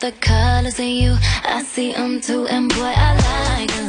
The 0.00 0.12
colors 0.20 0.78
in 0.78 0.94
you. 0.96 1.16
I 1.44 1.62
see 1.62 1.92
them 1.92 2.20
too, 2.20 2.46
and 2.46 2.68
boy, 2.68 2.94
I 2.96 3.58
like 3.58 3.70
them. 3.74 3.87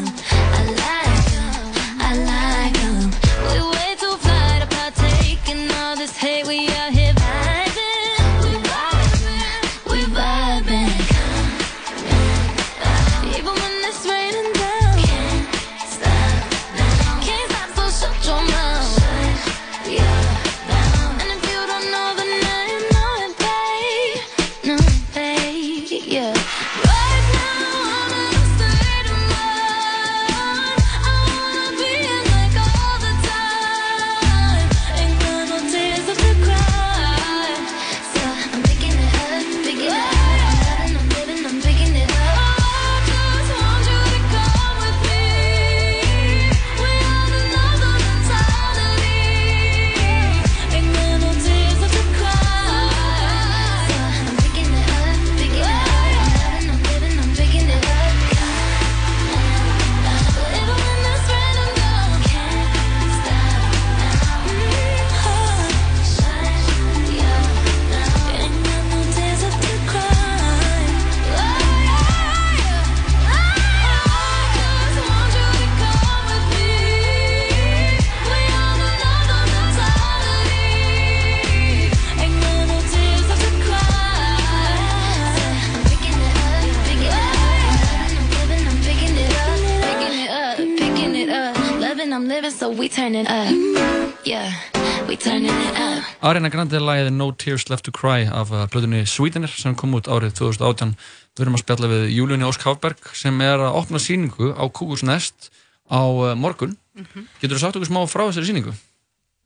Ariana 96.40 96.53
Grande 96.53 96.80
lagið 96.80 97.10
No 97.11 97.26
Tears 97.36 97.66
Left 97.68 97.84
to 97.84 97.91
Cry 97.91 98.22
af 98.32 98.48
uh, 98.56 98.61
plötunni 98.72 99.02
Sweetener 99.10 99.52
sem 99.52 99.74
kom 99.76 99.91
út 99.98 100.07
árið 100.07 100.38
2018 100.38 100.94
við 101.36 101.41
erum 101.44 101.57
að 101.57 101.61
spjalla 101.66 101.90
við 101.91 102.03
Júlíunni 102.16 102.45
Ósk 102.48 102.64
Hafberg 102.64 103.10
sem 103.18 103.41
er 103.44 103.60
að 103.60 103.76
opna 103.76 103.99
síningu 103.99 104.53
á 104.56 104.64
Kúkus 104.72 105.03
Nest 105.03 105.49
á 105.91 105.99
uh, 106.07 106.36
morgun 106.40 106.78
Mhm. 106.99 107.26
Getur 107.40 107.56
þú 107.56 107.60
sagt 107.61 107.78
okkur 107.80 107.88
smá 107.88 107.99
frá 108.11 108.22
þessari 108.28 108.48
síningu? 108.49 108.72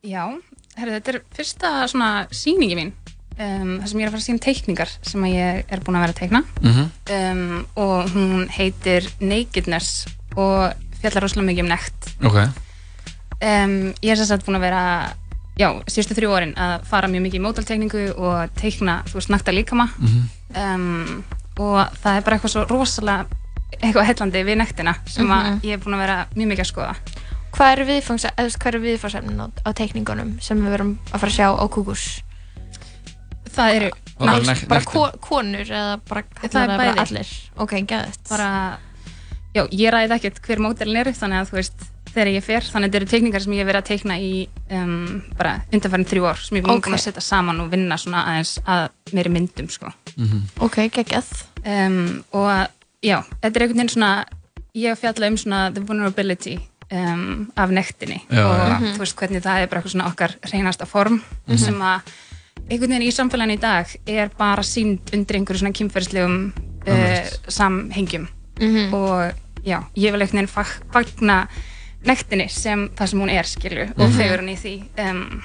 Já, 0.02 0.24
herri, 0.74 0.94
þetta 0.96 1.12
er 1.12 1.18
fyrsta 1.36 1.68
svona 1.90 2.08
sýningi 2.34 2.74
mín 2.78 2.88
um, 3.38 3.76
þar 3.78 3.90
sem 3.90 4.00
ég 4.00 4.06
er 4.06 4.08
að 4.08 4.14
fara 4.16 4.22
að 4.22 4.26
sína 4.26 4.42
teikningar 4.46 4.94
sem 5.06 5.26
ég 5.30 5.60
er 5.70 5.82
búin 5.86 5.98
að 5.98 6.02
vera 6.06 6.14
að 6.14 6.20
teikna 6.22 6.40
Mhm. 6.62 6.88
um, 7.18 7.66
og 7.78 8.10
hún 8.14 8.46
heitir 8.54 9.06
Nakedness 9.22 10.06
og 10.34 10.74
fjallar 11.02 11.26
rosalega 11.26 11.50
mikið 11.50 11.66
um 11.66 11.70
nekt 11.74 12.10
Ok 12.26 12.38
um, 12.42 13.76
Ég 14.02 14.14
er 14.16 14.24
sagt 14.26 14.46
búin 14.48 14.58
að 14.58 14.66
vera 14.66 14.82
já, 15.58 15.68
síðustu 15.86 16.14
þrjú 16.18 16.32
árin 16.36 16.54
að 16.58 16.84
fara 16.90 17.08
mjög 17.08 17.22
mikið 17.28 17.38
í 17.40 17.44
mótaltekningu 17.44 18.04
og 18.18 18.54
teikna, 18.58 19.02
þú 19.06 19.14
veist, 19.20 19.30
nakta 19.30 19.52
líkama 19.54 19.88
Mhm. 19.98 20.22
um, 20.56 21.24
og 21.58 21.86
það 22.02 22.16
er 22.16 22.22
bara 22.26 22.36
eitthvað 22.38 22.50
svo 22.54 22.64
rosalega 22.68 23.26
eitthvað 23.82 24.06
heillandi 24.08 24.44
við 24.44 24.56
nektina 24.58 24.94
sem 25.06 25.26
að 25.28 25.44
Mhm. 25.44 25.60
ég 25.62 25.72
er 25.72 25.78
búin 25.78 25.94
að 25.94 25.98
vera 26.06 26.26
mjög 26.36 26.48
mikið 26.48 26.64
að 26.66 26.72
skoða 26.72 26.96
Hvað 27.54 27.72
eru 27.72 27.84
viðfangsefnin 27.86 29.38
á, 29.38 29.46
á 29.62 29.70
teikningunum 29.72 30.40
sem 30.42 30.58
við 30.58 30.70
verum 30.74 30.98
að 31.12 31.20
fara 31.20 31.30
að 31.30 31.36
sjá 31.38 31.48
á 31.54 31.64
Kúkus? 31.70 32.22
það 33.54 33.74
eru 33.76 33.90
Það 34.14 34.26
var 34.26 34.40
Ná, 34.40 34.46
nekt- 34.46 34.68
Bara 34.68 34.84
ko 34.86 35.10
konur 35.20 35.66
eða 35.70 36.00
bara 36.08 36.22
Það 36.42 36.62
er 36.62 36.78
bara 36.78 36.94
allir 37.02 37.28
Ok, 37.58 37.72
bara, 38.30 38.78
já, 39.54 39.62
ég 39.70 39.90
ræði 39.92 40.14
ekkert 40.18 40.40
hver 40.46 40.58
mótelin 40.62 40.96
eru 41.00 41.10
þannig 41.10 41.40
að 41.42 41.50
þú 41.50 41.56
veist, 41.58 41.86
þegar 42.14 42.30
ég 42.34 42.44
fer 42.46 42.62
þannig 42.62 42.88
að 42.88 42.92
þetta 42.92 43.00
eru 43.00 43.10
teikningar 43.10 43.42
sem 43.44 43.52
ég 43.56 43.60
hef 43.64 43.68
verið 43.70 43.82
að 43.82 43.88
teikna 43.90 44.18
í 44.22 44.30
um, 44.70 45.22
bara 45.38 45.54
undanfærin 45.72 46.06
þrjú 46.10 46.26
ár 46.30 46.38
sem 46.44 46.56
ég 46.58 46.64
er 46.64 46.68
búin 46.70 46.94
að 46.98 47.02
setja 47.04 47.24
saman 47.24 47.60
og 47.64 47.70
vinna 47.72 47.96
svona 48.00 48.24
aðeins 48.30 48.54
að 48.66 48.88
meiri 49.16 49.32
myndum 49.34 49.68
sko. 49.72 49.90
Ok, 50.64 50.78
geggjað 50.94 51.32
um, 51.64 51.98
og 52.32 52.52
já, 53.04 53.18
þetta 53.42 53.50
er 53.58 53.66
einhvern 53.66 53.80
veginn 53.82 53.94
svona 53.96 54.12
ég 54.74 54.90
hef 54.94 55.02
fjallað 55.04 55.30
um 55.34 55.36
svona 55.44 55.64
the 55.74 55.82
vulnerability 55.86 56.56
um, 56.90 57.50
af 57.56 57.70
nektinni 57.74 58.20
Já, 58.30 58.44
og 58.46 58.54
já. 58.58 58.78
þú 58.94 59.02
veist 59.04 59.16
hvernig 59.20 59.42
það 59.44 59.60
er 59.64 59.68
bara 59.72 59.80
eitthvað 59.82 59.94
svona 59.96 60.08
okkar 60.12 60.36
reynasta 60.52 60.86
form 60.86 61.20
Mhm. 61.46 61.58
sem 61.58 61.82
að 61.82 62.14
einhvern 62.70 62.94
veginn 62.94 63.08
í 63.08 63.12
samfélaginu 63.12 63.58
í 63.58 63.60
dag 63.60 63.86
er 64.06 64.30
bara 64.38 64.62
sínd 64.64 65.10
undir 65.12 65.36
einhverju 65.36 65.60
svona 65.64 65.74
kynferðislegum 65.76 66.38
uh, 66.88 67.30
samhengjum 67.48 68.28
Mhm. 68.60 68.94
og 68.94 69.34
já, 69.66 69.80
ég 69.96 70.12
vil 70.12 70.20
einhvern 70.22 70.44
veginn 70.46 70.52
fag- 70.54 70.82
fagna 70.92 71.48
nektinni 72.06 72.48
sem 72.52 72.88
það 72.96 73.06
sem 73.10 73.20
hún 73.24 73.30
er 73.32 73.44
skilju 73.48 73.86
og 73.96 74.08
Mhm. 74.08 74.16
fegur 74.18 74.38
henni 74.42 74.54
í 74.56 74.60
því 74.60 74.74
um, 75.10 75.42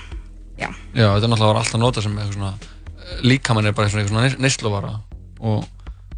já, 0.60 0.70
Já, 0.94 1.08
þetta 1.16 1.24
er 1.24 1.30
náttúrulega 1.32 1.54
var 1.54 1.62
alltaf 1.64 1.80
notað 1.82 2.04
sem 2.04 2.18
eitthvað 2.18 2.34
svona 2.34 2.54
líkamann 3.24 3.66
er 3.70 3.72
bara 3.74 3.88
eitthvað 3.88 4.08
svona 4.12 4.30
neyslovara 4.40 4.94
og, 5.40 5.66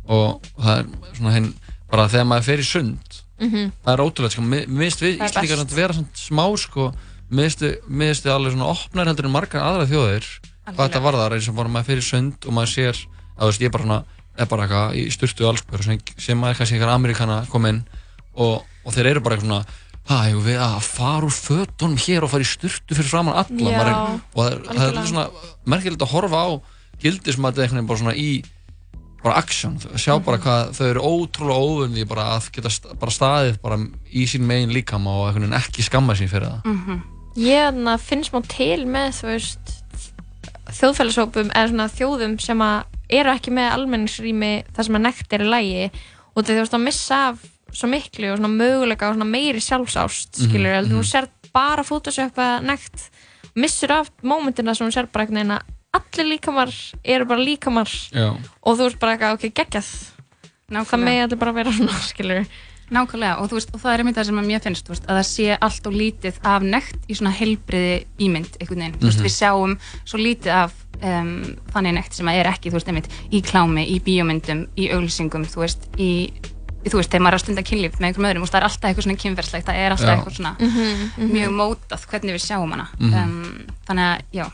og 0.08 0.42
það 0.60 0.80
er 0.80 0.86
svona 1.18 1.34
hinn 1.36 1.54
bara 1.92 2.08
þegar 2.08 2.28
maður 2.32 2.44
fer 2.50 2.64
í 2.64 2.68
sund 2.68 3.18
Mhm. 3.42 3.72
það 3.86 3.94
er 3.94 4.04
ótrúlega, 4.06 4.32
sko, 4.32 4.42
finnst 4.42 5.02
við 5.02 5.18
Það 5.18 5.34
best. 5.34 5.58
samt 5.58 5.72
vera 5.74 5.94
svona 5.94 6.08
smá, 6.14 6.58
sko 6.58 6.94
mér 7.32 7.50
finnst 7.50 7.62
við- 7.62 8.32
alveg 8.36 8.54
svona 8.54 8.70
opnar 8.70 9.06
heldur 9.08 9.26
en 9.26 9.32
margar 9.32 9.62
aðra 9.66 9.88
þjóðir 9.90 10.26
hvað 10.68 10.90
þetta 10.90 11.02
varðar, 11.02 11.34
eins 11.34 11.48
og 11.50 11.56
bara 11.56 11.70
maður 11.70 11.86
fer 11.86 11.98
í 11.98 12.02
sund 12.06 12.34
og 12.46 12.54
maður 12.54 12.70
sér, 12.76 12.96
að 13.38 13.42
þú 13.42 13.48
veist, 13.50 13.62
ég 13.62 13.66
er 13.66 13.70
bara 13.72 13.84
svona 13.84 14.04
er 14.38 14.46
bara 14.46 14.68
eitthvað 14.68 14.96
í 14.96 15.12
styrtu 15.12 15.48
allsbjör 15.50 16.02
sem 16.22 16.38
maður 16.40 16.58
kannski 16.58 16.76
einhver 16.78 16.94
Amerikana 16.94 17.46
kom 17.50 17.66
inn 17.66 17.84
og, 18.36 18.64
og 18.86 18.94
þeir 18.94 19.06
eru 19.10 19.20
bara 19.22 19.36
eitthvað 19.38 19.48
svona 19.50 19.66
Það 20.12 20.24
hefur 20.28 20.44
við 20.50 20.58
að 20.66 20.78
fara 20.92 21.28
úr 21.28 21.36
fötunum 21.36 22.00
hér 22.04 22.26
og 22.26 22.32
fara 22.34 22.44
í 22.44 22.50
styrtu 22.52 22.96
fyrir 22.98 23.08
framann 23.12 23.38
alla? 23.40 23.72
Já, 23.72 23.78
er, 23.80 23.92
og 24.36 24.42
það 24.42 24.50
er, 24.52 24.64
það 24.76 24.98
er 25.02 25.06
svona 25.12 25.28
merkilegt 25.72 26.04
að 26.04 26.12
horfa 26.16 26.42
á 26.44 26.50
gildis 27.02 27.38
maður 27.40 27.64
einhvern 27.64 27.80
veginn 27.80 27.88
bara 27.92 28.02
svona 28.02 28.16
í 28.20 28.32
bara 29.22 29.36
action, 29.38 29.76
sjá 30.02 30.16
bara 30.26 30.38
Mhm. 30.38 30.44
hvað 30.44 30.72
þau 30.76 30.86
eru 30.90 31.02
ótrúlega 31.06 31.62
óvunni 31.62 32.06
bara 32.10 32.24
að 32.36 32.48
geta 32.52 32.70
st 32.74 32.88
bara 33.00 33.12
staðið 33.14 33.60
bara 33.62 33.78
í 34.12 34.26
sín 34.28 34.42
megin 34.50 34.74
líkama 34.74 35.14
og 35.14 35.28
einhvern 35.30 35.46
veginn 35.46 35.60
ekki 35.62 35.86
skamma 35.86 36.14
sín 36.18 36.28
fyrir 36.30 36.50
það. 36.50 36.66
Mhm. 36.66 37.02
Ég 37.38 37.62
þarna 37.70 37.94
finn 38.02 38.24
smá 38.26 38.42
til 38.48 38.86
með 38.90 39.14
þú 39.22 39.28
veist 39.32 39.78
þjóðfélagshópum 40.72 41.52
eða 41.54 41.70
svona 41.70 41.88
þjóðum 41.92 42.36
sem 42.42 42.60
að 42.66 42.84
eru 43.12 43.30
ekki 43.36 43.52
með 43.56 43.72
almenningsrými 43.78 44.52
þar 44.76 44.88
sem 44.88 44.96
að 45.00 45.06
nekt 45.06 45.34
er 45.38 45.46
í 45.46 45.50
lægi 45.52 45.86
og 46.36 46.44
þú 46.48 46.58
veist 46.62 46.74
að 46.78 46.84
missa 46.86 47.20
af 47.32 47.46
svo 47.74 47.88
miklu 47.92 48.32
og 48.34 48.40
svona 48.40 48.52
möguleika 48.52 49.10
og 49.10 49.16
svona 49.18 49.28
meiri 49.30 49.60
sjálfsást 49.64 50.40
Mhm, 50.40 50.50
skilur, 50.50 50.82
mm 50.82 50.88
mhm. 50.88 50.94
þú 50.96 51.04
sér 51.12 51.28
bara 51.54 51.84
photoshopa 51.84 52.62
nekt 52.64 53.10
missur 53.56 53.92
af 53.92 54.10
mómentina 54.24 54.74
sem 54.76 54.88
þú 54.88 54.94
sér 54.96 55.08
bara 55.12 55.26
einhvern 55.26 55.38
veginn 55.42 55.58
að 55.58 55.62
allir 55.94 56.28
líkamar 56.38 56.72
eru 57.04 57.26
bara 57.26 57.44
líkamar 57.44 57.88
Já. 58.14 58.38
og 58.64 58.78
þú 58.78 58.84
veist 58.88 59.00
bara 59.00 59.18
eitthvað 59.18 59.34
ok, 59.34 59.54
geggjað 59.54 59.88
það 60.72 61.00
megi 61.04 61.24
allir 61.26 61.38
bara 61.38 61.52
vera 61.52 61.72
svona 61.72 61.98
skilur 62.12 62.46
Nákvæmlega 62.92 63.38
og, 63.40 63.48
þú 63.48 63.56
veist, 63.56 63.70
og 63.72 63.80
það 63.80 63.94
er 63.94 64.02
einmitt 64.04 64.18
það 64.18 64.26
sem 64.28 64.40
að 64.42 64.48
mér 64.50 64.60
finnst 64.66 64.88
þú 64.88 64.92
veist, 64.92 65.06
að 65.08 65.16
það 65.16 65.28
sé 65.30 65.46
allt 65.64 65.86
og 65.88 65.94
lítið 65.96 66.40
af 66.44 66.64
nekt 66.68 67.06
í 67.08 67.16
svona 67.16 67.32
heilbriði 67.32 67.94
ímynd 68.20 68.58
einhvern 68.60 68.82
veginn, 68.84 68.98
þú 69.00 69.08
veist, 69.08 69.22
Mhm. 69.22 69.28
við 69.28 69.36
sjáum 69.38 69.76
svo 70.04 70.18
lítið 70.20 70.52
af 70.52 70.74
um, 71.02 71.32
þannig 71.72 71.94
nekt 71.96 72.14
sem 72.14 72.28
að 72.28 72.40
er 72.42 72.50
ekki 72.52 72.68
þú 72.70 72.76
veist, 72.76 72.88
einmitt, 72.92 73.08
í 73.32 73.40
klámi, 73.42 73.86
í 73.88 73.96
bíómyndum 74.04 74.68
í 74.76 74.90
auglýsingum, 74.92 75.46
þú 75.48 75.64
veist, 75.64 75.88
í 75.98 76.34
þú 76.90 76.98
veist, 76.98 77.12
þegar 77.12 77.22
maður 77.22 77.36
er 77.36 77.40
að 77.40 77.44
stunda 77.46 77.64
kynlíf 77.68 78.00
með 78.00 78.08
einhverjum 78.08 78.30
öðrum 78.32 78.48
það 78.50 78.58
er 78.62 78.66
alltaf 78.68 78.90
eitthvað 78.90 79.06
svona 79.06 79.22
kynferðslegt, 79.24 79.66
það 79.68 79.76
er 79.84 79.92
alltaf 79.92 80.08
Já. 80.08 80.16
eitthvað 80.16 80.36
svona 80.40 80.54
Mhm, 80.60 81.12
mhm. 81.18 81.32
mjög 81.36 81.52
mótað 81.60 82.06
hvernig 82.10 82.34
við 82.36 82.44
sjáum 82.48 82.72
hana 82.72 82.88
Mhm. 83.00 83.14
um, 83.14 83.66
þannig 83.88 84.06
að, 84.10 84.22
já 84.34 84.46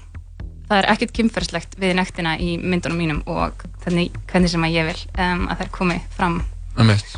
það 0.67 0.77
er 0.77 0.85
ekkert 0.91 1.13
kynferðslegt 1.15 1.77
við 1.79 1.93
nektina 1.95 2.37
í 2.37 2.57
myndunum 2.59 2.97
mínum 2.99 3.21
og 3.27 3.53
hvernig, 3.85 4.11
hvernig 4.27 4.49
sem 4.49 4.61
að 4.67 4.73
ég 4.75 4.85
vil 4.85 5.01
um, 5.23 5.47
að 5.47 5.57
þær 5.61 5.69
komi 5.71 6.01
fram 6.17 6.41
Einmitt. 6.77 7.15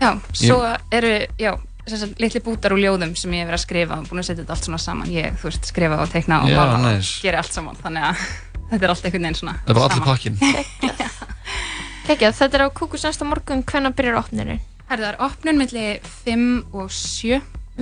Já, 0.00 0.18
svo 0.34 0.58
eru, 0.90 1.26
já, 1.38 1.52
þessar 1.86 2.10
litli 2.18 2.40
bútar 2.42 2.72
úr 2.74 2.82
ljóðum 2.82 3.14
sem 3.16 3.30
ég 3.32 3.38
hef 3.46 3.48
verið 3.48 3.60
að 3.60 3.64
skrifa 3.66 3.98
og 4.00 4.08
búin 4.10 4.18
að 4.20 4.26
setja 4.26 4.42
þetta 4.42 4.52
allt 4.52 4.64
svona 4.66 4.78
saman. 4.82 5.06
Ég, 5.14 5.32
þú 5.38 5.46
veist, 5.48 5.64
skrifa 5.70 6.00
og 6.02 6.10
teikna 6.10 6.42
og 6.42 6.48
Já, 6.50 6.56
mála 6.58 6.78
nice. 6.96 7.18
og 7.18 7.22
gera 7.22 7.38
allt 7.38 7.52
saman. 7.54 7.76
Þannig 7.82 8.02
að 8.02 8.16
þetta 8.72 8.82
er 8.84 8.90
allt 8.90 9.04
einhvern 9.06 9.22
veginn 9.22 9.34
svona 9.38 9.54
það 9.64 9.70
er 9.70 9.74
bara 9.74 9.86
allir 9.88 10.04
pakkin 10.04 10.38
Geggjað, 12.06 12.34
þetta 12.40 12.58
er 12.58 12.64
á 12.66 12.68
kúkus 12.74 13.04
næsta 13.06 13.26
morgun, 13.28 13.62
hvenær 13.68 13.94
byrjar 13.96 14.18
opnirinn? 14.20 14.60
Það 14.90 15.04
er 15.08 15.18
opnun 15.24 15.58
milli 15.60 15.84
5 16.24 16.46
og 16.76 16.90
7 16.92 17.38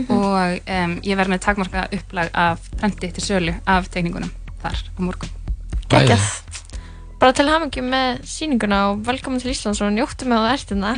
og 0.07 0.61
um, 0.71 0.93
ég 1.03 1.17
verð 1.19 1.33
með 1.33 1.41
takmarka 1.43 1.87
upplag 1.97 2.29
af 2.39 2.69
prenti 2.79 3.09
til 3.17 3.25
sölu 3.25 3.55
af 3.67 3.89
teikningunum 3.91 4.31
þar 4.63 4.77
á 4.79 5.01
morgun. 5.03 5.33
Geggjað. 5.91 6.29
Bara 7.21 7.35
til 7.37 7.49
hamingjum 7.51 7.89
með 7.93 8.21
sýninguna 8.31 8.79
og 8.93 9.03
velkomin 9.09 9.43
til 9.43 9.51
Íslands 9.53 9.81
og 9.85 9.91
njóttu 9.97 10.29
með 10.31 10.45
það 10.45 10.55
ertina. 10.55 10.93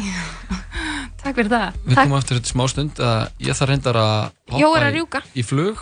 Takk 1.23 1.39
fyrir 1.39 1.51
það. 1.55 1.81
Við 1.87 1.99
komum 2.03 2.19
eftir 2.19 2.39
þetta 2.39 2.53
smá 2.53 2.65
stund 2.71 3.01
að 3.03 3.47
ég 3.49 3.59
þarf 3.59 3.73
reyndar 3.73 3.99
að 4.03 4.61
Jó, 4.61 4.69
hoppa 4.69 4.85
að 4.91 5.33
í- 5.39 5.47
flug 5.47 5.81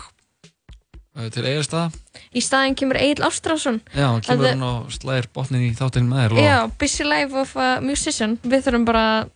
uh, 1.17 1.27
til 1.33 1.45
Egilstaða 1.51 1.91
Í 2.31 2.39
staðinn 2.39 2.77
kemur 2.79 2.95
Egil 2.95 3.25
Ástrásson. 3.27 3.81
Já, 3.91 4.05
hann 4.07 4.21
kemur 4.23 4.47
hann 4.47 4.63
og 4.63 4.93
slæðir 4.95 5.27
botnin 5.35 5.65
í 5.67 5.73
þáttinn 5.75 6.07
með 6.07 6.29
þér. 6.31 6.37
Já, 6.45 6.57
busy 6.79 7.03
life 7.07 7.35
of 7.41 7.51
a 7.59 7.69
musician. 7.83 8.37
Við 8.45 8.63
þurfum 8.69 8.85
bara 8.87 9.03
að 9.17 9.33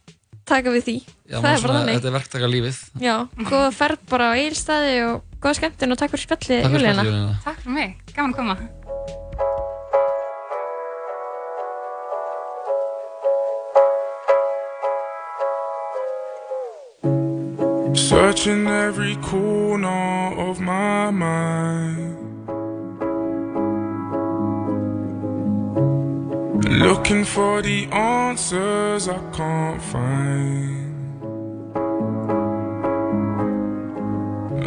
taka 0.48 0.72
við 0.72 0.86
því. 0.88 0.96
Já, 1.26 1.40
það 1.42 1.50
er 1.52 1.66
bara 1.66 1.76
þannig. 1.80 1.98
Þetta 2.00 2.10
er 2.12 2.16
verktaka 2.16 2.50
lífið 2.54 2.80
Já, 3.04 3.16
góða 3.50 3.70
ferð 3.76 4.08
bara 4.14 4.32
á 4.32 4.38
Egilstaði 4.38 4.96
og 5.10 5.38
góða 5.44 5.58
skemmtun 5.60 5.96
og 5.96 6.00
takk 6.00 6.16
fyrir 6.16 6.26
spjallið, 6.30 6.64
Takk 6.64 6.76
fyrir 6.78 6.86
Júlíana. 6.86 7.04
spjallið, 7.04 7.20
Júlíana. 7.20 7.38
Takk 7.50 7.64
fyrir 7.66 7.78
mig, 7.82 7.96
gaman 8.16 8.32
að 8.32 8.40
koma. 8.40 9.66
Searching 17.96 18.68
every 18.68 19.16
corner 19.18 20.34
of 20.38 20.60
my 20.60 21.10
mind. 21.12 22.25
Looking 26.76 27.24
for 27.24 27.62
the 27.62 27.86
answers 27.86 29.08
I 29.08 29.18
can't 29.32 29.82
find. 29.82 31.16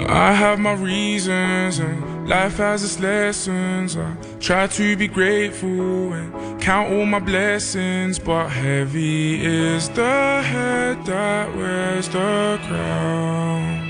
I 0.09 0.32
have 0.32 0.59
my 0.59 0.72
reasons 0.72 1.78
and 1.80 2.26
life 2.26 2.56
has 2.56 2.82
its 2.82 2.98
lessons. 2.98 3.98
I 3.98 4.16
try 4.40 4.68
to 4.68 4.97
be 4.97 5.06
grateful 5.06 6.14
and 6.14 6.59
count 6.62 6.90
all 6.94 7.05
my 7.05 7.18
blessings, 7.18 8.18
but 8.18 8.48
heavy 8.48 9.44
is 9.44 9.90
the 9.90 10.40
head 10.43 11.05
that 11.05 11.55
wears 11.55 12.09
the 12.09 12.59
crown. 12.68 13.89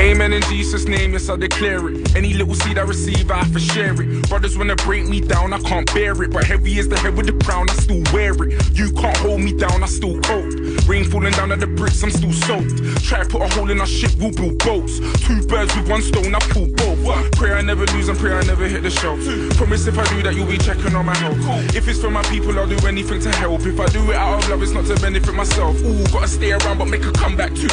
Amen 0.00 0.32
in 0.32 0.40
Jesus' 0.44 0.86
name, 0.86 1.12
yes, 1.12 1.28
I 1.28 1.36
declare 1.36 1.90
it. 1.90 2.16
Any 2.16 2.32
little 2.32 2.54
seed 2.54 2.78
I 2.78 2.82
receive, 2.84 3.30
I 3.30 3.36
have 3.36 3.52
to 3.52 3.60
share 3.60 3.92
it. 4.00 4.28
Brothers 4.30 4.56
wanna 4.56 4.74
break 4.76 5.04
me 5.06 5.20
down, 5.20 5.52
I 5.52 5.58
can't 5.58 5.92
bear 5.92 6.22
it. 6.22 6.32
But 6.32 6.44
heavy 6.44 6.78
is 6.78 6.88
the 6.88 6.96
head 6.96 7.18
with 7.18 7.26
the 7.26 7.44
crown, 7.44 7.68
I 7.68 7.74
still 7.74 8.02
wear 8.10 8.32
it. 8.32 8.78
You 8.78 8.92
can't 8.92 9.16
hold 9.18 9.42
me 9.42 9.52
down, 9.52 9.82
I 9.82 9.86
still 9.86 10.18
cope. 10.22 10.48
Rain 10.88 11.04
falling 11.04 11.34
down 11.34 11.52
at 11.52 11.60
the 11.60 11.66
bricks, 11.66 12.02
I'm 12.02 12.10
still 12.10 12.32
soaked. 12.32 13.04
Try 13.04 13.24
to 13.24 13.28
put 13.28 13.42
a 13.42 13.48
hole 13.54 13.70
in 13.70 13.78
our 13.78 13.86
ship, 13.86 14.12
we'll 14.18 14.32
build 14.32 14.58
boats. 14.64 15.00
Two 15.26 15.42
birds 15.46 15.76
with 15.76 15.90
one 15.90 16.00
stone, 16.00 16.34
I 16.34 16.38
pull 16.48 16.66
both. 16.66 17.30
Pray 17.32 17.52
I 17.52 17.60
never 17.60 17.84
lose 17.92 18.08
and 18.08 18.18
pray 18.18 18.32
I 18.32 18.42
never 18.44 18.66
hit 18.66 18.82
the 18.82 18.90
shelf. 18.90 19.20
Promise 19.58 19.86
if 19.86 19.98
I 19.98 20.04
do 20.14 20.22
that, 20.22 20.34
you'll 20.34 20.46
be 20.46 20.56
checking 20.56 20.94
on 20.94 21.04
my 21.04 21.16
health. 21.16 21.36
If 21.76 21.88
it's 21.88 22.00
for 22.00 22.10
my 22.10 22.22
people, 22.22 22.58
I'll 22.58 22.66
do 22.66 22.78
anything 22.86 23.20
to 23.20 23.30
help. 23.32 23.66
If 23.66 23.78
I 23.78 23.86
do 23.88 24.10
it 24.10 24.16
out 24.16 24.42
of 24.42 24.48
love, 24.48 24.62
it's 24.62 24.72
not 24.72 24.86
to 24.86 24.98
benefit 24.98 25.34
myself. 25.34 25.76
Ooh, 25.84 26.06
gotta 26.06 26.26
stay 26.26 26.52
around, 26.52 26.78
but 26.78 26.86
make 26.86 27.04
a 27.04 27.12
comeback 27.12 27.54
too. 27.54 27.68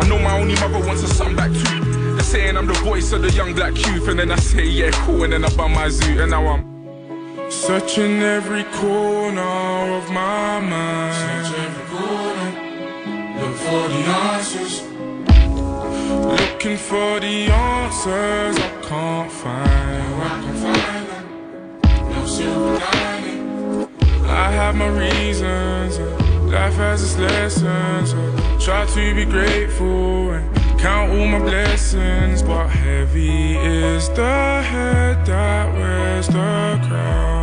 I 0.00 0.08
know 0.08 0.18
my 0.18 0.38
only 0.38 0.54
mother 0.56 0.84
wants 0.84 1.02
a 1.04 1.08
son 1.08 1.36
back 1.36 1.52
too. 1.52 1.67
They're 1.68 2.20
saying 2.20 2.56
I'm 2.56 2.66
the 2.66 2.80
voice 2.84 3.12
of 3.12 3.22
the 3.22 3.30
young 3.30 3.54
black 3.54 3.76
youth, 3.86 4.08
and 4.08 4.18
then 4.18 4.30
I 4.32 4.36
say, 4.36 4.64
yeah, 4.64 4.90
cool, 5.04 5.24
and 5.24 5.32
then 5.32 5.44
I 5.44 5.54
bum 5.54 5.72
my 5.72 5.88
zoo, 5.88 6.20
and 6.22 6.30
now 6.30 6.46
I'm 6.46 7.50
searching 7.50 8.22
every 8.22 8.64
corner 8.64 9.40
of 9.40 10.10
my 10.10 10.60
mind. 10.60 11.46
Search 11.46 11.58
every 11.66 11.84
corner, 11.96 12.50
look 13.40 13.56
for 13.56 13.88
the 13.88 14.00
answers. 14.26 14.82
Looking 16.40 16.76
for 16.76 17.20
the 17.20 17.50
answers 17.50 18.56
I 18.58 18.68
can't 18.82 19.30
find. 19.30 20.14
I 20.20 20.40
can't 20.42 20.58
find 20.64 21.06
them. 21.10 22.12
No 22.12 22.26
silver 22.26 22.78
lining. 22.84 23.88
I 24.24 24.50
have 24.50 24.74
my 24.74 24.88
reasons. 24.88 25.98
Life 26.52 26.74
has 26.74 27.02
its 27.02 27.18
lessons. 27.18 28.14
Try 28.64 28.86
to 28.86 29.14
be 29.14 29.24
grateful 29.24 30.57
Count 30.78 31.10
all 31.10 31.26
my 31.26 31.40
blessings, 31.40 32.40
but 32.42 32.68
heavy 32.68 33.56
is 33.56 34.08
the 34.10 34.62
head 34.62 35.26
that 35.26 35.74
wears 35.74 36.28
the 36.28 36.80
crown. 36.86 37.37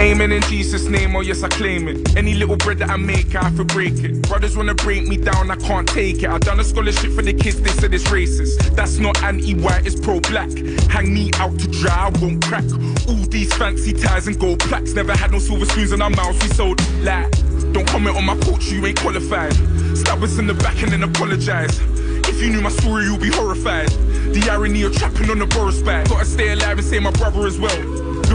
Amen 0.00 0.32
in 0.32 0.40
Jesus' 0.44 0.86
name, 0.86 1.14
oh 1.14 1.20
yes, 1.20 1.42
I 1.42 1.48
claim 1.48 1.86
it. 1.86 2.16
Any 2.16 2.32
little 2.32 2.56
bread 2.56 2.78
that 2.78 2.88
I 2.88 2.96
make, 2.96 3.34
I 3.34 3.44
have 3.44 3.56
to 3.58 3.64
break 3.64 4.02
it. 4.02 4.22
Brothers 4.22 4.56
wanna 4.56 4.74
break 4.74 5.06
me 5.06 5.18
down, 5.18 5.50
I 5.50 5.56
can't 5.56 5.86
take 5.86 6.22
it. 6.22 6.30
I 6.30 6.38
done 6.38 6.58
a 6.58 6.64
scholarship 6.64 7.12
for 7.12 7.20
the 7.20 7.34
kids, 7.34 7.60
they 7.60 7.70
said 7.72 7.92
it's 7.92 8.04
racist. 8.04 8.74
That's 8.74 8.96
not 8.96 9.22
anti-white, 9.22 9.86
it's 9.86 10.00
pro-black. 10.00 10.50
Hang 10.88 11.12
me 11.12 11.30
out 11.34 11.58
to 11.58 11.68
dry, 11.68 12.08
I 12.08 12.18
won't 12.18 12.42
crack. 12.42 12.64
All 13.08 13.26
these 13.28 13.52
fancy 13.52 13.92
ties 13.92 14.26
and 14.26 14.40
gold 14.40 14.60
plaques. 14.60 14.94
Never 14.94 15.12
had 15.14 15.32
no 15.32 15.38
silver 15.38 15.66
spoons 15.66 15.92
in 15.92 16.00
our 16.00 16.08
mouths, 16.08 16.42
we 16.42 16.48
sold 16.54 16.80
like. 17.02 17.30
Don't 17.74 17.86
comment 17.86 18.16
on 18.16 18.24
my 18.24 18.38
culture, 18.38 18.74
you 18.74 18.86
ain't 18.86 18.98
qualified. 18.98 19.52
Stab 19.94 20.22
us 20.22 20.38
in 20.38 20.46
the 20.46 20.54
back 20.54 20.82
and 20.82 20.92
then 20.92 21.02
apologize. 21.02 21.78
If 22.26 22.40
you 22.40 22.48
knew 22.48 22.62
my 22.62 22.70
story, 22.70 23.04
you'd 23.04 23.20
be 23.20 23.30
horrified. 23.30 23.90
The 24.32 24.48
irony 24.50 24.82
of 24.84 24.96
trapping 24.96 25.28
on 25.28 25.38
the 25.40 25.46
Boris 25.46 25.82
back. 25.82 26.08
Gotta 26.08 26.24
stay 26.24 26.52
alive 26.52 26.78
and 26.78 26.86
say 26.86 27.00
my 27.00 27.10
brother 27.10 27.46
as 27.46 27.58
well. 27.58 27.89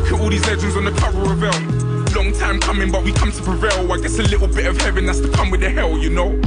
Look 0.05 0.13
at 0.13 0.21
all 0.21 0.29
these 0.29 0.45
legends 0.45 0.75
on 0.77 0.85
the 0.85 0.91
cover 0.91 1.33
of 1.33 1.41
Elle. 1.41 2.15
Long 2.15 2.31
time 2.31 2.59
coming, 2.59 2.91
but 2.91 3.03
we 3.03 3.11
come 3.11 3.31
to 3.31 3.41
prevail. 3.41 3.91
I 3.91 3.97
guess 3.97 4.19
a 4.19 4.21
little 4.21 4.47
bit 4.47 4.67
of 4.67 4.79
heaven 4.79 5.05
has 5.07 5.19
to 5.19 5.29
come 5.29 5.49
with 5.49 5.61
the 5.61 5.69
hell, 5.71 5.97
you 5.97 6.11
know. 6.11 6.39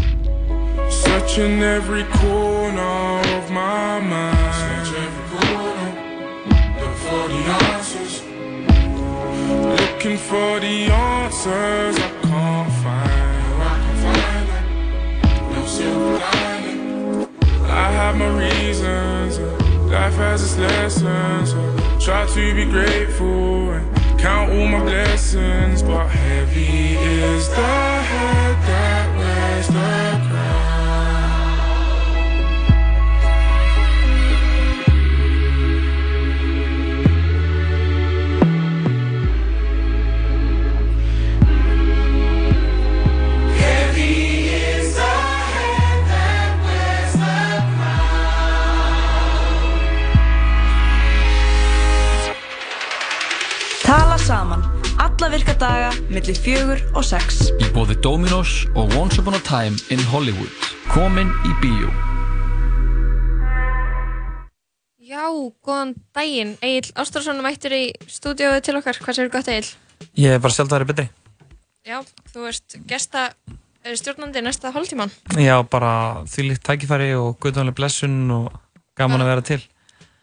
Searching 0.89 1.60
every 1.60 2.05
corner 2.05 3.18
of 3.18 3.51
my 3.51 3.98
mind. 3.98 4.86
Search 4.86 5.01
every 5.02 5.39
corner. 5.40 5.90
For 7.09 7.28
the 7.28 7.40
answers. 7.74 8.22
Looking 9.80 10.18
for 10.18 10.60
the 10.60 10.93
answers 10.93 11.97
I 11.97 12.10
can't 12.22 12.72
find. 12.85 13.10
I 13.60 13.74
can 13.82 13.97
find 14.05 14.48
them. 14.52 15.52
No 15.52 15.66
silver 15.66 16.18
lining. 16.18 17.28
I 17.64 17.90
have 17.90 18.16
my 18.16 18.28
reasons. 18.39 19.57
Life 19.90 20.15
has 20.16 20.43
its 20.43 20.59
lessons. 20.59 21.55
uh, 21.55 21.98
Try 22.01 22.27
to 22.27 22.55
be 22.55 22.65
grateful 22.66 23.70
and 23.70 24.19
count 24.19 24.52
all 24.52 24.66
my 24.69 24.81
blessings. 24.81 25.82
But 25.82 26.09
heavy 26.09 26.94
is 26.97 27.48
the 27.48 27.55
head 27.56 28.56
that 28.69 29.16
wears 29.19 29.69
the 29.69 30.07
Alla 55.28 55.36
virka 55.36 55.52
daga 55.60 55.88
millir 56.09 56.38
fjögur 56.40 56.78
og 56.96 57.05
sex. 57.05 57.50
Í 57.60 57.66
bóði 57.74 57.98
Dominos 58.00 58.62
og 58.72 58.94
Once 58.96 59.18
Upon 59.20 59.34
a 59.36 59.40
Time 59.44 59.76
in 59.92 60.00
Hollywood. 60.09 60.48
Komin 60.88 61.28
í 61.44 61.50
bíó. 61.60 61.90
Já, 65.05 65.28
góðan 65.60 65.92
daginn. 66.16 66.55
Egil 66.64 66.94
Ástrarsson 66.96 67.44
mættur 67.44 67.76
í 67.76 67.82
stúdíóið 68.09 68.62
til 68.70 68.78
okkar. 68.80 69.02
Hvað 69.05 69.18
séu 69.18 69.34
gott, 69.34 69.52
Egil? 69.52 69.68
Ég 70.16 70.38
er 70.38 70.40
bara 70.40 70.56
sjálf 70.56 70.72
það 70.72 70.80
er 70.80 70.88
betri. 70.94 71.06
Já, 71.84 72.00
þú 72.32 72.48
ert 72.48 72.80
gesta 72.88 73.28
eh, 73.28 74.00
stjórnandi 74.00 74.46
næsta 74.48 74.72
hálftíman. 74.72 75.12
Já, 75.36 75.59
bara 75.68 76.24
þvílíkt 76.24 76.64
tækifæri 76.72 77.12
og 77.20 77.36
guðdónlega 77.36 77.82
blessun 77.82 78.16
og 78.32 78.48
gaman 78.96 79.28
að 79.28 79.34
vera 79.34 79.48
til. 79.52 79.60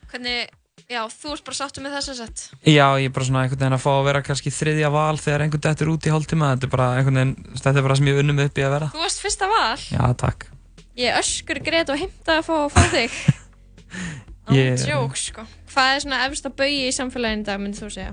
Hvernig, 0.09 0.49
já, 0.91 1.01
þú 1.09 1.31
ert 1.35 1.45
bara 1.47 1.57
sáttu 1.57 1.81
með 1.83 1.95
þess 1.97 2.11
að 2.13 2.19
sett. 2.21 2.43
Já, 2.67 2.85
ég 3.01 3.07
er 3.09 3.13
bara 3.15 3.25
svona 3.27 3.41
einhvern 3.45 3.61
veginn 3.63 3.77
að 3.77 3.83
fá 3.85 3.91
að 3.95 4.05
vera 4.09 4.21
kannski 4.25 4.53
þriðja 4.53 4.91
val 4.93 5.17
þegar 5.21 5.45
einhvern 5.45 5.63
dettur 5.65 5.91
út 5.93 6.05
í 6.05 6.13
hálftíma. 6.13 6.51
Þetta 6.55 6.67
er 6.69 6.73
bara 6.75 6.89
einhvern 6.99 7.19
veginn, 7.21 7.35
þetta 7.61 7.77
er 7.81 7.87
bara 7.87 7.97
sem 7.99 8.09
ég 8.11 8.19
unnum 8.23 8.43
upp 8.45 8.61
í 8.61 8.65
að 8.67 8.75
vera. 8.77 8.91
Þú 8.93 9.01
varst 9.05 9.23
fyrsta 9.25 9.49
val. 9.51 9.79
Já, 9.89 10.03
takk. 10.25 10.47
Ég 10.95 11.17
öskur 11.19 11.59
greit 11.65 11.89
og 11.91 11.99
heimta 11.99 12.37
að 12.39 12.45
fá 12.47 12.55
að 12.61 12.69
fá 12.75 12.83
þig. 12.93 13.17
Ég- 14.55 14.85
Jók, 14.87 15.15
sko. 15.17 15.41
Hvað 15.75 15.95
er 15.95 16.03
svona 16.05 16.19
efst 16.29 16.45
að 16.47 16.53
bauja 16.61 16.85
í 16.87 16.93
samfélaginu 16.95 17.41
í 17.41 17.47
dag, 17.49 17.59
myndið 17.59 17.81
þú 17.81 17.87
segja? 17.91 18.11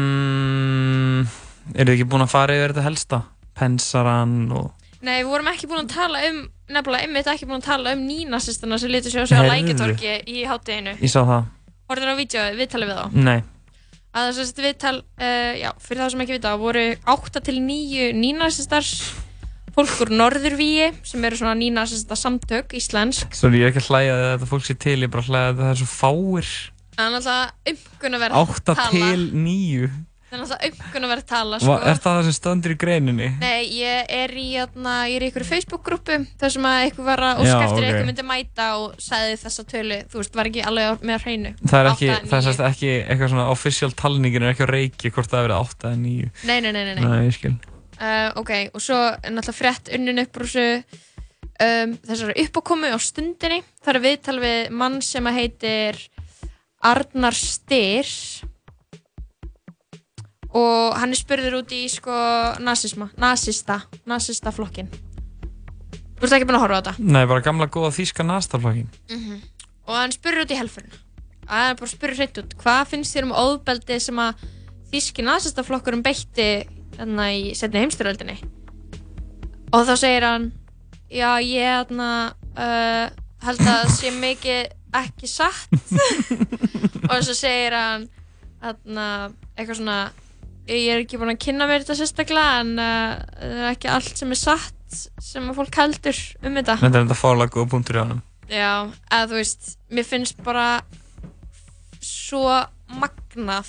Mm, 0.00 1.26
eru 1.76 1.90
þið 1.92 1.96
ekki 1.98 2.06
búin 2.10 2.24
að 2.24 2.32
fara 2.32 2.56
yfir 2.56 2.72
þetta 2.74 2.86
helsta? 2.88 3.18
Pensaran 3.60 4.32
og... 4.56 4.70
Nei, 5.04 5.18
við 5.22 5.30
vorum 5.30 5.50
ekki 5.52 5.68
búin 5.70 5.84
að 5.84 5.92
tala 5.94 6.20
um, 6.28 6.40
nefnilega, 6.72 7.06
einmitt 7.06 7.28
ekki 7.32 7.46
búin 7.48 7.60
að 7.60 7.68
tala 7.70 7.94
um 7.96 8.02
nínasistana 8.08 8.78
sem 8.80 8.90
litur 8.92 9.12
sig 9.14 9.20
á 9.32 9.40
lækjartorki 9.46 10.16
í 10.28 10.42
hátteginu. 10.48 10.96
Ég 11.00 11.12
sá 11.12 11.20
það. 11.28 11.46
Horfður 11.90 12.12
á 12.14 12.20
vídeo, 12.20 12.44
viðtalið 12.54 12.92
við 12.92 13.00
þá? 13.00 13.16
Nei. 13.26 13.40
að 14.14 14.28
þess 14.30 14.52
að 14.54 14.66
viðtal, 14.66 14.94
uh, 15.00 15.52
já, 15.58 15.70
fyrir 15.82 16.02
það 16.04 16.12
sem 16.14 16.22
ekki 16.24 16.36
vita, 16.36 16.52
voru 16.60 16.84
8 17.14 17.42
til 17.46 17.56
9 17.66 18.12
nínasistar 18.18 18.86
fólk 19.74 20.02
úr 20.04 20.12
Norðurvíi 20.14 20.90
sem 21.06 21.24
eru 21.26 21.38
svona 21.38 21.54
nínasista 21.58 22.16
samtök 22.18 22.74
íslensk 22.78 23.34
Svo 23.36 23.50
ég 23.54 23.68
er 23.68 23.72
ekki 23.72 23.82
að 23.84 23.90
hlæja 23.90 24.14
að 24.16 24.24
þetta 24.26 24.50
fólk 24.50 24.66
sé 24.66 24.76
til, 24.82 24.98
ég 24.98 25.08
er 25.08 25.12
bara 25.14 25.24
að 25.24 25.30
hlæja 25.30 25.50
að 25.52 25.60
það 25.62 25.72
er 25.72 25.80
svo 25.80 25.90
fáir. 25.94 26.52
en 27.00 27.18
alltaf 27.18 27.74
umkunnaverð 27.74 28.40
8 28.40 28.76
til 28.90 29.26
9. 29.34 29.90
það 30.30 30.36
er 30.36 30.42
alltaf 30.44 30.66
umkunnaverð 30.68 31.24
tala 31.26 31.58
sko. 31.60 31.76
Er 31.76 31.98
það 31.98 32.16
það 32.16 32.26
sem 32.28 32.36
stöndir 32.36 32.74
í 32.74 32.76
greininni? 32.80 33.28
Nei, 33.40 33.64
ég 33.74 34.12
er 34.20 34.34
í, 34.34 34.44
jæna, 34.54 34.94
ég 35.10 35.16
er 35.18 35.24
í 35.24 35.30
einhverju 35.30 35.48
Facebook-grúpu 35.48 36.18
þar 36.40 36.54
sem 36.54 36.68
að 36.70 36.84
eitthvað 36.84 37.08
var 37.10 37.24
að 37.26 37.42
Já, 37.42 37.42
óska 37.42 37.64
eftir 37.66 37.80
ok. 37.80 37.88
eitthvað 37.88 38.08
myndi 38.10 38.26
mæta 38.30 38.68
og 38.78 39.02
sagði 39.02 39.40
þessa 39.42 39.66
tölu, 39.74 40.00
þú 40.12 40.22
veist, 40.22 40.38
var 40.38 40.50
ekki 40.52 40.64
alveg 40.70 41.04
með 41.04 41.16
að 41.16 41.26
hreinu 41.26 41.52
Það 41.64 41.80
er 41.80 41.90
ekki, 41.92 42.12
það 42.30 42.46
sérst 42.46 42.64
ekki 42.70 42.92
eitthvað 43.00 43.34
svona 43.34 43.48
official 43.50 43.90
talningin 43.98 44.46
er 44.46 44.54
ekki 44.54 44.66
á 44.66 44.70
reiki 44.70 45.12
hvort 45.14 45.32
það 45.32 45.42
hefur 45.42 45.50
verið 45.50 45.74
8 45.74 45.90
eða 45.90 46.00
9. 46.06 46.32
Nei, 46.46 46.56
nei, 46.60 46.70
nei, 46.70 46.82
nei, 46.84 46.94
nei. 46.94 47.04
Nei, 47.04 47.20
ég 47.26 47.36
skil. 47.36 47.54
Uh, 48.00 48.30
ok, 48.40 48.52
og 48.72 48.80
svo 48.80 48.96
náttúrulega 48.96 49.58
frétt 49.58 49.90
unnin 49.92 50.22
upp 50.22 50.38
úr 50.40 50.46
þessu 50.48 51.00
um, 51.60 51.92
þessari 52.06 52.46
uppákomu 52.46 52.92
á 52.94 52.98
stundinni. 53.02 53.60
Það 53.84 53.92
er 53.92 54.04
viðtal 54.06 54.38
við 54.40 54.60
mann 54.80 55.00
sem 55.04 55.28
að 55.28 55.38
heitir 55.40 56.00
Arnar 56.80 57.36
Styr 57.36 58.08
og 60.56 60.96
hann 60.98 61.14
er 61.14 61.20
spurður 61.20 61.60
út 61.60 61.74
í 61.76 61.84
sko 61.90 62.14
nazisma, 62.62 63.10
nazista, 63.20 63.82
nazista 64.10 64.52
flokkin. 64.54 64.90
Þú 66.20 66.26
ert 66.26 66.36
ekki 66.36 66.48
búin 66.48 66.58
að 66.58 66.64
horfa 66.66 66.76
á 66.76 66.80
þetta? 66.82 67.06
Nei, 67.16 67.22
bara 67.30 67.44
gamla 67.44 67.70
góða 67.72 67.94
þýska 67.96 68.26
nastarflokkin. 68.26 68.90
Mm 69.10 69.40
Og 69.90 69.96
hann 69.96 70.12
spurður 70.14 70.44
út 70.44 70.52
í 70.54 70.58
helfurinn. 70.58 70.98
Hann 71.50 71.72
er 71.72 71.78
bara 71.80 71.90
spurður 71.90 72.20
hreitt 72.20 72.36
út. 72.38 72.52
Hvað 72.60 72.82
finnst 72.92 73.16
þér 73.16 73.26
um 73.26 73.32
óðbeldi 73.34 73.96
sem 73.98 74.20
að 74.22 74.44
þýski 74.92 75.24
nazistaflokkurum 75.26 76.04
beitti 76.06 76.46
hérna 76.94 77.26
í 77.34 77.56
setni 77.58 77.82
heimstyröldinni? 77.82 78.36
Og 79.74 79.86
þá 79.88 79.94
segir 79.98 80.26
hann, 80.28 80.46
já 81.10 81.30
ég 81.42 81.66
hérna 81.66 82.10
uh, 82.54 83.10
held 83.42 83.64
að 83.64 83.70
það 83.72 83.92
sé 83.96 84.14
mikið 84.14 84.70
ekki 85.00 85.30
satt. 85.30 85.74
og 87.10 87.18
svo 87.26 87.34
segir 87.34 87.74
hann 87.74 88.06
hérna 88.62 89.06
eitthvað 89.56 89.80
svona, 89.80 89.98
ég 90.70 90.88
er 90.94 91.02
ekki 91.04 91.18
búin 91.20 91.32
að 91.34 91.40
kynna 91.44 91.66
mér 91.70 91.82
þetta 91.84 91.96
sérstaklega 91.98 92.60
en 92.62 92.72
uh, 92.78 93.20
það 93.40 93.60
er 93.64 93.70
ekki 93.74 93.90
allt 93.90 94.16
sem 94.22 94.30
er 94.34 94.40
satt 94.40 94.98
sem 95.22 95.48
að 95.50 95.58
fólk 95.60 95.76
heldur 95.78 96.18
um 96.46 96.56
þetta. 96.58 96.76
Þetta 96.80 96.98
er 96.98 97.04
þetta 97.04 97.18
fárlega 97.20 97.54
góða 97.54 97.70
punktur 97.74 97.98
í 97.98 98.02
honum. 98.04 98.22
Já, 98.50 98.70
eða 99.14 99.26
þú 99.30 99.36
veist, 99.38 99.68
mér 99.94 100.06
finnst 100.08 100.40
bara 100.46 100.64
svo 102.02 102.42
magnað 103.00 103.68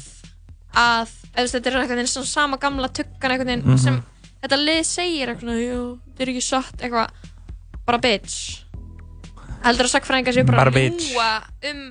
að, 0.73 1.11
eða 1.35 1.51
þetta 1.51 1.69
er 1.71 1.77
veginn 1.91 2.09
svona 2.09 2.29
sama 2.31 2.57
gamla 2.61 2.89
tuggan 2.89 3.33
einhvern 3.35 3.51
veginn 3.51 3.65
Mhm. 3.67 3.77
sem 3.83 3.99
þetta 4.41 4.57
lið 4.61 4.81
segir 4.87 5.29
eitthvað, 5.33 5.59
já, 5.61 5.81
þetta 6.07 6.25
er 6.25 6.31
ekki 6.33 6.43
satt 6.47 6.77
eitthvað, 6.81 7.11
bara 7.85 7.97
bitch 8.01 8.63
heldur 9.65 9.85
að 9.85 9.93
sagfræðingar 9.93 10.33
séu 10.33 10.45
bara 10.47 10.63
Bara 10.65 10.71
ljúa 11.11 11.29
um 11.69 11.83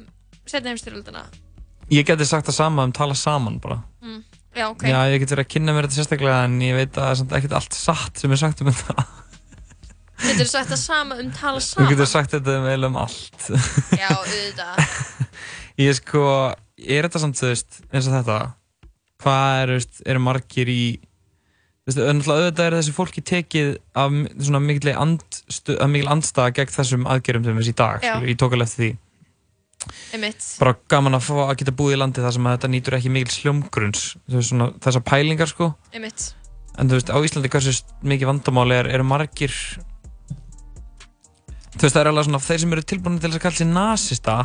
setna 0.46 0.70
heimstyrjöldina 0.72 1.24
Ég 1.90 2.06
geti 2.06 2.24
sagt 2.26 2.46
það 2.46 2.54
sama 2.54 2.82
um 2.86 2.92
tala 2.92 3.14
saman 3.14 3.58
bara. 3.60 3.82
mm. 4.02 4.24
Já, 4.56 4.66
ok, 4.66 4.82
Já, 4.90 4.98
ég 5.12 5.22
get 5.22 5.32
verið 5.34 5.44
að 5.44 5.52
kynna 5.54 5.74
mér 5.76 5.86
þetta 5.86 5.98
sérstaklega 6.00 6.38
en 6.48 6.54
ég 6.64 6.74
veit 6.74 6.90
að 6.96 7.04
það 7.04 7.10
er 7.12 7.18
samt 7.20 7.34
ekkert 7.38 7.56
allt 7.60 7.76
satt 7.78 8.22
sem 8.22 8.32
er 8.34 8.40
sagt 8.40 8.62
um 8.64 8.70
þetta. 8.70 9.04
getur 10.20 10.42
þú 10.42 10.48
sagt 10.50 10.72
það 10.72 10.80
sama 10.82 11.18
um 11.22 11.28
tala 11.36 11.60
Þú 11.60 11.66
saman 11.68 11.92
getur 11.92 12.10
sagt 12.10 12.34
þetta 12.34 12.56
um 12.58 12.66
eiginlega 12.70 12.90
um 12.90 12.98
allt. 13.04 13.44
Já, 13.94 14.08
auðvitað 14.16 14.96
Ég 15.80 15.94
sko, 15.96 16.24
er 16.76 17.06
þetta 17.06 17.22
samt, 17.22 17.38
þú 17.40 17.52
veist, 17.52 17.78
eins 17.88 18.08
og 18.10 18.16
þetta, 18.18 18.40
hvað 19.22 19.60
er, 19.60 19.70
þú 19.70 19.78
veist, 19.78 20.02
eru 20.12 20.22
margir 20.26 20.72
í, 20.72 20.82
þú 21.86 21.92
veist, 21.94 22.02
auðvitað 22.28 22.66
er 22.66 22.76
þessi 22.76 22.96
fólki 22.96 23.24
tekið 23.30 23.70
af 24.02 24.18
svona 24.42 24.60
mikil 24.66 26.10
andstaða 26.10 26.56
gegn 26.58 26.74
þessum 26.74 27.06
aðgerðum 27.08 27.46
sem 27.48 27.62
við 27.62 27.72
í 27.72 27.76
dag, 27.80 28.04
ég 28.26 28.36
tók 28.40 28.58
alveg 28.58 28.68
eftir 28.68 28.84
því. 28.84 28.90
Bara 30.60 30.74
gaman 30.90 31.14
að 31.18 31.24
fá 31.28 31.34
að 31.46 31.54
geta 31.62 31.74
búið 31.78 31.94
í 31.96 32.00
landi 32.00 32.24
þar 32.24 32.34
sem 32.36 32.48
þetta 32.50 32.70
nýtur 32.72 32.96
ekki 32.98 33.12
mikil 33.14 33.34
sljómgrunns, 33.36 34.04
þessar 34.30 35.04
pælingar, 35.06 35.50
sko. 35.50 35.72
Einmitt. 35.94 36.34
en 36.78 36.88
þú 36.88 36.96
veist, 36.98 37.10
á 37.12 37.18
Íslandi 37.20 37.50
hversu 37.52 37.72
mikið 38.06 38.30
vandamáli 38.30 38.76
er, 38.78 38.86
eru 38.94 39.04
margir 39.04 39.52
þú 41.74 41.82
veist, 41.84 41.94
það 41.94 42.00
er 42.02 42.10
alveg 42.12 42.26
svona 42.28 42.40
þeir 42.44 42.62
sem 42.62 42.72
eru 42.76 42.84
tilbúin 42.92 43.18
til 43.20 43.30
að 43.32 43.42
kalla 43.42 43.58
sig 43.60 43.68
nasista 43.70 44.36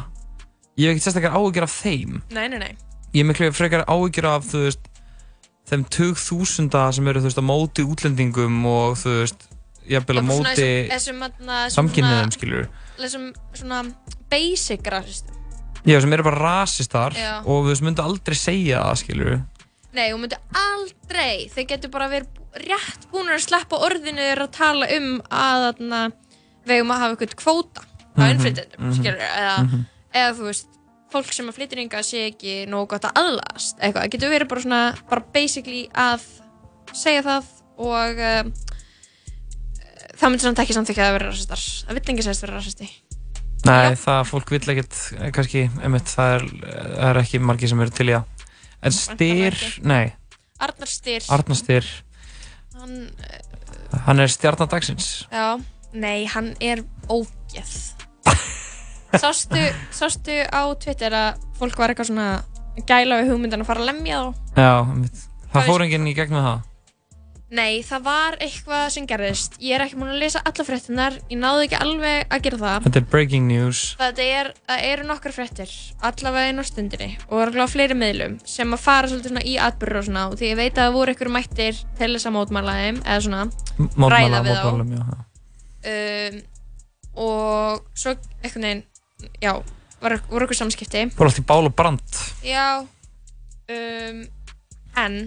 ég 0.75 0.89
hef 0.89 0.95
ekkert 0.95 1.05
sérstaklega 1.05 1.39
áhyggjur 1.39 1.67
af 1.67 1.75
þeim 1.79 2.17
Nei, 2.35 2.47
nei, 2.51 2.59
nei. 2.61 2.71
ég 3.15 3.21
er 3.23 3.29
miklu 3.29 3.49
frekar 3.55 3.85
áhyggjur 3.87 4.27
af 4.33 4.49
þú 4.51 4.63
veist 4.65 4.89
þeim 5.69 5.85
tug 5.95 6.19
þúsunda 6.21 6.83
sem 6.97 7.07
eru 7.09 7.23
þú 7.23 7.29
veist 7.29 7.41
á 7.41 7.45
móti 7.45 7.85
útlendingum 7.85 8.59
og 8.69 8.97
þú 9.01 9.15
veist 9.21 9.47
jafnvel 9.89 10.17
á 10.17 10.21
Eitthvað 10.25 10.99
svona 11.05 11.29
móti 11.29 11.77
samkynniðum 11.77 12.35
skilur 12.35 12.67
Þessum 12.95 13.25
svona 13.53 13.79
basic 14.31 14.85
rasistum. 14.91 15.35
Já 15.85 15.99
sem 16.01 16.13
eru 16.17 16.25
bara 16.25 16.41
rasistar 16.41 17.15
Já. 17.17 17.41
og 17.45 17.67
veist 17.69 17.85
myndu 17.85 18.03
aldrei 18.03 18.37
segja 18.39 18.83
það 18.83 19.01
skilur 19.03 19.35
Nei, 19.95 20.09
hún 20.11 20.25
myndi 20.25 20.35
aldrei, 20.59 21.47
þeir 21.53 21.67
getur 21.69 21.91
bara 21.93 22.09
verið 22.11 22.41
rétt 22.65 23.05
búin 23.13 23.31
að 23.31 23.45
sleppa 23.45 23.79
orðinu 23.85 24.19
þeirra 24.19 24.47
að 24.49 24.55
tala 24.57 24.87
um 24.91 25.11
að 25.31 25.65
þarna, 25.65 25.99
við 26.65 26.75
eigum 26.75 26.91
að 26.91 27.03
hafa 27.03 27.15
eitthvað 27.15 27.37
kvóta 27.39 27.85
á 27.85 27.91
Mhm, 28.15 28.31
innflytjendum, 28.31 28.79
mhm, 28.79 28.95
skilur, 28.95 29.19
eða, 29.19 29.55
mhm. 29.63 29.85
eða 30.15 30.35
þú 30.37 30.47
veist, 30.49 30.67
fólk 31.11 31.33
sem 31.35 31.49
að 31.51 31.57
flytja 31.59 31.81
yngar 31.83 32.03
sé 32.07 32.21
ekki 32.31 32.53
nógu 32.71 32.87
gott 32.93 33.07
að 33.07 33.19
aðlast, 33.21 33.79
eitthvað, 33.79 34.01
það 34.01 34.11
getur 34.15 34.33
verið 34.35 34.51
bara 34.51 34.63
svona, 34.65 34.81
bara 35.09 35.25
basically 35.35 35.83
að 35.91 36.27
segja 36.95 37.23
það 37.25 37.49
og 37.77 38.21
um, 38.29 38.53
það 40.15 40.29
myndi 40.31 40.47
samt 40.47 40.63
ekki 40.63 40.77
samþykja 40.77 41.07
að 41.09 41.17
vera 41.17 41.31
rasistar, 41.31 41.65
það 41.87 41.99
vill 41.99 42.13
engi 42.13 42.27
segist 42.27 42.45
vera 42.45 42.59
rasisti. 42.59 42.89
Nei, 43.65 43.95
það 43.97 44.21
fólk 44.29 44.51
vill 44.53 44.73
ekkert, 44.75 44.97
eh, 45.17 45.31
kannski, 45.35 45.65
einmitt, 45.81 46.11
það 46.11 46.35
er, 46.37 46.47
það 46.61 47.09
er 47.09 47.21
ekki 47.23 47.41
margir 47.41 47.71
sem 47.71 47.81
eru 47.85 47.95
til 47.95 48.09
í 48.11 48.15
það. 48.15 48.47
En 48.85 48.93
Styr, 48.93 49.57
nei, 49.81 50.13
Arnar 50.61 50.91
Styr, 50.91 51.25
Arnar 51.33 51.57
Styr, 51.57 51.87
hann, 52.77 52.97
hann 54.05 54.21
er 54.21 54.29
stjarnadagsins. 54.29 55.09
Já, 55.33 55.47
nei, 55.93 56.25
hann 56.29 56.53
er 56.61 56.83
ógeð 57.09 57.73
Sástu, 59.15 59.61
sástu 59.95 60.35
á 60.51 60.61
Twitter 60.75 61.13
að 61.15 61.43
fólk 61.55 61.77
var 61.79 61.93
eitthvað 61.93 62.09
svona 62.09 62.29
gæla 62.89 63.21
við 63.21 63.29
hugmyndan 63.31 63.63
að 63.63 63.69
fara 63.69 63.83
að 63.83 63.89
lemja 63.93 64.17
þá 64.19 64.59
Já, 64.59 64.71
einmitt. 64.81 65.21
Það 65.53 65.69
fór 65.69 65.83
enginn 65.85 66.09
í 66.11 66.15
gegn 66.17 66.35
með 66.35 66.47
það. 66.49 66.63
Nei, 67.55 67.79
það 67.85 68.01
var 68.03 68.35
eitthvað 68.43 68.85
sem 68.91 69.05
gerðist 69.07 69.53
Ég 69.63 69.77
er 69.77 69.83
ekki 69.85 69.97
múin 69.99 70.11
að 70.15 70.21
lesa 70.23 70.41
alla 70.43 70.65
fréttinar 70.67 71.15
Ég 71.29 71.39
náði 71.39 71.67
ekki 71.67 71.77
alveg 71.79 72.33
að 72.33 72.41
gera 72.47 72.59
það 72.61 72.87
Þetta 72.87 72.99
er 72.99 73.05
breaking 73.13 73.45
news. 73.47 73.83
Það 73.99 74.21
er, 74.25 74.49
eru 74.75 75.05
nokkar 75.07 75.35
fréttir 75.35 75.71
allavega 76.05 76.51
inn 76.51 76.59
á 76.59 76.65
stundinni 76.67 77.09
og 77.29 77.43
örgulega 77.45 77.67
á 77.69 77.71
fleiri 77.71 77.97
miðlum 77.97 78.35
sem 78.49 78.75
að 78.75 78.83
fara 78.83 79.11
svolítið 79.11 79.31
svona 79.31 79.45
í 79.47 79.53
atbyrður 79.67 79.99
og 80.01 80.07
svona 80.09 80.25
og 80.31 80.35
því 80.39 80.49
ég 80.49 80.59
veit 80.59 80.73
að 80.73 80.81
það 80.81 80.97
voru 80.97 81.15
ykkur 81.15 81.31
mættir 81.35 81.79
til 81.99 82.09
þess 82.09 82.29
að 82.29 82.35
mótmæla 82.35 82.75
þeim 82.81 82.99
eða 83.03 83.23
svona 83.27 83.43
Mótmæla, 83.77 84.09
ræða 84.15 84.41
við 84.47 84.57
þá 84.57 84.65
mótmælum, 84.65 84.91
já. 84.95 85.03
já. 85.05 85.93
um, 85.93 86.41
og 87.25 87.85
svo 87.95 88.15
einhvern 88.41 88.67
veginn 88.67 88.83
já, 89.45 89.53
voru 90.03 90.49
ykkur 90.49 90.59
samskipti 90.59 91.05
Fór 91.15 91.29
allt 91.29 91.39
í 91.39 91.45
bál 91.47 91.63
og 91.63 91.77
brand. 91.77 92.19
já 92.43 92.67
um, 92.83 94.19
en 95.05 95.17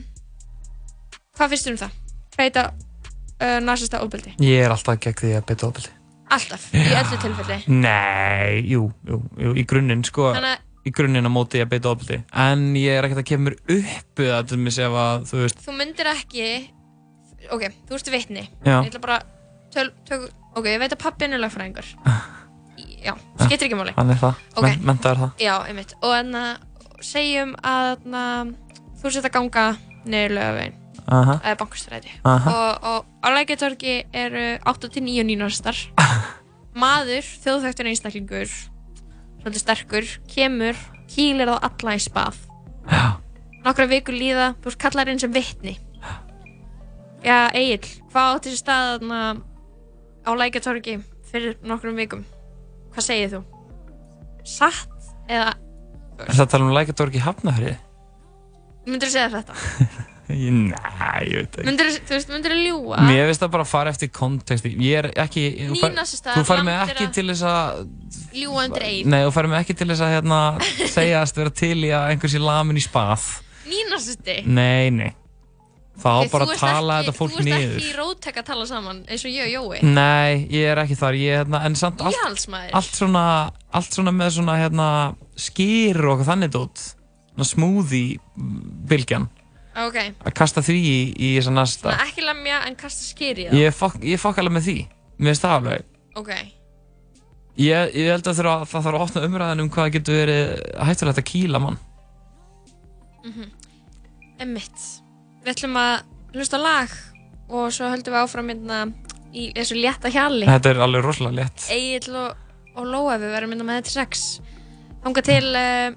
hvað 1.39 1.55
finnst 1.55 1.71
þér 1.71 1.77
um 1.77 1.83
það? 1.87 1.98
Beita 2.39 2.69
uh, 2.73 3.59
nazista 3.65 4.01
ofbeldi 4.05 4.35
Ég 4.45 4.65
er 4.67 4.75
alltaf 4.75 5.01
gegn 5.03 5.19
því 5.23 5.35
að 5.41 5.45
beita 5.51 5.69
ofbeldi. 5.69 5.93
alltaf, 6.39 6.65
í 6.77 6.87
öllu 7.03 7.21
tilfelli 7.25 7.61
Nei, 7.83 8.63
jú, 8.69 8.89
jú, 9.09 9.21
jú, 9.43 9.53
í 9.59 9.67
grunninn, 9.69 10.05
sko, 10.07 10.33
Þannig 10.37 10.65
í 10.89 10.93
grunninn 10.95 11.27
á 11.29 11.33
móti 11.33 11.61
að 11.61 11.69
beita 11.75 11.91
ofbeldi. 11.93 12.23
En 12.33 12.63
ég 12.79 12.97
er 12.97 13.05
ekkert 13.05 13.21
að 13.27 13.43
mér 13.45 13.57
upp 13.59 14.21
við 14.23 14.31
það, 14.33 14.47
til 14.49 14.59
mér 14.63 14.79
ef 14.87 14.95
að, 15.03 15.27
þú 15.29 15.41
veist, 15.43 15.65
þú 15.67 15.75
myndir 15.77 16.09
ekki 16.15 16.47
ok, 17.55 17.65
þú 17.89 17.99
ert 17.99 18.11
vitni 18.13 18.45
Já. 18.65 18.77
ég 18.83 18.89
ætla 18.91 19.03
bara 19.03 19.19
töl, 19.75 19.91
tök, 20.09 20.29
ok, 20.57 20.65
ég 20.71 20.81
veit 20.83 20.95
að 20.95 21.03
pappin 21.03 21.37
er 21.37 21.43
lögfræðingur 21.43 21.91
já, 23.05 23.15
skiptir 23.45 23.69
ekki 23.69 23.79
máli 23.79 23.95
hann 23.99 24.15
er 24.15 24.21
það, 24.21 24.41
Ok. 24.57 24.65
Men, 24.65 24.83
mentaður 24.93 25.23
það. 25.25 25.45
já, 25.45 25.55
einmitt, 25.69 25.95
og 26.03 26.15
en 26.17 26.35
að 26.41 27.05
segjum 27.05 27.55
að 27.63 28.07
na, 28.15 28.25
þú 29.01 29.13
sett 29.15 29.29
að 29.29 29.37
ganga 29.39 29.67
niður 30.09 30.37
lögavegin 30.39 30.78
Aha. 30.78 30.78
Eða 31.07 31.55
bankastræti 31.61 32.13
Aha. 32.29 32.53
og, 32.53 32.89
og 32.91 33.25
á 33.25 33.29
lækjartorgi 33.37 33.95
eru 34.13 34.45
8-9 34.69 35.25
nýnarstar 35.29 35.79
maður, 36.83 37.27
þjóðþektur 37.45 37.91
einstaklingur 37.93 38.49
svolítið 39.43 39.63
sterkur, 39.63 40.09
kemur 40.31 40.79
kýlir 41.09 41.49
þá 41.49 41.59
alla 41.71 41.97
í 41.97 42.03
spað 42.03 42.41
nokkra 43.65 43.89
vikur 43.91 44.17
líða, 44.17 44.55
þú 44.65 44.75
kallar 44.81 45.11
inn 45.13 45.21
sem 45.23 45.33
vitni 45.33 45.77
já, 47.25 47.49
Egil, 47.53 47.85
hvað 48.13 48.35
átti 48.37 48.53
sér 48.55 48.63
stað 48.63 48.91
þarna 48.97 49.23
á 50.29 50.31
lækjartorgi 50.43 50.99
fyrir 51.31 51.57
nokkrum 51.67 51.97
vikum 51.99 52.27
hvað 52.95 53.09
segir 53.09 53.33
þú? 53.37 53.43
satt 54.49 55.11
eða 55.29 55.55
Er 56.19 56.35
það 56.35 56.41
að 56.43 56.49
tala 56.51 56.65
um 56.67 56.73
lækatorgi 56.75 57.21
hafnafrið? 57.23 57.77
myndur 58.89 59.07
þú 59.07 59.13
segja 59.13 59.29
þetta? 59.37 59.55
Nei, 60.29 61.23
ég 61.25 61.39
veit 61.41 61.55
ekki. 61.57 61.65
myndur 61.67 61.89
þú 61.89 62.13
veist, 62.15 62.29
myndur 62.33 62.53
þú 62.53 62.59
ljúa? 62.67 62.99
Mér 63.09 63.29
finnst 63.31 63.43
það 63.45 63.53
bara 63.55 63.65
að 63.65 63.71
fara 63.71 63.93
eftir 63.95 64.11
konteksti. 64.13 64.73
Ég 64.85 64.99
er 65.01 65.09
ekki... 65.25 65.45
fær- 65.81 65.93
Nýnasista, 65.95 66.35
Þú 66.37 66.43
fær 66.51 66.63
mig 66.67 66.75
er 66.75 66.91
ekki 66.93 67.07
að- 67.09 67.15
til 67.17 67.27
þess 67.31 67.45
að... 67.49 67.87
ljúa 68.37 68.65
undir 68.69 68.85
einn 68.91 69.09
Nei, 69.15 69.21
þú 69.25 69.31
fær 69.39 69.49
mig 69.49 69.63
ekki 69.63 69.77
til 69.81 69.89
þess 69.89 70.05
að 70.05 70.13
hérna, 70.19 70.41
segjast 70.97 71.41
vera 71.41 71.55
til 71.63 71.79
í 71.81 71.95
að 71.97 72.11
einhversi 72.13 72.43
lamin 72.45 72.77
í 72.77 72.85
spað. 72.85 73.25
nýnasisti 73.71 74.37
Nei, 74.47 74.91
nei. 74.91 75.15
Þá 75.99 76.11
Ok, 76.13 76.29
bara 76.31 76.45
þú 76.47 76.53
ert 76.55 76.61
tala 76.63 76.97
þetta 77.03 77.13
fólk 77.17 77.33
þú 77.33 77.39
ert 77.41 77.47
niður. 77.49 77.73
ekki 77.75 77.89
í 77.89 77.95
róttek 77.99 78.37
að 78.39 78.45
tala 78.53 78.67
saman 78.71 79.01
eins 79.11 79.25
og 79.27 79.33
ég 79.35 79.49
og 79.49 79.73
Jói 79.73 79.81
Nei, 79.83 80.45
ég 80.55 80.69
er 80.71 80.79
ekki 80.85 80.95
þar. 81.01 81.17
Ég, 81.19 81.41
hérna, 81.41 81.63
en 81.67 81.75
samt 81.75 82.05
allt, 82.07 82.21
allt, 82.79 82.93
svona, 82.95 83.25
allt 83.75 83.97
svona 83.97 84.13
með 84.15 84.31
svona 84.37 84.55
hérna, 84.61 84.87
skýr 85.35 85.99
og 86.13 86.23
þannig 86.29 86.53
dót. 86.55 86.85
Svona 87.33 87.49
smoothie 87.51 88.21
bylgjan. 88.93 89.27
Ok, 89.87 89.99
Að 90.27 90.35
kasta 90.41 90.63
því 90.67 90.77
í, 90.83 90.97
í 91.15 91.29
þessa 91.39 91.55
næsta. 91.55 91.89
Svona 91.93 92.07
ekki 92.09 92.25
lemja 92.27 92.61
en 92.67 92.77
kasta 92.79 93.05
skýri 93.07 93.49
Ég 93.55 93.75
fokk 93.77 94.01
ég 94.03 94.21
fokk 94.23 94.41
alveg 94.43 94.57
með 94.59 94.67
því. 94.69 94.77
Mér 95.19 95.33
finnst 95.33 95.45
það 95.47 95.57
alveg. 95.59 95.85
ok, 96.19 96.33
Ég, 97.59 97.95
ég 97.99 98.11
held 98.15 98.27
að 98.31 98.39
það 98.39 98.67
þarf 98.71 98.89
að 98.95 99.01
opna 99.03 99.23
umræðin 99.27 99.63
um 99.65 99.71
hvað 99.75 99.93
getur 99.97 100.21
verið 100.23 100.51
hættulegt 100.89 101.23
að 101.23 101.29
kýla 101.33 101.63
mann. 101.63 101.79
mhm 103.25 103.49
emmitt 104.39 104.83
við 105.43 105.53
ætlum 105.55 105.77
að 105.81 105.95
hlusta 106.37 106.59
lag 106.61 106.93
og 107.49 107.73
svo 107.75 107.89
höldum 107.91 108.15
við 108.15 108.21
áfram 108.23 108.51
hérna 108.53 108.81
í 109.35 109.49
þessu 109.57 109.79
létta 109.79 110.13
hjali 110.13 110.47
Þetta 110.49 110.71
er 110.71 110.83
alveg 110.85 111.05
rosalega 111.05 111.43
létt. 111.43 111.65
Egil 111.75 112.15
og, 112.17 112.37
og 112.79 112.87
Lóa 112.89 113.17
við 113.21 113.33
verðum 113.35 113.55
hérna 113.57 113.67
með 113.69 113.81
þetta 113.81 113.95
sex 113.97 114.23
þanga 115.03 115.25
til 115.27 115.49
uh, 115.59 115.89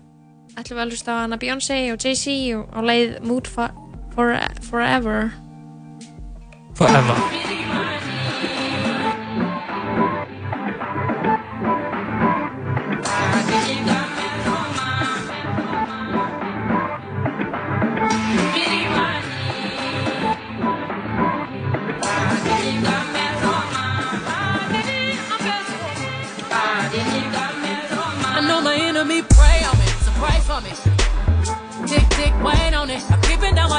ætlum 0.60 0.78
við 0.78 0.84
að 0.84 0.91
hlusta 0.91 1.15
á 1.15 1.22
hana 1.23 1.40
Beyoncé 1.41 1.78
og 1.94 2.02
Jay-Z 2.02 2.26
og 2.57 2.76
á 2.76 2.80
leið 2.84 3.15
Mood 3.23 3.48
for, 3.48 3.72
Forever 4.15 5.32
Forever. 6.76 7.22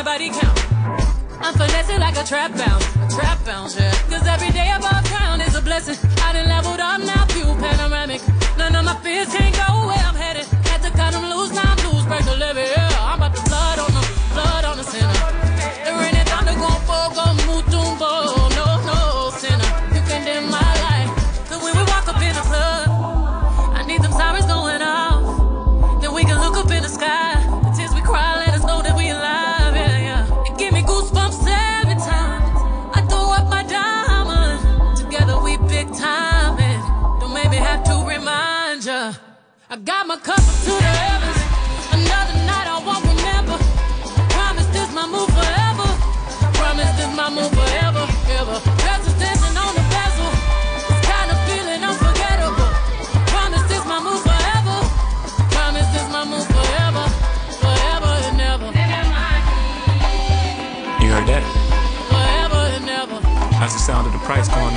My 0.03 0.19
body 0.19 0.31
count. 0.31 0.59
I'm 1.41 1.55
finessing 1.55 2.01
like 2.01 2.17
a 2.17 2.25
trap 2.25 2.51
bounce, 2.57 2.87
a 2.97 3.09
trap 3.17 3.45
bounce, 3.45 3.79
yeah. 3.79 3.93
Cause 4.11 4.27
every 4.27 4.51
day 4.51 4.71
above 4.75 5.05
ground 5.09 5.43
is 5.43 5.55
a 5.55 5.63
blessing. 5.63 5.97
I 6.23 6.33
done 6.33 6.49
leveled 6.49 6.81
up 6.81 7.01
now, 7.01 7.25
view 7.27 7.45
panoramic. 7.61 8.21
None 8.59 8.75
of 8.75 8.85
my 8.85 8.97
fears 8.97 9.29
can't 9.29 9.55
go 9.55 9.87
where 9.87 10.12
Got 39.85 40.07
my 40.07 40.15
cup 40.15 40.39
up 40.39 40.59
to 40.63 40.71
the 40.71 40.95
heavens. 40.95 41.43
Another 41.91 42.39
night 42.47 42.71
I 42.71 42.79
won't 42.87 43.03
remember. 43.03 43.59
Promise 44.31 44.71
this 44.71 44.87
my 44.95 45.11
move 45.11 45.27
forever. 45.27 45.89
Promise 46.55 46.93
this 46.95 47.11
my 47.19 47.27
move 47.35 47.51
forever, 47.51 48.07
ever. 48.39 48.63
On 48.63 49.75
the 49.75 49.83
vessel. 49.91 50.31
Kind 51.03 51.29
of 51.35 51.39
feeling 51.51 51.83
unforgettable. 51.83 52.71
Promise 53.27 53.67
this 53.67 53.83
my 53.91 53.99
move 54.07 54.23
forever. 54.23 54.79
Promise 55.51 55.89
this 55.91 56.07
my 56.15 56.31
move 56.31 56.47
forever, 56.47 57.05
forever 57.59 58.13
and 58.31 58.39
ever. 58.39 58.71
You 61.03 61.11
heard 61.11 61.27
that? 61.27 61.43
Forever 62.07 62.63
and 62.79 62.87
ever. 62.87 63.19
That's 63.59 63.75
the 63.75 63.83
sound 63.83 64.07
of 64.07 64.13
the 64.15 64.23
price 64.23 64.47
going 64.47 64.72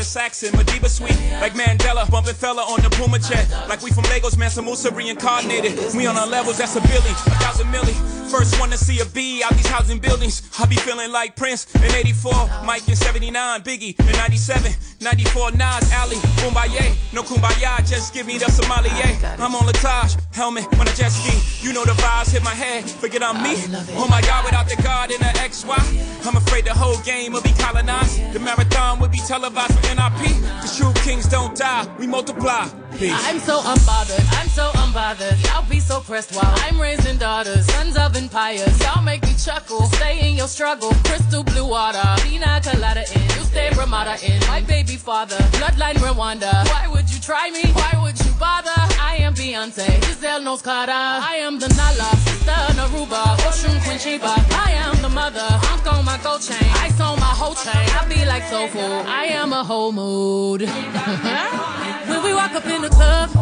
the 0.00 0.04
Saxon, 0.04 0.50
Madiba 0.52 0.88
Suite. 0.88 1.20
Like 1.44 1.52
Mandela, 1.52 2.10
bumping 2.10 2.34
fella 2.34 2.62
on 2.62 2.80
the 2.80 2.88
Puma 2.88 3.18
jet. 3.18 3.44
Like 3.68 3.82
we 3.82 3.90
from 3.90 4.04
Lagos, 4.04 4.36
man, 4.36 4.50
Musa 4.64 4.90
reincarnated. 4.90 5.76
We 5.94 6.06
on 6.06 6.16
our 6.16 6.26
levels, 6.26 6.56
that's 6.56 6.74
a 6.76 6.80
billion, 6.80 7.14
a 7.28 7.39
thousand 7.50 7.72
milli. 7.72 7.94
First 8.30 8.60
one 8.60 8.70
to 8.70 8.78
see 8.78 9.00
a 9.00 9.04
B 9.06 9.42
out 9.42 9.52
these 9.54 9.66
housing 9.66 9.98
buildings. 9.98 10.48
I 10.58 10.66
be 10.66 10.76
feeling 10.76 11.10
like 11.10 11.34
Prince 11.34 11.66
in 11.74 11.90
84, 11.90 12.32
Mike 12.64 12.88
in 12.88 12.94
79, 12.94 13.62
Biggie 13.62 13.98
in 13.98 14.12
97, 14.12 14.72
94, 15.00 15.52
Nas, 15.52 15.92
Ali, 15.94 16.16
Boombaye. 16.38 16.94
No 17.12 17.22
kumbaya, 17.22 17.78
just 17.88 18.14
give 18.14 18.26
me 18.26 18.38
the 18.38 18.44
Somalia. 18.46 19.40
I'm 19.40 19.54
on 19.54 19.66
Latage, 19.66 20.16
helmet 20.32 20.70
when 20.78 20.86
I 20.86 20.92
jet 20.92 21.10
ski. 21.10 21.34
You 21.66 21.72
know 21.72 21.84
the 21.84 21.92
vibes 21.92 22.32
hit 22.32 22.44
my 22.44 22.54
head, 22.54 22.88
forget 22.88 23.22
I'm 23.22 23.42
me. 23.42 23.56
Oh 23.96 24.06
my 24.08 24.20
God, 24.22 24.44
without 24.44 24.68
the 24.68 24.80
God 24.80 25.10
and 25.10 25.20
the 25.20 25.32
XY, 25.40 26.26
I'm 26.26 26.36
afraid 26.36 26.66
the 26.66 26.74
whole 26.74 26.98
game 26.98 27.32
will 27.32 27.42
be 27.42 27.52
colonized. 27.58 28.32
The 28.32 28.38
marathon 28.38 29.00
will 29.00 29.08
be 29.08 29.18
televised 29.26 29.74
for 29.74 29.82
NIP. 29.94 30.38
The 30.62 30.72
true 30.76 30.92
kings 31.02 31.26
don't 31.26 31.56
die, 31.56 31.88
we 31.98 32.06
multiply. 32.06 32.68
Peace. 33.00 33.12
I'm 33.16 33.38
so 33.38 33.60
unbothered, 33.62 34.26
I'm 34.38 34.48
so 34.50 34.68
unbothered. 34.74 35.42
Y'all 35.46 35.64
be 35.70 35.80
so 35.80 36.02
pressed 36.02 36.36
while 36.36 36.52
I'm 36.66 36.78
raising 36.78 37.16
daughters, 37.16 37.64
sons 37.72 37.96
of 37.96 38.14
empires. 38.14 38.78
Y'all 38.82 39.02
make 39.02 39.22
me 39.22 39.32
chuckle, 39.42 39.86
stay 39.96 40.28
in 40.28 40.36
your 40.36 40.48
struggle. 40.48 40.90
Crystal 41.04 41.42
blue 41.42 41.66
water, 41.66 42.02
Pina 42.22 42.60
colada 42.62 43.00
in. 43.14 43.22
You 43.22 43.44
stay 43.48 43.70
Ramada 43.70 44.18
in. 44.22 44.38
My 44.48 44.60
baby 44.60 44.96
father, 44.96 45.36
bloodline 45.56 45.94
Rwanda. 45.94 46.52
Why 46.68 46.88
would 46.92 47.10
you 47.10 47.18
try 47.20 47.48
me? 47.48 47.72
Why 47.72 47.92
would 48.02 48.18
you 48.22 48.32
bother? 48.38 48.76
I 49.00 49.16
am 49.20 49.32
Beyonce, 49.32 49.88
Giselle 50.04 50.42
knows 50.42 50.60
Carter. 50.60 50.92
I 50.92 51.36
am 51.40 51.58
the 51.58 51.68
Nala, 51.68 52.10
sister 52.18 52.60
Naruba, 52.76 53.24
Oshun 53.48 53.82
Queen 53.82 53.98
Sheba. 53.98 54.34
I 54.50 54.72
am 54.76 55.00
the 55.00 55.08
mother, 55.08 55.48
I'm 55.48 55.88
on 55.88 56.04
my 56.04 56.18
gold 56.22 56.42
chain. 56.42 56.58
I 56.60 56.92
on 57.00 57.18
my 57.18 57.32
whole 57.40 57.54
chain. 57.54 57.88
I 57.96 58.04
be 58.06 58.26
like 58.26 58.42
soul 58.42 58.68
food. 58.68 59.06
I 59.06 59.24
am 59.40 59.54
a 59.54 59.64
whole 59.64 59.90
mood. 59.90 60.68
when 62.06 62.22
we 62.22 62.34
walk 62.34 62.52
up 62.52 62.66
in 62.66 62.82
the 62.82 62.88
club, 62.88 63.39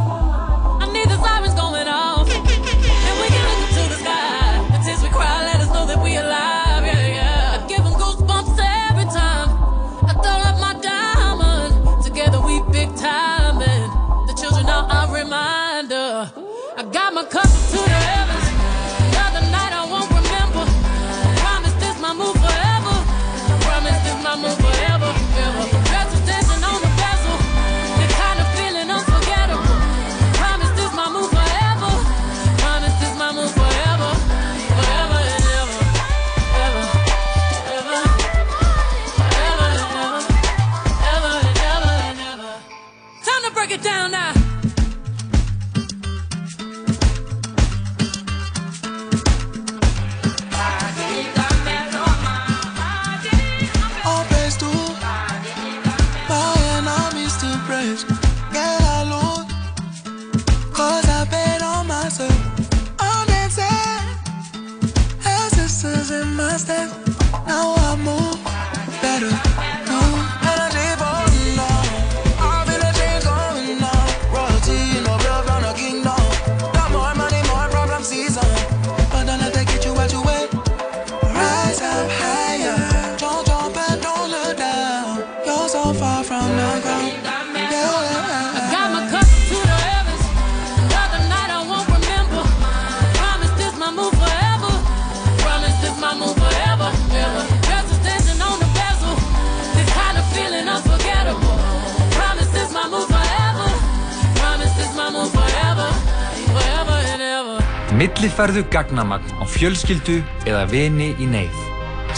Millifærðu 108.18 108.64
gagnamagn 108.74 109.30
á 109.38 109.46
fjölskyldu 109.46 110.16
eða 110.42 110.64
vini 110.66 111.12
í 111.22 111.26
neyð. 111.30 111.58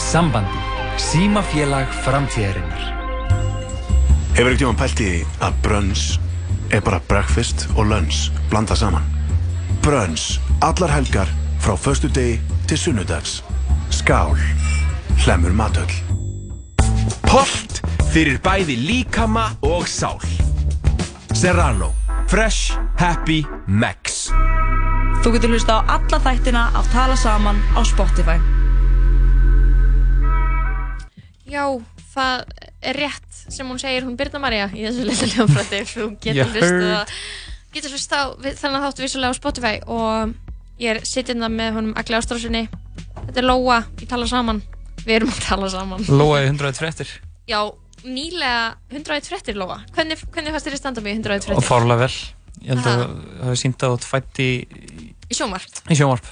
Sambandi. 0.00 0.62
Símafélag 0.96 1.90
framtíðarinnar. 2.06 2.86
Hefur 4.32 4.48
ekkert 4.48 4.62
tíma 4.62 4.78
pælt 4.80 5.02
í 5.04 5.10
að 5.44 5.58
brönns 5.66 6.04
er 6.72 6.80
bara 6.86 7.02
breakfast 7.04 7.66
og 7.74 7.90
lunch 7.90 8.30
blanda 8.48 8.78
saman. 8.80 9.04
Brönns, 9.84 10.38
allar 10.64 10.94
helgar 10.96 11.28
frá 11.60 11.76
föstu 11.76 12.08
degi 12.08 12.40
til 12.64 12.80
sunnudags. 12.80 13.42
Skál, 13.92 14.40
hlemur 15.26 15.52
matöll. 15.52 15.92
Holt 17.28 17.82
fyrir 18.14 18.40
bæði 18.40 18.80
líkama 18.88 19.50
og 19.60 19.84
sál. 19.84 20.16
Serrano. 21.36 21.92
Fresh, 22.32 22.72
happy, 22.96 23.44
max. 23.68 24.30
Þú 25.20 25.32
getur 25.36 25.52
hlusta 25.52 25.74
á 25.76 25.80
alla 25.98 26.18
þættina 26.24 26.62
af 26.78 26.86
Tala 26.94 27.16
Saman 27.18 27.58
á 27.76 27.80
Spotify. 27.84 28.38
Já, 31.50 31.64
það 32.14 32.44
er 32.80 32.96
rétt 32.96 33.40
sem 33.50 33.66
hún 33.68 33.80
segir, 33.82 34.04
hún 34.06 34.16
Birna 34.16 34.38
María 34.40 34.68
í 34.72 34.84
þessu 34.86 35.04
litla 35.04 35.28
ljónfrætti 35.34 35.80
þú 35.92 36.04
getur 36.22 36.52
hlust 36.54 36.64
heard. 36.64 36.86
á 36.94 37.02
getur 37.74 37.92
hlust 37.96 38.14
á 38.14 38.22
við- 38.40 38.56
þennan 38.60 38.84
þáttu 38.86 39.04
vissulega 39.04 39.34
á 39.34 39.40
Spotify 39.40 39.74
og 39.90 40.32
ég 40.80 40.94
er 40.94 41.02
sittinda 41.04 41.50
með 41.52 41.74
honum 41.80 41.96
Agli 42.00 42.16
Ástrásinni 42.16 42.62
þetta 43.26 43.42
er 43.42 43.48
Lóa, 43.50 43.80
við 43.98 44.08
tala 44.14 44.28
saman 44.30 44.62
við 45.02 45.16
erum 45.18 45.34
að 45.34 45.42
tala 45.48 45.70
saman 45.74 46.06
Lóa 46.08 46.40
í 46.44 46.48
101 46.52 46.78
fréttir 46.80 47.12
Já, 47.50 47.60
nýlega 48.06 48.76
101 48.94 49.28
fréttir 49.32 49.58
Lóa 49.58 49.80
hvernig, 49.96 50.22
hvernig 50.30 50.54
fannst 50.54 50.70
þér 50.70 50.78
í 50.78 50.82
101 51.18 51.26
og 51.26 51.50
fréttir? 51.50 51.66
fárlega 51.66 52.04
vel. 52.06 52.14
Ég 52.60 52.74
held 52.74 52.84
að 52.86 53.00
það 53.00 53.44
hefði 53.46 53.58
sínt 53.62 53.82
að 53.86 53.92
þú 53.92 53.96
ert 53.98 54.06
fætt 54.10 54.40
í, 54.44 54.50
sjónvarp. 55.38 55.80
Í 55.90 55.96
sjónvarp. 55.96 56.28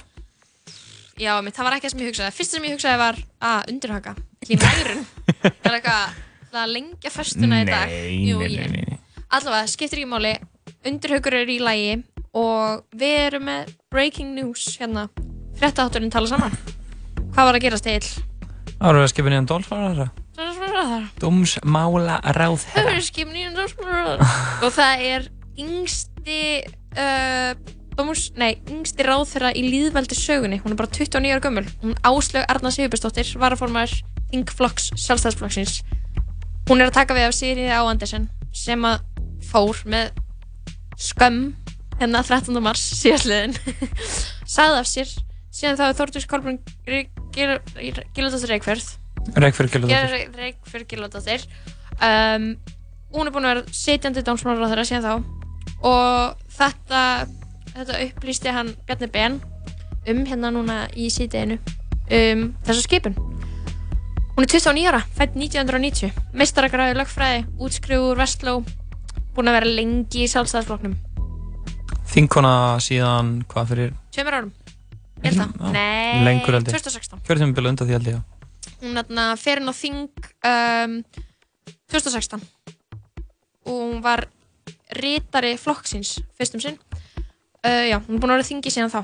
Já, 1.19 1.33
mitt, 1.43 1.55
það 1.57 1.67
var 1.67 1.75
ekki 1.75 1.87
það 1.87 1.93
sem 1.95 2.01
ég 2.03 2.09
hugsaði. 2.13 2.35
Fyrst 2.37 2.53
sem 2.55 2.67
ég 2.67 2.75
hugsaði 2.77 2.99
var 3.01 3.17
að 3.43 3.71
undirhaka 3.73 4.13
Í 4.47 4.55
mærun 4.55 5.01
Það 5.41 5.67
er 5.67 5.75
eitthvað 5.79 6.13
það 6.53 6.61
að 6.61 6.71
lengja 6.75 7.11
föstuna 7.11 7.59
í 7.59 7.65
dag. 7.67 7.91
Nei, 7.91 8.13
Jú, 8.29 8.37
nei, 8.39 8.47
ég- 8.53 8.71
nei, 8.71 8.85
nei. 8.87 8.99
Allavega, 9.35 9.67
skiptir 9.67 9.99
ekki 9.99 10.09
máli. 10.13 10.31
Undirhaukur 10.87 11.35
er 11.41 11.51
í 11.51 11.57
lagi 11.59 11.97
Og 12.39 12.85
við 12.95 13.17
erum 13.25 13.45
með 13.49 13.73
breaking 13.91 14.31
news 14.37 14.77
Hérna, 14.79 15.09
fréttahátturinn 15.59 16.13
tala 16.13 16.29
saman. 16.31 16.55
Hvað 17.33 17.49
var 17.49 17.57
að 17.59 17.65
gerast 17.67 17.83
til? 17.89 17.99
Það 18.79 18.87
voru 18.87 19.03
að 19.03 19.11
skipa 19.11 19.33
nýjan 19.33 19.49
Það 20.39 21.09
Dómsmála 21.19 22.15
ráð 22.37 22.63
er 22.79 23.01
skipin 23.03 23.35
í 23.35 23.43
Og 24.63 24.71
það 24.71 25.03
er 25.09 25.27
yngsti 26.19 26.39
uh, 26.99 27.55
dómus, 27.97 28.29
Nei, 28.39 28.59
yngsti 28.71 29.03
ráðherra 29.03 29.51
í 29.55 29.63
líðveldi 29.65 30.15
sögunni. 30.17 30.59
Hún 30.63 30.75
er 30.75 30.79
bara 30.79 30.91
29 30.91 31.33
ára 31.33 31.43
gömul. 31.43 31.65
Hún 31.81 31.95
Áslaug 32.03 32.45
Arna 32.47 32.71
Sigurbjörnsdóttir 32.71 33.33
Varaformar 33.39 33.91
Þingflokks 34.29 34.91
Sjálfstæðsflokksins 34.99 35.79
Hún 36.69 36.83
er 36.83 36.91
að 36.91 36.99
taka 36.99 37.15
við 37.17 37.25
af 37.25 37.33
Sigriði 37.33 37.73
Á 37.73 37.81
Andersen 37.81 38.27
sem 38.53 38.83
að 38.85 39.01
fór 39.49 39.79
með 39.89 40.11
skömm 40.99 41.55
hérna 41.99 42.21
13. 42.21 42.59
mars 42.61 42.83
síðastliðin 42.99 43.55
sagði 44.55 44.77
af 44.83 44.89
sér. 44.89 45.15
Síðan 45.49 45.79
þá 45.79 45.83
er 45.87 45.97
Þórtís 45.97 46.27
Kolbrun 46.29 46.59
Giladóttir 47.33 48.53
Reykjörð 48.53 48.91
Reykjörð 49.33 50.85
Giladóttir 50.93 51.47
um, 51.97 52.51
hún 53.17 53.25
er 53.25 53.33
búin 53.33 53.49
að 53.49 53.55
vera 53.55 53.75
sitjandi 53.81 54.23
dómsmálaráðara 54.27 54.85
síðan 54.85 55.07
þá 55.07 55.38
og 55.85 56.39
þetta 56.57 57.03
þetta 57.73 57.99
upplýsti 58.05 58.53
hann 58.53 58.73
Bjarni 58.87 59.09
Ben 59.13 59.39
um 60.09 60.23
hérna 60.27 60.51
núna 60.53 60.79
í 60.97 61.09
síðdeginu 61.13 61.59
um 62.09 62.45
þessa 62.65 62.83
skipun. 62.85 63.17
Hún 64.35 64.45
er 64.45 64.51
29 64.53 64.87
ára, 64.87 65.01
fætt 65.17 65.35
1990, 65.35 66.13
meistaragráði 66.39 66.95
lögfræði, 66.95 67.43
útskrifu 67.59 68.13
úr 68.13 68.21
Vestló, 68.21 68.53
búin 69.35 69.51
að 69.51 69.57
vera 69.59 69.73
lengi 69.81 70.23
í 70.23 70.29
sjálfstæðsflokknum. 70.31 70.95
Þinkona 72.09 72.53
síðan, 72.81 73.33
hvað 73.51 73.73
fyrir 73.73 73.95
Tveimur 74.15 74.37
árum. 74.39 74.53
Ég 75.19 75.33
held 75.33 75.41
það. 75.41 75.73
Nei, 75.75 76.23
lengur 76.23 76.55
held 76.55 76.71
ég 76.71 76.77
2016. 76.79 77.23
Kjörðumbil 77.27 77.67
undan 77.73 77.89
því 77.89 77.97
held 77.97 78.11
ég 78.13 78.21
Hún 78.79 78.95
þarna 78.95 79.25
fer 79.35 79.59
inn 79.59 79.67
á 79.67 79.75
þing 79.75 80.27
um, 80.47 80.93
2016 81.91 82.39
og 83.67 83.73
hún 83.75 83.99
var 84.05 84.23
rítari 84.97 85.55
flokksins 85.59 86.17
fyrstum 86.37 86.61
sinn. 86.63 86.79
Uh, 87.59 87.85
já, 87.91 87.97
hún 87.99 88.15
er 88.17 88.21
búin 88.23 88.31
að 88.33 88.39
vera 88.39 88.47
þingi 88.47 88.71
síðan 88.73 88.93
þá. 88.93 89.01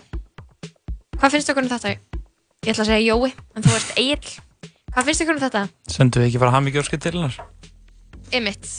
Hvað 1.20 1.36
finnst 1.36 1.52
ykkur 1.52 1.66
um 1.66 1.72
þetta? 1.72 1.94
Ég 2.66 2.72
ætla 2.74 2.86
að 2.86 2.90
segja 2.90 3.14
Jói, 3.14 3.32
en 3.56 3.66
þú 3.66 3.76
ert 3.78 4.00
Egil. 4.02 4.34
Hvað 4.96 5.10
finnst 5.10 5.24
ykkur 5.26 5.36
um 5.36 5.44
þetta? 5.44 5.64
Sendum 5.92 6.24
við 6.24 6.30
ekki 6.32 6.42
bara 6.42 6.56
hamingjóskið 6.56 7.04
til 7.04 7.14
hennar? 7.18 7.38
Emitt. 8.36 8.72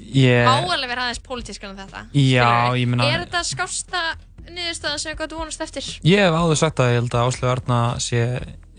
Ég... 0.00 0.42
Má 0.48 0.64
alveg 0.64 0.88
vera 0.90 1.06
aðeins 1.06 1.22
pólitískan 1.22 1.74
um 1.74 1.78
þetta. 1.78 2.06
Já, 2.16 2.72
ég 2.80 2.88
meina- 2.88 3.06
Er 3.06 3.24
þetta 3.26 3.44
skásta 3.46 4.02
niðurstaðan 4.48 5.02
sem 5.02 5.16
þú 5.20 5.38
vonast 5.38 5.60
eftir? 5.62 5.86
Ég 6.08 6.24
hef 6.24 6.34
áður 6.34 6.58
sagt 6.58 6.80
að 6.82 6.92
ég 6.94 7.00
held 7.02 7.14
að 7.14 7.28
Áslu 7.28 7.50
Arna 7.50 7.80
sé 8.02 8.22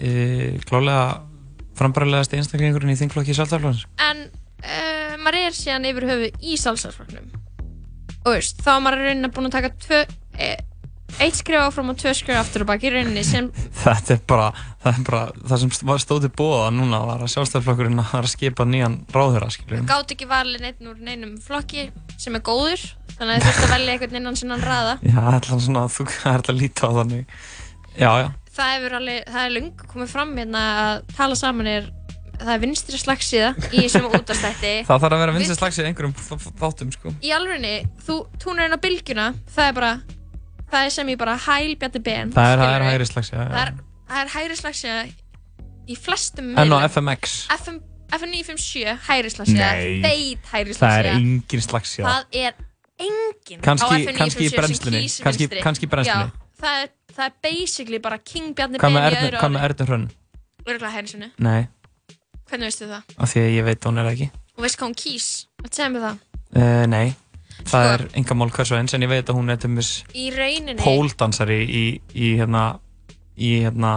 e, 0.01 0.11
klálega 0.67 1.21
frambærilegast 1.77 2.33
einstaklingurinn 2.35 2.91
í 2.91 2.97
þingflokki 2.99 3.37
sjálfstæðarflokksins. 3.37 3.87
En 4.01 4.25
uh, 4.61 5.13
maður 5.21 5.39
er 5.45 5.55
síðan 5.57 5.87
yfir 5.91 6.09
höfu 6.09 6.31
í 6.41 6.57
salsarflokknum. 6.59 7.31
Og 8.21 8.35
veist, 8.35 8.59
þá 8.61 8.75
er 8.75 8.83
maður 8.85 9.07
raunin 9.07 9.27
að 9.29 9.33
búin 9.37 9.49
að 9.49 9.55
taka 9.55 9.71
tvö, 9.81 9.99
e, 10.37 10.49
eitt 11.25 11.37
skrif 11.39 11.63
áfram 11.63 11.89
og 11.89 11.97
tvö 11.97 12.13
skrif 12.13 12.37
aftur 12.37 12.65
og 12.65 12.69
baki 12.69 12.91
rauninni 12.93 13.23
sem 13.25 13.47
Þetta 13.81 14.13
er 14.13 14.21
bara, 14.29 14.49
það 14.83 14.99
er 14.99 15.07
bara, 15.07 15.21
það 15.49 15.63
sem 15.63 15.71
til 15.73 16.31
bóða 16.37 16.67
núna 16.75 16.99
var 17.07 17.23
að 17.25 17.31
sjálfstæðarflokkurinn 17.33 18.03
var 18.03 18.27
að 18.27 18.33
skipa 18.35 18.67
nýjan 18.69 18.99
ráðherra, 19.15 19.49
skiljum. 19.53 19.87
gátt 19.89 20.13
ekki 20.13 20.29
valið 20.29 20.67
neitt 20.67 20.85
úr 20.85 21.01
neinum 21.01 21.33
flokki 21.41 21.87
sem 22.21 22.37
er 22.37 22.45
góður. 22.45 22.85
Þannig 23.17 23.35
að 23.35 23.41
þú 23.41 23.49
þurft 23.49 23.65
að 23.65 23.73
velja 23.75 23.95
einhvern 23.95 24.17
innan 24.17 24.37
sinnan 24.39 24.63
raða. 24.65 24.93
Já, 25.01 25.17
það 25.17 25.27
er 25.31 25.35
alltaf 25.39 25.65
svona, 25.65 25.87
þú 25.93 26.05
er 26.21 26.31
alltaf 26.35 26.57
líta 26.57 26.89
á 26.89 26.91
þannig. 27.01 27.35
Já, 27.97 28.11
já. 28.21 28.29
Það 28.51 28.85
alveg, 28.97 29.19
það 29.31 29.43
er 29.45 29.53
lung 29.55 29.67
komið 29.87 30.09
fram 30.11 30.31
hérna 30.35 30.61
að 30.81 31.03
tala 31.15 31.37
saman 31.39 31.69
er, 31.71 31.85
það 32.41 32.53
er 32.55 32.61
vinstri 32.65 32.97
slagsíða 33.01 33.49
í 33.71 33.83
þessum 33.85 34.07
útastætti. 34.17 34.73
Það 34.87 35.03
þarf 35.05 35.15
að 35.15 35.21
vera 35.23 35.35
vinsið 35.37 35.59
slags 35.59 35.77
í 35.79 35.85
einhverjum 35.87 36.15
þáttum, 36.61 36.91
sko. 36.95 37.13
í 37.21 37.31
alvegni, 37.35 37.73
þú 38.07 38.17
túnur 38.41 38.65
inn 38.67 38.75
á 38.75 38.79
bylgjuna 38.81 39.27
það 39.55 39.69
er 39.69 39.77
bara, 39.77 39.91
það 40.71 40.87
er 40.87 40.93
sem 40.97 41.11
ég 41.13 41.19
bara 41.21 41.37
hæl 41.47 41.75
bjatti 41.81 42.01
ben 42.05 42.33
Það 42.35 42.51
er, 42.55 42.63
það 42.65 42.75
er 42.79 42.87
hægri 42.89 43.07
slags, 43.11 43.31
já, 43.33 43.39
það 43.41 43.61
er, 43.65 43.73
það 44.11 44.21
er 44.25 44.33
hægri 44.35 44.59
slagsja 44.61 44.97
í 45.91 45.97
flestum 45.97 46.51
En 46.61 46.75
á. 46.75 46.77
FMX. 46.87 47.37
FM, 47.57 47.79
FM 48.15 48.33
957 48.37 48.97
hægri 49.07 49.31
slagsja 49.33 49.71
Nei. 49.71 50.01
beit 50.03 50.51
hægri 50.53 50.77
Það 50.77 50.99
er 51.01 51.09
engin 51.15 51.65
slags, 51.65 51.95
já. 51.99 52.05
það 52.05 52.39
er 52.45 52.53
engin 53.01 53.61
Kannski- 53.65 53.89
á 53.89 53.97
FM 53.97 54.15
957 54.15 54.21
kannski 54.21 54.45
í 54.45 54.55
brennslunni, 54.55 55.03
kannski- 55.25 55.49
vinstri. 55.49 55.87
í 55.87 55.91
brennslunni. 55.91 56.31
Það, 56.61 56.81
er, 56.83 56.89
það 57.15 57.25
er 57.25 57.37
basically 57.41 57.97
bara 57.99 58.17
King 58.21 58.51
Bjarni 58.53 58.77
Ben 58.77 58.93
í 58.93 59.01
öðru 59.01 59.39
hvað 59.41 59.53
með 59.55 59.63
Ernu 59.71 59.87
Hrönn? 59.89 60.09
Hvernig 62.51 62.69
veistu 62.69 62.87
það? 62.91 63.15
af 63.17 63.31
því 63.33 63.41
að 63.45 63.51
ég 63.57 63.65
veit 63.71 63.79
að 63.81 63.89
hún 63.91 63.99
er 64.01 64.07
það 64.09 64.13
ekki. 64.17 64.29
og 64.57 64.63
veist 64.67 64.77
hvað 64.79 64.89
hún 64.91 64.99
kýs? 65.01 65.27
Að 65.63 65.71
segja 65.79 65.89
mér 65.95 66.05
það 66.09 66.27
Uh, 66.51 66.83
nei, 66.91 67.13
það 67.63 67.85
Sko. 67.85 67.91
er 67.95 68.01
enga 68.19 68.35
mál 68.35 68.49
hversu 68.51 68.75
eins 68.75 68.93
en 68.93 69.03
ég 69.05 69.07
veit 69.07 69.29
að 69.31 69.37
hún 69.39 69.49
er 69.53 69.55
til 69.63 69.69
mis 69.71 69.91
í 70.19 70.25
rauninni 70.35 70.75
póldansari 70.83 71.59
í, 71.63 71.83
í 72.11 72.31
hérna, 72.35 72.63
í 73.39 73.51
hérna, 73.63 73.91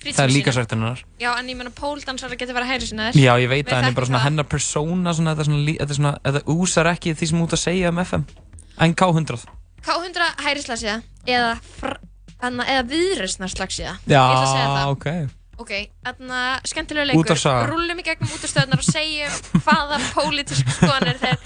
Frítíma 0.00 0.16
það 0.16 0.24
er 0.24 0.32
líka 0.34 0.52
sagt 0.56 0.72
hennar. 0.74 1.04
já 1.20 1.30
en 1.38 1.46
ég 1.46 1.56
meina 1.60 1.70
póldansara 1.70 2.34
getur 2.40 2.56
verið 2.58 2.72
hægri 2.72 2.88
sinni 2.90 3.12
Já, 3.22 3.36
ég 3.38 3.46
veit 3.52 3.68
að 3.70 3.76
henni 3.84 3.92
er 3.92 3.94
bara 4.00 4.06
svona 4.10 4.24
hennar 4.24 4.48
persóna, 4.50 5.14
svona, 5.14 5.36
þetta, 5.36 5.44
er 5.46 5.50
svona, 5.52 5.62
lí- 5.68 5.78
þetta, 5.78 5.90
er 5.94 5.98
svona, 6.00 6.12
þetta 6.26 6.42
úsar 6.58 6.90
ekki 6.90 7.14
því 7.14 7.28
sem 7.30 7.42
út 7.46 7.54
að 7.54 7.62
segja 7.68 7.88
um 7.94 7.98
FM. 8.02 8.24
En 8.80 8.94
K100. 8.98 9.46
K100 9.86 10.28
hægri 10.42 10.62
slagsíða 10.66 11.02
eða, 11.28 11.52
fr- 11.78 12.00
þarna- 12.40 12.66
eða 12.66 12.86
viðreysnar 12.90 13.52
slagsíða 13.54 13.94
ég 14.10 14.16
ætla 14.18 14.42
að 14.42 14.54
segja 14.56 14.70
það 14.74 14.96
ok. 14.96 15.06
Ok, 15.60 15.72
þarna 16.06 16.40
skemmtilega 16.68 17.10
leikur 17.10 17.42
rúllum 17.70 18.00
í 18.00 18.06
gegnum 18.06 18.32
útastöðunar 18.36 18.80
og 18.80 18.86
segjum 18.86 19.62
hvaða 19.66 19.98
pólitísk 20.14 20.72
skoðanir 20.78 21.20
þeir 21.20 21.38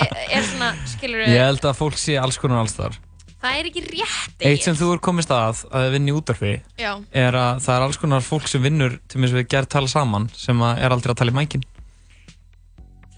er, 0.00 0.18
er 0.38 0.46
svona, 0.48 0.72
skilur 0.94 1.24
Ég 1.28 1.44
held 1.44 1.66
að 1.70 1.78
fólk 1.82 1.98
sé 2.00 2.16
alls 2.20 2.38
konar 2.40 2.62
alls 2.64 2.76
þar. 2.78 2.96
það 3.40 3.58
er 3.60 3.68
ekki 3.70 3.82
rétt 3.88 4.46
Eitt 4.50 4.64
sem 4.64 4.78
þú 4.78 4.92
er 4.94 5.02
komist 5.04 5.30
að 5.34 5.64
að 5.76 5.90
vinna 5.96 6.12
í 6.12 6.16
útvarfi 6.16 6.54
Já. 6.80 6.92
er 7.24 7.36
að 7.40 7.60
það 7.66 7.74
er 7.76 7.86
alls 7.88 8.00
konar 8.00 8.24
fólk 8.24 8.48
sem 8.52 8.64
vinnur 8.64 8.96
til 9.08 9.20
þess 9.20 9.34
að 9.36 9.42
við 9.42 9.50
gerð 9.56 9.70
tala 9.76 9.92
saman 9.92 10.30
sem 10.36 10.64
að 10.64 10.82
er 10.86 10.96
aldrei 10.96 11.14
að 11.14 11.20
tala 11.22 11.34
í 11.34 11.38
mækin. 11.40 11.64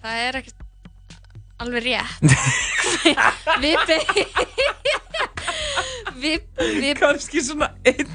það 0.02 0.20
er 0.27 0.40
ekki 0.43 0.55
alveg 1.62 1.82
rétt. 1.86 2.22
Við 3.62 3.76
be- 3.89 4.26
við, 6.22 6.40
við 6.82 6.93
kannski 7.01 7.43
svona 7.43 7.68
einn 7.89 8.10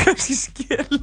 kannski 0.00 0.34
skeli 0.38 0.98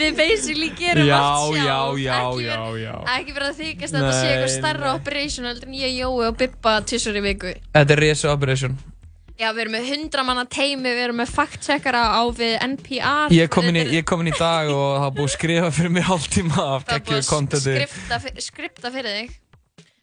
við 0.00 0.14
basically 0.16 0.68
gerum 0.78 1.08
Já, 1.08 1.16
allt 1.18 1.56
sjálf. 1.58 1.98
já, 1.98 2.04
já, 2.04 2.18
ekki 2.20 2.44
já, 2.46 2.60
já. 2.84 2.92
ekki 3.16 3.34
verið 3.36 3.48
að 3.50 3.58
þykast 3.60 3.94
að 3.96 4.00
þetta 4.04 4.14
sé 4.20 4.28
eitthvað 4.30 4.54
starra 4.54 4.92
operation 4.96 5.48
heldur 5.50 5.68
en 5.68 5.74
ég, 5.80 5.96
Jói 5.98 6.28
og 6.30 6.38
Bibba 6.40 6.76
tvisur 6.86 7.18
í 7.18 7.22
viku. 7.24 7.52
Þetta 7.74 7.96
er 7.96 8.02
Resu 8.06 8.30
Operation. 8.30 8.78
Já, 9.40 9.48
við 9.56 9.60
erum 9.62 9.72
með 9.72 9.86
100 9.94 10.24
manna 10.28 10.42
teimi, 10.52 10.90
við 10.92 10.98
erum 11.06 11.16
með 11.22 11.30
fact-checkara 11.32 12.00
á 12.12 12.22
við 12.36 12.56
NPR 12.66 13.32
Ég 13.32 13.46
er 13.46 13.52
komin 13.52 13.78
í, 13.80 13.84
ég 13.88 14.02
er 14.02 14.08
komin 14.08 14.28
í 14.28 14.34
dag 14.36 14.68
og 14.68 14.98
það 15.00 15.14
búið 15.16 15.28
að 15.30 15.36
skrifa 15.36 15.70
fyrir 15.72 15.94
mig 15.94 16.04
hálftíma 16.04 16.64
af 16.74 16.82
Það 16.84 16.96
er 16.98 17.04
geggjöðu 17.06 17.30
búið 17.30 17.54
að 17.56 17.62
skrifta, 17.64 18.18
fyr- 18.26 18.44
skrifta 18.44 18.92
fyrir 18.92 19.16
þig 19.16 19.38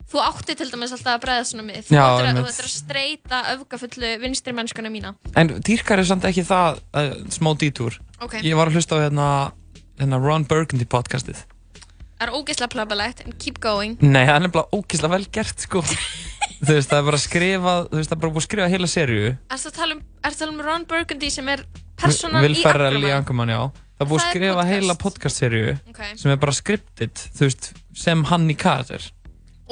Þú 0.08 0.22
átti 0.24 0.56
til 0.58 0.68
dæmis 0.72 0.96
alltaf 0.96 1.18
að 1.18 1.22
bregða 1.28 1.46
svona 1.52 1.66
mið 1.68 1.86
Þú 1.86 1.94
Já, 1.98 2.02
áttir 2.08 2.30
að, 2.32 2.40
ættir 2.48 2.68
að 2.70 2.74
streyta 2.74 3.42
öfgafullu 3.54 4.12
vinstri 4.24 4.56
mennskuna 4.58 4.92
mína 4.94 5.12
En 5.38 5.52
dýrkar 5.68 6.02
er 6.02 6.08
samt 6.10 6.26
ekki 6.32 6.46
það 6.48 6.80
uh, 6.96 7.12
smá 7.36 7.52
dítúr. 7.62 8.00
Ok. 8.24 8.40
Ég 8.42 8.58
var 8.58 8.72
að 8.72 8.80
hlusta 8.80 8.98
á 8.98 9.04
hérna, 9.06 9.28
hérna 10.00 10.22
Ron 10.24 10.48
Burgundy 10.50 10.88
podcastið. 10.90 11.44
Það 12.18 12.26
er 12.26 12.34
ógeðslega 12.34 12.72
plöbalegt, 12.74 13.20
en 13.28 13.36
keep 13.38 13.60
going 13.62 14.00
Nei, 14.02 14.24
það 14.24 14.34
er 14.40 14.46
nefnilega 14.48 14.80
ógeðslega 14.80 15.14
vel 15.14 15.28
gert, 15.38 15.68
sko. 15.68 15.84
þú 16.62 16.74
veist, 16.74 16.90
það 16.92 17.00
er 17.02 17.06
bara 17.10 17.20
að 17.20 17.24
skrifa, 17.26 17.74
þú 17.92 18.00
veist, 18.00 18.10
það 18.12 18.16
er 18.18 18.22
bara 18.24 18.32
búið 18.36 18.42
að 18.44 18.48
skrifa 18.48 18.70
heila 18.74 18.90
serju. 18.92 19.34
Ertu 19.56 19.70
að 19.72 19.76
tala 19.78 19.98
um, 19.98 20.02
ertu 20.22 20.34
að 20.36 20.40
tala 20.44 20.54
um 20.56 20.62
Ron 20.68 20.86
Burgundy 20.90 21.30
sem 21.34 21.52
er 21.54 21.64
personan 22.02 22.48
í 22.48 22.62
Ferrell 22.62 22.98
í 23.02 23.12
Anchorman? 23.12 23.18
Anchorman, 23.18 23.54
já. 23.54 23.62
Það 23.98 24.06
er 24.06 24.10
búið 24.12 24.22
að 24.22 24.30
skrifa 24.30 24.54
podcast. 24.54 24.72
heila 24.74 24.96
podcast-serju 25.04 25.76
Ok. 25.90 26.02
sem 26.22 26.32
er 26.32 26.42
bara 26.44 26.54
scripted, 26.54 27.22
þú 27.38 27.48
veist, 27.48 27.70
sem 27.98 28.24
hann 28.30 28.50
í 28.50 28.56
karakter. 28.58 29.08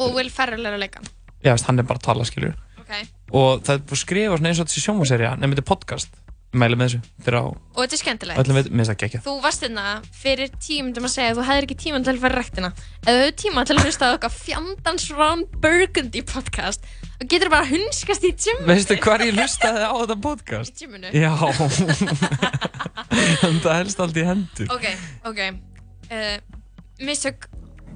Og 0.02 0.16
Will 0.18 0.30
Ferrell 0.34 0.66
er 0.66 0.74
að 0.76 0.82
leika 0.82 1.04
Já, 1.46 1.54
hann 1.68 1.78
er 1.80 1.86
bara 1.86 2.00
að 2.02 2.08
tala, 2.08 2.26
skilur. 2.26 2.56
Ok. 2.82 2.94
Og 3.38 3.62
það 3.66 3.76
er 3.76 3.84
búið 3.86 3.98
að 3.98 4.02
skrifa 4.02 4.38
svona 4.40 4.50
eins 4.50 4.60
og 4.64 4.70
þessi 4.72 4.82
sjómaserja, 4.86 5.36
nefnir 5.38 5.60
þetta 5.60 5.70
podcast. 5.70 6.10
Ég 6.54 6.60
Mæli 6.62 6.78
með 6.80 6.88
þessu. 6.88 7.00
Þetta 7.20 7.32
er 7.32 7.36
á 7.36 7.46
Og 7.46 7.80
þetta 7.82 7.96
er 7.96 8.00
skemmtilegt 8.00 8.40
öllum 8.42 8.56
veit, 8.60 8.68
mér 8.70 8.86
finnst 8.86 8.92
það 8.92 9.08
ekki 9.08 9.20
Þú 9.26 9.34
varst 9.44 9.66
hérna 9.66 9.86
fyrir 10.16 10.54
tímundum 10.64 11.08
að 11.08 11.14
segja 11.16 11.32
að 11.34 11.40
þú 11.40 11.48
hefðir 11.50 11.68
ekki 11.68 11.78
tíman 11.82 12.06
til 12.06 12.14
að 12.14 12.22
fara 12.22 12.40
rektina 12.40 12.70
Ef 12.76 13.10
þú 13.10 13.16
hefur 13.18 13.36
tíma 13.42 13.66
til 13.66 13.76
að 13.76 13.84
hlusta 13.90 14.08
á 14.08 14.12
eitthvað 14.14 14.38
fjandans 14.46 15.08
Ron 15.18 15.44
Burgundy 15.66 16.24
podcast 16.30 16.88
þá 17.16 17.26
getur 17.34 17.52
bara 17.52 17.68
hunskast 17.68 18.28
í 18.28 18.32
gym 18.36 18.64
Veistu 18.70 18.98
hvar 19.04 19.24
ég 19.26 19.36
hlustaði 19.36 19.84
á 19.84 19.94
þetta 19.96 20.18
podcast? 20.24 20.76
Í 20.76 20.86
gyminu? 20.86 21.12
Já. 21.16 21.32
en 23.50 23.60
það 23.64 23.78
helst 23.80 24.02
allt 24.04 24.20
í 24.20 24.26
hendur. 24.28 24.72
Ok, 24.76 24.88
ok 25.28 25.44
uh, 26.12 26.38
Mistök 27.04 27.50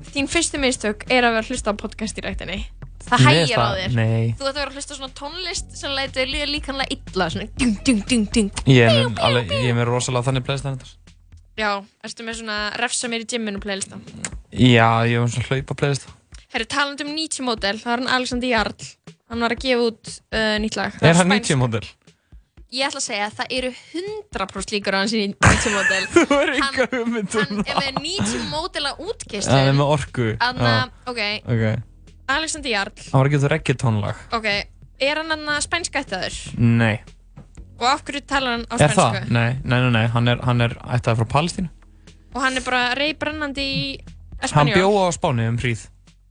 Þín 0.09 0.29
fyrstu 0.31 0.59
mistök 0.61 1.03
er 1.11 1.25
að 1.27 1.35
vera 1.35 1.43
að 1.43 1.49
hlusta 1.51 1.73
á 1.75 1.79
podcast 1.79 2.19
í 2.19 2.23
rektinni 2.23 2.61
Það 3.09 3.23
hægir 3.25 3.57
á 3.57 3.69
þér 3.79 3.95
nei. 3.97 4.25
Þú 4.37 4.45
ætti 4.45 4.49
að 4.49 4.59
vera 4.59 4.69
að 4.69 4.75
hlusta 4.77 4.97
svona 4.99 5.13
tónlist 5.17 5.75
sem 5.79 5.93
lætur 5.97 6.19
þér 6.21 6.31
líða 6.33 6.47
líkanlega 6.53 6.95
illa 6.97 7.29
svona 7.33 7.47
dung, 7.59 7.75
dung, 7.87 8.01
dung, 8.11 8.25
dung 8.35 8.63
Ég 8.69 8.85
er 8.85 8.99
með, 9.09 9.21
alveg, 9.25 9.53
ég 9.55 9.69
er 9.73 9.77
með 9.79 9.89
rosalega 9.89 10.27
þannig 10.29 10.45
playlist 10.47 10.67
þetta. 10.69 10.91
Já, 11.59 11.71
ertu 12.07 12.23
með 12.27 12.37
svona 12.39 12.57
refsa 12.79 13.09
mér 13.11 13.25
í 13.25 13.29
gyminu 13.33 13.59
playlista 13.63 13.97
Já, 14.53 14.87
ég 15.09 15.17
er 15.17 15.25
með 15.25 15.33
svona 15.35 15.49
hlaupa 15.49 15.75
playlist. 15.81 16.05
Herru, 16.53 16.65
talandi 16.71 17.05
um 17.05 17.13
Nietzsche 17.17 17.43
model, 17.45 17.77
það 17.81 17.91
var 17.91 17.99
hann 18.03 18.13
Alexander 18.19 18.49
Jarl 18.53 18.89
Hann 19.29 19.43
var 19.45 19.53
að 19.53 19.59
gefa 19.65 19.83
út 19.89 20.13
uh, 20.33 20.55
nýtt 20.63 20.77
lag 20.79 20.95
Er 21.03 21.13
hann 21.19 21.27
spænskt. 21.29 21.51
90 21.51 21.59
model? 21.61 21.83
Ég 22.69 22.85
ætla 22.85 23.01
að 23.01 23.05
segja 23.05 23.27
að 23.27 23.35
það 23.39 23.53
eru 23.57 23.69
100% 23.73 24.73
líkur 24.75 24.93
á 24.93 24.99
hans 25.01 25.13
í 25.17 25.21
Nietzsche 25.33 25.71
model 25.73 26.07
Þú 26.15 26.39
er 26.39 26.51
enga 26.55 26.87
hugmynd 26.93 27.37
um 27.41 27.45
Hann 27.51 27.61
er 27.65 27.77
með 27.83 28.01
Nietzsche 28.05 28.41
model 28.49 28.83
að 28.89 29.03
útgeist 29.09 29.49
Það 29.49 29.69
er 29.69 29.77
með 29.77 29.93
orku. 29.97 30.27
Anna, 30.47 30.73
Já. 30.73 30.81
ok, 31.13 31.21
Ok. 31.49 31.65
Alexander 32.29 32.69
Jarl 32.69 32.93
Hann 33.09 33.17
var 33.23 33.29
að 33.29 33.33
geta 33.35 33.49
reggaetonlag. 33.53 34.19
Ok, 34.37 34.47
er 35.01 35.21
hann 35.21 35.31
hann 35.33 35.61
spænska 35.65 36.03
ættaður? 36.03 36.35
Nei. 36.59 36.99
Og 37.79 37.85
af 37.87 38.01
hverju 38.05 38.21
talar 38.27 38.57
hann 38.57 38.65
á 38.69 38.75
Er 38.75 38.91
það? 38.93 39.13
spænsku? 39.15 39.33
Nei, 39.33 39.49
nei, 39.63 39.79
nei, 39.85 39.91
nei. 39.95 40.05
Hann 40.13 40.27
er, 40.27 40.41
hann 40.45 40.61
er 40.65 40.75
ættaði 40.97 41.21
frá 41.23 41.29
Palestínu. 41.37 41.69
Og 42.35 42.41
hann 42.43 42.59
er 42.59 42.65
bara 42.65 42.81
reybrennandi 42.99 43.63
í 43.65 43.79
Hann 44.03 44.45
Espanjól 44.49 44.77
bjóða 44.77 45.07
á 45.07 45.11
Spáni 45.15 45.47
um 45.49 45.57
hríð. 45.59 45.81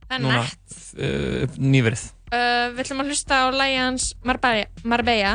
Það 0.09 0.15
er 0.15 0.23
Núna, 0.23 0.37
nett 0.45 0.77
uh, 0.97 1.57
nýverið. 1.61 2.05
uh, 2.33 2.69
Við 2.73 2.79
ætlum 2.85 3.03
að 3.03 3.11
hlusta 3.11 3.41
á 3.43 3.45
lægi 3.53 3.75
hans 3.77 4.07
Marbella, 4.25 4.65
Marbella 4.83 5.33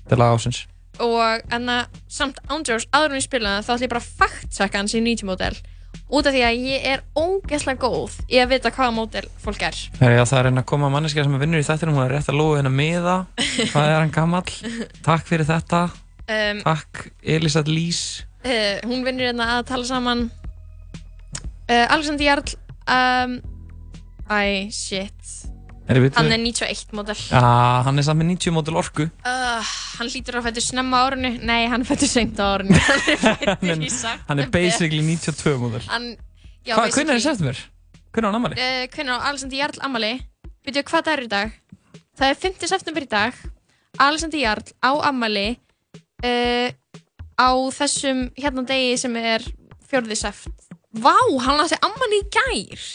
Þetta 0.00 0.16
er 0.16 0.22
lag 0.22 0.34
ásins. 0.38 0.62
og 0.98 1.52
en 1.52 1.68
að 1.68 2.00
samt 2.08 2.38
ándjós 2.48 2.86
áður 2.90 3.12
en 3.12 3.20
ég 3.20 3.26
spila 3.28 3.52
það 3.58 3.66
þá 3.66 3.72
ætlum 3.76 3.84
ég 3.86 3.92
bara 3.92 4.02
að 4.02 4.10
fact-checka 4.22 4.80
hans 4.80 4.94
í 4.96 5.02
90 5.04 5.28
mótel 5.28 5.58
út 6.08 6.26
af 6.28 6.34
því 6.34 6.42
að 6.46 6.66
ég 6.70 6.86
er 6.92 7.02
ógeðslega 7.18 7.80
góð 7.82 8.16
í 8.30 8.38
að 8.42 8.52
vita 8.54 8.70
hvaða 8.74 8.94
mótel 8.96 9.24
fólk 9.42 9.62
er 9.66 9.78
Herri, 10.00 10.18
já, 10.18 10.24
það 10.30 10.38
er 10.42 10.48
einn 10.50 10.60
að 10.62 10.68
koma 10.72 10.90
manneskja 10.94 11.24
sem 11.26 11.38
vinnur 11.42 11.62
í 11.62 11.66
þættinum, 11.66 11.96
hún 11.98 12.06
er 12.06 12.14
rétt 12.16 12.30
að 12.32 12.38
lóða 12.40 12.60
henn 12.60 12.70
að 12.70 12.76
miða. 12.80 13.16
Hvað 13.72 13.90
er 13.90 13.98
hann 14.00 14.14
gamall? 14.14 14.56
Takk 15.06 15.26
fyrir 15.28 15.48
þetta. 15.48 15.82
um, 16.26 16.62
Takk, 16.66 17.02
Elisat 17.22 17.68
Lís. 17.70 18.02
uh, 18.44 18.78
hún 18.86 19.04
vinnur 19.06 19.26
hérna 19.30 19.50
að 19.58 19.66
tala 19.72 19.84
saman 19.88 20.26
uh, 21.70 21.86
Alexander 21.90 22.24
Jarl 22.26 22.56
um, 22.86 23.38
æ, 24.30 24.70
shit 24.74 25.45
hann 25.86 26.32
er 26.32 26.38
91 26.42 26.92
mótel 26.98 27.16
Já, 27.30 27.82
hann 27.86 27.98
er 27.98 28.06
samt 28.06 28.18
með 28.22 28.30
90 28.34 28.54
mótil 28.56 28.76
orku. 28.80 29.04
uh, 29.26 29.72
hann 29.98 30.10
lítur 30.10 30.38
að 30.40 30.48
fættu 30.48 30.62
snemma 30.64 30.98
á 30.98 31.02
árinu 31.10 31.30
nei, 31.46 31.66
hann 31.70 31.84
fættu 31.86 32.08
seint 32.10 32.38
á 32.42 32.46
árinu 32.56 32.74
hann 32.86 33.02
er 33.06 33.20
fættur 33.62 33.84
í 33.86 33.90
sagt 33.94 34.24
Hann 34.28 34.42
er 34.42 34.50
basically 34.50 35.02
92 35.06 35.56
mótil. 35.62 35.84
hann, 35.90 36.08
já, 36.66 36.74
Hvað, 36.74 36.90
hvernig 36.96 37.14
er 37.14 37.20
það 37.20 37.26
september? 37.28 37.62
Hvernig 38.10 38.26
er 38.26 38.32
hann 38.32 38.40
ammali? 38.40 38.56
uh, 38.58 38.82
hvernig 38.96 39.14
á 39.14 39.18
Alexander 39.30 39.58
Jarl 39.62 39.82
ammali 39.86 40.12
veitu 40.66 40.82
hvað 40.90 41.06
það 41.06 41.12
er 41.16 41.24
í 41.26 41.30
dag 41.36 41.54
það 42.18 42.32
er 42.32 42.40
5. 42.46 42.68
september 42.74 43.06
í 43.06 43.10
dag 43.14 43.42
Alexander 44.02 44.42
Jarl 44.42 44.74
á 44.82 44.90
ammali 45.12 45.48
uh, 46.26 46.68
á 47.36 47.48
þessum 47.78 48.26
hérna 48.36 48.66
degi 48.66 48.96
sem 49.00 49.14
er 49.20 49.44
4. 49.86 50.16
seft 50.18 50.48
vá, 50.96 51.14
hann 51.44 51.60
átti 51.62 51.76
ammali 51.84 52.22
í 52.24 52.30
gær 52.32 52.86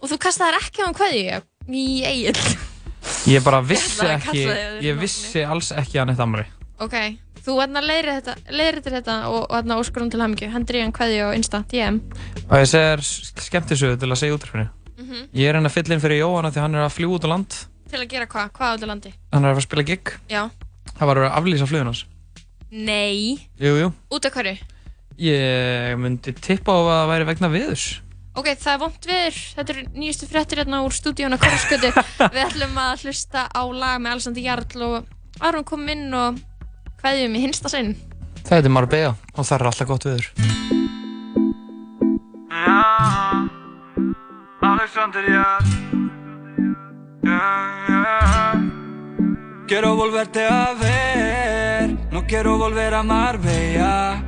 og 0.00 0.10
þú 0.10 0.16
kastaðir 0.26 0.58
ekki 0.58 0.82
á 0.82 0.86
hann 0.88 0.96
kveðju 0.96 1.38
í 1.70 2.04
eigin 2.06 2.40
Ég 3.30 3.42
bara 3.46 3.60
vissi 3.62 4.00
ætlaði 4.02 4.10
að 4.10 4.16
ekki, 4.16 4.40
kalla 4.46 4.54
þig 4.80 4.86
ég 4.88 4.98
vissi 4.98 5.42
alls 5.46 5.68
ekki 5.72 5.94
að 5.98 6.00
hann 6.02 6.10
eitt 6.14 6.22
ammali. 6.24 6.44
ok, 6.82 6.96
þú 7.46 7.54
hérna 7.60 7.82
leiðir 7.84 8.08
þetta 8.16 8.34
leiðir 8.50 8.80
þetta 8.86 9.14
og, 9.30 9.38
og 9.46 9.54
hérna 9.56 9.76
óskur 9.82 10.02
hún 10.02 10.10
til 10.10 10.20
hamingju 10.22 10.50
hann 10.50 10.66
kveðju 10.66 11.26
á 11.26 11.30
Insta, 11.38 11.62
DM 11.70 12.00
Og 12.50 12.56
ég 12.58 12.66
segir 12.70 13.02
skemmtisögu 13.46 13.98
til 13.98 14.10
að 14.10 14.18
segja 14.20 14.34
útrúfinu. 14.38 14.68
Mhm. 14.98 15.24
Ég 15.34 15.48
er 15.50 15.54
hann 15.58 15.66
að 15.66 15.74
fylla 15.76 15.94
inn 15.94 16.00
fyrir 16.02 16.20
Jóhanna 16.22 16.50
því 16.54 16.60
hann 16.62 16.74
er 16.74 16.84
að 16.86 16.94
fljúa 16.96 17.14
út 17.18 17.24
á 17.26 17.28
land. 17.30 17.56
til 17.90 17.98
að 18.00 18.08
gera 18.10 18.26
hvað, 18.26 18.50
hvað 18.52 18.66
á 18.66 18.74
þetta 18.76 18.86
landi 18.90 19.12
Hann 19.32 19.44
er 19.44 19.50
að 19.50 19.54
fara 19.54 19.62
að 19.62 19.68
spila 19.68 19.82
gig. 19.86 20.12
já, 20.30 20.50
Það 20.96 21.06
var 21.06 21.16
að 21.16 21.20
vera 21.22 21.30
að 21.30 21.38
aflýsa 21.42 21.66
flugun 21.70 21.86
hans. 21.86 22.04
nei 22.70 23.38
Jú, 23.60 23.72
jú. 23.78 23.92
út 24.10 24.24
af 24.26 24.32
hverju 24.34 24.56
Ég 25.18 25.96
myndi 25.98 26.32
tippa 26.34 26.72
á 26.74 26.76
að 26.76 26.88
það 26.90 27.08
væri 27.12 27.26
vegna 27.30 27.48
viðurs. 27.48 27.84
Ok, 28.36 28.50
það 28.60 28.72
er 28.74 28.80
vont 28.82 29.06
viður. 29.08 29.38
Þetta 29.56 29.72
eru 29.72 29.84
nýjustu 29.96 30.28
fréttir 30.28 30.60
hérna 30.60 30.82
úr 30.84 30.92
stúdíónu 30.92 31.38
Korfskötu. 31.40 31.92
Við 32.34 32.42
ætlum 32.44 32.76
að 32.80 33.06
hlusta 33.06 33.46
á 33.48 33.62
lag 33.72 34.02
með 34.02 34.16
Alessandri 34.16 34.44
Jarl 34.44 34.84
og 34.84 35.08
Aron 35.40 35.64
kom 35.68 35.88
inn 35.92 36.12
og 36.16 36.42
hvaðjum 37.00 37.36
í 37.36 37.44
hinsta 37.46 37.72
sinn. 37.72 37.94
Það 38.46 38.68
er 38.68 38.74
Marbella 38.76 39.14
og 39.34 39.42
það 39.48 39.56
er 39.56 39.70
alltaf 39.72 39.88
gott 39.88 40.08
viður. 40.08 40.30
Alexander 44.66 45.24
Yard 45.30 45.66
Yeah, 47.26 47.88
yeah. 47.88 48.54
Quiero 49.66 49.96
volverte 49.96 50.46
a 50.46 50.74
ver 50.74 51.96
No 52.12 52.22
quiero 52.26 52.56
volver 52.58 52.94
a 52.94 53.02
Marbella 53.02 54.22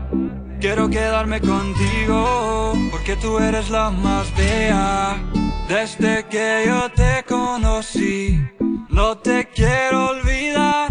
Quiero 0.61 0.89
quedarme 0.91 1.41
contigo 1.41 2.73
Porque 2.91 3.17
tú 3.17 3.39
eres 3.39 3.71
la 3.71 3.91
más 3.91 4.35
bella. 4.37 5.17
Desde 5.69 6.27
que 6.27 6.65
yo 6.67 6.91
te 6.91 7.25
conocí 7.27 8.41
No 8.89 9.19
te 9.19 9.49
quiero 9.49 10.11
olvidar. 10.11 10.89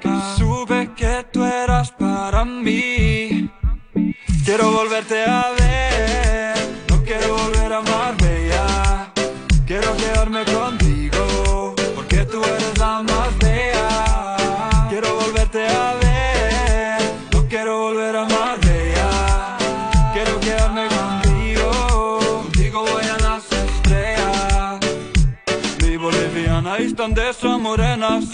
Que 0.00 0.10
supe 0.36 0.90
que 0.96 1.26
tú 1.32 1.44
eras 1.44 1.90
para 1.90 2.44
mí. 2.44 3.50
Quiero 4.44 4.70
volverte 4.70 5.24
a 5.24 5.50
ver, 5.58 5.65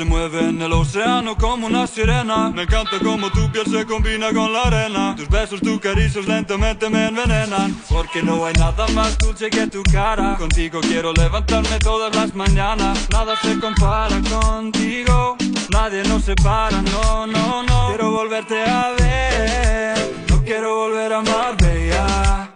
Se 0.03 0.09
mueve 0.09 0.41
en 0.41 0.61
el 0.61 0.73
océano 0.73 1.37
como 1.37 1.69
una 1.69 1.87
sirena. 1.87 2.51
Me 2.51 2.63
encanta 2.63 2.99
como 2.99 3.31
tu 3.31 3.53
piel 3.53 3.67
se 3.67 3.87
combina 3.87 4.33
con 4.33 4.53
la 4.53 4.63
arena. 4.63 5.15
Tus 5.17 5.29
besos, 5.29 5.61
tus 5.61 5.79
caricias 5.79 6.27
lentamente 6.27 6.91
me 6.91 7.07
envenenan. 7.07 7.73
Porque 7.89 8.21
no 8.21 8.45
hay 8.45 8.53
nada 8.55 8.89
más 8.97 9.17
dulce 9.19 9.49
que 9.49 9.69
tu 9.69 9.81
cara. 9.85 10.35
Contigo 10.37 10.81
quiero 10.81 11.13
levantarme 11.13 11.79
todas 11.79 12.13
las 12.17 12.35
mañanas. 12.35 12.99
Nada 13.13 13.37
se 13.43 13.61
compara 13.61 14.21
contigo. 14.29 15.37
Nadie 15.71 16.03
nos 16.03 16.25
separa, 16.25 16.83
no, 16.83 17.29
no, 17.29 17.63
no. 17.63 17.89
Quiero 17.91 18.11
volverte 18.11 18.61
a 18.61 18.97
ver. 18.99 20.25
No 20.29 20.43
quiero 20.43 20.75
volver 20.75 21.13
a 21.13 21.21
Marbella 21.21 22.51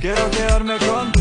Quiero 0.00 0.30
quedarme 0.30 0.78
contigo 0.78 1.15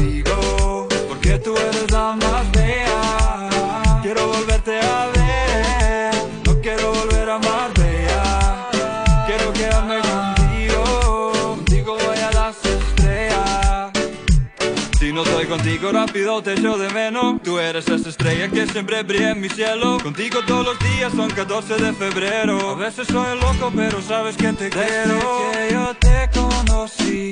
contigo 15.85 15.91
rápido 15.91 16.41
te 16.41 16.53
echo 16.53 16.77
de 16.77 16.89
menos. 16.89 17.41
Tú 17.43 17.59
eres 17.59 17.87
esa 17.87 18.09
estrella 18.09 18.49
que 18.49 18.65
siempre 18.67 19.03
brilla 19.03 19.31
en 19.31 19.41
mi 19.41 19.49
cielo. 19.49 19.97
Contigo 20.01 20.39
todos 20.47 20.65
los 20.65 20.79
días 20.79 21.13
son 21.13 21.29
14 21.29 21.75
de 21.75 21.93
febrero. 21.93 22.71
A 22.71 22.75
veces 22.75 23.07
soy 23.07 23.39
loco 23.39 23.71
pero 23.75 24.01
sabes 24.01 24.35
que 24.37 24.51
te 24.53 24.69
quiero. 24.69 25.15
Desde 25.51 25.67
que 25.67 25.73
yo 25.73 25.93
te 25.95 26.29
conocí 26.33 27.31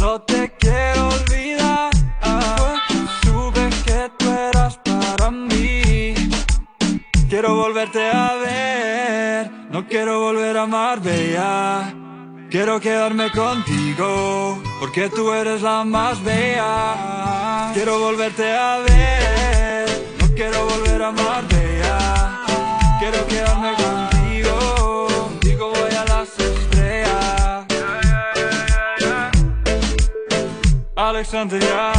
No 0.00 0.20
te 0.22 0.52
quiero 0.58 1.08
olvidar. 1.08 1.90
Fue 3.52 3.70
que 3.84 4.10
tú 4.18 4.30
eras 4.30 4.78
para 4.78 5.30
mí. 5.30 6.14
Quiero 7.28 7.56
volverte 7.56 8.10
a 8.10 8.34
ver 8.34 9.50
No 9.70 9.86
quiero 9.88 10.20
volver 10.20 10.56
a 10.56 10.66
Marbella 10.66 11.94
Quiero 12.54 12.78
quedarme 12.78 13.32
contigo 13.32 14.62
Porque 14.78 15.10
tú 15.10 15.32
eres 15.32 15.60
la 15.60 15.82
más 15.82 16.22
bella. 16.22 17.72
Quiero 17.74 17.98
volverte 17.98 18.48
a 18.48 18.78
ver 18.78 20.06
No 20.20 20.28
quiero 20.36 20.64
volver 20.64 21.02
a 21.02 21.10
Marbella 21.10 22.40
Quiero 23.00 23.26
quedarme 23.26 23.72
contigo 23.74 25.08
Contigo 25.18 25.72
voy 25.74 25.94
a 25.96 26.04
las 26.04 26.28
estrellas. 26.38 27.66
Alexandria 30.94 31.92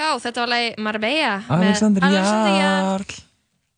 Já, 0.00 0.14
þetta 0.16 0.40
var 0.40 0.48
lagi 0.48 0.68
Marbella 0.80 1.32
Alexander 1.52 2.04
Jarl. 2.08 2.54
Jarl. 2.56 3.16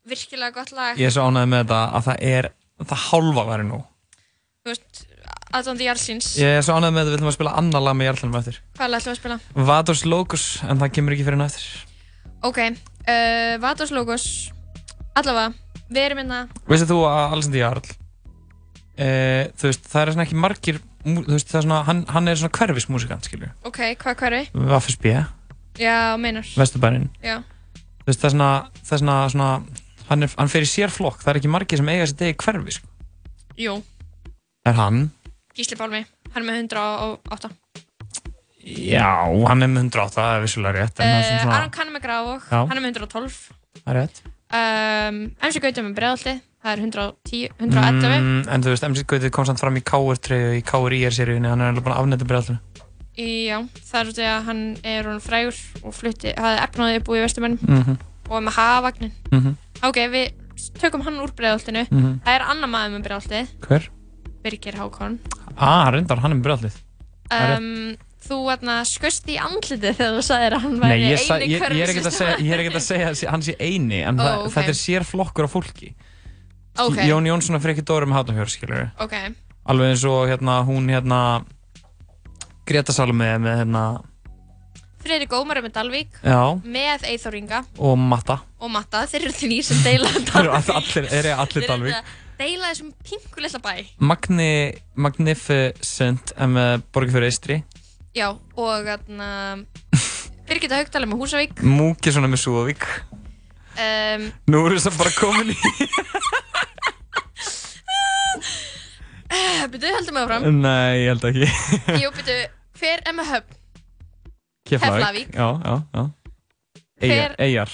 Virkilega 0.07 0.53
gott 0.55 0.71
lag. 0.75 0.99
Ég 0.99 1.09
er 1.09 1.15
svo 1.15 1.25
ánægð 1.27 1.49
með 1.51 1.63
þetta 1.65 1.79
að 1.97 2.05
það 2.05 2.23
er, 2.29 2.47
það 2.83 3.01
hálfa 3.09 3.43
væri 3.49 3.65
nú. 3.67 3.79
Þú 4.63 4.71
veist, 4.71 5.01
Alexander 5.51 5.87
Jarlsins. 5.89 6.29
Ég 6.39 6.59
er 6.59 6.63
svo 6.63 6.77
ánægð 6.77 6.95
með 6.95 7.01
þetta 7.01 7.11
við 7.11 7.19
ætlum 7.19 7.31
að 7.31 7.35
spila 7.37 7.55
annar 7.59 7.83
lag 7.83 7.97
með 7.99 8.09
Jarlunum 8.09 8.39
eftir. 8.39 8.61
Hvað 8.77 8.97
ætlum 8.99 9.11
við 9.11 9.13
að 9.15 9.19
spila? 9.19 9.67
Vados 9.71 10.05
Locus, 10.07 10.47
en 10.63 10.79
það 10.83 10.93
kemur 10.95 11.17
ekki 11.17 11.27
fyrir 11.27 11.39
hann 11.39 11.45
eftir. 11.49 11.67
Ok, 12.47 12.61
uh, 12.69 13.51
Vatos 13.67 13.93
Logos. 13.95 14.29
Allavega, 15.19 15.51
við 15.91 16.01
erum 16.07 16.23
hérna. 16.23 16.41
Veistu 16.71 16.89
þú 16.93 17.03
að 17.11 17.35
Alexander 17.35 17.63
Jarl, 17.65 17.93
e, 18.95 19.07
þú 19.59 19.69
veist, 19.69 19.85
það 19.91 20.01
er 20.01 20.15
svona 20.15 20.25
ekki 20.25 20.39
margir, 20.39 20.83
þú 21.03 21.27
veist, 21.27 21.51
það 21.51 21.59
er 21.59 21.67
svona, 21.67 21.85
hann, 21.91 22.03
hann 22.15 22.31
er 22.31 22.39
svona 22.41 22.57
hverfismúsikant, 22.57 23.29
skilju. 23.29 23.51
Ok, 23.67 23.83
hvað 24.01 24.19
hverfi? 24.23 25.23
Já, 25.79 26.15
meinar. 26.21 26.45
Vesturbærin. 26.59 27.09
Já. 27.23 27.39
Þú 28.03 28.09
veist, 28.11 28.19
það 28.21 28.27
er 28.29 28.33
svona, 28.35 28.49
það 28.83 28.93
er 28.97 29.01
svona, 29.01 29.17
svona, 29.33 29.49
hann, 30.09 30.23
er, 30.27 30.33
hann 30.37 30.51
fer 30.51 30.65
í 30.65 30.69
sér 30.69 30.91
flokk, 30.93 31.21
það 31.23 31.31
er 31.33 31.39
ekki 31.41 31.51
margir 31.53 31.79
sem 31.81 31.89
eiga 31.93 32.05
þessi 32.05 32.17
degi 32.19 32.37
hverfi, 32.43 32.75
sko. 32.77 32.87
Jú, 33.63 33.75
Það 34.63 34.71
er 34.73 34.77
hann, 34.79 34.99
Gísli 35.57 35.75
Pálmi. 35.77 35.99
Hann 36.33 36.43
er 36.43 36.47
með 36.49 36.59
108. 36.63 37.49
já, 38.63 39.09
hann 39.47 39.61
er 39.65 39.69
með 39.71 39.83
108, 39.89 40.13
það 40.15 40.35
er 40.37 40.45
vissulega 40.45 40.77
rétt, 40.77 41.01
Uh, 41.03 41.19
svona, 41.41 41.57
Aron 41.57 41.73
Kann 41.75 41.91
með 41.93 42.01
Grafvog. 42.05 42.45
Já. 42.49 42.61
Hann 42.69 42.77
er 42.77 42.83
með 42.85 42.95
112. 42.95 43.37
það 43.83 43.91
er 43.93 43.99
rétt. 44.01 44.21
Um, 44.53 45.17
MC 45.41 45.59
Gauta 45.63 45.83
með 45.83 45.95
Breiðalti. 45.97 46.33
Það 46.63 46.71
er 46.71 46.81
110, 46.85 47.49
111. 47.59 48.21
Mm, 48.23 48.43
en 48.53 48.63
þú 48.63 48.71
veist, 48.71 48.85
MC 48.87 49.03
Gautið 49.09 49.31
kom 49.35 49.45
samt 49.49 49.59
fram 49.59 49.75
í 49.75 49.81
KR3 49.83 50.37
í 50.59 50.61
KR 50.63 50.93
IR 50.95 51.11
seríunni, 51.11 51.49
hann 51.51 51.59
er 51.59 51.73
alveg 51.73 51.83
búin 51.83 51.95
að 51.95 52.03
afnæta 52.05 52.27
bregðallinu. 53.17 53.47
Já, 53.47 53.57
það 53.89 53.99
er 54.01 54.09
út 54.11 54.17
í 54.21 54.27
að 54.27 54.43
hann 54.47 54.61
er 54.83 55.03
hún 55.09 55.19
frægur 55.21 55.57
og 55.83 55.93
flutti, 55.93 56.33
hafði 56.37 56.61
efnaði 56.67 56.99
upp 56.99 57.07
úr 57.09 57.17
í 57.17 57.23
Vesturbænum 57.23 57.59
Mhm. 57.67 57.97
og 58.29 58.37
er 58.37 58.41
með 58.47 58.53
hafagnin. 58.57 59.11
Mhm. 59.31 59.57
Ok, 59.83 59.97
við 60.09 60.31
tökum 60.79 61.01
hann 61.03 61.19
úr 61.19 61.31
breiðoltinu. 61.35 61.87
Mhm. 61.89 62.21
Það 62.23 62.35
er 62.35 62.41
annar 62.41 62.69
maður 62.69 62.95
með 62.97 63.03
breiðoltið, 63.07 63.47
Hver? 63.67 63.89
Birgir 64.43 64.73
Hákon. 64.75 65.19
Ah, 65.57 65.89
reyndar, 65.91 66.19
hann 66.19 66.31
er 66.31 66.35
með 66.37 66.43
brjallið. 66.43 66.75
Um, 67.31 67.95
þú 68.23 68.37
hérna 68.51 68.85
skust 68.85 69.25
í 69.27 69.37
andlitið 69.39 69.95
þegar 69.97 70.17
þú 70.17 70.23
sagðir 70.23 70.53
að 70.53 70.61
hann 70.61 70.79
Nei, 70.79 70.89
væri 70.89 71.09
ég, 71.11 71.19
sa, 71.19 71.35
eini 71.39 71.47
ég, 71.49 71.61
ég 71.61 71.83
er 71.83 71.89
ekkert 71.93 72.05
að 72.05 72.17
segja, 72.17 72.35
ég 72.39 72.51
er 72.53 72.59
ekkert 72.59 72.75
að 72.75 72.85
segja 72.87 73.07
að 73.09 73.29
hann 73.31 73.41
sé 73.41 73.55
eini, 73.59 74.01
en 74.03 74.17
Ó, 74.19 74.23
það, 74.23 74.37
ok. 74.45 74.51
þetta 74.53 74.69
er 74.73 74.79
sér 74.79 75.03
flokkur 75.07 75.43
af 75.47 75.51
fólki. 75.53 75.93
Ok. 76.79 76.95
Jón 77.05 77.25
Jónsson 77.29 77.55
og 77.55 77.61
Freki 77.61 77.81
Dóri 77.85 78.05
með 78.09 78.17
Hátnafjörð, 78.17 78.49
skilur 78.49 78.91
Ok, 78.99 79.13
Alveg 79.65 79.89
eins 79.93 80.03
og 80.05 80.27
hérna, 80.27 80.65
hún 80.65 80.87
hérna, 80.89 81.45
Greta 82.73 82.95
Salome 82.95 83.29
með 83.43 83.61
hérna, 83.61 83.83
Freyri 85.03 85.25
Gómar 85.27 85.59
með 85.65 85.73
Dalvík 85.75 86.19
Já. 86.23 86.39
með 86.63 87.03
Eithor 87.11 87.35
Inga 87.35 87.57
og 87.77 87.97
Matta. 87.99 88.37
og 88.63 88.71
Matta, 88.71 89.01
þeir 89.11 89.25
eru 89.27 89.33
því 89.35 89.57
sem 89.67 89.81
deila 89.83 90.11
all- 90.39 90.75
allir, 90.77 91.09
er 91.11 91.27
ég 91.33 91.41
allir 91.43 91.57
Þeir 91.57 91.65
eru 91.65 91.71
Dalvík. 91.73 91.97
að 91.97 92.19
deila 92.39 92.69
þessum 92.71 92.93
pingu 93.07 93.43
litla 93.43 93.59
bæ. 93.63 93.73
Magni, 93.99 94.51
Magnificent 94.95 96.33
með 96.55 96.85
Borgfjörð 96.95 97.27
Eistri. 97.29 97.59
Já, 98.15 98.29
og 98.31 98.87
hérna 98.87 99.27
Birgitta 100.47 100.79
Haugdal 100.79 101.03
er 101.05 101.09
með 101.11 101.21
Húsavík. 101.23 101.61
Múki 101.63 102.11
svona 102.15 102.27
með 102.31 102.41
Súðavík. 102.45 102.87
Um, 103.73 104.25
Nú 104.53 104.63
eru 104.67 104.75
þess 104.79 104.91
að 104.91 104.99
bara 105.03 105.13
komin 105.19 105.53
í... 105.53 105.57
Byrju, 109.73 109.93
heldum 109.95 110.17
við 110.17 110.23
áfram. 110.23 110.43
Nei, 110.61 110.99
ég 111.03 111.07
held 111.13 111.23
ekki. 111.29 111.47
Jú, 112.03 112.11
byrju, 112.17 112.35
hver 112.83 112.99
er 113.07 113.15
með 113.15 113.29
höfn? 113.31 113.57
Keflavík. 114.67 115.31
Já, 115.35 115.47
já, 115.63 115.75
já. 115.95 116.03
Hver- 117.03 117.09
Eyjar. 117.09 117.33
Eyjar. 117.43 117.71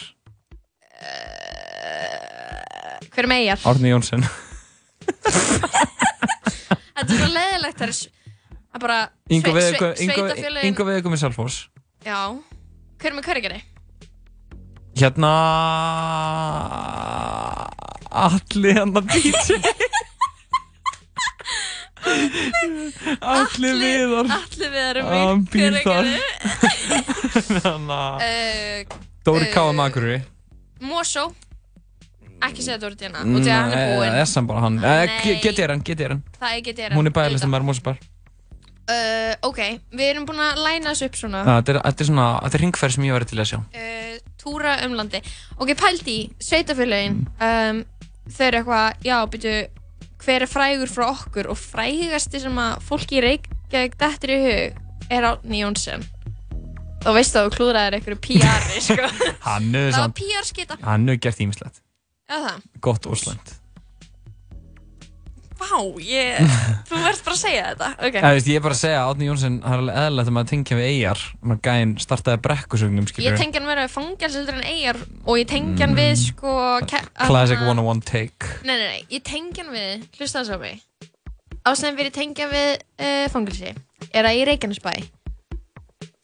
Hver 3.10 3.26
er 3.26 3.30
með 3.30 3.42
eigjar? 3.44 3.60
Árni 3.70 3.90
Jónsson. 3.94 4.24
Þetta 7.00 7.14
er 7.14 7.16
svo 7.16 7.28
leiðilegt, 7.32 7.78
það 7.80 7.86
er 7.88 7.94
s- 7.96 8.08
það 8.52 8.78
er 8.78 8.84
bara 8.84 8.98
Ingo 9.32 9.52
Veðugum 9.56 9.94
svei- 9.96 10.10
sveitafélögin. 10.10 10.76
Veðugum 10.90 11.16
í 11.16 11.20
Selfoss. 11.22 11.60
Já, 12.06 12.18
hver 13.00 13.12
er 13.12 13.16
með 13.20 13.30
hverjegeri? 13.30 13.60
Hérna... 15.00 15.32
Alli 18.10 18.74
hérna 18.76 19.02
DJ. 19.08 19.60
Alli 22.06 23.72
Viðar. 23.82 24.30
Allir 24.36 24.72
við 24.74 24.82
erum 24.86 25.10
Hann 25.10 25.44
með 25.44 25.52
býr 25.54 25.78
þar. 25.84 26.10
Þannig 27.60 27.94
að... 27.98 28.26
Uh, 28.26 28.98
Dóri 29.30 29.50
K. 29.54 29.64
um 29.70 29.82
Akureyri. 29.84 30.20
Mosó. 30.90 31.26
Ekki 32.40 32.64
segja 32.64 32.80
Dóri 32.80 32.96
Díana, 32.96 33.26
út 33.28 33.44
í 33.44 33.52
að 33.52 33.58
hann 33.60 33.74
er 33.76 33.90
búinn. 33.98 34.14
Nei, 34.16 34.22
er 34.40 34.46
bara 34.48 34.62
hann. 34.64 34.78
Eh, 34.80 35.02
Nei. 35.12 35.34
Getið 35.44 35.66
er 35.66 35.74
hann, 35.74 35.84
getið 35.84 36.06
er 36.06 36.14
hann. 36.16 36.22
Það 36.40 36.54
er 36.56 36.62
getið 36.70 36.86
Hún 36.96 37.10
er 37.12 37.16
bæjarlistum 37.18 37.52
með 37.52 37.66
Mosebær. 37.68 38.00
Uh, 38.90 39.34
ok, 39.46 39.60
við 39.94 40.06
erum 40.16 40.24
búin 40.26 40.40
að 40.42 40.62
læna 40.66 40.94
þessu 40.96 41.10
upp 41.12 41.18
svona. 41.20 41.42
Þetta 41.46 41.74
er, 41.76 41.80
þetta 41.84 42.02
er 42.02 42.08
svona, 42.10 42.28
þetta 42.46 42.58
er 42.58 42.64
ringferð 42.64 42.96
sem 42.96 43.04
ég 43.06 43.14
væri 43.18 43.28
til 43.30 43.42
að 43.44 43.50
sjá. 43.52 43.60
uh, 43.60 44.16
túra 44.40 44.72
um 44.88 44.96
landi 44.98 45.20
ok, 45.60 45.74
pældi 45.78 46.16
í, 46.16 46.24
sveitafélagin 46.42 47.20
Mm. 47.20 47.28
um, 47.44 47.84
þau 48.34 48.46
eru 48.48 48.62
eitthvað 48.64 49.06
já, 49.06 49.18
byrju, 49.36 49.54
hver 50.24 50.46
er 50.46 50.52
frægur 50.52 50.92
frá 50.92 51.08
okkur 51.14 51.50
og 51.52 51.60
frægasti 51.60 52.42
sem 52.44 52.62
að 52.62 52.80
fólki 52.86 53.20
í 53.20 53.26
Reykjavík 53.26 54.00
dettur 54.00 54.36
í 54.36 54.40
hug 54.46 54.80
er 55.10 55.28
Árni 55.32 55.62
Jónsson 55.64 56.06
þá 57.04 57.12
veistu 57.16 57.40
að 57.40 57.48
þú 57.48 57.56
klúðraðir 57.56 57.98
einhverju 58.00 58.20
PR-i 58.26 58.82
sko. 58.84 59.08
Það 59.46 59.70
var 59.76 59.96
samt, 59.96 60.18
PR-skita 60.20 60.80
hann 60.84 61.08
hefur 61.08 61.24
gert 61.26 61.44
ímislegt. 61.46 61.82
Gott 62.84 63.08
og 63.10 63.18
slæmt. 63.20 63.56
Vá, 65.60 65.80
ég 66.02 66.54
þú 66.90 67.00
verðst 67.04 67.26
bara 67.26 67.36
að 67.36 67.42
segja 67.42 67.64
þetta 67.70 67.90
ok, 68.08 68.16
Ja, 68.20 68.32
veist, 68.38 68.50
ég 68.50 68.60
er 68.60 68.64
bara 68.66 68.76
að 68.78 68.82
segja 68.82 69.00
að 69.04 69.12
Átni 69.14 69.28
Jónsson, 69.30 69.58
það 69.64 69.74
er 69.76 69.82
alveg 69.84 70.00
eðlilegt 70.04 70.30
að 70.32 70.36
maður 70.38 70.50
tengja 70.54 70.78
við 70.80 70.88
eigjar. 70.90 71.24
Maður 71.44 71.62
gæinn 71.68 71.94
startaði 72.06 72.42
brekkusögnum, 72.48 73.06
ég 73.06 73.14
skilur. 73.14 73.38
tengi 73.40 73.60
hann 73.60 73.70
verið 73.70 73.86
að 73.88 73.94
fangelsildur 73.98 74.58
en 74.60 74.68
eigjar 74.74 75.02
og 75.26 75.40
ég 75.42 75.48
tengi 75.52 75.84
hann 75.86 75.96
við 76.00 76.14
sko 76.24 76.56
Mm. 76.80 76.88
Classic 77.30 77.58
hérna- 77.60 77.84
101 77.84 78.06
take. 78.06 78.52
Nei, 78.64 78.76
nei, 78.76 78.88
nei, 78.88 79.02
ég 79.18 79.24
tengja 79.24 79.64
hann 79.66 79.74
við, 79.76 80.08
hlusta 80.20 80.44
þess 80.44 80.56
á 80.56 80.58
mig 80.60 80.80
Ástæðan 81.68 81.98
fyrir 82.00 82.10
ég 82.10 82.16
tengja 82.16 82.48
við 82.50 82.70
uh, 83.04 83.26
fangilsi 83.30 83.74
er 84.16 84.24
að 84.26 84.38
í 84.40 84.46
Reykjanesbæ 84.48 84.94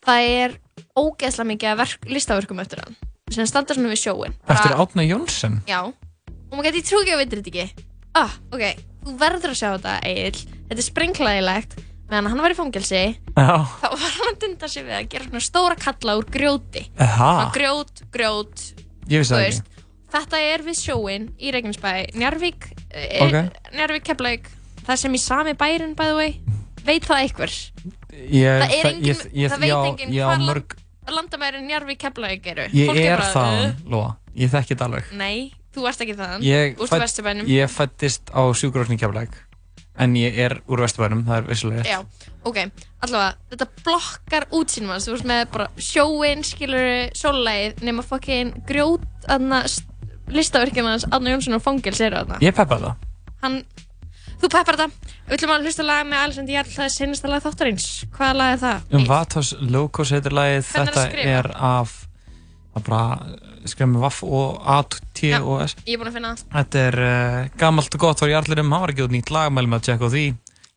það 0.06 0.30
er 0.32 0.56
ógeðslega 0.96 1.50
mikið 1.52 1.84
listaverkum 2.14 2.62
eftir 2.64 2.82
hann 2.86 2.96
sem 3.34 3.48
standa 3.50 3.76
svona 3.76 3.92
við 3.92 4.00
sjóin 4.06 4.36
Eftir 4.48 4.76
Átni 4.78 5.08
Jónsson? 5.10 5.60
Já, 5.68 5.82
og 5.84 6.54
maður 6.56 6.70
geti 6.70 6.82
ég 6.84 6.88
trú 6.90 7.02
ekki 7.04 7.16
að 7.16 7.22
veitir 7.24 7.42
þetta 7.42 7.52
ekki 7.52 7.86
Ah, 8.16 8.32
ok, 8.54 8.64
þú 9.06 9.14
verður 9.22 9.54
að 9.54 9.60
sjá 9.60 9.70
þetta, 9.76 9.94
Egil 10.10 10.40
Þetta 10.66 10.82
er 10.82 10.88
sprengklæðilegt 10.90 11.76
meðan 12.10 12.28
hann 12.32 12.42
var 12.44 12.54
í 12.54 12.58
fangelsi 12.58 13.00
Já. 13.36 13.56
þá 13.82 13.88
var 13.90 14.12
hann 14.18 14.32
að 14.32 14.40
dunda 14.44 14.68
sig 14.70 14.86
við 14.86 14.98
að 15.00 15.08
gera 15.14 15.26
svona 15.30 15.46
stóra 15.46 15.78
kalla 15.82 16.18
úr 16.20 16.28
grjóti 16.30 16.84
Aha. 17.02 17.30
Svona 17.32 17.48
grjót, 17.56 18.04
grjót 18.14 18.66
Ég 19.10 19.22
vissi 19.22 19.34
þú 19.34 19.38
það 19.38 19.46
veist. 19.46 19.64
ekki. 19.66 19.86
Þetta 20.16 20.42
er 20.54 20.64
við 20.66 20.78
sjóin 20.80 21.26
í 21.42 21.52
Reykjanesbæ 21.56 21.92
Njarvík, 22.16 22.68
eh, 22.94 23.26
Ok. 23.26 23.58
Njarvík 23.76 24.06
Keflavík 24.06 24.50
það 24.86 25.02
sem 25.02 25.18
í 25.18 25.22
sami 25.22 25.54
bærin 25.58 25.96
by 25.98 26.12
the 26.12 26.16
way 26.16 26.36
veit 26.86 27.06
það 27.10 27.24
einhver 27.26 27.56
Ég, 28.16 28.62
það 28.62 28.76
er 28.78 28.90
engin, 28.92 29.06
ég, 29.10 29.24
ég, 29.34 29.50
það 29.52 29.60
veit 29.66 29.70
já, 29.72 29.80
engin 29.90 30.14
já, 30.14 30.26
hvað 30.30 30.46
mörg, 30.46 30.76
land, 30.78 31.16
landamærin 31.18 31.66
Njarvík 31.68 32.00
Keflavík 32.06 32.48
eru 32.54 32.68
Ég 32.72 32.88
Fólk 32.94 33.02
er 33.02 33.18
bara, 33.18 33.34
þaðan, 33.34 33.66
"Uh, 33.66 33.90
Lóa. 33.92 34.16
Ég 34.36 34.50
þekki 34.52 34.76
þetta 34.76 34.86
alveg. 34.90 35.12
Nei, 35.16 35.52
þú 35.76 35.84
varst 35.86 36.02
ekki 36.06 36.16
Ég, 36.46 36.78
Úr 36.80 36.88
fædd- 36.90 37.04
Vesturbænum 37.06 37.46
ég 37.52 37.70
fættist 37.70 38.32
á 38.34 38.42
sjúkurásni 38.56 38.98
Keflæk. 39.00 39.36
En 39.98 40.14
ég 40.20 40.38
er 40.38 40.58
úr 40.68 40.82
Vesturbænum, 40.84 41.24
það 41.28 41.38
er 41.38 41.46
vissulega 41.48 41.84
rétt. 41.84 41.92
Já, 41.94 42.30
ok, 42.44 42.58
allavega, 43.06 43.36
þetta 43.52 43.68
blokkar 43.86 44.46
útsýnum 44.52 44.92
hans, 44.92 45.06
þú 45.08 45.14
veist 45.16 45.28
með 45.30 45.46
bara 45.54 45.68
sjóin, 45.78 46.44
skilur, 46.44 46.90
sólægið, 47.16 47.80
nema 47.88 48.04
fokkin 48.04 48.52
grjót, 48.68 49.06
aðna, 49.32 49.62
listaverkina 50.28 50.96
hans, 50.96 51.06
Adna 51.12 51.36
Jónsson 51.36 51.56
og 51.56 51.64
Fangels 51.64 52.02
eru 52.04 52.18
aðna. 52.20 52.40
Ég 52.44 52.56
peppa 52.58 52.76
það. 52.82 52.96
Hann, 53.44 53.60
þú 54.42 54.50
peppar 54.52 54.76
þetta, 54.82 55.14
við 55.30 55.38
ætlum 55.38 55.54
að 55.56 55.64
hlusta 55.70 55.86
lag 55.88 56.04
með 56.10 56.24
Alexander 56.26 56.54
Jarl, 56.58 56.74
það 56.76 56.86
er 56.90 56.94
senasta 56.98 57.32
lag 57.32 57.44
þáttarins, 57.46 57.88
hvaða 58.18 58.36
lag 58.42 58.54
er 58.58 58.62
það? 58.66 58.82
Um 59.00 59.06
Vatos 59.10 59.54
Locos 59.62 60.12
heitir 60.12 60.36
lagið, 60.36 60.66
þetta 60.74 61.06
er 61.24 61.52
af, 61.56 61.96
það 62.76 62.86
bara, 62.90 63.04
skrifa 63.66 63.88
með 63.92 64.04
Vaff 64.06 64.24
og 64.28 64.60
A, 64.68 64.78
T 65.16 65.32
og 65.40 65.62
S. 65.66 65.76
Ég 65.88 65.96
er 65.96 66.02
búin 66.02 66.12
að 66.12 66.18
finna 66.20 66.34
það. 66.36 66.46
Þetta 66.56 66.84
er 66.90 66.98
uh, 67.06 67.38
gamalt 67.62 67.96
og 67.98 68.04
gott 68.06 68.22
var 68.22 68.34
í 68.34 68.38
allirum, 68.40 68.72
hann 68.76 68.84
var 68.86 68.94
ekki 68.94 69.06
út 69.08 69.16
nýtt 69.16 69.32
lag, 69.34 69.52
mælum 69.56 69.78
að 69.78 69.86
tjekka 69.90 70.10
á 70.10 70.14
því. 70.16 70.26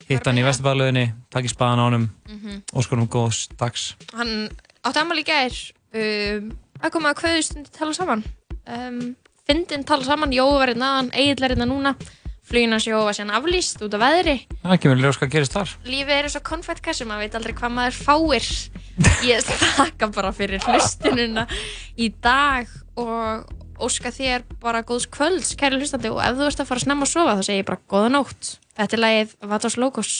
Hitt 0.09 0.25
hann 0.31 0.39
í 0.41 0.45
Vesturbæðalöginni, 0.47 1.07
takk 1.35 1.45
í 1.45 1.53
spaðan 1.53 1.83
á 1.83 1.87
honum, 1.89 2.07
Mhm. 2.33 2.63
og 2.73 2.85
skoðum 2.87 3.09
góðs 3.13 3.43
dags. 3.61 3.91
Hann 4.17 4.49
átti 4.87 5.03
ammali 5.03 5.21
í 5.25 5.29
gær, 5.29 5.57
um, 5.93 6.53
að 6.81 6.93
koma 6.95 7.13
að 7.13 7.21
hverju 7.25 7.43
stundi 7.45 7.71
tala 7.77 7.93
saman. 7.93 8.25
Um, 8.67 9.17
Fyndin 9.49 9.85
tala 9.89 10.05
saman, 10.05 10.29
var 10.61 10.69
hérna 10.69 10.89
aðan, 10.93 11.11
Egil 11.17 11.45
er 11.45 11.55
hérna 11.55 11.65
núna, 11.69 11.95
flugin 12.49 12.75
hans 12.75 12.87
Jói 12.89 12.99
var 13.05 13.17
síðan 13.17 13.35
aflýst 13.39 13.83
út 13.85 13.95
af 13.97 14.03
veðri. 14.03 14.37
Það 14.65 14.81
kemur 14.83 15.03
ljós 15.03 15.21
hvað 15.21 15.33
gerist 15.35 15.57
þar. 15.57 15.75
Lífið 15.89 16.15
er 16.17 16.29
eins 16.29 16.39
og 16.39 16.45
konfettkassi, 16.49 17.07
maður 17.09 17.25
veit 17.27 17.39
aldrei 17.39 17.55
hvað 17.61 17.75
maður 17.77 17.99
fáir. 18.09 18.51
Ég 19.29 19.51
þakka 19.79 20.11
bara 20.17 20.35
fyrir 20.35 20.65
hlustununa 20.65 21.47
í 21.99 22.11
dag 22.25 22.73
og 22.99 23.53
óska 23.79 24.11
þér 24.15 24.47
bara 24.63 24.83
góðs 24.87 25.07
kvölds, 25.13 25.55
kæri 25.59 25.79
hlustandi, 25.79 26.11
og 26.11 26.19
ef 26.25 26.35
þú 26.39 26.49
ert 26.49 26.65
að 26.65 26.71
fara 26.73 26.83
að 26.83 26.87
snemma 26.89 27.07
að 27.07 27.13
sofa 27.13 27.37
þá 27.39 27.45
segir 27.47 27.63
ég 27.63 27.69
bara 27.69 27.85
góða 27.95 28.13
nótt. 28.17 28.55
Þetta 28.79 28.97
er 28.99 29.05
lagið 29.05 29.37
Vatos 29.53 29.79
Logos. 29.79 30.15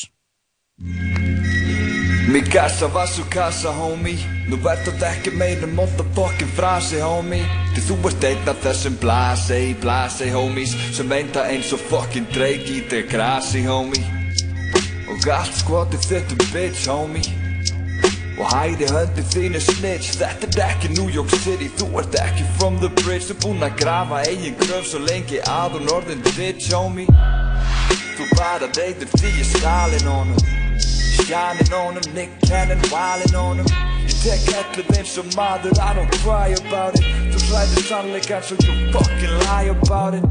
Min 2.29 2.45
kassa 2.53 2.91
var 2.93 3.09
svo 3.09 3.25
kassa 3.33 3.71
homie 3.73 4.19
Nú 4.49 4.59
ert 4.69 4.85
þetta 4.85 5.09
ekki 5.15 5.33
meira 5.37 5.69
motherfucking 5.73 6.53
frasi 6.57 7.01
homie 7.01 7.41
Því 7.79 7.85
þú 7.87 8.09
ert 8.09 8.25
einn 8.27 8.49
af 8.51 8.57
þessum 8.65 8.95
blasi, 8.99 9.59
blasi 9.79 10.33
homies 10.35 10.73
Sem 10.97 11.07
veinta 11.07 11.45
eins 11.47 11.69
og 11.77 11.79
fucking 11.87 12.27
dreik 12.35 12.67
í 12.75 12.81
þig 12.91 13.07
grasi 13.13 13.63
homie. 13.69 14.03
Og 15.07 15.29
allt 15.31 15.55
skotið 15.61 16.09
þitt 16.09 16.35
um 16.35 16.43
bitch 16.51 16.89
homie. 16.91 17.23
Og 18.35 18.51
hæri 18.51 18.91
höndi 18.91 19.23
þínu 19.31 19.63
snitch. 19.63 20.19
Þetta 20.19 20.51
er 20.51 20.61
ekki 20.67 20.91
New 20.97 21.07
York 21.15 21.31
City 21.45 21.71
Þú 21.79 21.93
ert 22.03 22.19
ekki 22.19 22.51
from 22.59 22.83
the 22.83 22.91
bridge. 23.05 23.31
Þú 23.31 23.39
búinn 23.47 23.67
að 23.71 23.79
grafa 23.85 24.27
eigin 24.27 24.59
gröf 24.59 24.91
svo 24.91 25.07
lengi 25.07 25.39
að 25.47 25.79
hún 25.79 25.95
orðin 25.95 26.27
ditch 26.35 26.73
homie. 26.75 27.07
Þú 28.19 28.33
bara 28.35 28.67
reyður 28.75 29.15
því 29.15 29.37
ég 29.39 29.53
stalin 29.55 30.11
honum 30.17 30.58
Shining 31.27 31.73
on 31.73 31.95
him, 31.97 32.15
Nick 32.15 32.31
Cannon, 32.43 32.79
wildin' 32.91 33.35
on 33.35 33.59
him 33.59 33.89
Ég 34.09 34.21
tek 34.23 34.47
ellið 34.57 34.95
eins 34.97 35.17
og 35.21 35.27
maður, 35.37 35.77
I 35.85 35.93
don't 35.95 36.15
cry 36.23 36.55
about 36.57 36.97
it. 36.97 37.05
Þú 37.35 37.43
hræðir 37.51 37.87
sannleikan 37.91 38.47
svo 38.49 38.57
you 38.65 38.77
fucking 38.95 39.35
lie 39.45 39.69
about 39.75 40.17
it. 40.17 40.25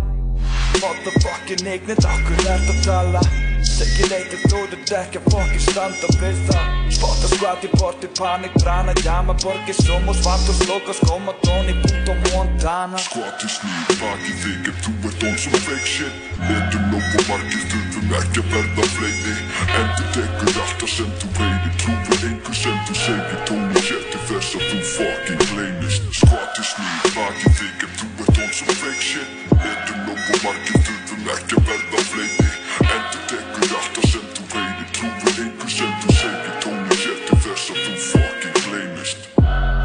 Motherfucking 0.81 1.67
ignit, 1.75 2.01
okkur 2.15 2.47
ert 2.55 2.73
að 2.73 2.81
tala 2.87 3.46
Ef 3.67 4.43
þú 4.49 4.63
ert 4.65 4.91
ekki 4.97 5.19
að 5.19 5.31
fucking 5.31 5.63
standa 5.63 6.11
við 6.21 6.39
það. 6.47 6.77
Spotta 6.97 7.27
Chocolate, 7.37 7.67
porte, 7.77 8.07
panic, 8.17 8.51
prana 8.63 8.93
Llama 9.03 9.33
porque 9.33 9.73
somos 9.73 10.21
vatos 10.23 10.67
locos 10.67 10.99
como 10.99 11.33
Tony 11.43 11.73
Punto 11.81 12.13
Montana. 12.31 12.97
Skoti 12.97 13.47
snýr 13.47 13.93
baki 14.01 14.33
þig 14.41 14.69
ef 14.71 14.79
þú 14.85 14.93
ert 15.09 15.23
on 15.29 15.37
some 15.37 15.59
fake 15.67 15.85
shit. 15.85 16.13
Letum 16.47 16.87
nóg 16.91 17.05
og 17.19 17.23
margir 17.29 17.63
þurfum 17.71 18.15
ekki 18.19 18.41
að 18.41 18.49
verða 18.55 18.87
fleiri. 18.95 19.35
Endur 19.79 20.09
tekur 20.17 20.51
alltaf 20.63 20.93
sem 20.95 21.13
þú 21.21 21.31
veirir 21.37 21.77
Trúir 21.83 22.27
einhver 22.31 22.59
sem 22.63 22.77
þú 22.89 22.99
segir. 23.03 23.39
Tóni 23.51 23.85
sér 23.87 24.03
til 24.11 24.25
þess 24.31 24.57
að 24.57 24.67
þú 24.71 24.83
fucking 24.95 25.47
gleynist 25.53 26.11
Skoti 26.21 26.69
snýr 26.73 27.09
baki 27.17 27.55
þig 27.61 27.87
ef 27.89 27.97
þú 28.01 28.13
ert 28.27 28.45
on 28.45 28.53
some 28.61 28.77
fake 28.83 29.09
shit. 29.11 29.49
Letum 29.55 30.05
nóg 30.07 30.21
og 30.21 30.45
margir 30.45 30.85
þurfum 30.89 31.33
ekki 31.37 31.61
að 31.61 31.73
verða 31.73 32.07
fleiri 32.11 32.56
Endur 32.95 33.77
alltaf 33.77 34.05
sem 34.07 34.25
þú 34.35 34.43
veirir 34.53 34.89
Trúir 34.95 35.39
einhver 35.43 35.71
sem 35.71 35.93
þú 36.01 36.15
segir 36.17 36.53
Tóni 36.63 36.97
sér 37.01 37.17
til 37.27 37.39
þess 37.45 37.71
að 37.73 37.79
þú 37.83 37.95
fucking 38.05 38.59
gleynist 38.65 39.25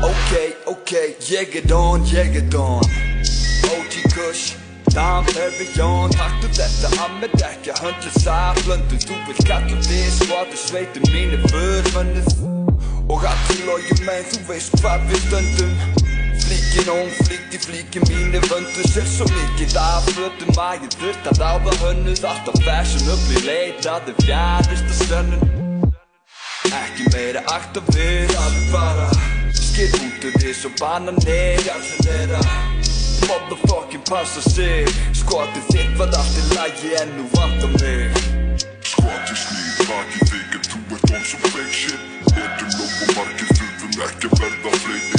Ok, 0.09 0.35
ok, 0.75 0.93
ég 1.31 1.57
er 1.61 1.67
don, 1.73 2.05
ég 2.13 2.37
er 2.43 2.47
don 2.55 2.85
OG 3.73 3.97
Kush, 4.15 4.55
Dam 4.93 5.27
Perignon 5.33 6.15
Taktu 6.15 6.53
þetta 6.59 6.93
að 7.07 7.19
með 7.23 7.37
dekja 7.41 7.79
höndlu 7.81 8.15
saflöndu 8.19 9.01
Þú 9.09 9.19
vil 9.31 9.49
kalla 9.49 9.83
þig 9.89 10.15
skvatu 10.21 10.63
sveitum 10.67 11.11
mín 11.15 11.35
er 11.39 11.49
förmönnuð 11.51 12.33
Og 13.11 13.27
allir 13.33 13.67
logið 13.67 14.07
með 14.07 14.31
þú 14.31 14.47
veist 14.53 14.79
hvað 14.79 15.11
við 15.11 15.27
stöndum 15.27 16.02
Flíkin 16.53 16.89
ón, 16.93 17.09
flíkt 17.25 17.55
í 17.57 17.59
flíkin 17.65 18.03
mín 18.11 18.35
er 18.37 18.45
vöndu 18.45 18.83
Sér 18.85 19.07
svo 19.09 19.25
mikið. 19.25 19.73
Af 19.81 20.05
fötum 20.13 20.59
að 20.61 20.83
ég 20.85 20.97
þurft 21.01 21.29
að 21.31 21.39
ráða 21.41 21.73
hönnuð 21.81 22.25
Alltaf 22.29 22.59
fashionably 22.67 23.41
leitaði 23.47 24.13
fjarrist 24.19 24.91
að 24.91 24.99
sönnun. 25.09 25.87
Ekki 26.69 27.07
meira 27.15 27.41
akt 27.55 27.79
af 27.81 27.89
við, 27.97 28.35
alveg 28.43 28.67
bara 28.69 29.07
Skil 29.57 29.89
út 29.97 30.27
úr 30.29 30.37
því 30.43 30.53
svo 30.59 30.73
bananir 30.77 31.73
Accelera 31.73 32.43
Motherfucking 33.31 34.05
passa 34.11 34.45
sig. 34.45 34.93
Skotið 35.23 35.73
þitt 35.73 35.97
var 36.03 36.13
allt 36.21 36.37
í 36.37 36.45
lagi 36.53 36.93
en 37.01 37.17
nú 37.17 37.31
vantar 37.33 37.73
mig. 37.79 38.21
Skoti 38.93 39.41
snýr 39.47 39.89
baki 39.89 40.29
þig 40.29 40.61
ef 40.61 40.69
þú 40.69 40.85
ert 40.99 41.17
on 41.17 41.27
some 41.33 41.57
fake 41.57 41.73
shit. 41.81 42.07
Letum 42.37 42.77
nóg 42.77 42.93
og 42.93 43.17
margir 43.17 43.57
þurfum 43.57 43.99
ekki 44.11 44.33
að 44.35 44.39
verða 44.45 44.77
fleiri 44.85 45.12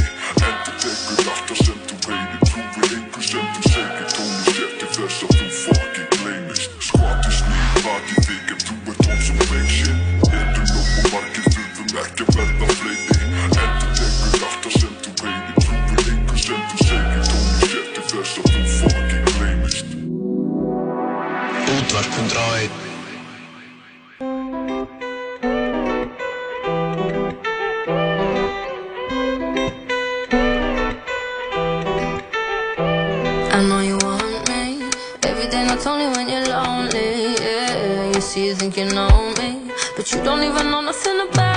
you 33.83 33.97
want 33.97 34.49
me. 34.49 34.89
Every 35.23 35.47
day, 35.49 35.65
not 35.65 35.85
only 35.87 36.07
when 36.15 36.29
you're 36.29 36.45
lonely. 36.45 37.35
Yeah. 37.41 38.13
You 38.13 38.21
see, 38.21 38.45
you 38.47 38.55
think 38.55 38.77
you 38.77 38.85
know 38.85 39.33
me, 39.39 39.71
but 39.95 40.11
you 40.11 40.23
don't 40.23 40.43
even 40.43 40.69
know 40.69 40.81
nothing 40.81 41.19
about 41.27 41.52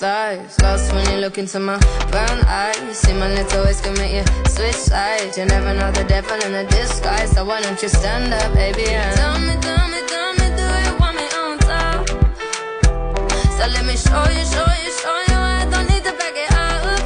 thighs 0.00 0.58
Lost 0.62 0.92
when 0.94 1.04
you 1.10 1.18
look 1.18 1.36
into 1.36 1.60
my 1.60 1.78
brown 2.10 2.38
eyes. 2.46 2.98
See 2.98 3.12
my 3.12 3.28
lips 3.34 3.54
always 3.54 3.80
commit 3.82 4.10
you 4.16 4.24
switch 4.48 4.80
sides 4.90 5.36
You 5.36 5.44
never 5.44 5.72
know 5.74 5.92
the 5.92 6.04
devil 6.04 6.38
in 6.46 6.54
a 6.54 6.64
disguise. 6.68 7.30
So 7.32 7.44
why 7.44 7.60
don't 7.60 7.80
you 7.82 7.88
stand 7.88 8.32
up, 8.32 8.52
baby, 8.54 8.86
and 8.88 9.16
Tell 9.20 9.38
me, 9.46 9.54
tell 9.66 9.86
me, 9.92 10.00
tell 10.12 10.32
me, 10.40 10.46
do 10.60 10.66
you 10.86 10.94
want 11.02 11.14
me 11.20 11.26
on 11.42 11.58
top? 11.68 12.08
So 13.56 13.62
let 13.74 13.84
me 13.90 13.96
show 14.06 14.24
you, 14.36 14.44
show 14.54 14.70
you, 14.82 14.90
show 15.02 15.16
you. 15.30 15.38
I 15.60 15.68
don't 15.72 15.86
need 15.92 16.04
to 16.08 16.14
back 16.20 16.36
it 16.44 16.50
up. 16.66 17.00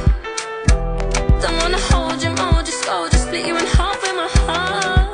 Don't 1.43 1.57
wanna 1.61 1.81
hold 1.91 2.23
you 2.23 2.31
more, 2.39 2.63
just 2.63 2.83
go 2.85 3.09
Just 3.11 3.25
split 3.27 3.45
you 3.45 3.55
in 3.61 3.67
half 3.77 3.99
with 4.03 4.15
my 4.21 4.29
heart. 4.47 5.11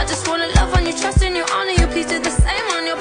I 0.00 0.02
just 0.12 0.22
wanna 0.28 0.48
love 0.58 0.72
on 0.76 0.86
you, 0.86 0.94
trust 1.00 1.22
in 1.22 1.34
you, 1.34 1.44
honor 1.52 1.76
you. 1.80 1.86
Please 1.88 2.06
do 2.06 2.18
the 2.20 2.34
same 2.44 2.66
on 2.76 2.86
your 2.86 2.99